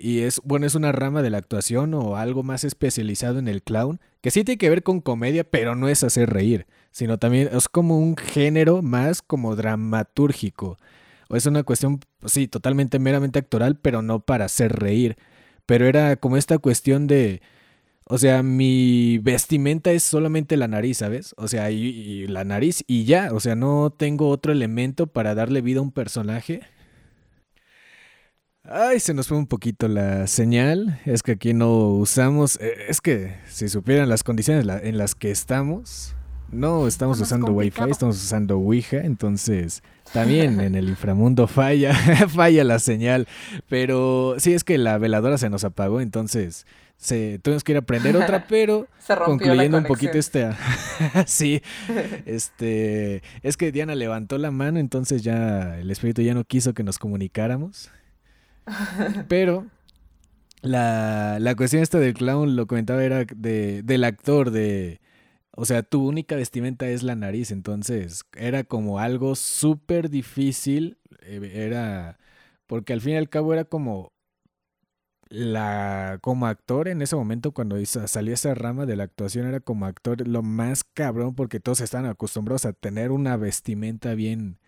Y 0.00 0.20
es, 0.20 0.40
bueno, 0.44 0.64
es 0.64 0.76
una 0.76 0.92
rama 0.92 1.22
de 1.22 1.30
la 1.30 1.38
actuación 1.38 1.92
o 1.92 2.16
algo 2.16 2.44
más 2.44 2.62
especializado 2.62 3.40
en 3.40 3.48
el 3.48 3.64
clown, 3.64 4.00
que 4.20 4.30
sí 4.30 4.44
tiene 4.44 4.56
que 4.56 4.70
ver 4.70 4.84
con 4.84 5.00
comedia, 5.00 5.42
pero 5.42 5.74
no 5.74 5.88
es 5.88 6.04
hacer 6.04 6.30
reír, 6.30 6.68
sino 6.92 7.18
también 7.18 7.50
es 7.52 7.68
como 7.68 7.98
un 7.98 8.16
género 8.16 8.80
más 8.80 9.22
como 9.22 9.56
dramatúrgico. 9.56 10.78
O 11.28 11.34
es 11.36 11.46
una 11.46 11.64
cuestión, 11.64 11.98
pues 12.20 12.32
sí, 12.32 12.46
totalmente 12.46 13.00
meramente 13.00 13.40
actoral, 13.40 13.76
pero 13.76 14.00
no 14.00 14.20
para 14.20 14.44
hacer 14.44 14.72
reír. 14.72 15.16
Pero 15.66 15.86
era 15.86 16.14
como 16.14 16.36
esta 16.36 16.58
cuestión 16.58 17.08
de, 17.08 17.42
o 18.04 18.18
sea, 18.18 18.44
mi 18.44 19.18
vestimenta 19.18 19.90
es 19.90 20.04
solamente 20.04 20.56
la 20.56 20.68
nariz, 20.68 20.98
¿sabes? 20.98 21.34
O 21.36 21.48
sea, 21.48 21.72
y, 21.72 21.84
y 21.86 22.26
la 22.28 22.44
nariz 22.44 22.84
y 22.86 23.04
ya, 23.04 23.30
o 23.32 23.40
sea, 23.40 23.56
no 23.56 23.90
tengo 23.90 24.28
otro 24.28 24.52
elemento 24.52 25.08
para 25.08 25.34
darle 25.34 25.60
vida 25.60 25.80
a 25.80 25.82
un 25.82 25.92
personaje. 25.92 26.60
Ay, 28.70 29.00
se 29.00 29.14
nos 29.14 29.28
fue 29.28 29.38
un 29.38 29.46
poquito 29.46 29.88
la 29.88 30.26
señal. 30.26 31.00
Es 31.06 31.22
que 31.22 31.32
aquí 31.32 31.54
no 31.54 31.88
usamos. 31.88 32.58
eh, 32.60 32.74
Es 32.88 33.00
que 33.00 33.34
si 33.48 33.68
supieran 33.68 34.08
las 34.10 34.22
condiciones 34.22 34.66
en 34.82 34.98
las 34.98 35.14
que 35.14 35.30
estamos, 35.30 36.14
no 36.52 36.86
estamos 36.86 37.18
usando 37.20 37.52
Wi-Fi, 37.52 37.90
estamos 37.90 38.22
usando 38.22 38.58
Ouija. 38.58 38.98
Entonces, 38.98 39.82
también 40.12 40.60
en 40.60 40.74
el 40.74 40.90
inframundo 40.90 41.46
falla, 41.46 41.94
falla 42.28 42.62
la 42.64 42.78
señal. 42.78 43.26
Pero 43.68 44.34
sí, 44.38 44.52
es 44.52 44.64
que 44.64 44.76
la 44.76 44.98
veladora 44.98 45.38
se 45.38 45.48
nos 45.48 45.64
apagó. 45.64 46.02
Entonces, 46.02 46.66
se, 46.98 47.38
tuvimos 47.38 47.64
que 47.64 47.72
ir 47.72 47.78
a 47.78 47.82
prender 47.82 48.16
otra, 48.18 48.46
pero 48.48 48.86
Se 48.98 49.14
concluyendo 49.16 49.78
un 49.78 49.84
poquito 49.84 50.18
este 50.18 50.50
sí 51.26 51.62
este 52.26 53.22
es 53.44 53.56
que 53.56 53.70
Diana 53.70 53.94
levantó 53.94 54.36
la 54.36 54.50
mano 54.50 54.80
entonces 54.80 55.22
ya 55.22 55.78
el 55.78 55.92
espíritu 55.92 56.22
ya 56.22 56.34
no 56.34 56.42
quiso 56.42 56.74
que 56.74 56.82
nos 56.82 56.98
comunicáramos 56.98 57.90
pero 59.28 59.66
la, 60.62 61.38
la 61.40 61.54
cuestión 61.56 61.82
esta 61.82 61.98
del 61.98 62.14
clown 62.14 62.56
lo 62.56 62.66
comentaba 62.66 63.04
era 63.04 63.24
de, 63.24 63.82
del 63.82 64.04
actor 64.04 64.50
de 64.50 65.00
o 65.52 65.64
sea 65.66 65.82
tu 65.82 66.06
única 66.08 66.36
vestimenta 66.36 66.88
es 66.88 67.02
la 67.02 67.16
nariz 67.16 67.50
entonces 67.52 68.24
era 68.36 68.64
como 68.64 68.98
algo 69.00 69.34
súper 69.36 70.10
difícil 70.10 70.98
eh, 71.22 71.52
era 71.54 72.18
porque 72.66 72.92
al 72.94 73.00
fin 73.00 73.14
y 73.14 73.16
al 73.18 73.28
cabo 73.30 73.52
era 73.54 73.64
como 73.64 74.12
la 75.30 76.18
como 76.22 76.46
actor 76.46 76.88
en 76.88 77.02
ese 77.02 77.14
momento 77.16 77.52
cuando 77.52 77.78
hizo- 77.78 78.06
salió 78.08 78.32
esa 78.32 78.54
rama 78.54 78.86
de 78.86 78.96
la 78.96 79.04
actuación 79.04 79.46
era 79.46 79.60
como 79.60 79.84
actor 79.86 80.26
lo 80.26 80.42
más 80.42 80.84
cabrón 80.84 81.34
porque 81.34 81.60
todos 81.60 81.80
están 81.82 82.06
acostumbrados 82.06 82.64
a 82.64 82.72
tener 82.72 83.10
una 83.10 83.36
vestimenta 83.36 84.14
bien 84.14 84.58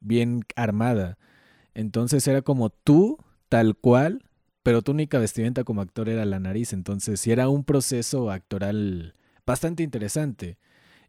bien 0.00 0.44
armada. 0.56 1.18
Entonces 1.74 2.26
era 2.28 2.42
como 2.42 2.70
tú 2.70 3.18
tal 3.48 3.76
cual, 3.76 4.24
pero 4.62 4.82
tu 4.82 4.92
única 4.92 5.18
vestimenta 5.18 5.64
como 5.64 5.82
actor 5.82 6.08
era 6.08 6.24
la 6.24 6.40
nariz, 6.40 6.72
entonces 6.72 7.20
sí 7.20 7.30
era 7.32 7.48
un 7.48 7.64
proceso 7.64 8.30
actoral 8.30 9.14
bastante 9.46 9.82
interesante. 9.82 10.58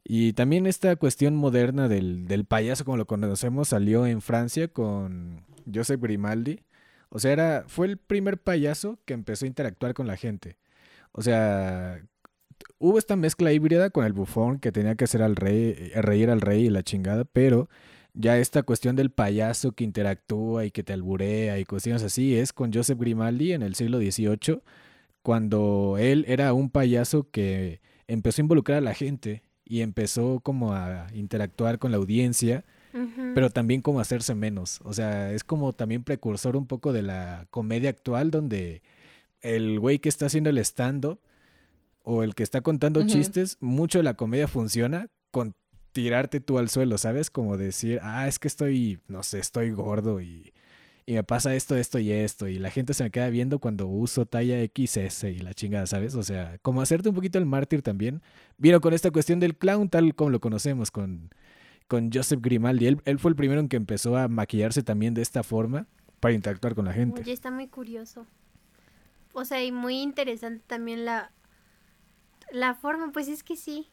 Y 0.03 0.33
también 0.33 0.67
esta 0.67 0.95
cuestión 0.97 1.35
moderna 1.35 1.87
del, 1.87 2.27
del 2.27 2.45
payaso 2.45 2.85
como 2.85 2.97
lo 2.97 3.07
conocemos 3.07 3.69
salió 3.69 4.05
en 4.05 4.21
Francia 4.21 4.67
con 4.67 5.43
Joseph 5.73 6.01
Grimaldi. 6.01 6.61
O 7.09 7.19
sea, 7.19 7.31
era, 7.31 7.63
fue 7.67 7.87
el 7.87 7.97
primer 7.97 8.37
payaso 8.37 8.99
que 9.05 9.13
empezó 9.13 9.45
a 9.45 9.47
interactuar 9.47 9.93
con 9.93 10.05
la 10.05 10.17
gente. 10.17 10.57
O 11.11 11.21
sea, 11.21 12.01
hubo 12.77 12.97
esta 12.99 13.15
mezcla 13.15 13.51
híbrida 13.51 13.89
con 13.89 14.05
el 14.05 14.13
bufón 14.13 14.59
que 14.59 14.71
tenía 14.71 14.95
que 14.95 15.05
hacer 15.05 15.21
al 15.21 15.35
rey, 15.35 15.91
eh, 15.93 16.01
reír 16.01 16.29
al 16.29 16.41
rey 16.41 16.65
y 16.65 16.69
la 16.69 16.83
chingada, 16.83 17.25
pero 17.25 17.69
ya 18.15 18.37
esta 18.37 18.63
cuestión 18.63 18.95
del 18.95 19.11
payaso 19.11 19.73
que 19.73 19.83
interactúa 19.83 20.65
y 20.65 20.71
que 20.71 20.83
te 20.83 20.93
alburea 20.93 21.59
y 21.59 21.65
cuestiones 21.65 22.01
así 22.01 22.35
es 22.35 22.53
con 22.53 22.73
Joseph 22.73 22.99
Grimaldi 22.99 23.51
en 23.51 23.61
el 23.61 23.75
siglo 23.75 23.99
XVIII, 23.99 24.61
cuando 25.21 25.97
él 25.99 26.25
era 26.27 26.53
un 26.53 26.69
payaso 26.69 27.29
que 27.29 27.81
empezó 28.07 28.41
a 28.41 28.43
involucrar 28.43 28.77
a 28.77 28.81
la 28.81 28.93
gente 28.93 29.43
y 29.65 29.81
empezó 29.81 30.39
como 30.39 30.73
a 30.73 31.07
interactuar 31.13 31.77
con 31.77 31.91
la 31.91 31.97
audiencia, 31.97 32.63
pero 33.33 33.49
también 33.49 33.81
como 33.81 33.99
a 33.99 34.03
hacerse 34.03 34.35
menos. 34.35 34.79
O 34.85 34.93
sea, 34.93 35.33
es 35.33 35.43
como 35.43 35.73
también 35.73 36.03
precursor 36.05 36.55
un 36.55 36.65
poco 36.65 36.93
de 36.93 37.01
la 37.01 37.45
comedia 37.49 37.89
actual 37.89 38.31
donde 38.31 38.81
el 39.41 39.79
güey 39.81 39.99
que 39.99 40.07
está 40.07 40.27
haciendo 40.27 40.49
el 40.49 40.59
stand-up 40.59 41.19
o 42.03 42.23
el 42.23 42.35
que 42.35 42.43
está 42.43 42.61
contando 42.61 43.05
chistes, 43.05 43.57
mucho 43.59 43.99
de 43.99 44.03
la 44.03 44.13
comedia 44.13 44.47
funciona 44.47 45.09
con 45.31 45.55
tirarte 45.95 46.41
tú 46.41 46.57
al 46.57 46.67
suelo, 46.67 46.97
¿sabes? 46.97 47.29
Como 47.29 47.55
decir, 47.55 48.01
ah, 48.03 48.27
es 48.27 48.37
que 48.37 48.49
estoy, 48.49 48.99
no 49.07 49.23
sé, 49.23 49.39
estoy 49.39 49.71
gordo 49.71 50.19
y, 50.19 50.51
y 51.05 51.13
me 51.13 51.23
pasa 51.23 51.55
esto, 51.55 51.77
esto 51.77 51.99
y 51.99 52.11
esto. 52.11 52.49
Y 52.49 52.59
la 52.59 52.69
gente 52.69 52.93
se 52.93 53.05
me 53.05 53.11
queda 53.11 53.29
viendo 53.29 53.59
cuando 53.59 53.87
uso 53.87 54.25
talla 54.25 54.57
XS 54.61 55.23
y 55.23 55.39
la 55.39 55.53
chingada, 55.53 55.87
¿sabes? 55.87 56.15
O 56.15 56.21
sea, 56.21 56.57
como 56.61 56.81
hacerte 56.81 57.07
un 57.07 57.15
poquito 57.15 57.37
el 57.37 57.45
mártir 57.45 57.81
también. 57.81 58.21
Vino 58.57 58.81
con 58.81 58.93
esta 58.93 59.09
cuestión 59.09 59.39
del 59.39 59.55
clown 59.55 59.87
tal 59.87 60.13
como 60.15 60.31
lo 60.31 60.41
conocemos, 60.41 60.91
con, 60.91 61.29
con 61.87 62.11
Joseph 62.11 62.41
Grimaldi. 62.41 62.87
Él, 62.87 63.01
él 63.05 63.17
fue 63.17 63.29
el 63.29 63.37
primero 63.37 63.61
en 63.61 63.69
que 63.69 63.77
empezó 63.77 64.17
a 64.17 64.27
maquillarse 64.27 64.83
también 64.83 65.13
de 65.13 65.21
esta 65.21 65.43
forma 65.43 65.87
para 66.19 66.33
interactuar 66.33 66.75
con 66.75 66.83
la 66.83 66.91
gente. 66.91 67.21
Oye, 67.21 67.31
está 67.31 67.51
muy 67.51 67.69
curioso. 67.69 68.27
O 69.31 69.45
sea, 69.45 69.63
y 69.63 69.71
muy 69.71 70.01
interesante 70.01 70.61
también 70.67 71.05
la, 71.05 71.31
la 72.51 72.75
forma, 72.75 73.13
pues 73.13 73.29
es 73.29 73.43
que 73.43 73.55
sí 73.55 73.87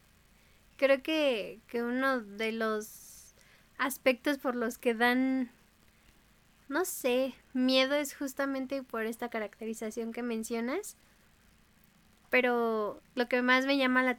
creo 0.83 1.01
que, 1.01 1.61
uno 1.75 2.21
de 2.21 2.51
los 2.51 3.35
aspectos 3.79 4.39
por 4.39 4.57
los 4.57 4.79
que 4.79 4.95
dan, 4.95 5.53
no 6.69 6.85
sé, 6.85 7.37
miedo 7.53 7.95
es 7.95 8.17
justamente 8.17 8.83
por 8.83 9.07
esta 9.07 9.31
caracterización 9.31 10.13
que 10.13 10.25
mencionas. 10.25 10.97
Pero 12.31 13.01
lo 13.15 13.29
que 13.29 13.43
más 13.43 13.65
me 13.65 13.77
llama 13.77 14.03
la, 14.03 14.19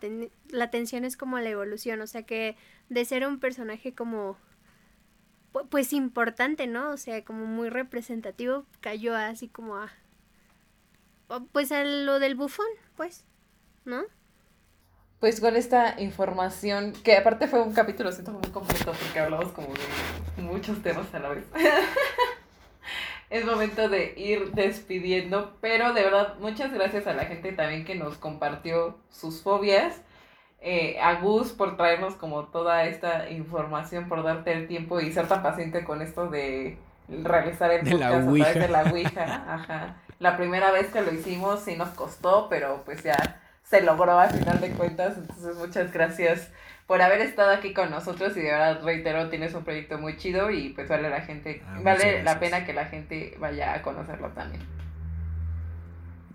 la 0.51 0.63
atención 0.63 1.03
es 1.03 1.17
como 1.17 1.37
la 1.39 1.49
evolución, 1.49 1.99
o 1.99 2.07
sea 2.07 2.23
que 2.23 2.55
de 2.87 3.03
ser 3.03 3.27
un 3.27 3.39
personaje 3.39 3.93
como 3.93 4.37
pues 5.69 5.91
importante, 5.91 6.65
¿no? 6.65 6.91
O 6.91 6.97
sea, 6.97 7.25
como 7.25 7.45
muy 7.45 7.69
representativo, 7.69 8.65
cayó 8.79 9.17
así 9.17 9.49
como 9.49 9.75
a 9.75 9.91
pues 11.51 11.73
a 11.73 11.83
lo 11.83 12.19
del 12.19 12.35
bufón, 12.35 12.67
pues, 12.95 13.25
¿no? 13.83 14.03
Pues 15.23 15.39
con 15.39 15.55
esta 15.55 16.01
información, 16.01 16.91
que 17.01 17.15
aparte 17.15 17.47
fue 17.47 17.61
un 17.61 17.71
capítulo, 17.71 18.11
siento 18.11 18.31
muy 18.31 18.51
completo 18.51 18.91
porque 18.91 19.21
hablamos 19.21 19.53
como 19.53 19.69
de 19.69 20.43
muchos 20.43 20.83
temas 20.83 21.15
a 21.15 21.19
la 21.19 21.29
vez. 21.29 21.45
es 23.29 23.45
momento 23.45 23.87
de 23.87 24.15
ir 24.17 24.51
despidiendo, 24.51 25.55
pero 25.61 25.93
de 25.93 26.03
verdad 26.03 26.35
muchas 26.41 26.73
gracias 26.73 27.07
a 27.07 27.13
la 27.13 27.23
gente 27.23 27.53
también 27.53 27.85
que 27.85 27.95
nos 27.95 28.17
compartió 28.17 28.97
sus 29.11 29.41
fobias. 29.41 30.01
Eh, 30.59 30.99
a 31.01 31.21
Gus 31.21 31.53
por 31.53 31.77
traernos 31.77 32.15
como 32.15 32.47
toda 32.47 32.83
esta 32.83 33.29
información, 33.29 34.09
por 34.09 34.23
darte 34.23 34.51
el 34.51 34.67
tiempo 34.67 34.99
y 34.99 35.13
ser 35.13 35.29
tan 35.29 35.41
paciente 35.41 35.85
con 35.85 36.01
esto 36.01 36.27
de 36.27 36.77
realizar 37.07 37.71
el 37.71 37.89
podcast 37.89 38.27
a 38.27 38.29
través 38.29 38.55
de 38.55 38.67
la 38.67 38.83
Ouija. 38.91 39.23
Ajá. 39.47 39.95
La 40.19 40.35
primera 40.35 40.71
vez 40.71 40.87
que 40.87 40.99
lo 40.99 41.13
hicimos 41.13 41.61
sí 41.61 41.77
nos 41.77 41.91
costó, 41.91 42.49
pero 42.49 42.81
pues 42.83 43.03
ya 43.03 43.39
se 43.63 43.81
logró 43.81 44.19
al 44.19 44.31
final 44.31 44.61
de 44.61 44.69
cuentas. 44.71 45.17
Entonces, 45.17 45.55
muchas 45.55 45.91
gracias 45.91 46.49
por 46.87 47.01
haber 47.01 47.21
estado 47.21 47.51
aquí 47.51 47.73
con 47.73 47.89
nosotros 47.89 48.35
y 48.35 48.41
de 48.41 48.51
verdad 48.51 48.83
reitero, 48.83 49.29
tienes 49.29 49.53
un 49.53 49.63
proyecto 49.63 49.97
muy 49.97 50.17
chido 50.17 50.51
y 50.51 50.69
pues 50.69 50.87
vale 50.89 51.09
la 51.09 51.21
gente, 51.21 51.63
ah, 51.65 51.79
vale 51.81 52.23
la 52.23 52.39
pena 52.39 52.65
que 52.65 52.73
la 52.73 52.85
gente 52.85 53.35
vaya 53.39 53.73
a 53.73 53.81
conocerlo 53.81 54.29
también. 54.29 54.61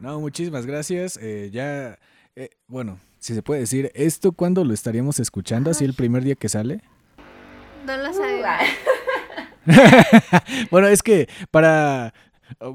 No, 0.00 0.20
muchísimas 0.20 0.64
gracias. 0.64 1.18
Eh, 1.20 1.50
ya, 1.52 1.98
eh, 2.36 2.50
bueno, 2.66 2.98
si 3.18 3.34
se 3.34 3.42
puede 3.42 3.60
decir, 3.60 3.90
¿esto 3.94 4.32
cuándo 4.32 4.64
lo 4.64 4.72
estaríamos 4.72 5.20
escuchando? 5.20 5.70
¿Así 5.70 5.84
el 5.84 5.94
primer 5.94 6.22
día 6.22 6.34
que 6.34 6.48
sale? 6.48 6.80
No 7.84 7.96
lo 7.96 8.12
sé. 8.12 8.42
bueno, 10.70 10.88
es 10.88 11.02
que 11.02 11.28
para 11.50 12.14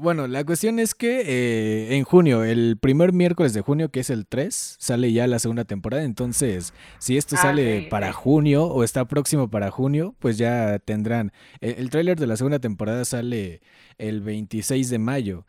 bueno, 0.00 0.26
la 0.26 0.44
cuestión 0.44 0.78
es 0.78 0.94
que 0.94 1.22
eh, 1.26 1.96
en 1.96 2.04
junio, 2.04 2.44
el 2.44 2.76
primer 2.78 3.12
miércoles 3.12 3.52
de 3.52 3.60
junio, 3.60 3.90
que 3.90 4.00
es 4.00 4.10
el 4.10 4.26
3, 4.26 4.76
sale 4.78 5.12
ya 5.12 5.26
la 5.26 5.38
segunda 5.38 5.64
temporada. 5.64 6.04
Entonces, 6.04 6.72
si 6.98 7.16
esto 7.16 7.36
ah, 7.38 7.42
sale 7.42 7.88
para 7.90 8.12
junio 8.12 8.66
o 8.66 8.84
está 8.84 9.06
próximo 9.06 9.50
para 9.50 9.70
junio, 9.70 10.14
pues 10.18 10.38
ya 10.38 10.78
tendrán. 10.78 11.32
El, 11.60 11.74
el 11.78 11.90
tráiler 11.90 12.18
de 12.18 12.26
la 12.26 12.36
segunda 12.36 12.58
temporada 12.58 13.04
sale 13.04 13.60
el 13.98 14.20
26 14.20 14.90
de 14.90 14.98
mayo. 14.98 15.46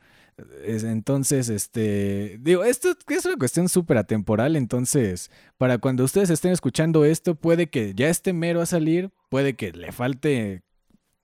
Entonces, 0.65 1.47
este, 1.47 2.38
digo, 2.41 2.65
esto 2.65 2.93
es 3.07 3.26
una 3.26 3.38
cuestión 3.38 3.69
súper 3.69 3.97
atemporal, 3.97 4.57
entonces, 4.57 5.31
para 5.57 5.77
cuando 5.77 6.03
ustedes 6.03 6.30
estén 6.30 6.52
escuchando 6.52 7.06
esto, 7.06 7.35
puede 7.35 7.68
que 7.68 7.93
ya 7.95 8.10
esté 8.10 8.34
mero 8.34 8.60
a 8.60 8.65
salir, 8.65 9.11
puede 9.30 9.56
que 9.56 9.72
le 9.72 9.93
falte, 9.93 10.64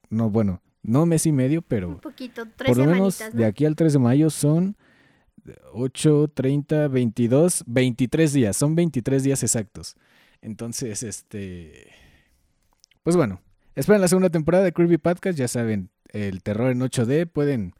no, 0.09 0.29
bueno, 0.29 0.61
no 0.83 1.05
mes 1.05 1.25
y 1.25 1.31
medio, 1.31 1.61
pero 1.61 1.89
un 1.89 1.99
poquito, 1.99 2.45
por 2.57 2.77
lo 2.77 2.85
menos 2.85 3.21
de 3.33 3.45
aquí 3.45 3.65
al 3.65 3.75
3 3.75 3.93
de 3.93 3.99
mayo 3.99 4.29
son 4.29 4.75
8, 5.73 6.31
30, 6.33 6.87
22, 6.87 7.63
23 7.67 8.33
días, 8.33 8.57
son 8.57 8.75
23 8.75 9.23
días 9.23 9.43
exactos. 9.43 9.95
Entonces, 10.41 11.03
este, 11.03 11.91
pues 13.03 13.15
bueno, 13.15 13.41
esperen 13.75 14.01
la 14.01 14.07
segunda 14.07 14.29
temporada 14.29 14.63
de 14.63 14.73
Creepy 14.73 14.97
Podcast, 14.97 15.37
ya 15.37 15.47
saben, 15.47 15.89
el 16.09 16.41
terror 16.41 16.71
en 16.71 16.81
8D, 16.81 17.27
pueden 17.27 17.73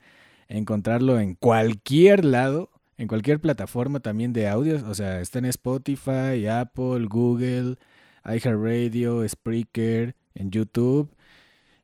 encontrarlo 0.48 1.20
en 1.20 1.36
cualquier 1.36 2.24
lado, 2.24 2.70
en 2.98 3.08
cualquier 3.08 3.40
plataforma 3.40 4.00
también 4.00 4.32
de 4.32 4.48
audio, 4.48 4.80
o 4.88 4.94
sea, 4.94 5.22
está 5.22 5.40
en 5.40 5.46
Spotify, 5.46 6.46
Apple, 6.48 7.08
Google, 7.10 7.78
iHeartRadio, 8.26 9.28
Spreaker, 9.28 10.16
en 10.36 10.52
YouTube 10.52 11.12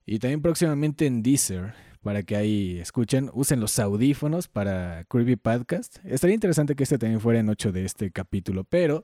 y 0.08 0.20
también 0.20 0.42
próximamente 0.42 1.06
en 1.06 1.22
Deezer, 1.22 1.74
para 2.02 2.24
que 2.24 2.38
ahí 2.38 2.80
escuchen, 2.80 3.30
usen 3.34 3.60
los 3.60 3.78
audífonos 3.78 4.48
para 4.48 5.04
Creepy 5.10 5.36
Podcast. 5.36 5.98
Estaría 6.06 6.34
interesante 6.34 6.76
que 6.76 6.84
este 6.84 6.98
también 6.98 7.20
fuera 7.20 7.42
en 7.42 7.50
8 7.50 7.74
de 7.74 7.84
este 7.84 8.10
capítulo, 8.12 8.64
pero 8.64 9.04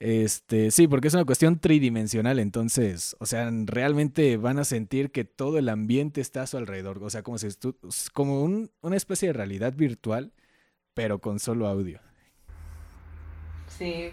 este, 0.00 0.70
sí, 0.70 0.88
porque 0.88 1.08
es 1.08 1.14
una 1.14 1.26
cuestión 1.26 1.58
tridimensional, 1.58 2.38
entonces, 2.38 3.14
o 3.20 3.26
sea, 3.26 3.50
realmente 3.66 4.38
van 4.38 4.58
a 4.58 4.64
sentir 4.64 5.10
que 5.10 5.24
todo 5.24 5.58
el 5.58 5.68
ambiente 5.68 6.22
está 6.22 6.42
a 6.42 6.46
su 6.46 6.56
alrededor, 6.56 7.02
o 7.02 7.10
sea, 7.10 7.22
como, 7.22 7.36
si 7.36 7.48
como 8.14 8.42
una 8.42 8.96
especie 8.96 9.28
de 9.28 9.34
realidad 9.34 9.74
virtual, 9.74 10.32
pero 10.94 11.18
con 11.18 11.40
solo 11.40 11.66
audio. 11.66 12.00
Sí, 13.76 14.12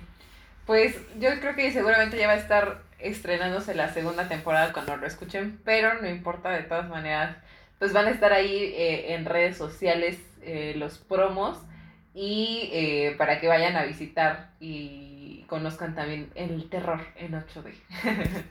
pues 0.66 0.98
yo 1.18 1.30
creo 1.40 1.56
que 1.56 1.72
seguramente 1.72 2.18
ya 2.18 2.28
va 2.28 2.34
a 2.34 2.38
estar 2.40 2.84
estrenándose 3.00 3.76
la 3.76 3.94
segunda 3.94 4.28
temporada 4.28 4.74
cuando 4.74 4.98
lo 4.98 5.06
escuchen, 5.06 5.60
pero 5.64 6.02
no 6.02 6.10
importa, 6.10 6.52
de 6.52 6.64
todas 6.64 6.90
maneras, 6.90 7.38
pues 7.80 7.94
van 7.94 8.08
a 8.08 8.12
estar 8.12 8.34
ahí 8.34 8.74
eh, 8.76 9.14
en 9.14 9.26
redes 9.26 9.58
sociales 9.58 10.18
eh, 10.42 10.74
los 10.78 10.98
promos 10.98 11.58
y 12.14 12.70
eh, 12.72 13.16
para 13.18 13.40
que 13.40 13.48
vayan 13.48 13.76
a 13.76 13.84
visitar 13.84 14.52
y 14.60 15.44
conozcan 15.48 15.96
también 15.96 16.30
el 16.36 16.70
terror 16.70 17.02
en 17.18 17.34
8D. 17.34 17.74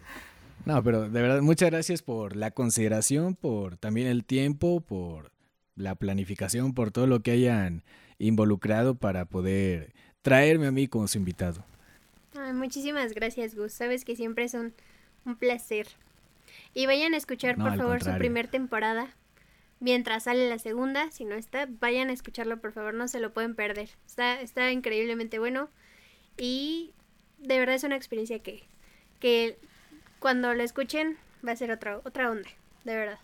no, 0.66 0.82
pero 0.82 1.08
de 1.08 1.22
verdad, 1.22 1.40
muchas 1.40 1.70
gracias 1.70 2.02
por 2.02 2.36
la 2.36 2.50
consideración, 2.50 3.34
por 3.34 3.76
también 3.76 4.06
el 4.06 4.24
tiempo, 4.24 4.80
por 4.80 5.32
la 5.74 5.94
planificación, 5.94 6.74
por 6.74 6.90
todo 6.90 7.06
lo 7.06 7.20
que 7.20 7.32
hayan 7.32 7.82
involucrado 8.18 8.94
para 8.94 9.24
poder 9.24 9.92
traerme 10.22 10.66
a 10.66 10.70
mí 10.70 10.86
como 10.86 11.08
su 11.08 11.18
invitado 11.18 11.64
muchísimas 12.52 13.12
gracias, 13.12 13.54
Gus. 13.54 13.72
Sabes 13.72 14.04
que 14.04 14.16
siempre 14.16 14.44
es 14.44 14.54
un, 14.54 14.74
placer. 15.38 15.86
Y 16.74 16.86
vayan 16.86 17.14
a 17.14 17.16
escuchar, 17.16 17.56
por 17.56 17.76
favor, 17.76 18.02
su 18.02 18.14
primer 18.18 18.48
temporada. 18.48 19.14
Mientras 19.80 20.24
sale 20.24 20.48
la 20.48 20.58
segunda, 20.58 21.10
si 21.10 21.24
no 21.24 21.34
está, 21.34 21.66
vayan 21.68 22.10
a 22.10 22.12
escucharlo, 22.12 22.60
por 22.60 22.72
favor, 22.72 22.94
no 22.94 23.08
se 23.08 23.20
lo 23.20 23.32
pueden 23.32 23.54
perder. 23.54 23.90
Está, 24.06 24.40
está 24.40 24.70
increíblemente 24.70 25.38
bueno. 25.38 25.68
Y 26.36 26.92
de 27.38 27.58
verdad 27.58 27.74
es 27.74 27.84
una 27.84 27.96
experiencia 27.96 28.38
que, 28.40 28.62
que 29.20 29.58
cuando 30.18 30.54
lo 30.54 30.62
escuchen 30.62 31.16
va 31.46 31.52
a 31.52 31.56
ser 31.56 31.70
otra, 31.70 32.00
otra 32.04 32.30
onda, 32.30 32.48
de 32.84 32.94
verdad. 32.94 33.18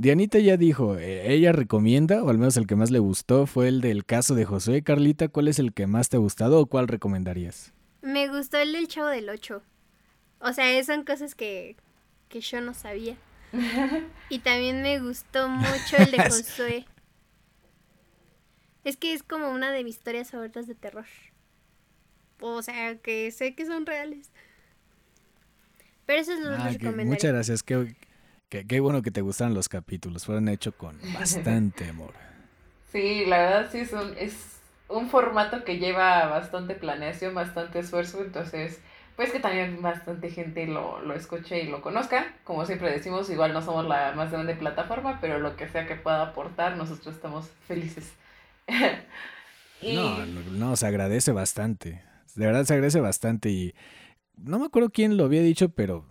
Dianita 0.00 0.38
ya 0.38 0.56
dijo, 0.56 0.96
eh, 0.96 1.30
ella 1.30 1.52
recomienda, 1.52 2.24
o 2.24 2.30
al 2.30 2.38
menos 2.38 2.56
el 2.56 2.66
que 2.66 2.74
más 2.74 2.90
le 2.90 3.00
gustó, 3.00 3.46
fue 3.46 3.68
el 3.68 3.82
del 3.82 4.06
caso 4.06 4.34
de 4.34 4.46
José. 4.46 4.80
Carlita, 4.80 5.28
¿cuál 5.28 5.46
es 5.46 5.58
el 5.58 5.74
que 5.74 5.86
más 5.86 6.08
te 6.08 6.16
ha 6.16 6.20
gustado 6.20 6.58
o 6.58 6.64
cuál 6.64 6.88
recomendarías? 6.88 7.74
Me 8.00 8.26
gustó 8.28 8.56
el 8.56 8.72
del 8.72 8.88
Chavo 8.88 9.08
del 9.08 9.28
Ocho. 9.28 9.62
O 10.38 10.54
sea, 10.54 10.82
son 10.84 11.04
cosas 11.04 11.34
que, 11.34 11.76
que 12.30 12.40
yo 12.40 12.62
no 12.62 12.72
sabía. 12.72 13.18
y 14.30 14.38
también 14.38 14.80
me 14.80 15.00
gustó 15.00 15.50
mucho 15.50 15.98
el 15.98 16.12
de 16.12 16.18
Josué. 16.30 16.86
es 18.84 18.96
que 18.96 19.12
es 19.12 19.22
como 19.22 19.50
una 19.50 19.70
de 19.70 19.84
mis 19.84 19.96
historias 19.96 20.30
favoritas 20.30 20.66
de 20.66 20.76
terror. 20.76 21.04
O 22.40 22.62
sea, 22.62 22.96
que 22.96 23.30
sé 23.32 23.54
que 23.54 23.66
son 23.66 23.84
reales. 23.84 24.30
Pero 26.06 26.22
eso 26.22 26.32
es 26.32 26.40
lo 26.40 26.54
ah, 26.54 26.70
que 26.80 26.90
Muchas 27.04 27.32
gracias. 27.32 27.62
Qué, 27.62 27.94
Qué, 28.50 28.80
bueno 28.80 29.00
que 29.00 29.12
te 29.12 29.20
gustaron 29.20 29.54
los 29.54 29.68
capítulos, 29.68 30.26
fueron 30.26 30.48
hechos 30.48 30.74
con 30.74 30.98
bastante 31.14 31.88
amor. 31.88 32.14
Sí, 32.90 33.24
la 33.24 33.38
verdad 33.38 33.68
sí 33.70 33.78
es 33.78 33.92
un 34.88 35.08
formato 35.08 35.64
que 35.64 35.78
lleva 35.78 36.26
bastante 36.26 36.74
planeación, 36.74 37.32
bastante 37.32 37.78
esfuerzo, 37.78 38.20
entonces 38.22 38.80
pues 39.14 39.30
que 39.30 39.38
también 39.38 39.82
bastante 39.82 40.30
gente 40.30 40.66
lo, 40.66 41.00
lo 41.02 41.14
escuche 41.14 41.62
y 41.62 41.68
lo 41.68 41.82
conozca. 41.82 42.34
Como 42.42 42.64
siempre 42.64 42.90
decimos, 42.90 43.30
igual 43.30 43.52
no 43.52 43.62
somos 43.62 43.86
la 43.86 44.12
más 44.12 44.32
grande 44.32 44.54
plataforma, 44.54 45.18
pero 45.20 45.38
lo 45.38 45.56
que 45.56 45.68
sea 45.68 45.86
que 45.86 45.94
pueda 45.94 46.22
aportar, 46.22 46.76
nosotros 46.76 47.14
estamos 47.14 47.48
felices. 47.68 48.12
No, 49.82 50.26
no, 50.26 50.76
se 50.76 50.86
agradece 50.86 51.32
bastante. 51.32 52.02
De 52.34 52.46
verdad 52.46 52.64
se 52.64 52.74
agradece 52.74 53.00
bastante 53.00 53.48
y 53.48 53.74
no 54.36 54.58
me 54.58 54.66
acuerdo 54.66 54.90
quién 54.90 55.16
lo 55.16 55.24
había 55.24 55.42
dicho, 55.42 55.70
pero 55.70 56.04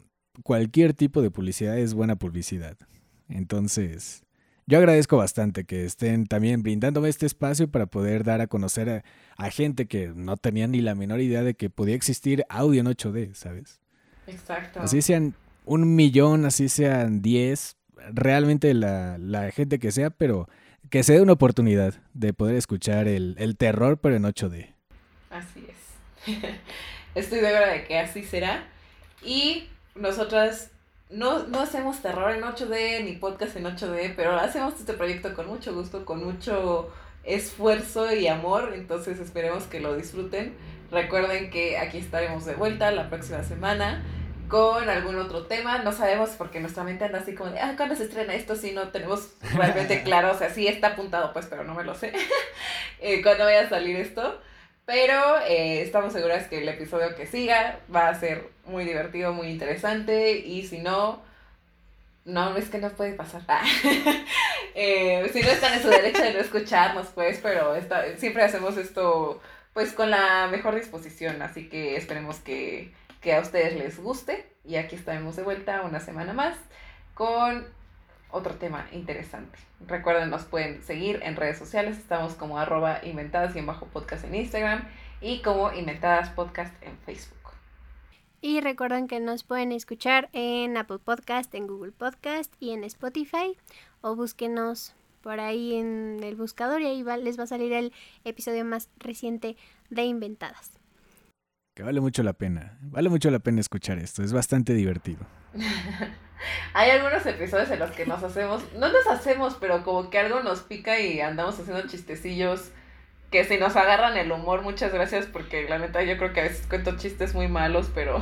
cualquier 0.43 0.93
tipo 0.93 1.21
de 1.21 1.31
publicidad 1.31 1.77
es 1.77 1.93
buena 1.93 2.15
publicidad. 2.15 2.77
Entonces, 3.27 4.23
yo 4.69 4.77
agradezco 4.77 5.17
bastante 5.17 5.63
que 5.63 5.85
estén 5.85 6.27
también 6.27 6.61
brindándome 6.61 7.09
este 7.09 7.25
espacio 7.25 7.69
para 7.69 7.87
poder 7.87 8.23
dar 8.23 8.41
a 8.41 8.47
conocer 8.47 9.03
a, 9.37 9.49
gente 9.49 9.87
que 9.87 10.11
no 10.15 10.37
tenía 10.37 10.67
ni 10.67 10.81
la 10.81 10.93
menor 10.93 11.21
idea 11.21 11.43
de 11.43 11.55
que 11.55 11.69
podía 11.69 11.95
existir 11.95 12.45
audio 12.49 12.81
en 12.81 12.87
8D, 12.87 13.33
¿sabes? 13.33 13.79
Exacto. 14.27 14.79
Así 14.79 15.01
sean 15.01 15.33
un 15.65 15.95
millón, 15.95 16.45
así 16.45 16.69
sean 16.69 17.21
diez, 17.21 17.77
realmente 18.13 18.73
la, 18.73 19.17
la 19.17 19.49
gente 19.51 19.79
que 19.79 19.91
sea, 19.91 20.11
pero 20.11 20.47
que 20.89 21.01
se 21.01 21.13
dé 21.13 21.21
una 21.21 21.33
oportunidad 21.33 21.95
de 22.13 22.33
poder 22.33 22.55
escuchar 22.55 23.07
el, 23.07 23.35
el 23.39 23.57
terror, 23.57 23.99
pero 23.99 24.15
en 24.15 24.23
8D. 24.23 24.75
Así 25.29 25.65
es. 25.67 26.35
Estoy 27.15 27.39
segura 27.39 27.73
de 27.73 27.85
que 27.85 27.97
así 27.97 28.23
será. 28.23 28.67
Y 29.23 29.67
nosotras 29.99 30.71
no, 31.09 31.47
no 31.47 31.59
hacemos 31.59 32.01
terror 32.01 32.31
en 32.31 32.43
8D 32.43 33.03
ni 33.03 33.13
podcast 33.13 33.55
en 33.55 33.65
8D, 33.65 34.13
pero 34.15 34.35
hacemos 34.35 34.75
este 34.79 34.93
proyecto 34.93 35.33
con 35.33 35.47
mucho 35.47 35.73
gusto, 35.73 36.05
con 36.05 36.23
mucho 36.23 36.91
esfuerzo 37.23 38.13
y 38.13 38.27
amor, 38.27 38.71
entonces 38.73 39.19
esperemos 39.19 39.63
que 39.65 39.79
lo 39.79 39.95
disfruten. 39.95 40.55
Recuerden 40.91 41.51
que 41.51 41.77
aquí 41.77 41.97
estaremos 41.97 42.45
de 42.45 42.55
vuelta 42.55 42.91
la 42.91 43.09
próxima 43.09 43.43
semana 43.43 44.03
con 44.47 44.89
algún 44.89 45.15
otro 45.17 45.45
tema, 45.45 45.77
no 45.79 45.91
sabemos 45.91 46.31
porque 46.31 46.59
nuestra 46.59 46.83
mente 46.83 47.05
anda 47.05 47.19
así 47.19 47.35
como 47.35 47.51
de, 47.51 47.59
ah, 47.59 47.75
¿cuándo 47.77 47.95
se 47.95 48.05
estrena 48.05 48.33
esto? 48.33 48.55
Si 48.55 48.71
no 48.71 48.87
tenemos 48.87 49.33
realmente 49.53 50.01
claro, 50.03 50.31
o 50.31 50.37
sea, 50.37 50.49
sí 50.49 50.67
está 50.67 50.87
apuntado 50.87 51.33
pues, 51.33 51.45
pero 51.45 51.63
no 51.63 51.75
me 51.75 51.83
lo 51.83 51.93
sé, 51.93 52.13
eh, 52.99 53.21
cuándo 53.21 53.43
vaya 53.43 53.61
a 53.61 53.69
salir 53.69 53.95
esto. 53.95 54.41
Pero 54.89 55.37
eh, 55.41 55.83
estamos 55.83 56.13
seguras 56.13 56.47
que 56.47 56.57
el 56.57 56.67
episodio 56.67 57.15
que 57.15 57.27
siga 57.27 57.79
va 57.93 58.09
a 58.09 58.19
ser 58.19 58.49
muy 58.65 58.85
divertido, 58.85 59.33
muy 59.33 59.49
interesante. 59.49 60.31
Y 60.39 60.65
si 60.65 60.79
no, 60.79 61.21
no, 62.25 62.57
es 62.57 62.69
que 62.69 62.79
no 62.79 62.89
puede 62.89 63.13
pasar. 63.13 63.43
Eh, 64.75 65.29
si 65.33 65.41
no 65.41 65.49
están 65.49 65.73
en 65.73 65.81
su 65.81 65.89
derecho 65.89 66.21
de 66.21 66.33
no 66.33 66.39
escucharnos, 66.39 67.07
pues, 67.07 67.39
pero 67.43 67.73
siempre 68.17 68.43
hacemos 68.43 68.77
esto 68.77 69.41
pues 69.73 69.91
con 69.91 70.09
la 70.09 70.47
mejor 70.47 70.75
disposición. 70.75 71.41
Así 71.41 71.67
que 71.67 71.97
esperemos 71.97 72.37
que, 72.37 72.93
que 73.19 73.35
a 73.35 73.41
ustedes 73.41 73.75
les 73.75 73.99
guste. 73.99 74.47
Y 74.63 74.77
aquí 74.77 74.95
estaremos 74.95 75.35
de 75.35 75.43
vuelta 75.43 75.81
una 75.81 75.99
semana 75.99 76.33
más 76.33 76.55
con 77.13 77.67
otro 78.31 78.55
tema 78.55 78.87
interesante. 78.91 79.57
Recuerden, 79.87 80.29
nos 80.29 80.43
pueden 80.43 80.83
seguir 80.83 81.19
en 81.23 81.35
redes 81.35 81.57
sociales. 81.57 81.97
Estamos 81.97 82.35
como 82.35 82.59
arroba 82.59 82.99
inventadas 83.03 83.55
y 83.55 83.59
en 83.59 83.65
bajo 83.65 83.87
podcast 83.87 84.23
en 84.25 84.35
Instagram 84.35 84.87
y 85.21 85.41
como 85.41 85.73
inventadas 85.73 86.29
podcast 86.29 86.73
en 86.83 86.97
Facebook. 86.99 87.37
Y 88.41 88.61
recuerden 88.61 89.07
que 89.07 89.19
nos 89.19 89.43
pueden 89.43 89.73
escuchar 89.73 90.29
en 90.31 90.77
Apple 90.77 90.99
Podcast, 90.99 91.53
en 91.55 91.67
Google 91.67 91.91
Podcast 91.91 92.53
y 92.61 92.71
en 92.71 92.85
Spotify. 92.85 93.57
O 94.01 94.15
búsquenos 94.15 94.95
por 95.21 95.41
ahí 95.41 95.75
en 95.75 96.21
el 96.23 96.35
buscador 96.35 96.81
y 96.81 96.85
ahí 96.85 97.03
les 97.21 97.37
va 97.37 97.43
a 97.43 97.47
salir 97.47 97.73
el 97.73 97.91
episodio 98.23 98.63
más 98.63 98.89
reciente 98.99 99.57
de 99.89 100.03
Inventadas. 100.03 100.78
Que 101.79 101.83
vale 101.83 102.01
mucho 102.01 102.23
la 102.23 102.33
pena. 102.33 102.77
Vale 102.81 103.07
mucho 103.07 103.31
la 103.31 103.39
pena 103.39 103.61
escuchar 103.61 103.99
esto. 103.99 104.21
Es 104.21 104.33
bastante 104.33 104.73
divertido. 104.73 105.19
Hay 106.73 106.89
algunos 106.89 107.25
episodios 107.25 107.71
en 107.71 107.79
los 107.79 107.91
que 107.91 108.05
nos 108.05 108.21
hacemos, 108.21 108.61
no 108.73 108.91
nos 108.91 109.07
hacemos, 109.07 109.55
pero 109.61 109.85
como 109.85 110.09
que 110.09 110.19
algo 110.19 110.41
nos 110.41 110.59
pica 110.59 110.99
y 110.99 111.21
andamos 111.21 111.57
haciendo 111.57 111.87
chistecillos 111.87 112.71
que 113.31 113.45
si 113.45 113.57
nos 113.57 113.77
agarran 113.77 114.17
el 114.17 114.29
humor, 114.29 114.61
muchas 114.61 114.91
gracias 114.91 115.25
porque 115.27 115.69
la 115.69 115.77
neta 115.77 116.03
yo 116.03 116.17
creo 116.17 116.33
que 116.33 116.41
a 116.41 116.43
veces 116.43 116.67
cuento 116.67 116.97
chistes 116.97 117.33
muy 117.33 117.47
malos, 117.47 117.89
pero 117.95 118.19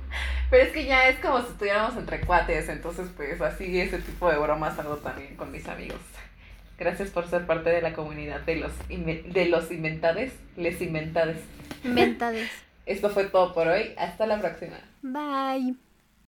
pero 0.50 0.62
es 0.62 0.72
que 0.72 0.84
ya 0.84 1.08
es 1.08 1.18
como 1.18 1.40
si 1.40 1.48
estuviéramos 1.48 1.96
entre 1.96 2.20
cuates, 2.20 2.68
entonces 2.68 3.08
pues 3.16 3.40
así 3.40 3.80
ese 3.80 3.98
tipo 3.98 4.30
de 4.30 4.38
bromas 4.38 4.78
hago 4.78 4.98
también 4.98 5.34
con 5.34 5.50
mis 5.50 5.66
amigos. 5.66 5.98
Gracias 6.78 7.10
por 7.10 7.26
ser 7.26 7.44
parte 7.44 7.70
de 7.70 7.82
la 7.82 7.92
comunidad 7.92 8.42
de 8.42 8.54
los 8.54 8.72
de 8.88 9.46
los 9.46 9.72
inventades, 9.72 10.32
les 10.56 10.80
inventades. 10.80 11.38
Inventades. 11.82 12.69
Esto 12.90 13.08
fue 13.08 13.24
todo 13.24 13.54
por 13.54 13.68
hoy, 13.68 13.94
hasta 13.96 14.26
la 14.26 14.40
próxima. 14.40 14.78
Bye. 15.02 15.76